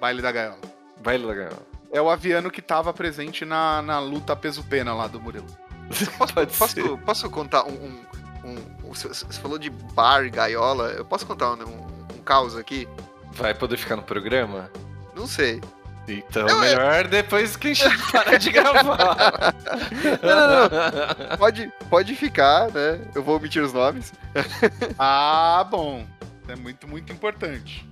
baile 0.00 0.20
da 0.22 0.32
gaiola. 0.32 0.58
Baile 1.02 1.26
da 1.26 1.34
gaiola. 1.34 1.62
É 1.92 2.00
o 2.02 2.10
aviano 2.10 2.50
que 2.50 2.60
tava 2.60 2.92
presente 2.92 3.44
na, 3.44 3.80
na 3.82 3.98
luta 3.98 4.36
peso-pena 4.36 4.92
lá 4.94 5.06
do 5.06 5.20
Murilo. 5.20 5.46
Posso, 6.18 6.34
Pode 6.34 6.52
ser. 6.52 6.58
posso, 6.82 6.98
posso 6.98 7.30
contar 7.30 7.64
um. 7.64 7.72
um, 7.72 8.04
um- 8.50 8.78
você 8.92 9.08
você 9.08 9.40
falou 9.40 9.58
de 9.58 9.70
bar, 9.70 10.30
gaiola. 10.30 10.90
Eu 10.90 11.04
posso 11.04 11.24
contar 11.26 11.52
um, 11.52 11.62
um, 11.62 11.86
um 12.14 12.22
caos 12.22 12.56
aqui? 12.56 12.86
Vai 13.32 13.54
poder 13.54 13.76
ficar 13.78 13.96
no 13.96 14.02
programa? 14.02 14.70
Não 15.16 15.26
sei. 15.26 15.60
Então, 16.06 16.46
Não, 16.46 16.62
é- 16.62 16.70
melhor 16.74 17.06
depois 17.08 17.54
que 17.56 17.68
a 17.68 17.74
gente 17.74 17.98
parar 18.12 18.36
de 18.38 18.50
gravar. 18.50 19.54
Não, 20.22 21.36
Pode, 21.38 21.72
pode 21.90 22.14
ficar, 22.14 22.70
né? 22.70 23.00
Eu 23.14 23.22
vou 23.22 23.36
omitir 23.36 23.62
os 23.62 23.72
nomes. 23.72 24.12
Ah, 24.98 25.66
bom. 25.70 26.06
É 26.48 26.56
muito, 26.56 26.86
muito 26.88 27.12
importante. 27.12 27.86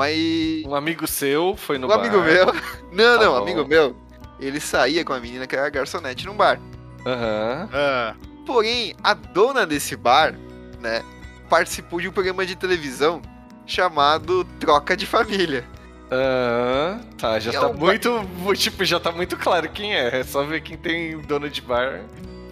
Mas. 0.00 0.64
Um 0.66 0.74
amigo 0.74 1.06
seu 1.06 1.54
foi 1.58 1.76
no 1.76 1.86
Um 1.86 1.90
bar. 1.90 1.98
amigo 1.98 2.20
meu. 2.22 2.46
Não, 2.90 3.18
Tá 3.18 3.24
não, 3.24 3.32
bom. 3.34 3.42
amigo 3.42 3.66
meu. 3.66 3.94
Ele 4.40 4.58
saía 4.58 5.04
com 5.04 5.12
a 5.12 5.20
menina 5.20 5.46
que 5.46 5.54
era 5.54 5.68
garçonete 5.68 6.24
num 6.26 6.34
bar. 6.34 6.58
Aham. 7.06 7.68
Ah, 7.72 8.14
Porém, 8.46 8.94
a 9.04 9.12
dona 9.12 9.66
desse 9.66 9.94
bar, 9.96 10.34
né, 10.80 11.04
participou 11.50 12.00
de 12.00 12.08
um 12.08 12.12
programa 12.12 12.44
de 12.46 12.56
televisão 12.56 13.20
chamado 13.66 14.42
Troca 14.58 14.96
de 14.96 15.04
Família. 15.06 15.64
Aham. 16.10 17.00
Tá, 17.18 17.38
já 17.38 17.50
E 17.50 17.54
tá 17.54 17.60
é 17.60 17.66
um 17.66 17.74
muito. 17.74 18.26
Tipo, 18.56 18.84
já 18.84 18.98
tá 18.98 19.12
muito 19.12 19.36
claro 19.36 19.68
quem 19.68 19.94
é. 19.94 20.20
É 20.20 20.24
só 20.24 20.42
ver 20.42 20.62
quem 20.62 20.76
tem 20.78 21.18
dono 21.20 21.48
de 21.50 21.60
bar 21.60 22.00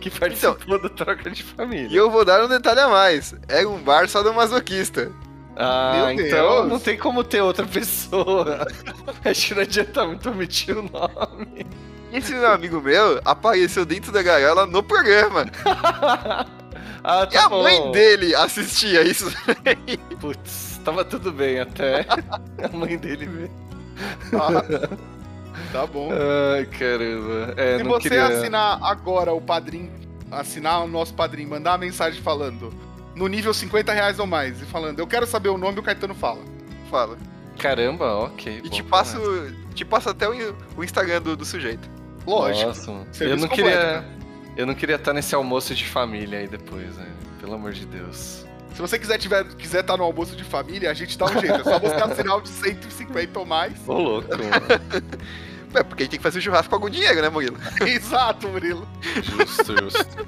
que 0.00 0.10
participou 0.10 0.80
da 0.80 0.88
troca 0.90 1.28
de 1.30 1.40
E 1.40 1.44
família. 1.44 1.96
eu 1.98 2.10
vou 2.10 2.24
dar 2.24 2.44
um 2.44 2.48
detalhe 2.48 2.80
a 2.80 2.88
mais. 2.88 3.34
Era 3.48 3.68
um 3.68 3.78
bar 3.78 4.06
só 4.08 4.22
do 4.22 4.32
masoquista. 4.34 5.10
Ah, 5.60 6.12
Meu 6.14 6.26
então 6.26 6.56
Deus. 6.60 6.68
não 6.68 6.78
tem 6.78 6.96
como 6.96 7.24
ter 7.24 7.40
outra 7.42 7.66
pessoa. 7.66 8.64
Acho 9.24 9.48
que 9.48 9.54
não 9.56 9.62
adianta 9.62 10.06
muito 10.06 10.30
omitir 10.30 10.76
o 10.78 10.82
nome. 10.82 11.66
E 12.12 12.16
esse 12.18 12.32
meu 12.32 12.52
amigo 12.52 12.80
meu 12.80 13.20
apareceu 13.24 13.84
dentro 13.84 14.12
da 14.12 14.22
gaiola 14.22 14.66
no 14.66 14.82
programa. 14.84 15.46
ah, 17.02 17.26
E 17.28 17.34
tá 17.34 17.46
a 17.46 17.48
bom. 17.48 17.62
mãe 17.64 17.90
dele 17.92 18.34
assistia 18.36 19.02
isso. 19.02 19.26
Putz, 20.20 20.80
tava 20.84 21.04
tudo 21.04 21.32
bem 21.32 21.58
até. 21.58 22.06
A 22.62 22.76
mãe 22.76 22.96
dele 22.96 23.26
ver. 23.26 23.50
ah, 24.34 24.96
tá 25.72 25.86
bom. 25.86 26.10
Ai, 26.54 26.66
caramba. 26.66 27.54
É, 27.56 27.78
Se 27.78 27.84
você 27.84 28.08
queria... 28.08 28.26
assinar 28.28 28.78
agora 28.82 29.32
o 29.32 29.40
padrinho, 29.40 29.90
assinar 30.30 30.84
o 30.84 30.86
nosso 30.88 31.14
padrinho, 31.14 31.50
mandar 31.50 31.72
uma 31.72 31.78
mensagem 31.78 32.22
falando 32.22 32.72
no 33.18 33.26
nível 33.26 33.52
50 33.52 33.92
reais 33.92 34.18
ou 34.18 34.26
mais, 34.26 34.62
e 34.62 34.64
falando, 34.64 35.00
eu 35.00 35.06
quero 35.06 35.26
saber 35.26 35.48
o 35.48 35.58
nome, 35.58 35.80
o 35.80 35.82
Caetano 35.82 36.14
fala. 36.14 36.40
Fala. 36.88 37.18
Caramba, 37.58 38.14
ok. 38.14 38.62
E 38.64 38.70
te 38.70 38.82
passo, 38.82 39.20
te 39.74 39.84
passo 39.84 40.08
até 40.08 40.28
o, 40.28 40.54
o 40.76 40.84
Instagram 40.84 41.20
do, 41.20 41.36
do 41.36 41.44
sujeito. 41.44 41.90
Lógico. 42.24 42.68
Nossa, 42.68 42.90
mano. 42.92 43.06
eu 43.20 43.36
não 43.36 43.48
completo, 43.48 43.54
queria. 43.54 44.00
né? 44.00 44.18
Eu 44.56 44.66
não 44.66 44.74
queria 44.74 44.96
estar 44.96 45.12
nesse 45.12 45.34
almoço 45.34 45.74
de 45.74 45.84
família 45.84 46.38
aí 46.38 46.46
depois, 46.46 46.96
né? 46.96 47.06
Pelo 47.40 47.54
amor 47.54 47.72
de 47.72 47.84
Deus. 47.86 48.46
Se 48.74 48.80
você 48.80 48.98
quiser 48.98 49.18
tiver, 49.18 49.44
quiser 49.56 49.80
estar 49.80 49.96
no 49.96 50.04
almoço 50.04 50.36
de 50.36 50.44
família, 50.44 50.90
a 50.90 50.94
gente 50.94 51.18
dá 51.18 51.24
um 51.26 51.40
jeito. 51.40 51.56
É 51.56 51.64
só 51.64 51.78
você 51.80 51.94
assinar 51.96 52.36
o 52.38 52.40
de 52.40 52.48
150 52.48 53.38
ou 53.40 53.44
mais. 53.44 53.72
Ô, 53.88 53.94
louco, 53.94 54.28
mano. 54.30 55.08
É, 55.74 55.82
porque 55.82 56.02
a 56.02 56.04
gente 56.04 56.12
tem 56.12 56.18
que 56.18 56.22
fazer 56.22 56.38
o 56.38 56.42
churrasco 56.42 56.70
com 56.70 56.76
algum 56.76 56.88
dinheiro, 56.88 57.20
né, 57.20 57.28
Murilo? 57.28 57.58
Exato, 57.86 58.48
Murilo. 58.48 58.88
Justo, 59.22 59.76
justo. 59.78 60.26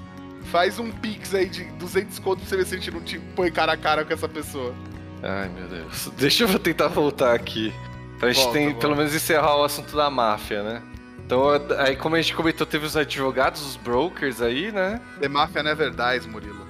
Faz 0.51 0.79
um 0.79 0.91
pix 0.91 1.35
aí 1.35 1.47
de 1.49 1.65
200 1.65 2.19
conto 2.19 2.41
pra 2.41 2.49
você 2.49 2.57
ver 2.57 2.67
se 2.67 2.75
a 2.75 2.79
gente 2.79 2.91
não 2.91 3.01
te 3.01 3.19
põe 3.37 3.51
cara 3.53 3.73
a 3.73 3.77
cara 3.77 4.05
com 4.05 4.13
essa 4.13 4.29
pessoa. 4.29 4.75
Ai, 5.23 5.49
meu 5.49 5.69
Deus. 5.69 6.11
Deixa 6.19 6.45
eu 6.45 6.59
tentar 6.59 6.89
voltar 6.89 7.35
aqui. 7.35 7.73
Pra 8.19 8.29
gente 8.33 8.43
Volta, 8.43 8.53
tem, 8.59 8.65
volta. 8.67 8.81
pelo 8.81 8.97
menos 8.97 9.15
encerrar 9.15 9.57
o 9.57 9.65
assunto 9.65 9.97
da 9.97 10.11
máfia, 10.11 10.63
né? 10.63 10.83
Então, 11.25 11.45
aí 11.79 11.95
como 11.95 12.17
a 12.17 12.21
gente 12.21 12.35
comentou, 12.35 12.67
teve 12.67 12.85
os 12.85 12.97
advogados, 12.97 13.63
os 13.65 13.77
brokers 13.77 14.43
aí, 14.43 14.73
né? 14.73 15.01
The 15.21 15.29
Mafia 15.29 15.63
Never 15.63 15.91
Dies, 15.91 16.27
Murilo. 16.27 16.67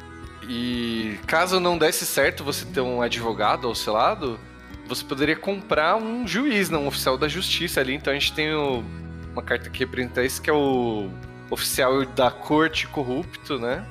E 0.49 1.18
caso 1.26 1.59
não 1.61 1.78
desse 1.78 2.05
certo 2.05 2.45
você 2.45 2.64
ter 2.66 2.81
um 2.81 3.01
advogado 3.01 3.66
ao 3.66 3.74
seu 3.74 3.95
lado, 3.95 4.39
você 4.87 5.03
poderia 5.05 5.37
comprar 5.37 5.97
um 5.97 6.26
juiz, 6.26 6.68
não 6.68 6.85
um 6.85 6.87
oficial 6.89 7.16
da 7.16 7.26
justiça 7.28 7.81
ali. 7.81 7.95
Então 7.95 8.12
a 8.12 8.14
gente 8.18 8.33
tem 8.35 8.53
o- 8.55 8.85
uma 9.33 9.43
carta 9.43 9.70
que 9.70 9.78
representa 9.78 10.22
isso, 10.24 10.43
que 10.43 10.51
é 10.51 10.53
o 10.53 11.09
oficial 11.51 12.05
da 12.07 12.31
corte 12.31 12.87
corrupto, 12.87 13.59
né? 13.59 13.85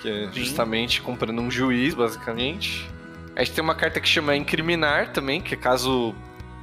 Que 0.00 0.08
é 0.08 0.26
Sim. 0.26 0.40
justamente 0.40 1.00
comprando 1.00 1.40
um 1.40 1.50
juiz, 1.50 1.94
basicamente. 1.94 2.88
A 3.34 3.42
gente 3.42 3.54
tem 3.54 3.64
uma 3.64 3.74
carta 3.74 4.00
que 4.00 4.08
chama 4.08 4.36
incriminar 4.36 5.12
também, 5.12 5.40
que 5.40 5.56
caso 5.56 6.14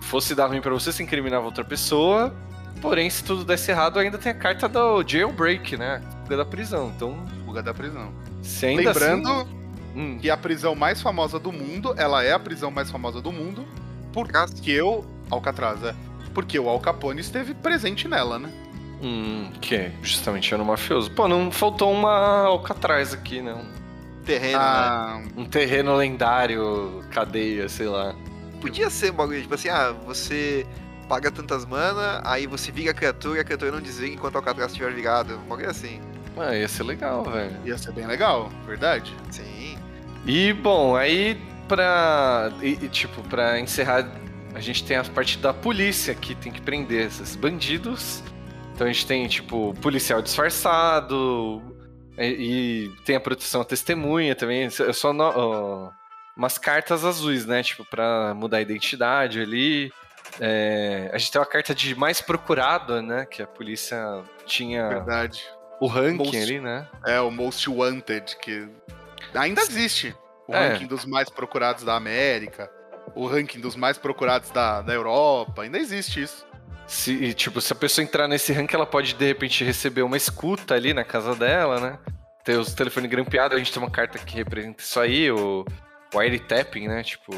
fosse 0.02 0.36
dar 0.36 0.48
ruim 0.48 0.62
pra 0.62 0.72
você, 0.72 0.92
você 0.92 1.04
incriminava 1.04 1.46
outra 1.46 1.64
pessoa. 1.64 2.34
Porém, 2.82 3.10
se 3.10 3.24
tudo 3.24 3.46
desse 3.46 3.72
errado, 3.72 4.00
ainda 4.00 4.18
tem 4.18 4.32
a 4.32 4.36
carta 4.36 4.68
do 4.68 5.04
jailbreak, 5.08 5.78
né? 5.78 6.02
Fuga 6.24 6.38
da 6.38 6.46
prisão. 6.46 6.92
Então, 6.96 7.18
Fuga 7.46 7.64
da 7.64 7.74
prisão. 7.74 8.12
se 8.42 8.66
ainda 8.66 8.92
Lembrando 8.92 9.30
assim... 9.30 9.64
Hum. 9.96 10.18
que 10.20 10.30
a 10.30 10.36
prisão 10.36 10.76
mais 10.76 11.02
famosa 11.02 11.40
do 11.40 11.52
mundo, 11.52 11.94
ela 11.98 12.24
é 12.24 12.34
a 12.34 12.40
prisão 12.40 12.72
mais 12.72 12.90
famosa 12.90 13.22
do 13.22 13.32
mundo, 13.32 13.66
porque 14.12 14.82
o 14.82 15.04
Alcatraz, 15.30 15.84
é. 15.84 15.96
Porque 16.34 16.58
o 16.58 16.68
Al 16.68 16.80
Capone 16.80 17.22
esteve 17.22 17.54
presente 17.54 18.08
nela, 18.08 18.40
né? 18.40 18.50
Hum, 19.04 19.52
que 19.60 19.92
justamente 20.02 20.54
era 20.54 20.64
um 20.64 20.66
mafioso. 20.66 21.12
Pô, 21.12 21.28
não 21.28 21.52
faltou 21.52 21.92
uma 21.92 22.46
Alcatraz 22.46 23.14
aqui, 23.14 23.42
né? 23.42 23.54
Um, 23.54 23.84
Terreno, 24.24 24.58
né? 24.58 24.64
Ah, 24.64 25.22
um 25.36 25.46
terreno 25.46 25.96
lendário, 25.96 27.04
cadeia, 27.12 27.68
sei 27.68 27.88
lá. 27.88 28.16
Podia 28.62 28.90
ser 28.90 29.12
um 29.12 29.16
bagulho, 29.16 29.42
tipo 29.42 29.54
assim, 29.54 29.68
ah, 29.68 29.94
você 30.06 30.66
paga 31.10 31.30
tantas 31.30 31.66
mana, 31.66 32.22
aí 32.24 32.48
você 32.48 32.72
viga 32.72 32.92
a 32.92 32.94
criatura 32.94 33.40
e 33.40 33.42
a 33.42 33.44
criatura 33.44 33.72
não 33.74 33.82
desliga 33.82 34.14
enquanto 34.16 34.36
o 34.36 34.38
Alcatraz 34.38 34.72
estiver 34.72 34.94
ligado. 34.94 35.36
Um 35.36 35.50
bagulho 35.50 35.70
assim. 35.70 36.00
Ah, 36.38 36.56
ia 36.56 36.68
ser 36.70 36.84
legal, 36.84 37.26
velho. 37.26 37.52
ia 37.66 37.78
ser 37.78 37.92
bem 37.92 38.08
legal, 38.08 38.50
verdade? 38.66 39.14
Sim. 39.30 39.78
E, 40.26 40.54
bom, 40.54 40.96
aí 40.96 41.38
pra. 41.68 42.50
E, 42.62 42.80
e, 42.82 42.88
tipo, 42.88 43.22
pra 43.24 43.60
encerrar, 43.60 44.10
a 44.56 44.60
gente 44.62 44.86
tem 44.86 44.96
a 44.96 45.04
parte 45.04 45.38
da 45.38 45.54
polícia 45.54 46.16
que 46.16 46.34
tem 46.34 46.50
que 46.52 46.62
prender 46.62 47.08
esses 47.08 47.36
bandidos. 47.36 48.24
Então 48.74 48.88
a 48.88 48.92
gente 48.92 49.06
tem, 49.06 49.28
tipo, 49.28 49.74
policial 49.82 50.22
disfarçado. 50.22 51.62
E, 52.18 52.88
e 52.90 53.04
tem 53.06 53.16
a 53.16 53.20
proteção 53.20 53.62
à 53.62 53.66
testemunha 53.66 54.36
também. 54.36 54.64
É 54.66 54.94
só 54.94 55.14
no- 55.14 55.24
ó, 55.36 55.92
umas 56.38 56.58
cartas 56.58 57.04
azuis, 57.06 57.46
né? 57.46 57.62
Tipo, 57.64 57.86
pra 57.86 58.34
mudar 58.36 58.58
a 58.58 58.62
identidade 58.62 59.40
ali. 59.42 59.92
É, 60.40 61.10
a 61.14 61.18
gente 61.18 61.32
tem 61.32 61.40
uma 61.42 61.48
carta 61.48 61.76
de 61.76 61.94
mais 61.96 62.22
procurado, 62.22 63.02
né? 63.02 63.26
Que 63.26 63.42
a 63.44 63.48
polícia 63.48 64.24
tinha 64.46 64.88
Verdade. 64.90 65.44
o 65.80 65.88
ranking 65.88 66.18
Most- 66.18 66.38
ali, 66.38 66.60
né? 66.60 66.88
É 67.06 67.20
o 67.20 67.30
Most 67.30 67.70
Wanted, 67.70 68.36
que 68.38 68.68
ainda 69.36 69.62
existe. 69.62 70.16
O 70.48 70.54
É. 70.56 70.70
ranking 70.70 70.88
dos 70.88 71.06
mais 71.06 71.30
procurados 71.30 71.84
da 71.84 71.96
América, 71.96 72.70
o 73.16 73.28
ranking 73.28 73.60
dos 73.60 73.76
mais 73.76 73.98
procurados 73.98 74.50
da, 74.52 74.82
da 74.82 74.94
Europa, 74.94 75.62
ainda 75.64 75.78
existe 75.78 76.22
isso. 76.24 76.46
Se, 76.88 77.34
tipo, 77.34 77.60
se 77.62 77.74
a 77.74 77.76
pessoa 77.76 78.04
entrar 78.04 78.28
nesse 78.28 78.54
ranking, 78.54 78.76
ela 78.76 78.86
pode 78.86 79.14
de 79.14 79.26
repente 79.26 79.64
receber 79.64 80.02
uma 80.02 80.18
escuta 80.18 80.76
ali 80.76 80.94
na 80.94 81.04
casa 81.04 81.36
dela, 81.36 81.80
né? 81.80 82.00
Ter 82.44 82.58
os 82.58 82.74
telefones 82.74 83.10
grampeados, 83.10 83.56
a 83.56 83.60
gente 83.60 83.72
tem 83.72 83.82
uma 83.82 83.92
carta 83.92 84.20
que 84.20 84.36
representa 84.36 84.84
isso 84.84 85.00
aí, 85.00 85.32
o 85.32 85.66
wiretapping, 86.14 86.88
né? 86.88 87.04
Tipo, 87.04 87.34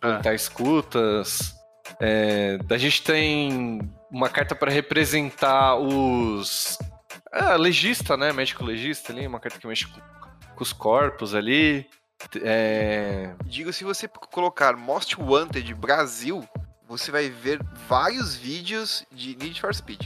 plantar 0.00 0.34
escutas. 0.34 1.54
É, 2.00 2.58
a 2.68 2.78
gente 2.78 3.02
tem 3.02 3.80
uma 4.10 4.28
carta 4.28 4.54
para 4.54 4.70
representar 4.70 5.76
os. 5.76 6.78
Ah, 7.32 7.56
legista, 7.56 8.16
né? 8.16 8.32
Médico 8.32 8.64
legista 8.64 9.12
ali, 9.12 9.26
uma 9.26 9.40
carta 9.40 9.58
que 9.58 9.66
mexe 9.66 9.86
com, 9.86 10.00
com 10.54 10.62
os 10.62 10.72
corpos 10.72 11.34
ali. 11.34 11.86
É... 12.42 13.34
Digo, 13.44 13.72
se 13.72 13.84
você 13.84 14.08
colocar 14.08 14.76
Most 14.76 15.20
Wanted 15.20 15.74
Brasil, 15.74 16.48
você 16.86 17.10
vai 17.10 17.28
ver 17.28 17.60
vários 17.88 18.36
vídeos 18.36 19.04
de 19.12 19.36
Need 19.36 19.60
for 19.60 19.74
Speed. 19.74 20.00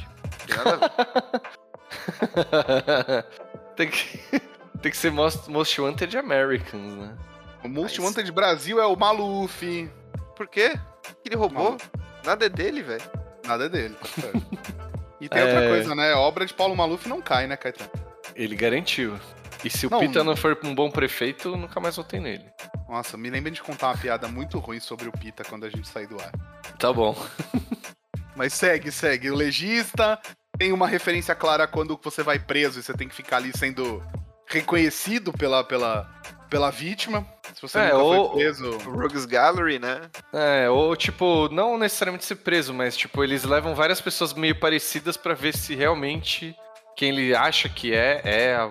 Tem 0.47 0.57
nada 0.57 0.75
a 0.75 0.79
ver. 0.89 0.97
tem, 3.77 3.89
que, 3.89 4.19
tem 4.81 4.91
que 4.91 4.97
ser 4.97 5.11
Most, 5.11 5.51
Most 5.51 5.79
Wanted 5.81 6.17
Americans, 6.17 6.93
né? 6.95 7.17
O 7.63 7.69
Most 7.69 8.01
Mas- 8.01 8.09
Wanted 8.11 8.33
Brasil 8.33 8.81
é 8.81 8.87
o 8.87 8.97
Maluf. 8.97 9.89
Por 10.37 10.49
quê? 10.49 10.79
Que 11.23 11.29
ele 11.29 11.37
roubou? 11.37 11.65
Maluco. 11.73 11.85
Nada 12.25 12.47
é 12.47 12.49
dele, 12.49 12.83
velho. 12.83 13.03
Nada 13.47 13.67
é 13.67 13.69
dele. 13.69 13.95
tá. 13.95 14.09
E 15.21 15.29
tem 15.29 15.43
É. 15.43 15.45
outra 15.45 15.69
coisa, 15.69 15.95
né? 15.95 16.15
Obra 16.15 16.47
de 16.47 16.55
Paulo 16.55 16.75
Maluf 16.75 17.07
não 17.09 17.21
cai, 17.21 17.47
né, 17.47 17.57
Caetano? 17.57 17.91
Ele 18.35 18.57
garantiu. 18.57 19.19
E 19.63 19.69
se 19.69 19.87
o 19.87 19.91
Não, 19.91 20.01
Pita 20.01 20.25
não 20.25 20.35
for 20.35 20.59
um 20.65 20.75
bom 20.75 20.91
prefeito, 20.91 21.55
nunca 21.57 21.79
mais 21.81 21.97
votei 21.97 22.19
nele. 22.21 22.45
Nossa, 22.91 23.17
me 23.17 23.31
lembrem 23.31 23.55
de 23.55 23.63
contar 23.63 23.87
uma 23.91 23.97
piada 23.97 24.27
muito 24.27 24.59
ruim 24.59 24.81
sobre 24.81 25.09
o 25.09 25.13
Pita 25.13 25.45
quando 25.45 25.65
a 25.65 25.71
gente 25.71 25.87
sair 25.87 26.09
do 26.09 26.21
ar. 26.21 26.33
Tá 26.77 26.93
bom. 26.93 27.17
Mas 28.35 28.53
segue, 28.53 28.91
segue. 28.91 29.31
O 29.31 29.37
legista 29.37 30.21
tem 30.59 30.73
uma 30.73 30.89
referência 30.89 31.33
clara 31.37 31.69
quando 31.69 31.99
você 32.03 32.21
vai 32.25 32.41
preso 32.41 32.81
e 32.81 32.83
você 32.83 32.93
tem 32.93 33.09
que 33.09 33.15
ficar 33.15 33.37
ali 33.37 33.57
sendo 33.57 34.03
reconhecido 34.45 35.33
pela, 35.33 35.63
pela, 35.63 36.11
pela 36.49 36.69
vítima. 36.73 37.25
Se 37.55 37.63
você 37.63 37.79
É, 37.79 37.95
ou- 37.95 38.31
foi 38.31 38.39
preso. 38.43 38.77
Rogues 38.79 39.25
Gallery, 39.25 39.79
né? 39.79 40.11
É, 40.33 40.69
ou 40.69 40.97
tipo, 40.97 41.49
não 41.53 41.79
necessariamente 41.79 42.25
ser 42.25 42.37
preso, 42.37 42.75
mas 42.75 42.97
tipo, 42.97 43.23
eles 43.23 43.45
levam 43.45 43.73
várias 43.73 44.01
pessoas 44.01 44.35
meio 44.35 44.59
parecidas 44.59 45.17
pra 45.17 45.33
ver 45.33 45.57
se 45.57 45.77
realmente 45.77 46.57
quem 46.97 47.11
ele 47.11 47.37
acha 47.37 47.69
que 47.69 47.95
é, 47.95 48.21
é 48.25 48.57
a. 48.57 48.69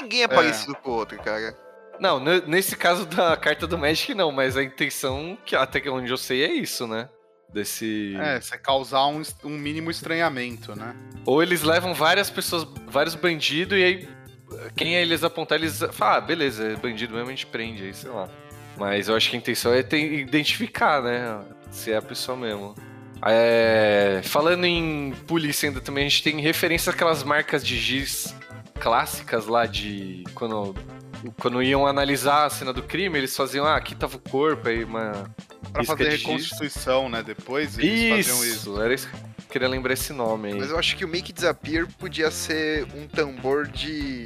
Ninguém 0.00 0.22
é, 0.22 0.28
parecido 0.28 0.74
com 0.76 0.90
o 0.92 0.94
outro, 0.94 1.18
cara. 1.22 1.63
Não, 2.00 2.18
ne- 2.20 2.42
nesse 2.46 2.76
caso 2.76 3.06
da 3.06 3.36
carta 3.36 3.66
do 3.66 3.78
Magic 3.78 4.14
não, 4.14 4.30
mas 4.32 4.56
a 4.56 4.62
intenção, 4.62 5.38
que 5.44 5.54
até 5.54 5.88
onde 5.90 6.10
eu 6.10 6.16
sei, 6.16 6.42
é 6.44 6.52
isso, 6.52 6.86
né? 6.86 7.08
Desse. 7.52 8.16
É, 8.18 8.40
você 8.40 8.58
causar 8.58 9.06
um, 9.06 9.22
um 9.44 9.50
mínimo 9.50 9.90
estranhamento, 9.90 10.74
né? 10.74 10.94
Ou 11.24 11.42
eles 11.42 11.62
levam 11.62 11.94
várias 11.94 12.28
pessoas, 12.28 12.66
vários 12.88 13.14
bandidos, 13.14 13.78
e 13.78 13.82
aí 13.84 14.08
quem 14.76 14.94
eles 14.94 15.22
apontar, 15.24 15.58
eles 15.58 15.78
falam, 15.92 16.16
ah, 16.16 16.20
beleza, 16.20 16.64
é 16.72 16.76
bandido 16.76 17.14
mesmo, 17.14 17.28
a 17.28 17.30
gente 17.30 17.46
prende 17.46 17.84
aí, 17.84 17.94
sei 17.94 18.10
lá. 18.10 18.28
Mas 18.76 19.08
eu 19.08 19.14
acho 19.16 19.30
que 19.30 19.36
a 19.36 19.38
intenção 19.38 19.72
é 19.72 19.82
ter- 19.84 20.14
identificar, 20.14 21.00
né? 21.00 21.40
Se 21.70 21.92
é 21.92 21.96
a 21.96 22.02
pessoa 22.02 22.36
mesmo. 22.36 22.74
É, 23.26 24.20
falando 24.24 24.64
em 24.64 25.12
polícia 25.26 25.68
ainda 25.68 25.80
também, 25.80 26.06
a 26.06 26.08
gente 26.08 26.22
tem 26.22 26.40
referência 26.40 26.92
àquelas 26.92 27.22
marcas 27.22 27.64
de 27.64 27.78
giz 27.78 28.34
clássicas 28.80 29.46
lá 29.46 29.64
de. 29.64 30.24
Quando, 30.34 30.74
quando 31.32 31.62
iam 31.62 31.86
analisar 31.86 32.46
a 32.46 32.50
cena 32.50 32.72
do 32.72 32.82
crime, 32.82 33.18
eles 33.18 33.36
faziam, 33.36 33.64
ah, 33.64 33.76
aqui 33.76 33.94
tava 33.94 34.16
o 34.16 34.20
corpo, 34.20 34.68
aí 34.68 34.84
uma. 34.84 35.30
Pra 35.72 35.82
Isca 35.82 35.96
fazer 35.96 36.10
de 36.10 36.16
giz. 36.16 36.26
reconstituição, 36.26 37.08
né? 37.08 37.22
Depois 37.22 37.78
eles 37.78 38.26
faziam 38.26 38.44
isso. 38.44 38.70
Isso, 38.70 38.80
era 38.80 38.94
isso 38.94 39.08
queria 39.54 39.68
lembrar 39.68 39.92
esse 39.92 40.12
nome 40.12 40.48
aí. 40.48 40.58
Mas 40.58 40.70
eu 40.70 40.78
acho 40.78 40.96
que 40.96 41.04
o 41.04 41.08
Make 41.08 41.26
It 41.26 41.34
Disappear 41.34 41.86
podia 41.98 42.28
ser 42.28 42.88
um 42.92 43.06
tambor 43.06 43.68
de, 43.68 44.24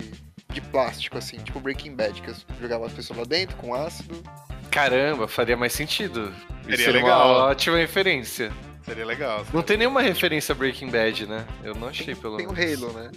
de 0.51 0.61
plástico, 0.71 1.19
assim, 1.19 1.37
tipo 1.37 1.61
Breaking 1.61 1.95
Bad, 1.95 2.23
que 2.23 2.31
eu 2.31 2.35
jogava 2.59 2.87
as 2.87 2.93
pessoas 2.95 3.19
lá 3.19 3.25
dentro 3.27 3.55
com 3.57 3.75
ácido. 3.75 4.23
Caramba, 4.71 5.29
faria 5.29 5.55
mais 5.55 5.75
sentido. 5.75 6.33
Isso 6.61 6.71
Seria 6.71 6.77
seria 6.79 6.93
legal. 7.03 7.29
uma 7.29 7.45
ótima 7.47 7.77
referência. 7.77 8.51
Seria 8.83 9.05
legal. 9.05 9.45
Não 9.53 9.63
tem 9.63 9.77
nenhuma 9.77 10.01
referência 10.01 10.53
a 10.53 10.57
Breaking 10.57 10.89
Bad, 10.89 11.27
né? 11.27 11.45
Eu 11.63 11.75
não 11.75 11.89
achei, 11.89 12.15
pelo 12.15 12.39
Tem 12.39 12.47
o 12.47 12.53
menos. 12.53 12.83
Halo, 12.83 12.93
né? 12.95 13.11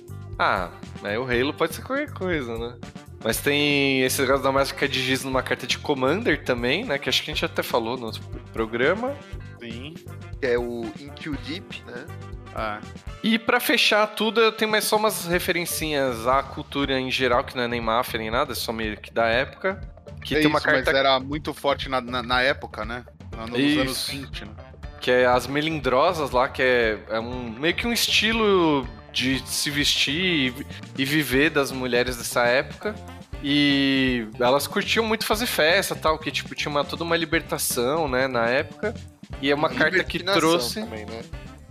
Ah, 0.44 0.72
mas 1.04 1.20
o 1.20 1.24
Halo 1.24 1.54
pode 1.54 1.76
ser 1.76 1.84
qualquer 1.84 2.12
coisa, 2.12 2.58
né? 2.58 2.76
Mas 3.24 3.38
tem 3.38 4.02
esse 4.02 4.20
negócio 4.20 4.42
da 4.42 4.52
mágica 4.52 4.88
de 4.88 5.00
giz 5.00 5.24
numa 5.24 5.44
carta 5.44 5.68
de 5.68 5.78
Commander 5.78 6.44
também, 6.44 6.84
né? 6.84 6.98
Que 6.98 7.10
acho 7.10 7.22
que 7.22 7.30
a 7.30 7.34
gente 7.36 7.46
até 7.46 7.62
falou 7.62 7.96
no 7.96 8.08
outro 8.08 8.24
programa. 8.52 9.16
Sim. 9.60 9.94
Que 10.40 10.48
é 10.48 10.58
o 10.58 10.92
In 11.00 11.12
Deep, 11.46 11.84
né? 11.86 12.08
Ah, 12.56 12.80
E 13.24 13.38
pra 13.38 13.60
fechar 13.60 14.08
tudo, 14.08 14.42
eu 14.42 14.52
tenho 14.52 14.72
mais 14.72 14.84
só 14.84 14.98
umas 14.98 15.28
referencinhas 15.28 16.26
à 16.26 16.42
cultura 16.42 17.00
em 17.00 17.12
geral, 17.12 17.44
que 17.44 17.56
não 17.56 17.62
é 17.62 17.68
nem 17.68 17.80
máfia 17.80 18.18
nem 18.20 18.32
nada, 18.32 18.54
é 18.54 18.56
só 18.56 18.74
meio 18.74 18.98
que 18.98 19.14
da 19.14 19.28
época. 19.28 19.80
Que 20.24 20.34
é 20.34 20.40
tem 20.40 20.48
uma 20.48 20.58
isso, 20.58 20.68
mas 20.68 20.84
carta 20.84 20.98
era 20.98 21.20
muito 21.20 21.54
forte 21.54 21.88
na, 21.88 22.02
na, 22.02 22.24
na 22.24 22.42
época, 22.42 22.84
né? 22.84 23.06
Nos 23.48 23.60
Isso. 23.60 23.80
anos 23.80 24.08
20, 24.10 24.46
né? 24.46 24.52
que 25.00 25.10
é 25.10 25.26
as 25.26 25.48
melindrosas 25.48 26.30
lá, 26.30 26.48
que 26.48 26.62
é, 26.62 27.00
é 27.10 27.20
um 27.20 27.50
meio 27.50 27.74
que 27.74 27.88
um 27.88 27.92
estilo 27.92 28.88
de 29.12 29.42
se 29.48 29.70
vestir 29.70 30.54
e, 30.96 31.02
e 31.02 31.06
viver 31.06 31.50
das 31.50 31.72
mulheres 31.72 32.16
dessa 32.18 32.44
época. 32.46 32.96
E 33.44 34.28
elas 34.40 34.68
curtiam 34.68 35.04
muito 35.06 35.26
fazer 35.26 35.48
festa 35.48 35.96
tal, 35.96 36.18
que 36.20 36.30
tipo, 36.32 36.54
tinha 36.54 36.70
uma, 36.70 36.84
toda 36.86 37.04
uma 37.04 37.18
libertação, 37.18 38.08
né, 38.08 38.28
na 38.28 38.48
época. 38.48 38.94
E 39.42 39.50
é 39.50 39.56
uma 39.56 39.70
carta 39.70 40.04
que 40.04 40.20
trouxe. 40.20 40.82
Também, 40.82 41.06
né? 41.06 41.22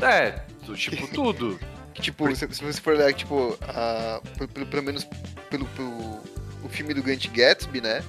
É, 0.03 0.43
do- 0.67 0.75
tipo, 0.75 1.07
tudo. 1.15 1.59
Tipo, 1.95 2.35
se, 2.35 2.49
se 2.53 2.65
você 2.65 2.81
for 2.81 2.95
olhar, 2.95 3.13
tipo, 3.13 3.57
a, 3.63 4.21
pelo, 4.53 4.67
pelo- 4.67 4.83
menos 4.83 5.05
pelo, 5.49 5.65
pelo 5.67 6.21
o 6.65 6.69
filme 6.69 6.93
do 6.95 7.03
Grant 7.03 7.27
Gatsby, 7.29 7.81
né? 7.81 8.03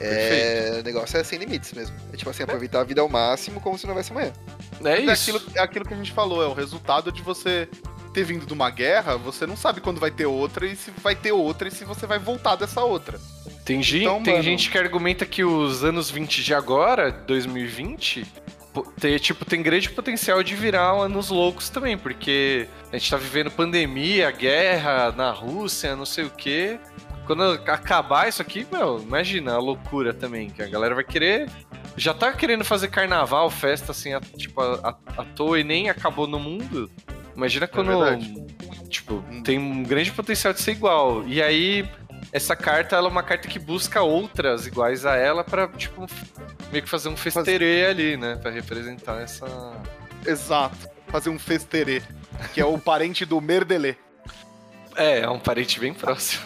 É, 0.00 0.76
o 0.80 0.84
negócio 0.84 1.18
é 1.18 1.24
sem 1.24 1.38
limites 1.40 1.72
mesmo. 1.72 1.96
É 2.12 2.16
tipo 2.16 2.30
assim, 2.30 2.44
aproveitar 2.44 2.80
a 2.80 2.84
vida 2.84 3.00
ao 3.00 3.08
máximo 3.08 3.60
como 3.60 3.76
se 3.76 3.84
não 3.84 3.94
houvesse 3.94 4.12
amanhã. 4.12 4.32
É 4.84 4.90
É 4.92 5.00
isso. 5.00 5.30
aquilo, 5.36 5.52
é 5.56 5.60
aquilo 5.60 5.84
que 5.84 5.94
a 5.94 5.96
gente 5.96 6.12
falou, 6.12 6.40
é 6.42 6.46
o 6.46 6.52
resultado 6.52 7.10
de 7.10 7.20
você 7.22 7.68
ter 8.08 8.24
vindo 8.24 8.44
de 8.46 8.52
uma 8.52 8.70
guerra, 8.70 9.16
você 9.16 9.46
não 9.46 9.56
sabe 9.56 9.80
quando 9.80 10.00
vai 10.00 10.10
ter 10.10 10.26
outra 10.26 10.66
e 10.66 10.74
se 10.76 10.90
vai 11.02 11.14
ter 11.14 11.32
outra 11.32 11.68
e 11.68 11.70
se 11.70 11.84
você 11.84 12.06
vai 12.06 12.18
voltar 12.18 12.56
dessa 12.56 12.82
outra. 12.82 13.18
Tem, 13.64 13.80
Então, 13.80 14.22
tem 14.22 14.34
mano- 14.34 14.42
gente 14.44 14.70
que 14.70 14.78
argumenta 14.78 15.26
que 15.26 15.44
os 15.44 15.84
anos 15.84 16.10
20 16.10 16.42
de 16.42 16.54
agora, 16.54 17.10
2020, 17.10 18.24
po- 18.72 18.90
tem, 18.98 19.16
tipo, 19.18 19.44
tem 19.44 19.62
grande 19.62 19.90
potencial 19.90 20.42
de 20.42 20.54
virar 20.54 20.90
anos 20.92 21.28
loucos 21.28 21.68
também, 21.68 21.96
porque 21.98 22.66
a 22.92 22.96
gente 22.96 23.10
tá 23.10 23.16
vivendo 23.16 23.50
pandemia, 23.50 24.30
guerra 24.30 25.12
na 25.12 25.30
Rússia, 25.30 25.94
não 25.94 26.06
sei 26.06 26.24
o 26.24 26.30
quê. 26.30 26.78
Quando 27.26 27.42
acabar 27.66 28.26
isso 28.26 28.40
aqui, 28.40 28.66
meu, 28.72 28.98
imagina 29.02 29.52
a 29.52 29.58
loucura 29.58 30.14
também, 30.14 30.48
que 30.48 30.62
a 30.62 30.66
galera 30.66 30.94
vai 30.94 31.04
querer. 31.04 31.46
Já 31.94 32.14
tá 32.14 32.32
querendo 32.32 32.64
fazer 32.64 32.88
carnaval, 32.88 33.50
festa 33.50 33.92
assim, 33.92 34.14
a- 34.14 34.20
tipo, 34.20 34.62
à 34.62 35.24
toa 35.36 35.60
e 35.60 35.64
nem 35.64 35.90
acabou 35.90 36.26
no 36.26 36.38
mundo. 36.38 36.90
Imagina 37.38 37.68
quando. 37.68 37.86
verdade. 37.86 38.34
tipo, 38.88 39.22
tem 39.44 39.58
um 39.60 39.84
grande 39.84 40.10
potencial 40.10 40.52
de 40.52 40.60
ser 40.60 40.72
igual. 40.72 41.24
E 41.24 41.40
aí, 41.40 41.88
essa 42.32 42.56
carta 42.56 42.96
ela 42.96 43.06
é 43.06 43.10
uma 43.10 43.22
carta 43.22 43.46
que 43.46 43.60
busca 43.60 44.02
outras 44.02 44.66
iguais 44.66 45.06
a 45.06 45.14
ela 45.14 45.44
pra, 45.44 45.68
tipo, 45.68 46.04
meio 46.72 46.82
que 46.82 46.90
fazer 46.90 47.08
um 47.08 47.16
festerê 47.16 47.86
ali, 47.86 48.16
né? 48.16 48.34
Pra 48.34 48.50
representar 48.50 49.22
essa. 49.22 49.46
Exato. 50.26 50.88
Fazer 51.06 51.30
um 51.30 51.38
festerê, 51.38 52.02
que 52.52 52.60
é 52.60 52.64
o 52.64 52.76
parente 52.76 53.24
do 53.24 53.40
merdelê. 53.40 53.94
É, 54.96 55.20
é 55.20 55.30
um 55.30 55.38
parente 55.38 55.78
bem 55.78 55.94
próximo. 55.94 56.44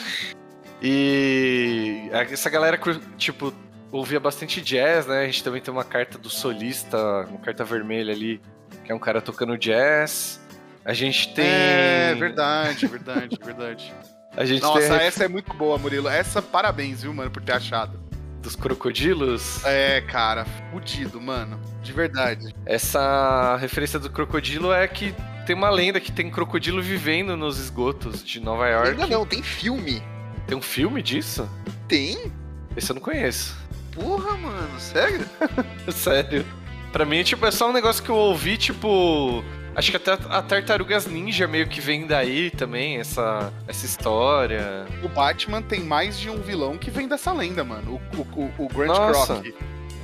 e 0.82 2.08
essa 2.10 2.48
galera, 2.48 2.80
tipo, 3.18 3.52
ouvia 3.92 4.18
bastante 4.18 4.62
jazz, 4.62 5.06
né? 5.06 5.20
A 5.20 5.26
gente 5.26 5.44
também 5.44 5.60
tem 5.60 5.72
uma 5.72 5.84
carta 5.84 6.16
do 6.16 6.30
solista, 6.30 7.26
uma 7.28 7.40
carta 7.40 7.62
vermelha 7.62 8.10
ali, 8.14 8.40
que 8.88 8.92
é 8.92 8.94
um 8.94 8.98
cara 8.98 9.20
tocando 9.20 9.58
jazz. 9.58 10.40
A 10.82 10.94
gente 10.94 11.34
tem. 11.34 11.44
É, 11.44 12.14
verdade, 12.14 12.86
verdade, 12.86 13.38
verdade. 13.44 13.94
A 14.34 14.46
gente 14.46 14.62
Nossa, 14.62 14.80
tem 14.80 15.06
essa 15.06 15.24
é 15.24 15.28
muito 15.28 15.52
boa, 15.52 15.76
Murilo. 15.76 16.08
Essa, 16.08 16.40
parabéns, 16.40 17.02
viu, 17.02 17.12
mano, 17.12 17.30
por 17.30 17.42
ter 17.42 17.52
achado. 17.52 18.00
dos 18.40 18.56
crocodilos. 18.56 19.62
É, 19.62 20.00
cara, 20.00 20.46
fudido, 20.72 21.20
mano. 21.20 21.60
De 21.82 21.92
verdade. 21.92 22.54
Essa 22.64 23.58
referência 23.60 23.98
do 23.98 24.08
crocodilo 24.08 24.72
é 24.72 24.88
que 24.88 25.14
tem 25.44 25.54
uma 25.54 25.68
lenda 25.68 26.00
que 26.00 26.10
tem 26.10 26.30
crocodilo 26.30 26.80
vivendo 26.80 27.36
nos 27.36 27.58
esgotos 27.58 28.24
de 28.24 28.40
Nova 28.40 28.66
York. 28.68 28.88
Ainda 28.92 29.06
não, 29.06 29.26
tem 29.26 29.42
filme. 29.42 30.02
Tem 30.46 30.56
um 30.56 30.62
filme 30.62 31.02
disso? 31.02 31.46
Tem? 31.86 32.32
Esse 32.74 32.90
eu 32.90 32.94
não 32.94 33.02
conheço. 33.02 33.54
Porra, 33.92 34.34
mano, 34.38 34.80
sério? 34.80 35.28
Sério. 35.92 36.46
Pra 36.92 37.04
mim, 37.04 37.22
tipo, 37.22 37.44
é 37.46 37.50
só 37.50 37.68
um 37.68 37.72
negócio 37.72 38.02
que 38.02 38.10
eu 38.10 38.16
ouvi, 38.16 38.56
tipo. 38.56 39.44
Acho 39.74 39.90
que 39.92 39.96
até 39.96 40.12
a 40.12 40.42
Tartarugas 40.42 41.06
Ninja 41.06 41.46
meio 41.46 41.68
que 41.68 41.80
vem 41.80 42.04
daí 42.06 42.50
também, 42.50 42.96
essa, 42.98 43.52
essa 43.68 43.86
história. 43.86 44.86
O 45.04 45.08
Batman 45.08 45.62
tem 45.62 45.80
mais 45.80 46.18
de 46.18 46.28
um 46.28 46.40
vilão 46.40 46.76
que 46.76 46.90
vem 46.90 47.06
dessa 47.06 47.32
lenda, 47.32 47.62
mano. 47.62 48.00
O, 48.16 48.20
o, 48.20 48.52
o, 48.58 48.68
Grant 48.68 48.88
Nossa, 48.88 49.34
Croc. 49.36 49.54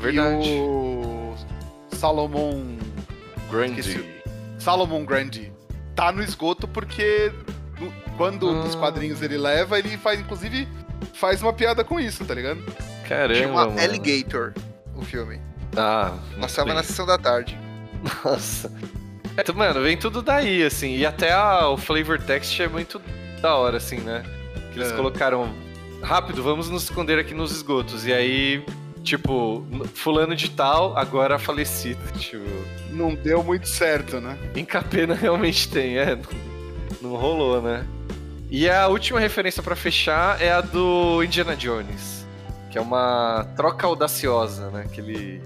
Verdade. 0.01 0.49
E 0.49 0.61
o 0.61 1.35
Salomon. 1.91 2.77
Esqueci. 3.67 3.95
Grande. 3.95 4.05
Salomon 4.59 5.05
Grandi. 5.05 5.53
Tá 5.97 6.13
no 6.13 6.23
esgoto 6.23 6.69
porque 6.69 7.33
no- 7.81 7.93
quando 8.17 8.49
Ah. 8.49 8.53
nos 8.65 8.75
quadrinhos 8.77 9.23
ele 9.23 9.37
leva, 9.39 9.79
ele 9.79 9.97
faz, 9.97 10.21
inclusive, 10.21 10.69
faz 11.15 11.43
uma 11.43 11.53
piada 11.53 11.83
com 11.83 11.99
isso, 11.99 12.25
tá 12.25 12.35
ligado? 12.35 12.61
Caramba. 13.09 13.35
Chama 13.35 13.67
mano. 13.67 13.81
Alligator, 13.81 14.53
o 14.95 15.03
filme. 15.03 15.41
Ah, 15.77 16.13
Passava 16.41 16.67
bem. 16.69 16.77
na 16.77 16.83
sessão 16.83 17.07
da 17.07 17.19
tarde. 17.19 17.59
Nossa. 18.25 18.71
É, 19.37 19.53
mano, 19.53 19.83
vem 19.83 19.97
tudo 19.97 20.23
daí, 20.23 20.63
assim. 20.63 20.97
E 20.97 21.05
até 21.07 21.33
a- 21.33 21.69
o 21.69 21.77
flavor 21.77 22.21
text 22.21 22.59
é 22.61 22.69
muito 22.69 23.01
da 23.41 23.57
hora, 23.57 23.79
assim, 23.79 23.99
né? 23.99 24.23
Que 24.73 24.79
eles 24.79 24.93
É. 24.93 24.97
colocaram 24.97 25.53
rápido, 26.03 26.43
vamos 26.43 26.69
nos 26.71 26.85
esconder 26.85 27.19
aqui 27.19 27.35
nos 27.35 27.51
esgotos. 27.51 28.07
E 28.07 28.13
aí, 28.13 28.65
tipo, 29.03 29.67
fulano 29.95 30.37
de 30.37 30.51
tal, 30.51 30.97
agora 30.97 31.39
falecido. 31.39 32.01
Tipo, 32.19 32.45
Não 32.91 33.15
deu 33.15 33.43
muito 33.43 33.69
certo, 33.69 34.21
né? 34.21 34.39
em 34.55 34.65
Capena 34.65 35.15
realmente 35.15 35.69
tem, 35.69 35.99
é. 35.99 36.15
Não, 36.15 37.11
não 37.11 37.17
rolou, 37.17 37.61
né? 37.61 37.85
E 38.51 38.71
a 38.71 38.87
última 38.87 39.19
referência 39.19 39.63
pra 39.63 39.75
fechar 39.75 40.41
é 40.41 40.53
a 40.53 40.61
do 40.61 41.25
Indiana 41.25 41.57
Jones, 41.57 42.25
que 42.71 42.79
é 42.79 42.81
uma 42.81 43.45
troca 43.57 43.85
audaciosa, 43.87 44.71
né? 44.71 44.87
Que 44.93 45.01
ele 45.01 45.43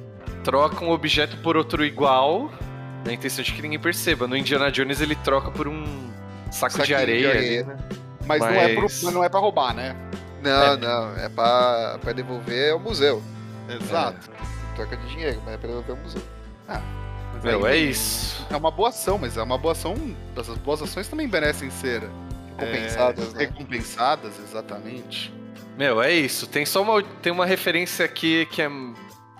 troca 0.48 0.82
um 0.82 0.90
objeto 0.90 1.36
por 1.42 1.58
outro 1.58 1.84
igual, 1.84 2.50
na 3.04 3.12
intenção 3.12 3.44
de 3.44 3.52
que 3.52 3.60
ninguém 3.60 3.78
perceba. 3.78 4.26
No 4.26 4.34
Indiana 4.34 4.70
Jones 4.72 4.98
ele 5.02 5.14
troca 5.16 5.50
por 5.50 5.68
um 5.68 5.84
saco 6.50 6.72
de 6.72 6.78
Saquinho 6.78 6.84
de 6.86 6.94
areia, 6.94 7.28
areia. 7.30 7.60
ali, 7.60 7.68
né? 7.68 7.76
Mas, 8.26 8.40
Não, 8.40 8.48
é 8.48 8.68
pro, 8.72 8.82
Mas- 8.84 9.02
mas 9.02 9.14
não 9.14 9.24
é 9.24 9.28
pra 9.28 9.40
roubar, 9.40 9.74
né? 9.74 9.94
Não, 10.42 10.76
não, 10.78 11.16
é 11.18 11.28
pra, 11.28 11.98
pra 12.00 12.12
devolver 12.14 12.72
ao 12.72 12.78
museu. 12.80 13.22
Exato. 13.68 14.30
Troca 14.74 14.96
de 14.96 15.06
dinheiro, 15.08 15.38
mas 15.44 15.54
é 15.54 15.58
pra 15.58 15.68
devolver 15.68 15.90
ao 15.96 16.02
museu. 16.02 16.22
Mas 16.66 17.44
Meu, 17.44 17.66
aí- 17.66 17.74
é 17.74 17.76
isso. 17.90 18.46
É 18.50 18.56
uma 18.56 18.70
boa 18.70 18.88
ação, 18.88 19.18
mas 19.18 19.36
é 19.36 19.42
uma 19.42 19.58
boa 19.58 19.72
ação. 19.72 19.94
Essas 20.34 20.56
boas 20.56 20.80
ações 20.80 21.06
também 21.08 21.28
merecem 21.28 21.68
ser 21.70 22.02
Compensadas, 22.58 23.34
é, 23.34 23.38
né? 23.38 23.44
recompensadas, 23.44 24.32
exatamente. 24.40 25.30
Meu, 25.76 26.00
é 26.02 26.10
isso. 26.12 26.46
Tem 26.46 26.64
só 26.64 26.80
uma, 26.82 27.02
tem 27.02 27.30
uma 27.30 27.44
referência 27.44 28.04
aqui 28.04 28.46
que 28.46 28.62
é 28.62 28.68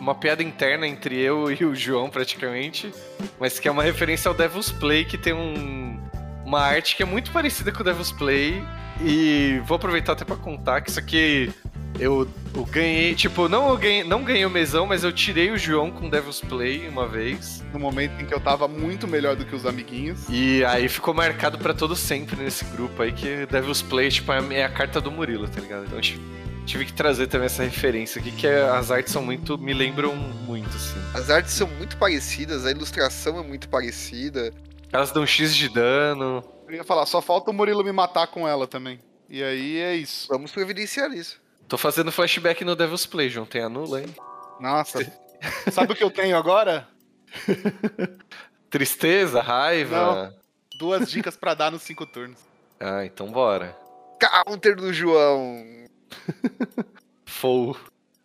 uma 0.00 0.14
piada 0.14 0.42
interna 0.42 0.86
entre 0.86 1.18
eu 1.20 1.50
e 1.52 1.64
o 1.64 1.74
João, 1.74 2.08
praticamente. 2.10 2.92
Mas 3.38 3.58
que 3.58 3.68
é 3.68 3.70
uma 3.70 3.82
referência 3.82 4.28
ao 4.28 4.34
Devil's 4.34 4.70
Play, 4.72 5.04
que 5.04 5.16
tem 5.18 5.32
um, 5.32 5.98
uma 6.44 6.60
arte 6.60 6.96
que 6.96 7.02
é 7.02 7.06
muito 7.06 7.30
parecida 7.30 7.72
com 7.72 7.80
o 7.80 7.84
Devil's 7.84 8.12
Play. 8.12 8.62
E 9.00 9.60
vou 9.64 9.76
aproveitar 9.76 10.12
até 10.14 10.24
pra 10.24 10.34
contar 10.34 10.80
que 10.80 10.90
isso 10.90 10.98
aqui 10.98 11.52
eu, 12.00 12.26
eu 12.52 12.64
ganhei. 12.64 13.14
Tipo, 13.14 13.48
não, 13.48 13.76
ganhei, 13.76 14.02
não 14.02 14.24
ganhei 14.24 14.44
o 14.44 14.50
mesão, 14.50 14.86
mas 14.86 15.04
eu 15.04 15.12
tirei 15.12 15.52
o 15.52 15.56
João 15.56 15.88
com 15.92 16.08
Devil's 16.10 16.40
Play 16.40 16.88
uma 16.88 17.06
vez. 17.06 17.64
No 17.72 17.78
momento 17.78 18.20
em 18.20 18.26
que 18.26 18.34
eu 18.34 18.40
tava 18.40 18.66
muito 18.66 19.06
melhor 19.06 19.36
do 19.36 19.44
que 19.44 19.54
os 19.54 19.64
amiguinhos. 19.64 20.26
E 20.28 20.64
aí 20.64 20.88
ficou 20.88 21.14
marcado 21.14 21.58
pra 21.58 21.72
todo 21.72 21.94
sempre 21.94 22.34
nesse 22.42 22.64
grupo 22.64 23.00
aí 23.00 23.12
que 23.12 23.46
Devil's 23.46 23.82
Play, 23.82 24.10
tipo, 24.10 24.32
é 24.32 24.38
a- 24.40 24.54
é 24.64 24.68
carta 24.68 25.00
do 25.00 25.12
Murilo, 25.12 25.46
tá 25.48 25.60
ligado? 25.60 25.84
Então 25.86 26.00
tive, 26.00 26.20
tive 26.68 26.84
que 26.84 26.92
trazer 26.92 27.26
também 27.26 27.46
essa 27.46 27.62
referência 27.64 28.20
aqui, 28.20 28.30
que 28.30 28.46
é- 28.46 28.68
as 28.68 28.90
artes 28.90 29.12
são 29.12 29.22
muito. 29.22 29.56
me 29.58 29.72
lembram 29.72 30.14
muito, 30.14 30.68
assim. 30.76 30.98
As 31.14 31.30
artes 31.30 31.52
são 31.54 31.66
muito 31.66 31.96
parecidas, 31.96 32.66
a 32.66 32.70
ilustração 32.70 33.38
é 33.38 33.42
muito 33.42 33.68
parecida. 33.68 34.52
Elas 34.92 35.10
dão 35.10 35.26
X 35.26 35.54
de 35.56 35.68
dano. 35.72 36.44
Eu 36.68 36.74
ia 36.76 36.84
falar, 36.84 37.06
só 37.06 37.20
falta 37.22 37.50
o 37.50 37.54
Murilo 37.54 37.82
me 37.82 37.92
matar 37.92 38.26
com 38.26 38.46
ela 38.46 38.66
também. 38.66 39.00
E 39.28 39.42
aí 39.42 39.78
é 39.78 39.94
isso. 39.94 40.28
Vamos 40.28 40.52
providenciar 40.52 41.10
isso. 41.12 41.40
Tô 41.66 41.76
fazendo 41.76 42.12
flashback 42.12 42.64
no 42.64 42.76
Devil's 42.76 43.06
Play, 43.06 43.28
João. 43.28 43.46
Tem 43.46 43.62
anula, 43.62 44.00
hein? 44.02 44.14
Nossa. 44.60 45.00
Sabe 45.72 45.92
o 45.92 45.96
que 45.96 46.04
eu 46.04 46.10
tenho 46.10 46.36
agora? 46.36 46.86
Tristeza, 48.70 49.40
raiva. 49.40 50.34
Duas 50.78 51.10
dicas 51.10 51.36
pra 51.36 51.54
dar 51.54 51.70
nos 51.70 51.82
cinco 51.82 52.06
turnos. 52.06 52.38
Ah, 52.80 53.04
então 53.04 53.26
bora. 53.30 53.76
Counter 54.20 54.76
do 54.76 54.92
João. 54.92 55.64
Foul. 57.26 57.76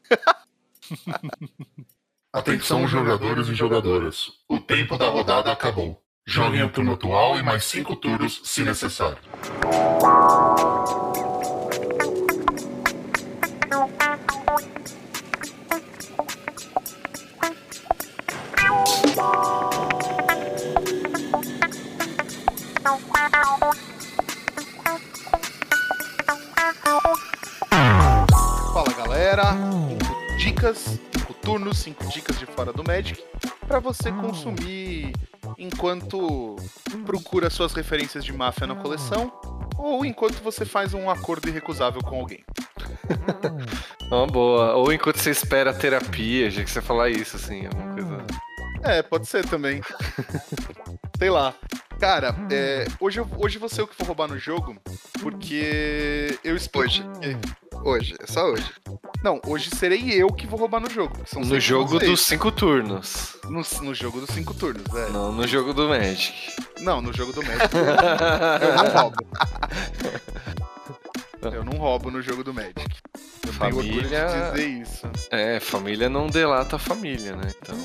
Atenção, 2.33 2.87
jogadores 2.87 3.47
e 3.47 3.53
jogadoras. 3.53 4.31
O 4.49 4.59
tempo 4.59 4.97
da 4.97 5.07
rodada 5.07 5.51
acabou. 5.51 6.01
Joguem 6.25 6.63
o 6.63 6.69
turno 6.69 6.93
atual 6.93 7.37
e 7.37 7.43
mais 7.43 7.63
cinco 7.65 7.95
turnos, 7.95 8.41
se 8.43 8.63
necessário. 8.63 9.19
Galera, 29.35 29.57
cinco 29.89 30.37
dicas, 30.37 30.99
cinco 31.11 31.33
turnos, 31.33 31.79
cinco 31.79 32.05
dicas 32.07 32.37
de 32.37 32.45
fora 32.45 32.71
do 32.71 32.83
Magic 32.83 33.19
pra 33.67 33.79
você 33.79 34.11
consumir 34.11 35.11
enquanto 35.57 36.55
procura 37.03 37.49
suas 37.49 37.73
referências 37.73 38.23
de 38.23 38.31
máfia 38.31 38.67
na 38.67 38.75
coleção 38.75 39.33
ou 39.75 40.05
enquanto 40.05 40.35
você 40.43 40.65
faz 40.65 40.93
um 40.93 41.09
acordo 41.09 41.49
irrecusável 41.49 41.99
com 42.03 42.19
alguém. 42.19 42.43
Uma 44.11 44.27
boa. 44.27 44.75
Ou 44.75 44.93
enquanto 44.93 45.17
você 45.17 45.31
espera 45.31 45.71
a 45.71 45.73
terapia, 45.73 46.51
já 46.51 46.63
que 46.63 46.69
você 46.69 46.79
falar 46.79 47.09
isso, 47.09 47.35
assim, 47.35 47.65
alguma 47.65 47.91
coisa. 47.91 48.17
É, 48.83 49.01
pode 49.01 49.25
ser 49.25 49.49
também. 49.49 49.81
Sei 51.17 51.31
lá. 51.31 51.55
Cara, 51.99 52.35
é, 52.51 52.85
hoje, 52.99 53.19
eu, 53.19 53.27
hoje 53.37 53.57
você 53.57 53.81
é 53.81 53.83
o 53.83 53.87
que 53.87 53.95
for 53.95 54.05
roubar 54.05 54.27
no 54.27 54.37
jogo, 54.37 54.77
porque 55.23 56.37
eu 56.43 56.55
espero. 56.55 56.85
Hoje. 56.85 57.03
Hoje, 57.83 58.15
é 58.21 58.25
só 58.25 58.45
hoje. 58.49 58.65
Não, 59.21 59.41
hoje 59.45 59.69
serei 59.75 60.09
eu 60.13 60.27
que 60.27 60.47
vou 60.47 60.57
roubar 60.57 60.79
no 60.79 60.89
jogo. 60.89 61.17
No 61.35 61.59
jogo 61.59 61.99
dos 61.99 62.21
cinco 62.21 62.51
turnos. 62.51 63.35
No, 63.43 63.61
no 63.81 63.93
jogo 63.93 64.21
dos 64.21 64.29
cinco 64.29 64.53
turnos, 64.53 64.83
é. 64.95 65.09
Não, 65.09 65.31
no 65.33 65.45
jogo 65.45 65.73
do 65.73 65.89
Magic. 65.89 66.33
Não, 66.79 67.01
no 67.01 67.11
jogo 67.13 67.33
do 67.33 67.43
Magic. 67.43 67.69
eu 68.61 68.75
não 68.75 68.89
roubo. 68.89 69.27
Eu 71.41 71.63
não 71.65 71.73
roubo 71.73 72.09
no 72.11 72.21
jogo 72.21 72.43
do 72.43 72.53
Magic. 72.53 72.73
Eu 73.45 73.53
tenho 73.53 73.77
orgulho 73.77 74.09
Família. 74.09 74.25
de 74.27 74.51
dizer 74.51 74.69
isso. 74.81 75.11
É, 75.29 75.59
família 75.59 76.09
não 76.09 76.27
delata 76.27 76.77
a 76.77 76.79
família, 76.79 77.35
né? 77.35 77.51
Então. 77.61 77.77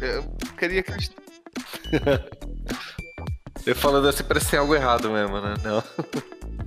Eu 0.00 0.22
queria 0.56 0.80
acreditar. 0.80 1.20
Eu 3.66 3.74
falando 3.74 4.08
assim 4.08 4.22
parece 4.22 4.46
ser 4.46 4.56
algo 4.58 4.74
errado 4.74 5.10
mesmo, 5.10 5.40
né? 5.40 5.54
Não. 5.64 5.82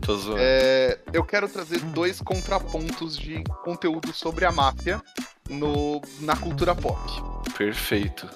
Tô 0.06 0.18
zoando. 0.18 0.40
É, 0.42 1.00
eu 1.14 1.24
quero 1.24 1.48
trazer 1.48 1.80
dois 1.80 2.20
contrapontos 2.20 3.18
de 3.18 3.44
conteúdo 3.64 4.14
sobre 4.14 4.46
a 4.46 4.52
máfia 4.52 5.02
no, 5.50 6.02
na 6.20 6.36
cultura 6.36 6.76
pop. 6.76 7.00
Perfeito. 7.58 8.28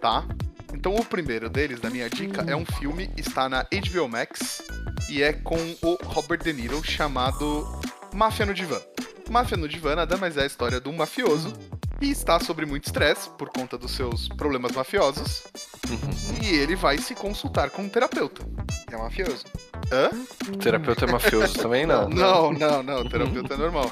tá? 0.00 0.24
Então 0.72 0.94
o 0.94 1.04
primeiro 1.04 1.48
deles, 1.48 1.80
da 1.80 1.90
minha 1.90 2.08
dica, 2.08 2.42
é 2.46 2.54
um 2.54 2.64
filme, 2.64 3.10
está 3.16 3.48
na 3.48 3.62
HBO 3.64 4.08
Max 4.08 4.62
e 5.08 5.22
é 5.22 5.32
com 5.32 5.56
o 5.82 5.96
Robert 6.04 6.42
De 6.42 6.52
Niro 6.52 6.82
chamado 6.84 7.66
Máfia 8.14 8.46
no 8.46 8.54
Divã. 8.54 8.80
Máfia 9.30 9.56
no 9.56 9.68
Divã 9.68 9.94
nada 9.96 10.16
mais 10.16 10.36
é 10.36 10.42
a 10.42 10.46
história 10.46 10.80
de 10.80 10.88
um 10.88 10.96
mafioso 10.96 11.52
que 11.98 12.06
está 12.06 12.38
sob 12.38 12.64
muito 12.66 12.86
estresse 12.86 13.28
por 13.30 13.48
conta 13.48 13.76
dos 13.78 13.92
seus 13.92 14.28
problemas 14.28 14.72
mafiosos 14.72 15.44
Uhum. 15.88 16.42
e 16.42 16.48
ele 16.56 16.74
vai 16.74 16.98
se 16.98 17.14
consultar 17.14 17.70
com 17.70 17.82
um 17.82 17.88
terapeuta. 17.88 18.42
É 18.90 18.96
mafioso. 18.96 19.44
Hã? 19.92 20.10
O 20.52 20.56
terapeuta 20.56 21.04
é 21.04 21.12
mafioso 21.12 21.54
também, 21.54 21.86
não. 21.86 22.08
Não, 22.10 22.52
não, 22.52 22.82
não, 22.82 23.00
o 23.02 23.08
terapeuta 23.08 23.54
é 23.54 23.56
normal. 23.56 23.90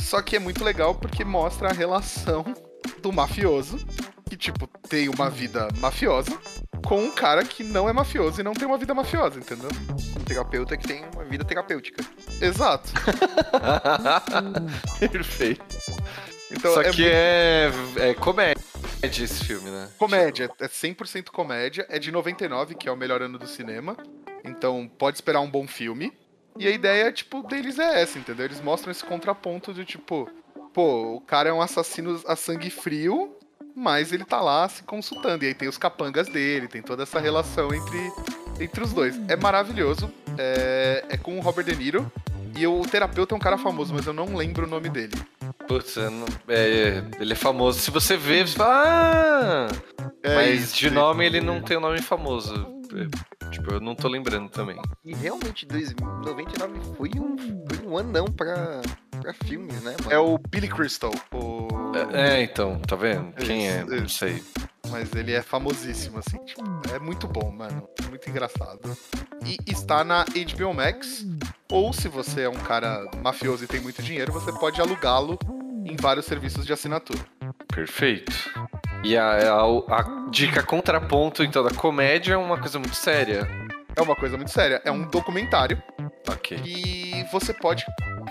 Só 0.00 0.22
que 0.22 0.36
é 0.36 0.38
muito 0.38 0.64
legal 0.64 0.94
porque 0.94 1.22
mostra 1.22 1.68
a 1.68 1.72
relação 1.72 2.44
do 3.02 3.12
mafioso, 3.12 3.76
que 4.28 4.36
tipo, 4.38 4.66
tem 4.88 5.08
uma 5.10 5.28
vida 5.28 5.68
mafiosa, 5.78 6.32
com 6.84 7.02
um 7.02 7.10
cara 7.10 7.44
que 7.44 7.64
não 7.64 7.88
é 7.88 7.92
mafioso 7.92 8.40
e 8.40 8.44
não 8.44 8.52
tem 8.52 8.66
uma 8.68 8.78
vida 8.78 8.94
mafiosa, 8.94 9.38
entendeu? 9.38 9.70
Um 10.20 10.24
terapeuta 10.24 10.76
que 10.76 10.86
tem 10.86 11.04
uma 11.14 11.24
vida 11.24 11.44
terapêutica. 11.44 12.04
Exato. 12.40 12.92
Perfeito. 15.00 15.64
Então 16.50 16.74
Só 16.74 16.82
é 16.82 16.90
que 16.90 17.02
muito 17.02 17.12
é, 17.12 17.70
é 18.10 18.14
comédia 18.14 18.62
esse 19.02 19.44
filme, 19.44 19.68
né? 19.70 19.90
comédia, 19.98 20.50
é 20.58 20.66
100% 20.66 21.30
comédia, 21.30 21.86
é 21.90 21.98
de 21.98 22.10
99, 22.10 22.74
que 22.74 22.88
é 22.88 22.92
o 22.92 22.96
melhor 22.96 23.22
ano 23.22 23.38
do 23.38 23.46
cinema. 23.46 23.96
Então 24.42 24.90
pode 24.98 25.16
esperar 25.16 25.40
um 25.40 25.50
bom 25.50 25.66
filme. 25.66 26.12
E 26.58 26.66
a 26.66 26.70
ideia, 26.70 27.10
tipo, 27.12 27.42
deles 27.42 27.78
é 27.78 28.00
essa, 28.00 28.18
entendeu? 28.18 28.44
Eles 28.44 28.60
mostram 28.60 28.90
esse 28.90 29.04
contraponto 29.04 29.74
de 29.74 29.84
tipo, 29.84 30.30
pô, 30.72 31.16
o 31.16 31.20
cara 31.20 31.48
é 31.48 31.52
um 31.52 31.60
assassino 31.60 32.20
a 32.26 32.36
sangue 32.36 32.70
frio, 32.70 33.36
mas 33.74 34.12
ele 34.12 34.24
tá 34.24 34.40
lá 34.40 34.68
se 34.68 34.82
consultando. 34.82 35.44
E 35.44 35.48
aí 35.48 35.54
tem 35.54 35.68
os 35.68 35.78
capangas 35.78 36.28
dele, 36.28 36.68
tem 36.68 36.82
toda 36.82 37.02
essa 37.02 37.18
relação 37.20 37.72
entre, 37.74 38.12
entre 38.60 38.82
os 38.82 38.92
dois. 38.92 39.18
É 39.28 39.36
maravilhoso. 39.36 40.10
É, 40.38 41.04
é 41.08 41.16
com 41.16 41.38
o 41.38 41.40
Robert 41.40 41.64
De 41.64 41.76
Niro. 41.76 42.10
E 42.56 42.64
o 42.68 42.82
terapeuta 42.82 43.34
é 43.34 43.36
um 43.36 43.40
cara 43.40 43.58
famoso, 43.58 43.92
mas 43.92 44.06
eu 44.06 44.12
não 44.12 44.36
lembro 44.36 44.64
o 44.64 44.68
nome 44.70 44.88
dele. 44.88 45.14
Putz, 45.66 45.96
não- 45.96 46.24
é, 46.48 47.02
ele 47.18 47.32
é 47.32 47.36
famoso. 47.36 47.80
Se 47.80 47.90
você 47.90 48.16
vê, 48.16 48.46
você 48.46 48.56
fala. 48.56 48.84
Ah! 48.86 49.68
É 50.22 50.34
Mas 50.36 50.60
isso, 50.64 50.76
de 50.76 50.88
nome 50.90 51.26
ele 51.26 51.40
não 51.40 51.60
tem 51.60 51.76
um 51.76 51.80
nome 51.80 52.00
famoso. 52.00 52.54
É, 52.94 53.34
Tipo, 53.50 53.74
eu 53.74 53.80
não 53.80 53.94
tô 53.94 54.08
lembrando 54.08 54.48
também. 54.48 54.76
E 55.04 55.14
realmente, 55.14 55.64
2099 55.66 56.80
foi 56.96 57.10
um, 57.16 57.36
foi 57.68 57.86
um 57.86 57.96
anão 57.98 58.24
pra, 58.26 58.80
pra 59.24 59.32
filmes, 59.32 59.82
né, 59.82 59.96
mano? 60.00 60.12
É 60.12 60.18
o 60.18 60.36
Billy 60.36 60.68
Crystal. 60.68 61.12
O... 61.32 61.68
É, 62.12 62.40
é, 62.40 62.42
então, 62.42 62.78
tá 62.80 62.94
vendo? 62.94 63.32
Quem 63.32 63.68
é? 63.68 63.82
Isso, 63.82 63.96
Não 63.96 64.08
sei. 64.08 64.44
Mas 64.90 65.14
ele 65.14 65.32
é 65.32 65.40
famosíssimo, 65.40 66.18
assim. 66.18 66.36
Tipo, 66.44 66.62
é 66.94 66.98
muito 66.98 67.26
bom, 67.26 67.50
mano. 67.50 67.88
Muito 68.08 68.28
engraçado. 68.28 68.96
E 69.46 69.56
está 69.66 70.04
na 70.04 70.24
HBO 70.24 70.74
Max. 70.74 71.24
Ou 71.70 71.92
se 71.92 72.06
você 72.06 72.42
é 72.42 72.48
um 72.48 72.52
cara 72.52 73.08
mafioso 73.22 73.64
e 73.64 73.66
tem 73.66 73.80
muito 73.80 74.02
dinheiro, 74.02 74.30
você 74.30 74.52
pode 74.52 74.80
alugá-lo 74.80 75.38
em 75.86 75.96
vários 75.96 76.26
serviços 76.26 76.66
de 76.66 76.72
assinatura. 76.72 77.20
Perfeito. 77.74 78.32
E 79.02 79.16
a, 79.16 79.54
a, 79.54 79.64
a 79.64 80.30
dica 80.30 80.62
contraponto, 80.62 81.42
então, 81.42 81.64
da 81.64 81.70
comédia 81.70 82.34
é 82.34 82.36
uma 82.36 82.58
coisa 82.58 82.78
muito 82.78 82.94
séria. 82.94 83.48
É 83.96 84.02
uma 84.02 84.14
coisa 84.14 84.36
muito 84.36 84.50
séria. 84.50 84.82
É 84.84 84.92
um 84.92 85.08
documentário 85.08 85.82
Ok. 86.28 86.60
e 86.64 87.24
você 87.30 87.52
pode 87.52 87.84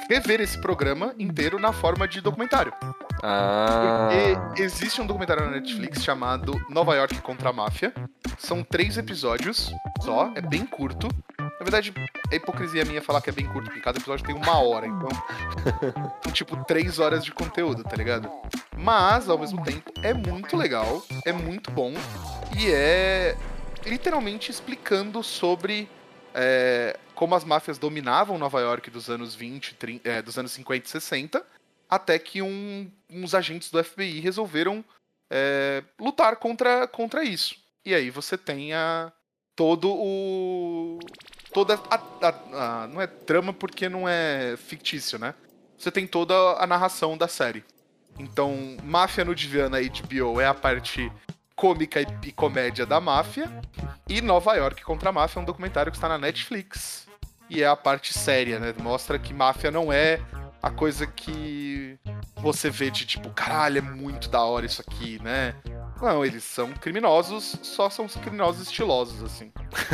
rever 0.10 0.42
esse 0.42 0.60
programa 0.60 1.14
inteiro 1.20 1.60
na 1.60 1.72
forma 1.72 2.08
de 2.08 2.22
documentário. 2.22 2.74
Ah. 3.22 4.10
Porque 4.10 4.62
existe 4.62 5.02
um 5.02 5.06
documentário 5.06 5.46
na 5.46 5.52
Netflix 5.52 6.04
chamado 6.04 6.60
Nova 6.70 6.96
York 6.96 7.22
contra 7.22 7.50
a 7.50 7.54
Máfia. 7.54 7.94
São 8.38 8.64
três 8.64 8.98
episódios 8.98 9.72
só, 10.02 10.32
é 10.36 10.42
bem 10.42 10.66
curto. 10.66 11.08
Na 11.40 11.60
verdade, 11.60 11.94
é 12.32 12.36
hipocrisia 12.36 12.84
minha 12.84 13.02
falar 13.02 13.22
que 13.22 13.30
é 13.30 13.34
bem 13.34 13.46
curto, 13.46 13.66
porque 13.66 13.80
cada 13.80 13.98
episódio 13.98 14.26
tem 14.26 14.36
uma 14.36 14.60
hora, 14.60 14.88
então. 14.88 15.10
São 16.24 16.32
tipo 16.34 16.62
três 16.66 17.00
horas 17.00 17.24
de 17.24 17.32
conteúdo, 17.32 17.84
tá 17.84 17.96
ligado? 17.96 18.30
Mas, 18.76 19.30
ao 19.30 19.38
mesmo 19.38 19.64
tempo, 19.64 19.94
é 20.02 20.14
muito 20.14 20.58
legal, 20.58 21.02
é 21.26 21.32
muito 21.32 21.72
bom 21.72 21.94
e 22.58 22.70
é 22.70 23.38
literalmente 23.86 24.52
explicando 24.52 25.24
sobre 25.24 25.88
é, 26.34 26.98
como 27.24 27.36
as 27.36 27.46
máfias 27.46 27.78
dominavam 27.78 28.38
Nova 28.38 28.60
York 28.60 28.90
dos 28.92 29.10
anos 29.10 29.34
20, 29.34 29.76
30, 29.76 30.10
é, 30.10 30.22
dos 30.22 30.38
anos 30.38 30.52
50 30.52 30.86
e 30.86 30.90
60, 30.90 31.42
até 31.90 32.20
que 32.20 32.42
um- 32.42 32.92
uns 33.10 33.34
agentes 33.34 33.72
do 33.72 33.82
FBI 33.82 34.20
resolveram 34.20 34.84
é, 35.32 35.82
lutar 35.98 36.36
contra, 36.36 36.86
contra 36.86 37.24
isso. 37.24 37.56
E 37.86 37.96
aí 37.96 38.10
você 38.10 38.38
tem 38.38 38.74
a, 38.74 39.10
todo 39.56 39.90
o. 39.90 41.00
toda 41.54 41.76
a, 41.90 41.96
a- 41.96 42.84
a- 42.84 42.88
Não 42.88 43.02
é 43.02 43.08
trama 43.08 43.54
porque 43.54 43.88
não 43.88 44.08
é 44.08 44.56
fictício, 44.58 45.18
né? 45.18 45.34
Você 45.78 45.90
tem 45.90 46.06
toda 46.06 46.34
a 46.62 46.68
narração 46.68 47.18
da 47.18 47.30
série. 47.30 47.64
Então, 48.20 48.76
Máfia 48.84 49.24
no 49.24 49.34
Divã 49.34 49.70
na 49.70 49.78
HBO 49.80 50.42
é 50.42 50.46
a 50.46 50.54
parte 50.54 51.10
cômica 51.56 52.02
e, 52.02 52.06
e 52.28 52.32
comédia 52.34 52.86
da 52.86 53.00
máfia. 53.00 53.50
E 54.10 54.20
Nova 54.22 54.54
York 54.56 54.84
contra 54.84 55.10
a 55.10 55.14
Máfia 55.14 55.40
é 55.40 55.42
um 55.42 55.46
documentário 55.46 55.90
que 55.92 55.98
está 55.98 56.10
na 56.10 56.18
Netflix. 56.18 57.08
E 57.54 57.62
é 57.64 57.68
a 57.68 57.76
parte 57.76 58.14
séria, 58.18 58.60
né? 58.60 58.74
Mostra 58.82 59.20
que 59.20 59.34
máfia 59.34 59.70
não 59.70 59.92
é 59.94 60.20
a 60.62 60.72
coisa 60.72 61.06
que 61.06 62.00
você 62.38 62.70
vê 62.70 62.90
de 62.90 63.06
tipo, 63.06 63.30
caralho, 63.30 63.78
é 63.78 63.82
muito 63.82 64.30
da 64.30 64.42
hora 64.44 64.66
isso 64.66 64.82
aqui, 64.82 65.20
né? 65.22 65.54
Não, 66.02 66.26
eles 66.26 66.44
são 66.44 66.72
criminosos, 66.74 67.58
só 67.62 67.90
são 67.90 68.08
criminosos 68.08 68.64
estilosos, 68.68 69.24
assim. 69.24 69.52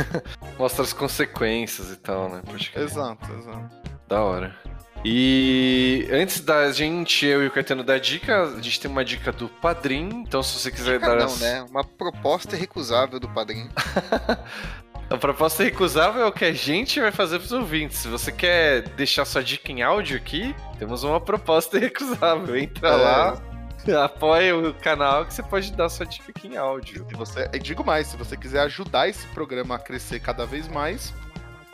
Mostra 0.58 0.82
as 0.82 0.92
consequências 0.92 1.90
e 1.90 1.96
tal, 1.96 2.28
né? 2.30 2.42
Exato, 2.74 3.32
exato. 3.32 3.76
Da 4.08 4.22
hora. 4.22 4.56
E 5.04 6.06
antes 6.12 6.40
da 6.40 6.70
gente, 6.72 7.24
eu 7.24 7.42
e 7.42 7.46
o 7.46 7.50
Caetano 7.50 7.82
dar 7.82 7.98
dica, 7.98 8.42
a 8.42 8.60
gente 8.60 8.78
tem 8.80 8.90
uma 8.90 9.04
dica 9.04 9.32
do 9.32 9.48
Padrim. 9.48 10.08
Então, 10.26 10.42
se 10.42 10.58
você 10.58 10.70
quiser 10.70 10.98
Dica 10.98 11.10
dar. 11.10 11.16
não, 11.16 11.26
as- 11.26 11.40
né? 11.40 11.62
Uma 11.70 11.84
proposta 11.84 12.54
irrecusável 12.56 13.18
do 13.20 13.28
padrinho. 13.28 13.70
A 15.10 15.16
proposta 15.16 15.64
recusável 15.64 16.22
é 16.22 16.26
o 16.26 16.32
que 16.32 16.44
a 16.44 16.52
gente 16.52 17.00
vai 17.00 17.10
fazer 17.10 17.38
pros 17.40 17.50
ouvintes. 17.50 17.98
Se 17.98 18.08
você 18.08 18.30
quer 18.30 18.82
deixar 18.90 19.24
sua 19.24 19.42
dica 19.42 19.72
em 19.72 19.82
áudio 19.82 20.16
aqui, 20.16 20.54
temos 20.78 21.02
uma 21.02 21.20
proposta 21.20 21.78
recusável. 21.80 22.56
Entra 22.56 22.88
É. 22.88 22.92
lá, 22.96 24.04
apoia 24.04 24.56
o 24.56 24.72
canal 24.74 25.26
que 25.26 25.34
você 25.34 25.42
pode 25.42 25.72
dar 25.72 25.88
sua 25.88 26.06
dica 26.06 26.30
aqui 26.30 26.46
em 26.46 26.56
áudio. 26.56 27.04
Se 27.08 27.16
você, 27.16 27.50
e 27.52 27.58
digo 27.58 27.84
mais, 27.84 28.06
se 28.06 28.16
você 28.16 28.36
quiser 28.36 28.60
ajudar 28.60 29.08
esse 29.08 29.26
programa 29.28 29.74
a 29.74 29.78
crescer 29.80 30.20
cada 30.20 30.46
vez 30.46 30.68
mais, 30.68 31.12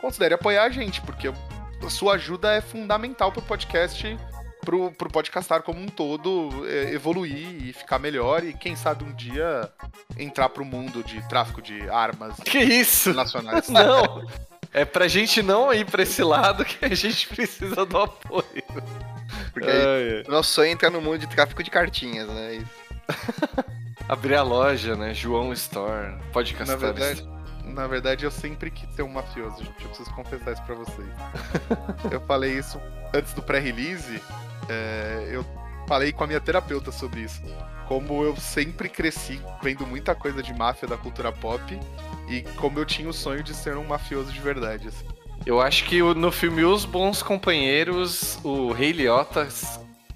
considere 0.01 0.33
apoiar 0.33 0.63
a 0.63 0.69
gente, 0.71 0.99
porque 1.01 1.27
a 1.27 1.89
sua 1.91 2.15
ajuda 2.15 2.53
é 2.53 2.61
fundamental 2.61 3.31
pro 3.31 3.41
podcast, 3.43 4.17
pro, 4.67 4.91
pro 4.91 5.09
podcastar 5.09 5.63
como 5.63 5.79
um 5.79 5.87
todo 5.87 6.49
é, 6.67 6.93
evoluir 6.93 7.69
e 7.69 7.71
ficar 7.71 7.97
melhor 7.97 8.43
e 8.43 8.51
quem 8.51 8.75
sabe 8.75 9.05
um 9.05 9.13
dia 9.13 9.71
entrar 10.19 10.49
pro 10.49 10.65
mundo 10.65 11.01
de 11.01 11.25
tráfico 11.29 11.61
de 11.61 11.89
armas 11.89 12.35
Que 12.43 12.59
isso? 12.59 13.13
nacionais. 13.13 13.69
Não! 13.69 14.27
É 14.73 14.83
pra 14.83 15.07
gente 15.07 15.41
não 15.41 15.73
ir 15.73 15.85
pra 15.85 16.03
esse 16.03 16.21
lado 16.21 16.65
que 16.65 16.83
a 16.83 16.93
gente 16.93 17.29
precisa 17.29 17.85
do 17.85 17.97
apoio. 17.97 18.43
Porque 19.53 19.69
aí, 19.69 20.17
ai. 20.17 20.23
nosso 20.27 20.51
sonho 20.51 20.67
é 20.67 20.71
entrar 20.71 20.89
no 20.89 20.99
mundo 20.99 21.19
de 21.19 21.27
tráfico 21.27 21.63
de 21.63 21.71
cartinhas, 21.71 22.27
né? 22.27 22.55
E 22.55 22.65
Abrir 24.09 24.35
a 24.35 24.43
loja, 24.43 24.97
né? 24.97 25.13
João 25.13 25.53
Store. 25.53 26.13
Pode 26.33 26.53
Na 26.65 26.75
verdade, 26.75 27.25
na 27.63 27.87
verdade, 27.87 28.25
eu 28.25 28.31
sempre 28.31 28.69
quis 28.69 28.93
ser 28.93 29.03
um 29.03 29.09
mafioso, 29.09 29.63
gente. 29.63 29.81
Eu 29.81 29.87
preciso 29.87 30.13
confessar 30.13 30.51
isso 30.51 30.63
pra 30.63 30.75
vocês. 30.75 31.07
eu 32.11 32.19
falei 32.21 32.57
isso 32.57 32.79
antes 33.13 33.31
do 33.33 33.41
pré-release. 33.41 34.21
É, 34.69 35.29
eu 35.31 35.45
falei 35.87 36.11
com 36.11 36.23
a 36.23 36.27
minha 36.27 36.41
terapeuta 36.41 36.91
sobre 36.91 37.21
isso. 37.21 37.41
Como 37.87 38.23
eu 38.23 38.35
sempre 38.35 38.89
cresci 38.89 39.41
vendo 39.61 39.87
muita 39.87 40.13
coisa 40.13 40.43
de 40.43 40.53
máfia 40.53 40.87
da 40.87 40.97
cultura 40.97 41.31
pop 41.31 41.61
e 42.27 42.41
como 42.57 42.77
eu 42.79 42.85
tinha 42.85 43.07
o 43.07 43.13
sonho 43.13 43.41
de 43.41 43.53
ser 43.53 43.77
um 43.77 43.85
mafioso 43.85 44.31
de 44.31 44.41
verdade. 44.41 44.89
assim. 44.89 45.05
Eu 45.45 45.61
acho 45.61 45.85
que 45.85 46.01
no 46.01 46.31
filme 46.31 46.65
Os 46.65 46.83
Bons 46.83 47.23
Companheiros, 47.23 48.37
o 48.43 48.73
Rei 48.73 48.91
Liotta 48.91 49.47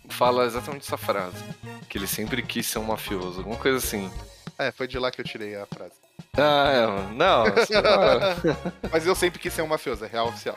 fala 0.10 0.46
exatamente 0.46 0.86
essa 0.86 0.98
frase. 0.98 1.42
Que 1.88 1.98
ele 1.98 2.08
sempre 2.08 2.42
quis 2.42 2.68
ser 2.68 2.80
um 2.80 2.84
mafioso, 2.84 3.40
alguma 3.40 3.56
coisa 3.58 3.78
assim. 3.78 4.12
É, 4.60 4.72
foi 4.72 4.88
de 4.88 5.00
lá 5.00 5.10
que 5.10 5.22
eu 5.22 5.26
tirei 5.26 5.56
a 5.56 5.66
frase. 5.66 5.94
Ah, 6.38 6.72
é, 6.74 7.14
não. 7.14 7.46
não. 7.48 8.90
Mas 8.92 9.06
eu 9.08 9.16
sempre 9.16 9.40
quis 9.40 9.54
ser 9.54 9.62
um 9.62 9.68
mafioso, 9.68 10.04
é 10.04 10.08
real 10.08 10.28
oficial. 10.28 10.56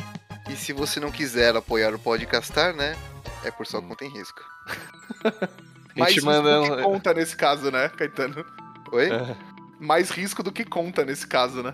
E 0.51 0.57
se 0.57 0.73
você 0.73 0.99
não 0.99 1.11
quiser 1.11 1.57
apoiar 1.57 1.95
o 1.95 1.99
Podcastar, 1.99 2.75
né? 2.75 2.97
É 3.45 3.51
por 3.51 3.63
Hum. 3.63 3.67
sua 3.71 3.83
conta 3.83 4.05
em 4.05 4.09
risco. 4.09 4.41
Mais 5.97 6.13
gente 6.13 6.21
risco 6.25 6.31
do 6.31 6.43
mandando- 6.43 6.77
que 6.77 6.83
conta 6.83 7.15
nesse 7.15 7.37
caso, 7.37 7.71
né, 7.71 7.89
Caetano? 7.97 8.45
Oi? 8.93 9.11
É. 9.13 9.37
Mais 9.79 10.11
risco 10.11 10.43
do 10.43 10.51
que 10.51 10.65
conta 10.65 11.05
nesse 11.05 11.27
caso, 11.27 11.63
né? 11.63 11.73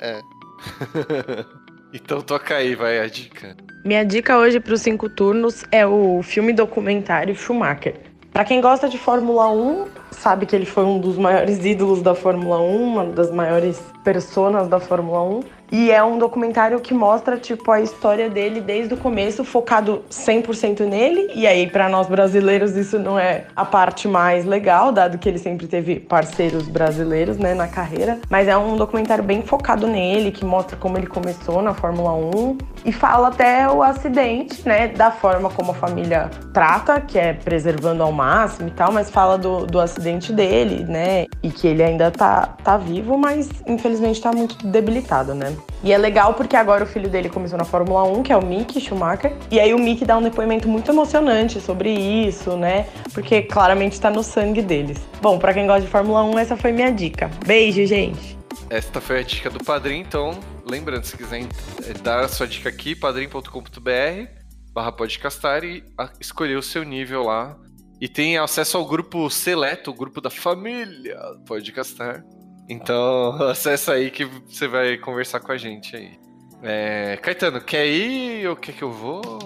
É. 0.00 0.20
então 1.92 2.20
toca 2.20 2.54
aí, 2.56 2.74
vai 2.74 3.00
a 3.00 3.06
dica. 3.08 3.56
Minha 3.84 4.04
dica 4.04 4.38
hoje 4.38 4.60
para 4.60 4.74
os 4.74 4.80
cinco 4.80 5.08
turnos 5.08 5.64
é 5.70 5.86
o 5.86 6.22
filme 6.22 6.52
documentário 6.52 7.34
Schumacher. 7.34 7.94
Para 8.32 8.44
quem 8.44 8.60
gosta 8.60 8.88
de 8.88 8.98
Fórmula 8.98 9.50
1, 9.50 9.88
sabe 10.12 10.46
que 10.46 10.54
ele 10.54 10.66
foi 10.66 10.84
um 10.84 11.00
dos 11.00 11.16
maiores 11.16 11.64
ídolos 11.64 12.02
da 12.02 12.14
Fórmula 12.14 12.60
1, 12.60 12.82
uma 12.82 13.04
das 13.06 13.30
maiores 13.30 13.80
personas 14.04 14.68
da 14.68 14.78
Fórmula 14.78 15.22
1. 15.22 15.42
E 15.70 15.90
é 15.90 16.02
um 16.02 16.18
documentário 16.18 16.80
que 16.80 16.94
mostra, 16.94 17.36
tipo, 17.36 17.70
a 17.70 17.80
história 17.80 18.30
dele 18.30 18.60
desde 18.60 18.94
o 18.94 18.96
começo, 18.96 19.44
focado 19.44 20.02
100% 20.10 20.80
nele. 20.80 21.30
E 21.34 21.46
aí, 21.46 21.66
para 21.68 21.88
nós 21.88 22.06
brasileiros, 22.06 22.76
isso 22.76 22.98
não 22.98 23.18
é 23.18 23.44
a 23.54 23.64
parte 23.64 24.08
mais 24.08 24.44
legal, 24.44 24.90
dado 24.92 25.18
que 25.18 25.28
ele 25.28 25.38
sempre 25.38 25.66
teve 25.66 26.00
parceiros 26.00 26.68
brasileiros, 26.68 27.36
né, 27.36 27.54
na 27.54 27.68
carreira. 27.68 28.18
Mas 28.30 28.48
é 28.48 28.56
um 28.56 28.76
documentário 28.76 29.22
bem 29.22 29.42
focado 29.42 29.86
nele, 29.86 30.32
que 30.32 30.44
mostra 30.44 30.76
como 30.76 30.96
ele 30.96 31.06
começou 31.06 31.60
na 31.60 31.74
Fórmula 31.74 32.12
1 32.14 32.58
e 32.84 32.92
fala 32.92 33.28
até 33.28 33.68
o 33.68 33.82
acidente, 33.82 34.66
né, 34.66 34.88
da 34.88 35.10
forma 35.10 35.50
como 35.50 35.72
a 35.72 35.74
família 35.74 36.30
trata, 36.52 37.00
que 37.00 37.18
é 37.18 37.32
preservando 37.32 38.02
ao 38.02 38.12
máximo 38.12 38.68
e 38.68 38.70
tal, 38.70 38.92
mas 38.92 39.10
fala 39.10 39.36
do, 39.36 39.66
do 39.66 39.80
acidente 39.80 40.32
dele, 40.32 40.84
né, 40.84 41.26
e 41.42 41.50
que 41.50 41.66
ele 41.66 41.82
ainda 41.82 42.10
tá, 42.10 42.56
tá 42.64 42.76
vivo, 42.76 43.18
mas 43.18 43.48
infelizmente 43.66 44.20
tá 44.20 44.32
muito 44.32 44.66
debilitado, 44.66 45.34
né. 45.34 45.54
E 45.82 45.92
é 45.92 45.98
legal 45.98 46.34
porque 46.34 46.56
agora 46.56 46.84
o 46.84 46.86
filho 46.86 47.08
dele 47.08 47.28
começou 47.28 47.58
na 47.58 47.64
Fórmula 47.64 48.04
1, 48.04 48.22
que 48.22 48.32
é 48.32 48.36
o 48.36 48.44
Mick 48.44 48.80
Schumacher, 48.80 49.32
e 49.50 49.60
aí 49.60 49.72
o 49.72 49.78
Mick 49.78 50.04
dá 50.04 50.18
um 50.18 50.22
depoimento 50.22 50.68
muito 50.68 50.90
emocionante 50.90 51.60
sobre 51.60 51.90
isso, 51.90 52.56
né, 52.56 52.86
porque 53.12 53.42
claramente 53.42 54.00
tá 54.00 54.10
no 54.10 54.22
sangue 54.22 54.62
deles. 54.62 54.98
Bom, 55.22 55.38
pra 55.38 55.54
quem 55.54 55.66
gosta 55.66 55.82
de 55.82 55.88
Fórmula 55.88 56.24
1, 56.24 56.38
essa 56.38 56.56
foi 56.56 56.72
minha 56.72 56.90
dica. 56.90 57.30
Beijo, 57.46 57.84
gente! 57.86 58.36
Esta 58.70 59.00
foi 59.00 59.20
a 59.20 59.22
dica 59.22 59.48
do 59.48 59.62
Padrim, 59.62 60.00
então 60.00 60.38
lembrando, 60.68 61.04
se 61.04 61.16
quiser 61.16 61.42
eh, 61.42 61.94
dar 62.02 62.24
a 62.24 62.28
sua 62.28 62.46
dica 62.46 62.68
aqui, 62.68 62.94
padrim.com.br 62.94 64.38
barra 64.78 64.92
podcastar 64.92 65.64
e 65.64 65.82
escolher 66.20 66.56
o 66.56 66.62
seu 66.62 66.84
nível 66.84 67.24
lá. 67.24 67.58
E 68.00 68.08
tem 68.08 68.38
acesso 68.38 68.76
ao 68.76 68.86
grupo 68.86 69.28
seleto, 69.28 69.90
o 69.90 69.94
grupo 69.94 70.20
da 70.20 70.30
família 70.30 71.18
Podcastar. 71.46 72.24
Então, 72.68 73.32
acessa 73.48 73.92
aí 73.92 74.10
que 74.10 74.24
você 74.24 74.66
vai 74.68 74.96
conversar 74.98 75.40
com 75.40 75.52
a 75.52 75.56
gente 75.56 75.96
aí. 75.96 76.18
É, 76.62 77.16
Caetano, 77.22 77.60
quer 77.60 77.86
ir 77.86 78.46
ou 78.48 78.56
quer 78.56 78.72
que 78.72 78.82
eu 78.82 78.90
vou? 78.92 79.38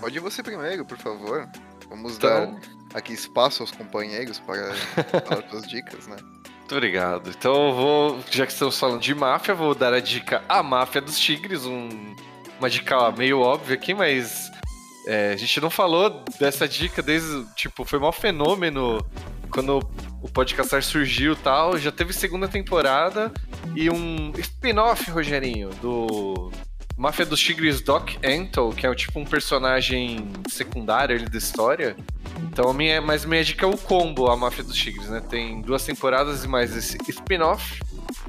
Pode 0.00 0.16
ir 0.16 0.20
você 0.20 0.42
primeiro, 0.42 0.84
por 0.84 0.98
favor. 0.98 1.48
Vamos 1.88 2.16
Então, 2.16 2.58
dar 2.90 2.98
aqui 2.98 3.12
espaço 3.12 3.62
aos 3.62 3.70
companheiros 3.70 4.38
para 4.40 4.68
dar 5.20 5.44
suas 5.50 5.66
dicas, 5.68 6.06
né? 6.06 6.16
Muito 6.58 6.74
obrigado. 6.74 7.30
Então 7.30 7.68
eu 7.68 7.74
vou, 7.74 8.20
já 8.30 8.44
que 8.44 8.52
estamos 8.52 8.78
falando 8.78 9.00
de 9.00 9.14
máfia, 9.14 9.54
vou 9.54 9.74
dar 9.74 9.92
a 9.94 10.00
dica 10.00 10.42
A 10.48 10.62
Máfia 10.62 11.00
dos 11.00 11.18
Tigres, 11.18 11.64
um- 11.64 12.14
uma 12.58 12.68
dica 12.68 13.10
meio 13.12 13.40
óbvia 13.40 13.74
aqui, 13.76 13.94
mas 13.94 14.50
é, 15.06 15.32
a 15.32 15.36
gente 15.36 15.60
não 15.60 15.70
falou 15.70 16.24
dessa 16.40 16.66
dica 16.66 17.00
desde, 17.02 17.44
tipo, 17.54 17.84
foi 17.84 17.98
um 18.00 18.10
fenômeno 18.10 18.98
quando 19.50 19.80
o 20.22 20.28
podcastar 20.28 20.82
surgiu 20.82 21.36
tal, 21.36 21.78
já 21.78 21.92
teve 21.92 22.12
segunda 22.12 22.48
temporada 22.48 23.32
e 23.74 23.90
um 23.90 24.32
spin-off, 24.38 25.10
Rogerinho, 25.10 25.70
do 25.82 26.50
Máfia 26.96 27.26
dos 27.26 27.40
Tigres 27.40 27.80
Doc 27.82 28.12
Antle, 28.24 28.74
que 28.74 28.86
é 28.86 28.94
tipo 28.94 29.20
um 29.20 29.24
personagem 29.24 30.30
secundário 30.48 31.14
ali 31.14 31.26
da 31.26 31.36
história. 31.36 31.94
Então, 32.42 32.72
minha, 32.72 33.00
mas 33.02 33.24
minha 33.24 33.44
dica 33.44 33.66
é 33.66 33.68
o 33.68 33.76
combo, 33.76 34.30
a 34.30 34.36
Máfia 34.36 34.64
dos 34.64 34.76
Tigres, 34.76 35.08
né? 35.08 35.20
Tem 35.20 35.60
duas 35.60 35.84
temporadas 35.84 36.44
e 36.44 36.48
mais 36.48 36.74
esse 36.74 36.96
spin-off. 37.08 37.80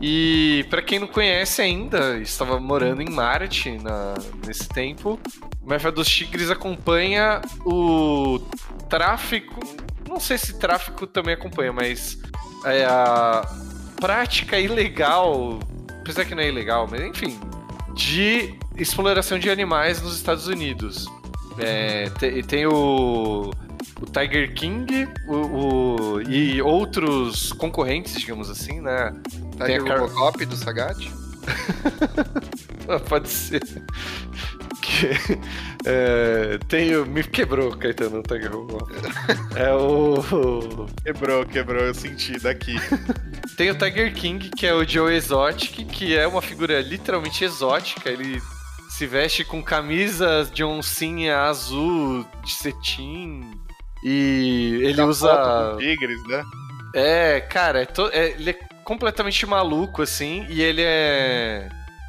E 0.01 0.65
para 0.69 0.81
quem 0.81 0.99
não 0.99 1.07
conhece 1.07 1.61
ainda, 1.61 2.17
estava 2.19 2.59
morando 2.59 3.01
em 3.01 3.09
Marte 3.09 3.71
na, 3.77 4.15
nesse 4.45 4.67
tempo. 4.67 5.19
Máfia 5.63 5.91
dos 5.91 6.07
Tigres 6.07 6.51
acompanha 6.51 7.41
o 7.65 8.39
tráfico. 8.89 9.59
Não 10.17 10.21
sei 10.21 10.35
se 10.35 10.57
tráfico 10.57 11.05
também 11.05 11.35
acompanha, 11.35 11.71
mas 11.71 12.17
é 12.65 12.83
a 12.85 13.47
prática 14.01 14.59
ilegal. 14.59 15.59
Apesar 16.01 16.25
que 16.25 16.33
não 16.33 16.41
é 16.41 16.47
ilegal, 16.47 16.87
mas 16.89 17.01
enfim, 17.01 17.39
de 17.93 18.57
exploração 18.75 19.37
de 19.37 19.47
animais 19.47 20.01
nos 20.01 20.15
Estados 20.15 20.47
Unidos. 20.47 21.05
É, 21.59 22.09
tem, 22.17 22.43
tem 22.43 22.65
o, 22.65 23.51
o, 24.01 24.05
Tiger 24.11 24.55
King 24.55 25.07
o, 25.27 25.35
o, 25.35 26.21
e 26.23 26.63
outros 26.63 27.53
concorrentes, 27.53 28.19
digamos 28.19 28.49
assim, 28.49 28.81
né? 28.81 29.13
Tiger 29.51 29.83
tem 29.83 29.91
a 29.91 29.99
Robocop 29.99 30.43
do 30.47 30.55
Sagat? 30.55 30.97
Pode 33.07 33.29
ser. 33.29 33.61
Que, 34.81 35.09
é, 35.85 36.57
tem 36.67 36.95
o. 36.95 37.05
Me 37.05 37.23
quebrou, 37.23 37.75
Caetano, 37.75 38.23
tá 38.23 38.35
É 39.55 39.73
o. 39.73 40.87
Quebrou, 41.03 41.45
quebrou, 41.45 41.83
eu 41.83 41.93
senti 41.93 42.39
daqui. 42.39 42.75
Tem 43.57 43.71
o 43.71 43.75
Tiger 43.75 44.13
King, 44.13 44.51
que 44.51 44.67
é 44.67 44.73
o 44.73 44.87
Joe 44.87 45.15
Exotic, 45.15 45.87
que 45.87 46.15
é 46.15 46.27
uma 46.27 46.43
figura 46.43 46.79
literalmente 46.79 47.43
exótica. 47.43 48.07
Ele 48.07 48.39
se 48.89 49.07
veste 49.07 49.43
com 49.43 49.63
camisas 49.63 50.51
de 50.51 50.63
oncinha 50.63 51.39
azul, 51.41 52.25
de 52.43 52.51
cetim. 52.51 53.49
E 54.03 54.79
ele 54.83 55.01
usa. 55.01 55.75
Tigres, 55.79 56.23
né? 56.27 56.43
É, 56.93 57.41
cara, 57.41 57.81
é 57.81 57.85
to... 57.85 58.09
é, 58.11 58.31
ele 58.31 58.51
é 58.51 58.66
completamente 58.87 59.45
maluco, 59.45 60.01
assim, 60.01 60.45
e 60.47 60.61
ele 60.61 60.81
é 60.81 61.67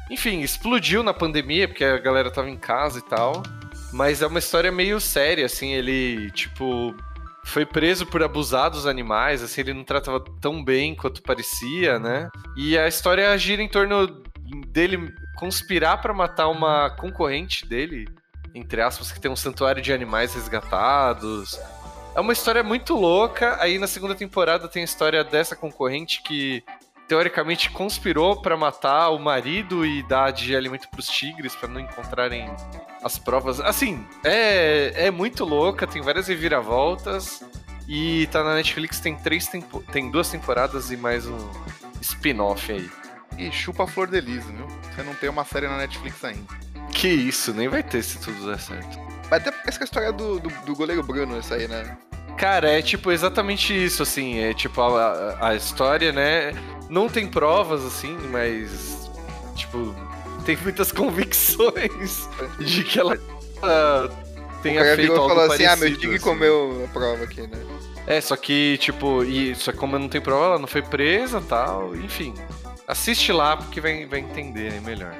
enfim, 0.09 0.39
explodiu 0.39 1.03
na 1.03 1.13
pandemia, 1.13 1.67
porque 1.67 1.83
a 1.83 1.97
galera 1.97 2.31
tava 2.31 2.49
em 2.49 2.57
casa 2.57 2.99
e 2.99 3.01
tal. 3.01 3.43
Mas 3.91 4.21
é 4.21 4.27
uma 4.27 4.39
história 4.39 4.71
meio 4.71 4.99
séria, 4.99 5.45
assim, 5.45 5.73
ele, 5.73 6.31
tipo, 6.31 6.95
foi 7.43 7.65
preso 7.65 8.05
por 8.05 8.23
abusar 8.23 8.71
dos 8.71 8.87
animais, 8.87 9.43
assim, 9.43 9.61
ele 9.61 9.73
não 9.73 9.83
tratava 9.83 10.23
tão 10.41 10.63
bem 10.63 10.95
quanto 10.95 11.21
parecia, 11.21 11.99
né? 11.99 12.29
E 12.55 12.77
a 12.77 12.87
história 12.87 13.37
gira 13.37 13.61
em 13.61 13.67
torno 13.67 14.07
dele 14.67 15.13
conspirar 15.35 16.01
para 16.01 16.13
matar 16.13 16.47
uma 16.47 16.89
concorrente 16.91 17.67
dele, 17.67 18.07
entre 18.55 18.81
aspas, 18.81 19.11
que 19.11 19.19
tem 19.19 19.29
um 19.29 19.35
santuário 19.35 19.81
de 19.81 19.93
animais 19.93 20.33
resgatados. 20.33 21.59
É 22.15 22.19
uma 22.19 22.33
história 22.33 22.63
muito 22.63 22.95
louca. 22.95 23.57
Aí 23.61 23.77
na 23.77 23.87
segunda 23.87 24.15
temporada 24.15 24.67
tem 24.67 24.81
a 24.81 24.85
história 24.85 25.23
dessa 25.23 25.55
concorrente 25.55 26.21
que 26.21 26.63
teoricamente 27.07 27.71
conspirou 27.71 28.39
para 28.39 28.55
matar 28.55 29.09
o 29.09 29.17
marido 29.17 29.83
e 29.83 30.03
dar 30.03 30.31
de 30.31 30.55
alimento 30.55 30.87
para 30.89 30.99
os 30.99 31.07
tigres 31.07 31.55
para 31.55 31.67
não 31.67 31.79
encontrarem 31.79 32.47
as 33.03 33.17
provas. 33.17 33.59
Assim, 33.59 34.05
é, 34.23 35.07
é 35.07 35.11
muito 35.11 35.43
louca, 35.43 35.87
tem 35.87 36.03
várias 36.03 36.27
reviravoltas 36.27 37.43
e 37.87 38.27
tá 38.27 38.43
na 38.43 38.53
Netflix 38.53 38.99
tem 38.99 39.15
três 39.15 39.47
tempo, 39.47 39.83
tem 39.91 40.11
duas 40.11 40.29
temporadas 40.29 40.91
e 40.91 40.97
mais 40.97 41.25
um 41.25 41.49
spin-off 41.99 42.71
aí. 42.71 42.87
E 43.39 43.51
chupa 43.51 43.85
a 43.85 43.87
flor 43.87 44.07
de 44.07 44.21
lis, 44.21 44.45
viu? 44.45 44.67
Você 44.67 45.01
não 45.01 45.15
tem 45.15 45.29
uma 45.29 45.45
série 45.45 45.67
na 45.67 45.77
Netflix 45.77 46.23
ainda. 46.23 46.53
Que 46.91 47.07
isso, 47.07 47.53
nem 47.53 47.67
vai 47.67 47.81
ter 47.81 48.03
se 48.03 48.19
tudo 48.19 48.45
der 48.45 48.59
certo. 48.59 48.99
Vai 49.29 49.39
ter 49.39 49.53
essa 49.65 49.83
história 49.83 50.11
do, 50.11 50.39
do, 50.39 50.49
do 50.65 50.75
goleiro 50.75 51.03
Bruno, 51.03 51.39
isso 51.39 51.53
aí, 51.53 51.67
né? 51.67 51.97
Cara, 52.37 52.71
é 52.71 52.81
tipo 52.81 53.11
exatamente 53.11 53.73
isso, 53.73 54.01
assim. 54.01 54.39
É 54.39 54.53
tipo 54.53 54.81
a, 54.81 55.37
a 55.39 55.55
história, 55.55 56.11
né? 56.11 56.53
Não 56.89 57.09
tem 57.09 57.27
provas, 57.27 57.85
assim, 57.85 58.17
mas. 58.31 59.09
Tipo, 59.55 59.93
tem 60.45 60.57
muitas 60.63 60.91
convicções 60.91 62.27
de 62.59 62.83
que 62.83 62.99
ela 62.99 63.15
uh, 63.15 64.09
tenha 64.63 64.81
o 64.81 64.95
feito 64.95 65.13
algo 65.13 65.27
falou 65.27 65.51
assim. 65.51 65.65
Ah, 65.65 65.75
meu 65.75 65.95
Tig 65.95 66.15
assim. 66.15 66.23
comeu 66.23 66.85
a 66.85 66.93
prova 66.93 67.23
aqui, 67.25 67.41
né? 67.41 67.59
É, 68.07 68.19
só 68.21 68.35
que, 68.35 68.77
tipo, 68.79 69.23
e, 69.23 69.53
só 69.53 69.71
que 69.71 69.77
como 69.77 69.99
não 69.99 70.09
tem 70.09 70.19
prova, 70.19 70.45
ela 70.45 70.59
não 70.59 70.67
foi 70.67 70.81
presa 70.81 71.41
tal, 71.41 71.95
enfim. 71.95 72.33
Assiste 72.87 73.31
lá 73.31 73.55
porque 73.57 73.79
vai, 73.79 74.05
vai 74.05 74.19
entender 74.19 74.71
né, 74.71 74.81
melhor. 74.83 75.13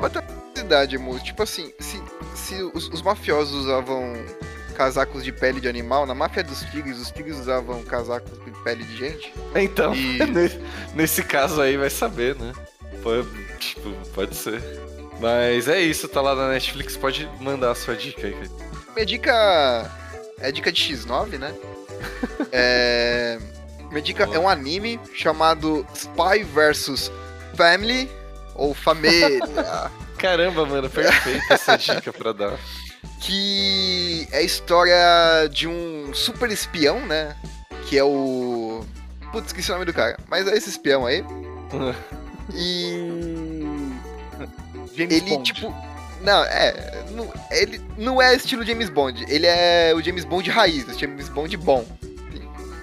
Outra 0.00 0.22
curiosidade, 0.60 0.98
moço, 0.98 1.24
tipo 1.24 1.42
assim, 1.42 1.72
se, 1.80 2.02
se 2.34 2.62
os, 2.74 2.88
os 2.88 3.02
mafiosos 3.02 3.54
usavam 3.54 4.14
casacos 4.76 5.24
de 5.24 5.32
pele 5.32 5.60
de 5.60 5.68
animal. 5.68 6.06
Na 6.06 6.14
máfia 6.14 6.42
dos 6.42 6.60
tigres, 6.64 6.98
os 6.98 7.10
tigres 7.10 7.38
usavam 7.38 7.82
casacos 7.82 8.32
de 8.44 8.50
pele 8.62 8.84
de 8.84 8.96
gente. 8.96 9.32
Então, 9.54 9.94
e... 9.94 10.18
nesse 10.94 11.22
caso 11.22 11.60
aí 11.60 11.76
vai 11.76 11.90
saber, 11.90 12.36
né? 12.36 12.52
Pode, 13.02 13.28
tipo, 13.58 13.90
pode 14.14 14.34
ser. 14.34 14.62
Mas 15.20 15.68
é 15.68 15.80
isso, 15.80 16.08
tá 16.08 16.20
lá 16.20 16.34
na 16.34 16.48
Netflix, 16.48 16.96
pode 16.96 17.28
mandar 17.40 17.72
a 17.72 17.74
sua 17.74 17.94
dica 17.94 18.26
aí. 18.26 18.50
Minha 18.94 19.06
dica 19.06 19.90
é 20.38 20.50
dica 20.50 20.72
de 20.72 20.82
X9, 20.82 21.38
né? 21.38 21.54
é... 22.50 23.38
Minha 23.90 24.02
dica 24.02 24.24
Boa. 24.24 24.36
é 24.36 24.40
um 24.40 24.48
anime 24.48 24.98
chamado 25.14 25.86
Spy 25.94 26.44
vs 26.44 27.10
Family 27.54 28.08
ou 28.60 28.74
Família. 28.74 29.40
Caramba, 30.18 30.66
mano, 30.66 30.90
perfeita 30.90 31.54
essa 31.54 31.76
dica 31.76 32.12
pra 32.12 32.32
dar 32.32 32.58
que 33.20 34.26
é 34.32 34.38
a 34.38 34.42
história 34.42 35.48
de 35.52 35.68
um 35.68 36.12
super 36.14 36.50
espião, 36.50 37.06
né? 37.06 37.36
Que 37.86 37.98
é 37.98 38.04
o. 38.04 38.84
Putz, 39.30 39.48
esqueci 39.48 39.70
o 39.70 39.74
nome 39.74 39.84
do 39.84 39.92
cara. 39.92 40.18
Mas 40.28 40.48
é 40.48 40.56
esse 40.56 40.70
espião 40.70 41.06
aí. 41.06 41.24
e. 42.54 42.96
James 44.96 45.14
ele, 45.14 45.30
Bond. 45.30 45.52
tipo. 45.52 45.74
Não, 46.22 46.44
é. 46.44 47.04
Não, 47.10 47.32
ele 47.50 47.80
não 47.96 48.20
é 48.20 48.34
estilo 48.34 48.64
James 48.64 48.88
Bond. 48.88 49.24
Ele 49.28 49.46
é 49.46 49.92
o 49.94 50.02
James 50.02 50.24
Bond 50.24 50.50
raiz, 50.50 50.86
o 50.88 50.98
James 50.98 51.28
Bond 51.28 51.56
bom. 51.58 51.84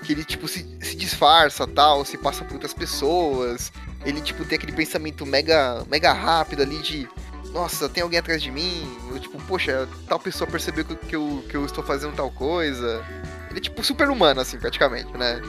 Que 0.03 0.13
ele, 0.13 0.23
tipo, 0.23 0.47
se, 0.47 0.65
se 0.81 0.95
disfarça 0.95 1.67
tal, 1.67 2.05
se 2.05 2.17
passa 2.17 2.45
por 2.45 2.53
outras 2.53 2.73
pessoas. 2.73 3.71
Ele, 4.05 4.21
tipo, 4.21 4.45
tem 4.45 4.57
aquele 4.57 4.71
pensamento 4.71 5.25
mega, 5.25 5.83
mega 5.89 6.13
rápido 6.13 6.61
ali 6.61 6.81
de 6.81 7.09
nossa, 7.51 7.89
tem 7.89 8.03
alguém 8.03 8.19
atrás 8.19 8.41
de 8.41 8.51
mim, 8.51 8.87
eu, 9.09 9.19
tipo, 9.19 9.41
poxa, 9.43 9.87
tal 10.07 10.19
pessoa 10.19 10.49
percebeu 10.49 10.83
que 10.85 11.15
eu, 11.15 11.43
que 11.49 11.55
eu 11.55 11.65
estou 11.65 11.83
fazendo 11.83 12.15
tal 12.15 12.29
coisa. 12.29 13.03
Ele 13.49 13.59
é 13.59 13.61
tipo 13.61 13.83
super 13.83 14.09
humano, 14.09 14.41
assim, 14.41 14.59
praticamente, 14.59 15.11
né? 15.17 15.41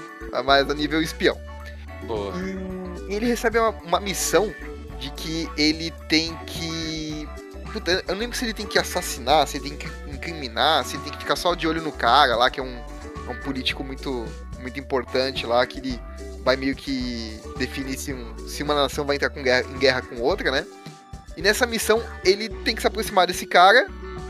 Mas 0.45 0.71
a 0.71 0.75
nível 0.75 1.03
espião. 1.03 1.39
Boa. 2.07 2.33
E 3.09 3.15
ele 3.15 3.27
recebe 3.27 3.59
uma, 3.59 3.71
uma 3.71 4.01
missão 4.01 4.53
de 4.99 5.11
que 5.13 5.51
ele 5.57 5.91
tem 6.09 6.37
que. 6.47 7.29
Puta, 7.73 8.03
eu 8.07 8.15
não 8.15 8.21
lembro 8.21 8.37
se 8.37 8.45
ele 8.45 8.55
tem 8.55 8.67
que 8.67 8.79
assassinar, 8.79 9.47
se 9.47 9.59
ele 9.59 9.71
tem 9.71 9.79
que 9.79 10.11
incriminar, 10.11 10.85
se 10.85 10.97
ele 10.97 11.03
tem 11.05 11.13
que 11.13 11.19
ficar 11.19 11.37
só 11.37 11.55
de 11.55 11.67
olho 11.69 11.83
no 11.83 11.93
cara 11.93 12.37
lá, 12.37 12.49
que 12.49 12.61
é 12.61 12.63
um, 12.63 12.79
é 13.27 13.31
um 13.31 13.41
político 13.41 13.85
muito, 13.85 14.25
muito 14.61 14.81
importante 14.81 15.45
lá, 15.45 15.67
que 15.67 15.79
ele 15.79 16.01
vai 16.45 16.57
meio 16.57 16.75
que 16.75 17.39
definir 17.57 17.99
se, 17.99 18.13
um, 18.13 18.49
se 18.49 18.63
uma 18.63 18.75
nação 18.75 19.05
vai 19.05 19.17
entrar 19.17 19.31
com 19.31 19.43
guerra, 19.43 19.69
em 19.71 19.79
guerra 19.79 20.03
com 20.03 20.21
outra, 20.21 20.51
né? 20.51 20.67
E 21.37 21.43
nessa 21.43 21.67
missão 21.67 22.03
ele 22.25 22.49
tem 22.49 22.75
que 22.75 22.81
se 22.81 22.87
aproximar 22.87 23.27
desse 23.27 23.47
cara, 23.47 23.87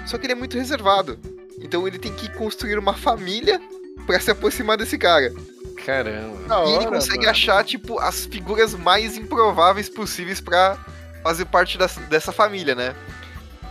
só 0.07 0.19
que 0.19 0.27
ele 0.27 0.33
é 0.33 0.37
muito 0.37 0.57
reservado. 0.59 1.19
Então 1.61 1.87
ele 1.87 1.99
tem 1.99 2.13
que 2.13 2.31
construir 2.33 2.79
uma 2.79 2.95
família 2.95 3.61
para 4.07 4.21
se 4.21 4.31
aproximar 4.31 4.77
desse 4.77 4.97
cara. 4.99 5.33
Caramba. 5.85 6.65
E 6.67 6.75
ele 6.75 6.87
consegue 6.87 7.21
mano. 7.21 7.31
achar, 7.31 7.65
tipo, 7.65 7.99
as 7.99 8.27
figuras 8.27 8.75
mais 8.75 9.17
improváveis 9.17 9.89
possíveis 9.89 10.41
para 10.41 10.77
fazer 11.23 11.45
parte 11.47 11.79
das, 11.79 11.97
dessa 12.09 12.33
família, 12.33 12.75
né? 12.75 12.95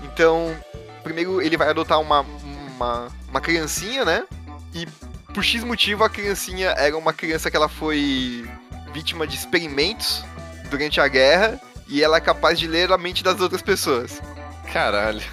Então, 0.04 0.56
primeiro 1.04 1.42
ele 1.42 1.58
vai 1.58 1.70
adotar 1.70 2.00
uma, 2.00 2.22
uma, 2.22 3.08
uma 3.30 3.42
criancinha, 3.42 4.04
né? 4.04 4.24
E 4.74 4.88
por 5.38 5.44
X 5.44 5.64
motivo 5.64 6.04
a 6.04 6.10
criancinha 6.10 6.70
era 6.70 6.98
uma 6.98 7.14
criança 7.14 7.52
que 7.52 7.56
ela 7.56 7.70
foi 7.70 8.50
vítima 8.92 9.28
de 9.28 9.36
experimentos 9.36 10.26
durante 10.68 11.00
a 11.00 11.08
guerra 11.08 11.62
e 11.88 12.04
ela 12.04 12.18
é 12.18 12.20
capaz 12.20 12.58
de 12.58 12.66
ler 12.66 12.92
a 12.92 12.98
mente 12.98 13.24
das 13.24 13.40
outras 13.40 13.62
pessoas. 13.62 14.20
Caralho. 14.74 15.22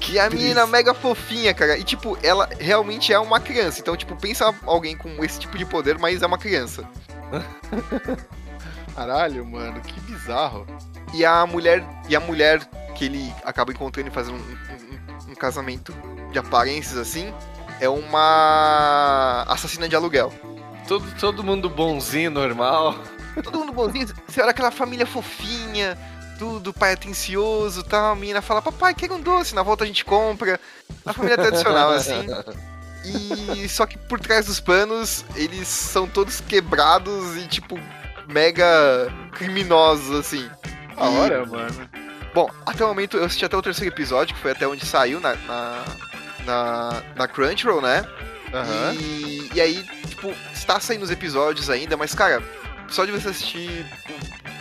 Que 0.00 0.18
a 0.18 0.28
menina 0.28 0.66
mega 0.66 0.92
fofinha, 0.94 1.52
cara. 1.54 1.78
E, 1.78 1.84
tipo, 1.84 2.18
ela 2.22 2.48
realmente 2.58 3.12
é 3.12 3.18
uma 3.18 3.38
criança. 3.38 3.80
Então, 3.80 3.94
tipo, 3.94 4.16
pensa 4.16 4.54
alguém 4.64 4.96
com 4.96 5.22
esse 5.22 5.38
tipo 5.38 5.56
de 5.56 5.66
poder, 5.66 5.98
mas 5.98 6.22
é 6.22 6.26
uma 6.26 6.38
criança. 6.38 6.82
Caralho, 8.96 9.44
mano, 9.44 9.80
que 9.82 10.00
bizarro. 10.00 10.66
E 11.12 11.24
a 11.26 11.46
mulher. 11.46 11.84
E 12.08 12.16
a 12.16 12.20
mulher 12.20 12.64
que 12.94 13.04
ele 13.04 13.32
acaba 13.44 13.70
encontrando 13.70 14.08
e 14.08 14.12
fazendo 14.12 14.38
um, 14.38 15.28
um, 15.28 15.32
um 15.32 15.34
casamento 15.34 15.94
de 16.32 16.38
aparências 16.38 16.96
assim. 16.96 17.32
É 17.80 17.88
uma 17.88 19.44
assassina 19.48 19.88
de 19.88 19.96
aluguel. 19.96 20.32
Todo, 20.88 21.04
todo 21.18 21.44
mundo 21.44 21.68
bonzinho, 21.68 22.30
normal. 22.30 22.96
Todo 23.42 23.58
mundo 23.58 23.72
bonzinho. 23.72 24.08
Você 24.26 24.40
olha 24.40 24.50
aquela 24.50 24.70
família 24.70 25.04
fofinha, 25.04 25.98
tudo, 26.38 26.72
pai 26.72 26.92
atencioso 26.92 27.80
e 27.80 27.84
tal. 27.84 28.12
A 28.12 28.16
menina 28.16 28.40
fala, 28.40 28.62
papai, 28.62 28.94
quer 28.94 29.10
um 29.10 29.20
doce? 29.20 29.54
Na 29.54 29.62
volta 29.62 29.84
a 29.84 29.86
gente 29.86 30.04
compra. 30.04 30.60
A 31.04 31.12
família 31.12 31.36
tradicional, 31.36 31.90
assim. 31.92 32.26
E 33.04 33.68
só 33.68 33.86
que 33.86 33.98
por 33.98 34.18
trás 34.20 34.46
dos 34.46 34.60
panos, 34.60 35.24
eles 35.34 35.68
são 35.68 36.08
todos 36.08 36.40
quebrados 36.40 37.36
e, 37.36 37.46
tipo, 37.46 37.78
mega 38.28 38.66
criminosos, 39.32 40.18
assim. 40.18 40.48
Da 40.96 41.08
hora, 41.08 41.46
mano. 41.46 41.88
Bom, 42.34 42.50
até 42.66 42.84
o 42.84 42.88
momento 42.88 43.16
eu 43.16 43.24
assisti 43.24 43.44
até 43.44 43.56
o 43.56 43.62
terceiro 43.62 43.94
episódio, 43.94 44.34
que 44.34 44.40
foi 44.40 44.50
até 44.50 44.66
onde 44.66 44.84
saiu 44.84 45.20
na, 45.20 45.34
na, 45.34 45.84
na, 46.46 47.02
na 47.14 47.28
Crunchyroll, 47.28 47.82
né? 47.82 48.04
Aham. 48.54 48.94
E, 48.94 49.50
e 49.54 49.60
aí, 49.60 49.84
tipo, 50.08 50.32
está 50.52 50.78
saindo 50.80 51.02
os 51.02 51.10
episódios 51.10 51.68
ainda, 51.68 51.96
mas, 51.96 52.14
cara, 52.14 52.42
só 52.88 53.04
de 53.04 53.12
você 53.12 53.28
assistir 53.28 53.84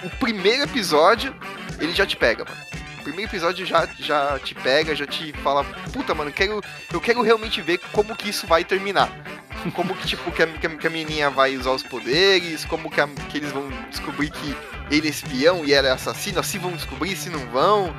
o, 0.04 0.08
o 0.08 0.10
primeiro 0.18 0.64
episódio, 0.64 1.34
ele 1.80 1.94
já 1.94 2.06
te 2.06 2.18
pega, 2.18 2.44
mano. 2.44 2.58
O 3.00 3.04
primeiro 3.06 3.30
episódio 3.30 3.66
já, 3.68 3.88
já 4.00 4.40
te 4.40 4.56
pega, 4.56 4.96
já 4.96 5.06
te 5.06 5.32
fala, 5.44 5.64
puta, 5.94 6.16
mano, 6.16 6.32
eu 6.32 6.34
quero, 6.34 6.62
eu 6.92 7.00
quero 7.00 7.22
realmente 7.22 7.62
ver 7.62 7.78
como 7.92 8.16
que 8.16 8.30
isso 8.30 8.48
vai 8.48 8.64
terminar. 8.64 9.12
Como 9.74 9.96
que, 9.96 10.08
tipo, 10.08 10.32
que 10.32 10.42
a, 10.44 10.48
que 10.48 10.88
a 10.88 10.90
menininha 10.90 11.30
vai 11.30 11.56
usar 11.56 11.72
os 11.72 11.84
poderes, 11.84 12.66
como 12.66 12.90
que, 12.90 13.00
a- 13.00 13.08
que 13.30 13.38
eles 13.38 13.52
vão 13.52 13.68
descobrir 13.90 14.30
que 14.32 14.56
ele 14.92 15.08
é 15.08 15.10
espião 15.10 15.64
e 15.64 15.72
ela 15.74 15.88
é 15.88 15.92
assassina, 15.92 16.42
se 16.44 16.58
vão 16.58 16.72
descobrir, 16.74 17.16
se 17.16 17.30
não 17.30 17.40
vão. 17.52 17.96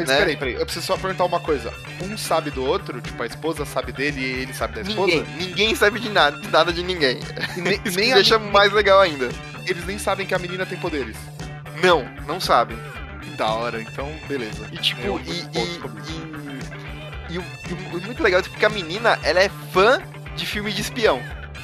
Mas 0.00 0.08
né? 0.08 0.18
peraí, 0.18 0.36
peraí, 0.36 0.54
eu 0.54 0.64
preciso 0.64 0.86
só 0.86 0.96
perguntar 0.96 1.24
uma 1.24 1.40
coisa. 1.40 1.72
Um 2.02 2.16
sabe 2.16 2.50
do 2.50 2.64
outro? 2.64 3.00
Tipo, 3.00 3.22
a 3.22 3.26
esposa 3.26 3.64
sabe 3.64 3.92
dele 3.92 4.20
e 4.20 4.24
ele 4.42 4.54
sabe 4.54 4.74
da 4.76 4.80
esposa? 4.82 5.06
Ninguém, 5.14 5.26
ninguém 5.38 5.74
sabe 5.74 6.00
de 6.00 6.08
nada, 6.08 6.38
de 6.40 6.48
nada 6.48 6.72
de 6.72 6.82
ninguém. 6.82 7.20
Nem, 7.56 7.80
Isso 7.84 7.98
nem 7.98 8.14
deixa 8.14 8.38
menina- 8.38 8.58
mais 8.58 8.72
legal 8.72 9.00
ainda. 9.00 9.28
eles 9.66 9.84
nem 9.86 9.98
sabem 9.98 10.26
que 10.26 10.34
a 10.34 10.38
menina 10.38 10.64
tem 10.66 10.78
poderes. 10.78 11.16
Não, 11.82 12.04
não 12.26 12.40
sabem. 12.40 12.78
Da 13.36 13.52
hora, 13.52 13.80
então 13.80 14.10
beleza. 14.26 14.66
E 14.72 14.78
tipo, 14.78 15.00
Eu 15.06 15.20
e, 15.24 15.30
e, 15.30 17.34
e, 17.34 17.38
o- 17.38 17.44
e 17.98 18.06
muito 18.06 18.22
legal 18.22 18.40
é 18.40 18.42
porque 18.42 18.64
a 18.64 18.68
menina, 18.68 19.18
ela 19.22 19.40
é 19.40 19.50
fã 19.72 20.00
de 20.36 20.46
filme 20.46 20.72
de 20.72 20.80
espião. 20.80 21.20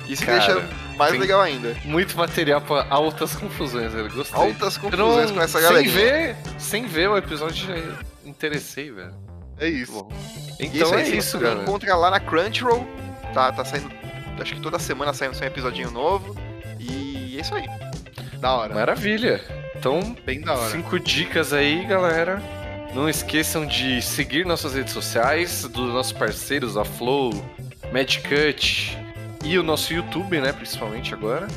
Isso 0.06 0.24
Cara, 0.24 0.38
deixa 0.38 0.68
mais 0.96 1.18
legal 1.18 1.40
ainda. 1.40 1.74
Muito 1.84 2.16
material 2.16 2.60
pra 2.60 2.86
altas 2.90 3.34
confusões, 3.34 3.94
eu 3.94 4.08
gostei. 4.10 4.40
Altas 4.40 4.76
confusões 4.76 5.30
não- 5.30 5.36
com 5.36 5.42
essa 5.42 5.58
sem 5.58 5.68
galerinha. 5.68 5.94
ver, 5.94 6.36
sem 6.58 6.86
ver 6.86 7.08
o 7.08 7.16
episódio 7.16 7.66
já 7.66 7.74
interessei, 8.36 8.90
velho. 8.90 9.14
É 9.58 9.68
isso. 9.68 10.06
Então 10.58 10.92
aí, 10.94 11.02
é 11.02 11.04
você 11.04 11.16
isso, 11.16 11.38
galera. 11.38 11.62
Encontra 11.62 11.94
lá 11.96 12.10
na 12.10 12.20
Crunchyroll. 12.20 12.86
Tá, 13.32 13.52
tá 13.52 13.64
saindo. 13.64 13.90
Acho 14.40 14.54
que 14.54 14.60
toda 14.60 14.78
semana 14.78 15.12
sai 15.12 15.28
um 15.28 15.32
um 15.32 15.44
episodinho 15.44 15.90
novo. 15.90 16.36
E 16.78 17.36
é 17.38 17.40
isso 17.40 17.54
aí. 17.54 17.66
Da 18.40 18.52
hora. 18.54 18.74
Maravilha. 18.74 19.40
Então, 19.76 20.16
Bem 20.24 20.40
da 20.40 20.54
hora. 20.54 20.70
cinco 20.70 20.98
dicas 20.98 21.52
aí, 21.52 21.84
galera. 21.84 22.42
Não 22.94 23.08
esqueçam 23.08 23.66
de 23.66 24.00
seguir 24.00 24.46
nossas 24.46 24.74
redes 24.74 24.92
sociais, 24.92 25.62
dos 25.64 25.92
nossos 25.92 26.12
parceiros, 26.12 26.76
a 26.76 26.84
Flow, 26.84 27.32
Madcut 27.92 28.96
e 29.44 29.58
o 29.58 29.62
nosso 29.62 29.92
YouTube, 29.92 30.40
né, 30.40 30.52
principalmente 30.52 31.12
agora. 31.12 31.48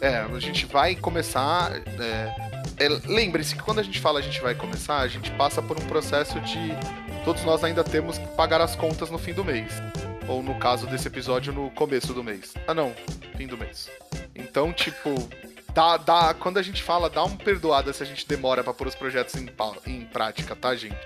É, 0.00 0.18
a 0.18 0.38
gente 0.38 0.66
vai 0.66 0.94
começar. 0.94 1.72
é, 2.00 2.45
é, 2.78 2.88
Lembre-se 3.06 3.54
que 3.54 3.62
quando 3.62 3.78
a 3.78 3.82
gente 3.82 4.00
fala 4.00 4.18
a 4.18 4.22
gente 4.22 4.40
vai 4.40 4.54
começar, 4.54 4.98
a 4.98 5.08
gente 5.08 5.30
passa 5.32 5.62
por 5.62 5.80
um 5.80 5.86
processo 5.86 6.40
de. 6.40 6.58
Todos 7.24 7.42
nós 7.44 7.64
ainda 7.64 7.82
temos 7.82 8.18
que 8.18 8.26
pagar 8.28 8.60
as 8.60 8.76
contas 8.76 9.10
no 9.10 9.18
fim 9.18 9.32
do 9.32 9.44
mês. 9.44 9.72
Ou 10.28 10.42
no 10.42 10.54
caso 10.58 10.86
desse 10.86 11.08
episódio, 11.08 11.52
no 11.52 11.70
começo 11.70 12.12
do 12.12 12.22
mês. 12.22 12.54
Ah, 12.66 12.74
não, 12.74 12.94
fim 13.36 13.46
do 13.46 13.56
mês. 13.56 13.88
Então, 14.34 14.72
tipo, 14.72 15.28
dá, 15.72 15.96
dá, 15.96 16.34
quando 16.34 16.58
a 16.58 16.62
gente 16.62 16.82
fala, 16.82 17.08
dá 17.08 17.24
uma 17.24 17.36
perdoada 17.36 17.92
se 17.92 18.02
a 18.02 18.06
gente 18.06 18.26
demora 18.26 18.64
pra 18.64 18.74
pôr 18.74 18.86
os 18.86 18.94
projetos 18.94 19.34
em, 19.36 19.48
em 19.86 20.04
prática, 20.04 20.56
tá, 20.56 20.74
gente? 20.74 20.96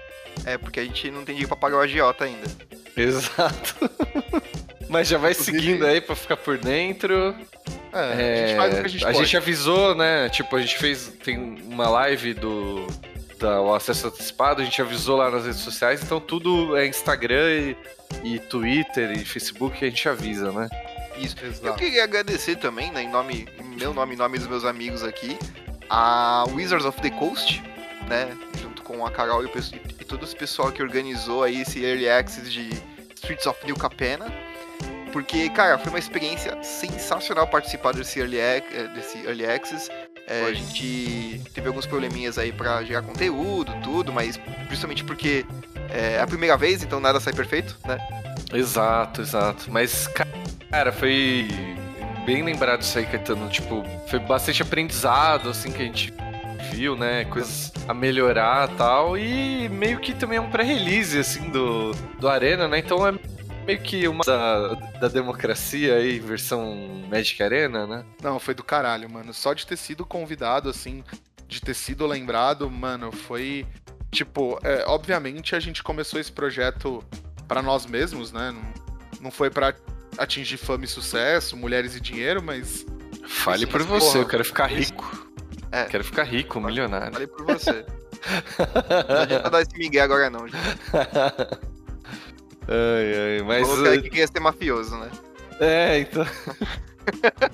É, 0.44 0.56
porque 0.56 0.80
a 0.80 0.84
gente 0.84 1.10
não 1.10 1.24
tem 1.24 1.34
dinheiro 1.34 1.48
pra 1.48 1.56
pagar 1.56 1.78
o 1.78 1.80
agiota 1.80 2.24
ainda. 2.24 2.46
Exato. 2.96 3.74
Mas 4.90 5.06
já 5.08 5.18
vai 5.18 5.30
Inclusive- 5.30 5.58
seguindo 5.60 5.86
aí 5.86 6.00
pra 6.00 6.16
ficar 6.16 6.36
por 6.36 6.58
dentro. 6.58 7.34
É, 7.92 8.44
a 8.44 8.46
gente 8.48 8.56
faz 8.56 8.72
o 8.74 8.80
que 8.80 8.86
a 8.86 8.88
gente 8.88 9.04
pode. 9.04 9.18
gente 9.18 9.36
avisou, 9.36 9.94
né? 9.94 10.28
Tipo, 10.28 10.56
a 10.56 10.60
gente 10.60 10.76
fez. 10.78 11.12
Tem 11.24 11.38
uma 11.38 11.88
live 11.88 12.34
do. 12.34 12.86
Da, 13.38 13.60
o 13.62 13.72
acesso 13.74 14.08
antecipado, 14.08 14.60
a 14.60 14.64
gente 14.64 14.82
avisou 14.82 15.16
lá 15.16 15.30
nas 15.30 15.46
redes 15.46 15.60
sociais, 15.60 16.02
então 16.02 16.20
tudo 16.20 16.76
é 16.76 16.86
Instagram 16.86 17.48
e, 17.50 17.76
e 18.34 18.38
Twitter 18.38 19.12
e 19.12 19.24
Facebook 19.24 19.82
a 19.82 19.88
gente 19.88 20.06
avisa, 20.10 20.52
né? 20.52 20.68
Isso. 21.16 21.36
Eu 21.40 21.48
Exato. 21.48 21.78
queria 21.78 22.04
agradecer 22.04 22.56
também, 22.56 22.90
né, 22.92 23.02
em 23.02 23.08
nome, 23.08 23.48
em 23.58 23.76
meu 23.78 23.94
nome 23.94 24.12
e 24.12 24.14
em 24.14 24.18
nome 24.18 24.36
dos 24.36 24.46
meus 24.46 24.64
amigos 24.66 25.02
aqui, 25.02 25.38
a 25.88 26.44
Wizards 26.50 26.84
of 26.84 27.00
the 27.00 27.08
Coast, 27.08 27.62
né, 28.08 28.28
junto 28.60 28.82
com 28.82 29.06
a 29.06 29.10
Carol 29.10 29.42
e, 29.42 29.46
o 29.46 29.50
e 29.98 30.04
todo 30.04 30.22
esse 30.24 30.36
pessoal 30.36 30.70
que 30.70 30.82
organizou 30.82 31.42
aí 31.42 31.62
esse 31.62 31.82
Early 31.82 32.10
Access 32.10 32.50
de 32.50 32.68
Streets 33.14 33.46
of 33.46 33.58
New 33.64 33.76
Capena, 33.76 34.26
porque, 35.10 35.48
cara, 35.50 35.78
foi 35.78 35.90
uma 35.90 35.98
experiência 35.98 36.56
sensacional 36.62 37.46
participar 37.46 37.92
desse 37.92 38.18
Early, 38.20 38.38
eh, 38.38 38.90
desse 38.94 39.18
early 39.26 39.44
Access, 39.46 39.90
É, 40.26 40.44
a 40.44 40.52
gente 40.52 41.42
teve 41.52 41.66
alguns 41.66 41.86
probleminhas 41.86 42.38
aí 42.38 42.52
pra 42.52 42.84
gerar 42.84 43.02
conteúdo, 43.02 43.72
tudo, 43.82 44.12
mas 44.12 44.38
justamente 44.68 45.02
porque 45.02 45.44
é 45.88 46.20
a 46.20 46.26
primeira 46.26 46.56
vez, 46.56 46.84
então 46.84 47.00
nada 47.00 47.18
sai 47.18 47.32
perfeito, 47.32 47.76
né? 47.84 47.98
Exato, 48.52 49.22
exato. 49.22 49.66
Mas, 49.72 50.08
cara, 50.70 50.92
foi 50.92 51.48
bem 52.24 52.44
lembrado 52.44 52.82
isso 52.82 52.96
aí, 52.98 53.06
Caetano. 53.06 53.48
Tipo, 53.48 53.84
foi 54.06 54.20
bastante 54.20 54.62
aprendizado, 54.62 55.48
assim, 55.48 55.72
que 55.72 55.82
a 55.82 55.84
gente 55.84 56.14
viu, 56.70 56.94
né? 56.96 57.24
Coisas 57.24 57.72
a 57.88 57.94
melhorar 57.94 58.70
e 58.70 58.76
tal. 58.76 59.18
E 59.18 59.68
meio 59.68 59.98
que 59.98 60.14
também 60.14 60.38
é 60.38 60.40
um 60.40 60.50
pré-release, 60.50 61.18
assim, 61.18 61.50
do, 61.50 61.92
do 62.20 62.28
Arena, 62.28 62.68
né? 62.68 62.78
Então 62.78 63.04
é 63.06 63.12
meio 63.66 63.80
que 63.80 64.06
uma 64.08 64.24
da, 64.24 64.74
da 65.00 65.08
democracia 65.08 65.96
aí, 65.96 66.18
versão 66.18 67.04
Magic 67.10 67.42
Arena, 67.42 67.86
né? 67.86 68.04
Não, 68.22 68.38
foi 68.38 68.54
do 68.54 68.62
caralho, 68.62 69.10
mano. 69.10 69.32
Só 69.32 69.54
de 69.54 69.66
ter 69.66 69.76
sido 69.76 70.04
convidado, 70.04 70.68
assim, 70.68 71.04
de 71.46 71.60
ter 71.60 71.74
sido 71.74 72.06
lembrado, 72.06 72.70
mano, 72.70 73.12
foi. 73.12 73.66
Tipo, 74.10 74.58
é, 74.64 74.84
obviamente 74.86 75.54
a 75.54 75.60
gente 75.60 75.82
começou 75.82 76.18
esse 76.18 76.32
projeto 76.32 77.04
pra 77.46 77.62
nós 77.62 77.86
mesmos, 77.86 78.32
né? 78.32 78.50
Não, 78.50 79.22
não 79.22 79.30
foi 79.30 79.50
pra 79.50 79.74
atingir 80.18 80.56
fama 80.56 80.84
e 80.84 80.88
sucesso, 80.88 81.56
mulheres 81.56 81.94
e 81.96 82.00
dinheiro, 82.00 82.42
mas. 82.42 82.86
Fale 83.26 83.64
Mas, 83.64 83.72
por 83.72 83.82
você, 83.82 84.06
porra, 84.06 84.18
eu 84.18 84.28
quero 84.28 84.44
ficar 84.44 84.66
rico. 84.66 85.28
É. 85.70 85.84
Quero 85.84 86.04
ficar 86.04 86.24
rico, 86.24 86.60
milionário. 86.60 87.12
Falei 87.12 87.28
por 87.28 87.44
você. 87.44 87.86
não 89.08 89.20
adianta 89.22 89.50
dar 89.50 89.62
esse 89.62 89.78
migué 89.78 90.00
agora 90.00 90.28
não, 90.28 90.48
gente. 90.48 90.58
ai, 92.68 93.36
ai, 93.38 93.42
mas. 93.42 93.66
Falou 93.68 93.84
que 93.92 94.02
que 94.02 94.10
queria 94.10 94.26
ser 94.26 94.40
mafioso, 94.40 94.96
né? 94.98 95.10
É, 95.60 95.98
então. 96.00 96.24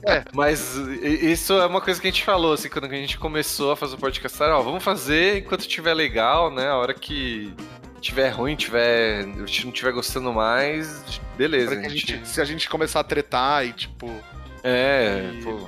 É, 0.03 0.23
mas 0.35 0.75
isso 0.77 1.55
é 1.55 1.65
uma 1.65 1.81
coisa 1.81 1.99
que 1.99 2.07
a 2.07 2.11
gente 2.11 2.25
falou, 2.25 2.53
assim, 2.53 2.69
quando 2.69 2.87
a 2.87 2.89
gente 2.89 3.17
começou 3.17 3.71
a 3.73 3.77
fazer 3.77 3.95
o 3.95 3.99
podcast, 3.99 4.43
ó, 4.43 4.61
vamos 4.61 4.85
fazer 4.85 5.39
enquanto 5.39 5.67
tiver 5.67 5.95
legal, 5.95 6.51
né? 6.51 6.69
A 6.69 6.77
hora 6.77 6.93
que 6.93 7.55
tiver 8.01 8.29
ruim, 8.31 8.55
tiver. 8.55 9.21
A 9.21 9.47
gente 9.47 9.65
não 9.65 9.73
tiver 9.73 9.93
gostando 9.93 10.31
mais, 10.33 11.03
beleza. 11.39 11.71
pra 11.71 11.81
que 11.81 11.87
a 11.87 11.91
gente- 11.91 12.27
se 12.29 12.41
a 12.41 12.45
gente 12.45 12.69
começar 12.69 13.01
a 13.01 13.05
tretar 13.05 13.65
e, 13.65 13.73
tipo. 13.73 14.11
É, 14.63 15.31
E- 15.33 15.43
pô. 15.43 15.67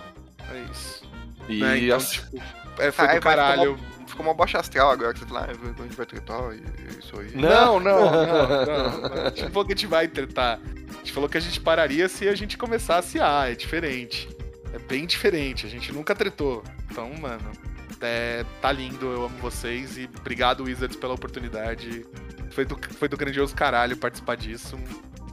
É 0.52 0.70
isso. 0.70 1.02
E 1.48 1.60
né? 1.60 1.78
Então, 1.78 1.96
as- 1.96 2.10
tipo, 2.10 2.42
é, 2.78 2.90
foi 2.90 3.06
Ah, 3.06 3.14
do 3.14 3.20
caralho. 3.20 3.78
Ficou 4.18 4.26
uma 4.26 4.34
bocha 4.34 4.58
astral 4.58 4.90
agora 4.90 5.12
que 5.12 5.20
você 5.20 5.26
fala, 5.26 5.48
ah, 5.48 5.50
a 5.50 5.82
gente 5.82 5.96
vai 5.96 6.06
tretar 6.06 6.52
e 6.52 6.56
e 6.58 6.98
isso 6.98 7.18
aí. 7.20 7.30
Não, 7.34 7.78
não, 7.78 8.10
não, 8.10 9.00
não. 9.00 9.22
A 9.26 9.28
gente 9.28 9.50
falou 9.50 9.64
que 9.64 9.72
a 9.72 9.76
gente 9.76 9.86
vai 9.86 10.08
tretar. 10.08 10.58
A 10.88 10.98
gente 10.98 11.12
falou 11.12 11.28
que 11.28 11.38
a 11.38 11.40
gente 11.40 11.60
pararia 11.60 12.08
se 12.08 12.28
a 12.28 12.34
gente 12.34 12.58
começasse 12.58 13.20
a. 13.20 13.48
É 13.48 13.54
diferente. 13.54 14.28
É 14.72 14.78
bem 14.78 15.06
diferente. 15.06 15.66
A 15.66 15.68
gente 15.68 15.92
nunca 15.92 16.14
tretou. 16.14 16.64
Então, 16.90 17.12
mano, 17.14 17.52
é, 18.00 18.44
tá 18.60 18.72
lindo. 18.72 19.06
Eu 19.06 19.26
amo 19.26 19.38
vocês. 19.38 19.96
E 19.96 20.10
obrigado, 20.18 20.64
Wizards, 20.64 20.96
pela 20.96 21.14
oportunidade. 21.14 22.04
Foi 22.50 22.64
do, 22.64 22.76
foi 22.94 23.08
do 23.08 23.16
grandioso 23.16 23.54
caralho 23.54 23.96
participar 23.96 24.36
disso. 24.36 24.76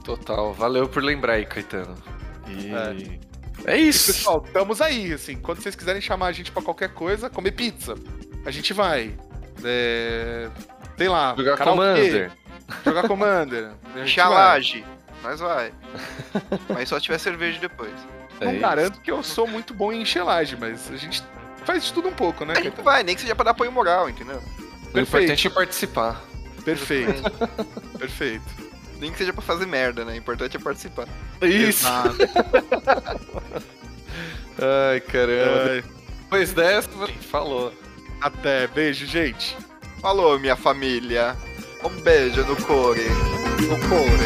Total. 0.04 0.54
Valeu 0.54 0.88
por 0.88 1.02
lembrar 1.02 1.34
aí, 1.34 1.46
Caetano. 1.46 1.94
E. 2.46 2.72
É, 2.72 3.18
E, 3.66 3.88
isso. 3.88 4.12
pessoal, 4.12 4.42
estamos 4.46 4.80
aí. 4.80 5.12
Assim, 5.12 5.36
quando 5.36 5.60
vocês 5.62 5.74
quiserem 5.74 6.00
chamar 6.00 6.26
a 6.28 6.32
gente 6.32 6.50
pra 6.52 6.62
qualquer 6.62 6.90
coisa, 6.90 7.30
comer 7.30 7.52
pizza, 7.52 7.94
a 8.44 8.50
gente 8.50 8.72
vai. 8.72 9.14
É, 9.64 10.48
sei 10.96 11.08
lá, 11.08 11.34
Jogar 11.36 11.56
karaokê, 11.56 11.80
Commander. 11.80 12.32
Jogar 12.84 13.08
Commander. 13.08 13.70
Encher 13.96 14.20
a 14.24 14.28
vai. 14.28 15.72
Mas 16.68 16.88
só 16.88 17.00
tiver 17.00 17.18
cerveja 17.18 17.58
depois. 17.58 17.92
Não 18.40 18.48
É 18.48 18.52
isso. 18.52 18.60
garanto 18.60 19.00
que 19.00 19.10
eu 19.10 19.22
sou 19.22 19.46
muito 19.46 19.72
bom 19.72 19.92
em 19.92 20.02
enxelagem, 20.02 20.58
mas 20.60 20.90
a 20.92 20.96
gente 20.96 21.22
faz 21.64 21.84
de 21.84 21.92
tudo 21.92 22.08
um 22.08 22.12
pouco, 22.12 22.44
né, 22.44 22.52
A 22.56 22.62
gente 22.62 22.82
vai, 22.82 23.02
nem 23.02 23.14
que 23.14 23.22
seja 23.22 23.34
pra 23.34 23.46
dar 23.46 23.50
apoio 23.52 23.72
moral, 23.72 24.10
entendeu? 24.10 24.42
O 24.94 24.98
importante 24.98 25.46
é 25.46 25.50
participar. 25.50 26.22
Perfeito, 26.64 27.22
perfeito. 27.98 28.65
Nem 29.00 29.12
que 29.12 29.18
seja 29.18 29.32
pra 29.32 29.42
fazer 29.42 29.66
merda, 29.66 30.04
né? 30.04 30.14
O 30.14 30.16
importante 30.16 30.56
é 30.56 30.60
participar. 30.60 31.06
Isso. 31.42 31.86
Exato. 31.86 32.16
Ai, 34.90 35.00
caramba. 35.00 35.82
Depois 36.22 36.52
dessa, 36.52 36.88
falou. 37.30 37.72
Até, 38.20 38.66
beijo, 38.66 39.06
gente. 39.06 39.56
Falou, 40.00 40.38
minha 40.38 40.56
família. 40.56 41.36
Um 41.84 41.90
beijo 42.00 42.42
no 42.44 42.56
core. 42.56 43.08
No 43.60 43.78
core. 43.88 44.25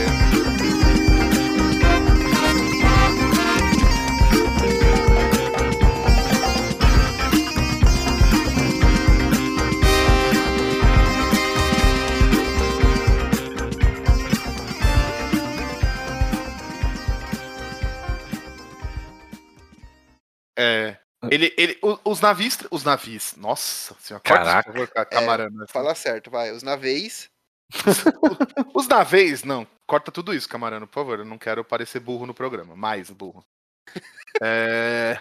É. 20.61 20.99
Ele, 21.31 21.55
ele, 21.59 21.79
o- 21.83 21.99
os 22.11 22.21
navios, 22.21 22.59
os 22.71 22.83
navios, 22.85 23.35
nossa 23.37 23.95
senhora, 24.01 24.23
Caraca. 24.23 24.73
corta, 24.73 24.87
por 24.87 24.95
favor, 24.95 25.07
camarano. 25.11 25.67
Fala 25.69 25.95
certo, 25.95 26.31
vai. 26.31 26.51
Os 26.51 26.63
navios. 26.63 27.29
Os 28.75 28.89
navios, 28.89 29.45
não, 29.45 29.65
corta 29.87 30.11
tudo 30.11 30.35
isso, 30.35 30.49
camarano, 30.49 30.89
por 30.89 30.95
favor, 30.95 31.21
eu 31.21 31.25
não 31.25 31.39
quero 31.39 31.65
parecer 31.65 32.01
burro 32.01 32.27
no 32.27 32.35
programa, 32.35 32.75
mais 32.75 33.11
burro. 33.11 33.45
É, 34.43 35.19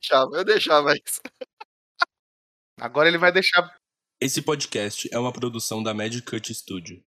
Deixava, 0.00 0.36
eu 0.36 0.44
deixava 0.44 0.94
isso. 0.94 1.20
agora 2.80 3.08
ele 3.08 3.18
vai 3.18 3.32
deixar 3.32 3.74
Esse 4.20 4.42
podcast 4.42 5.08
é 5.12 5.18
uma 5.18 5.32
produção 5.32 5.82
da 5.82 5.94
Magic 5.94 6.22
Cut 6.28 6.52
Studio. 6.54 7.00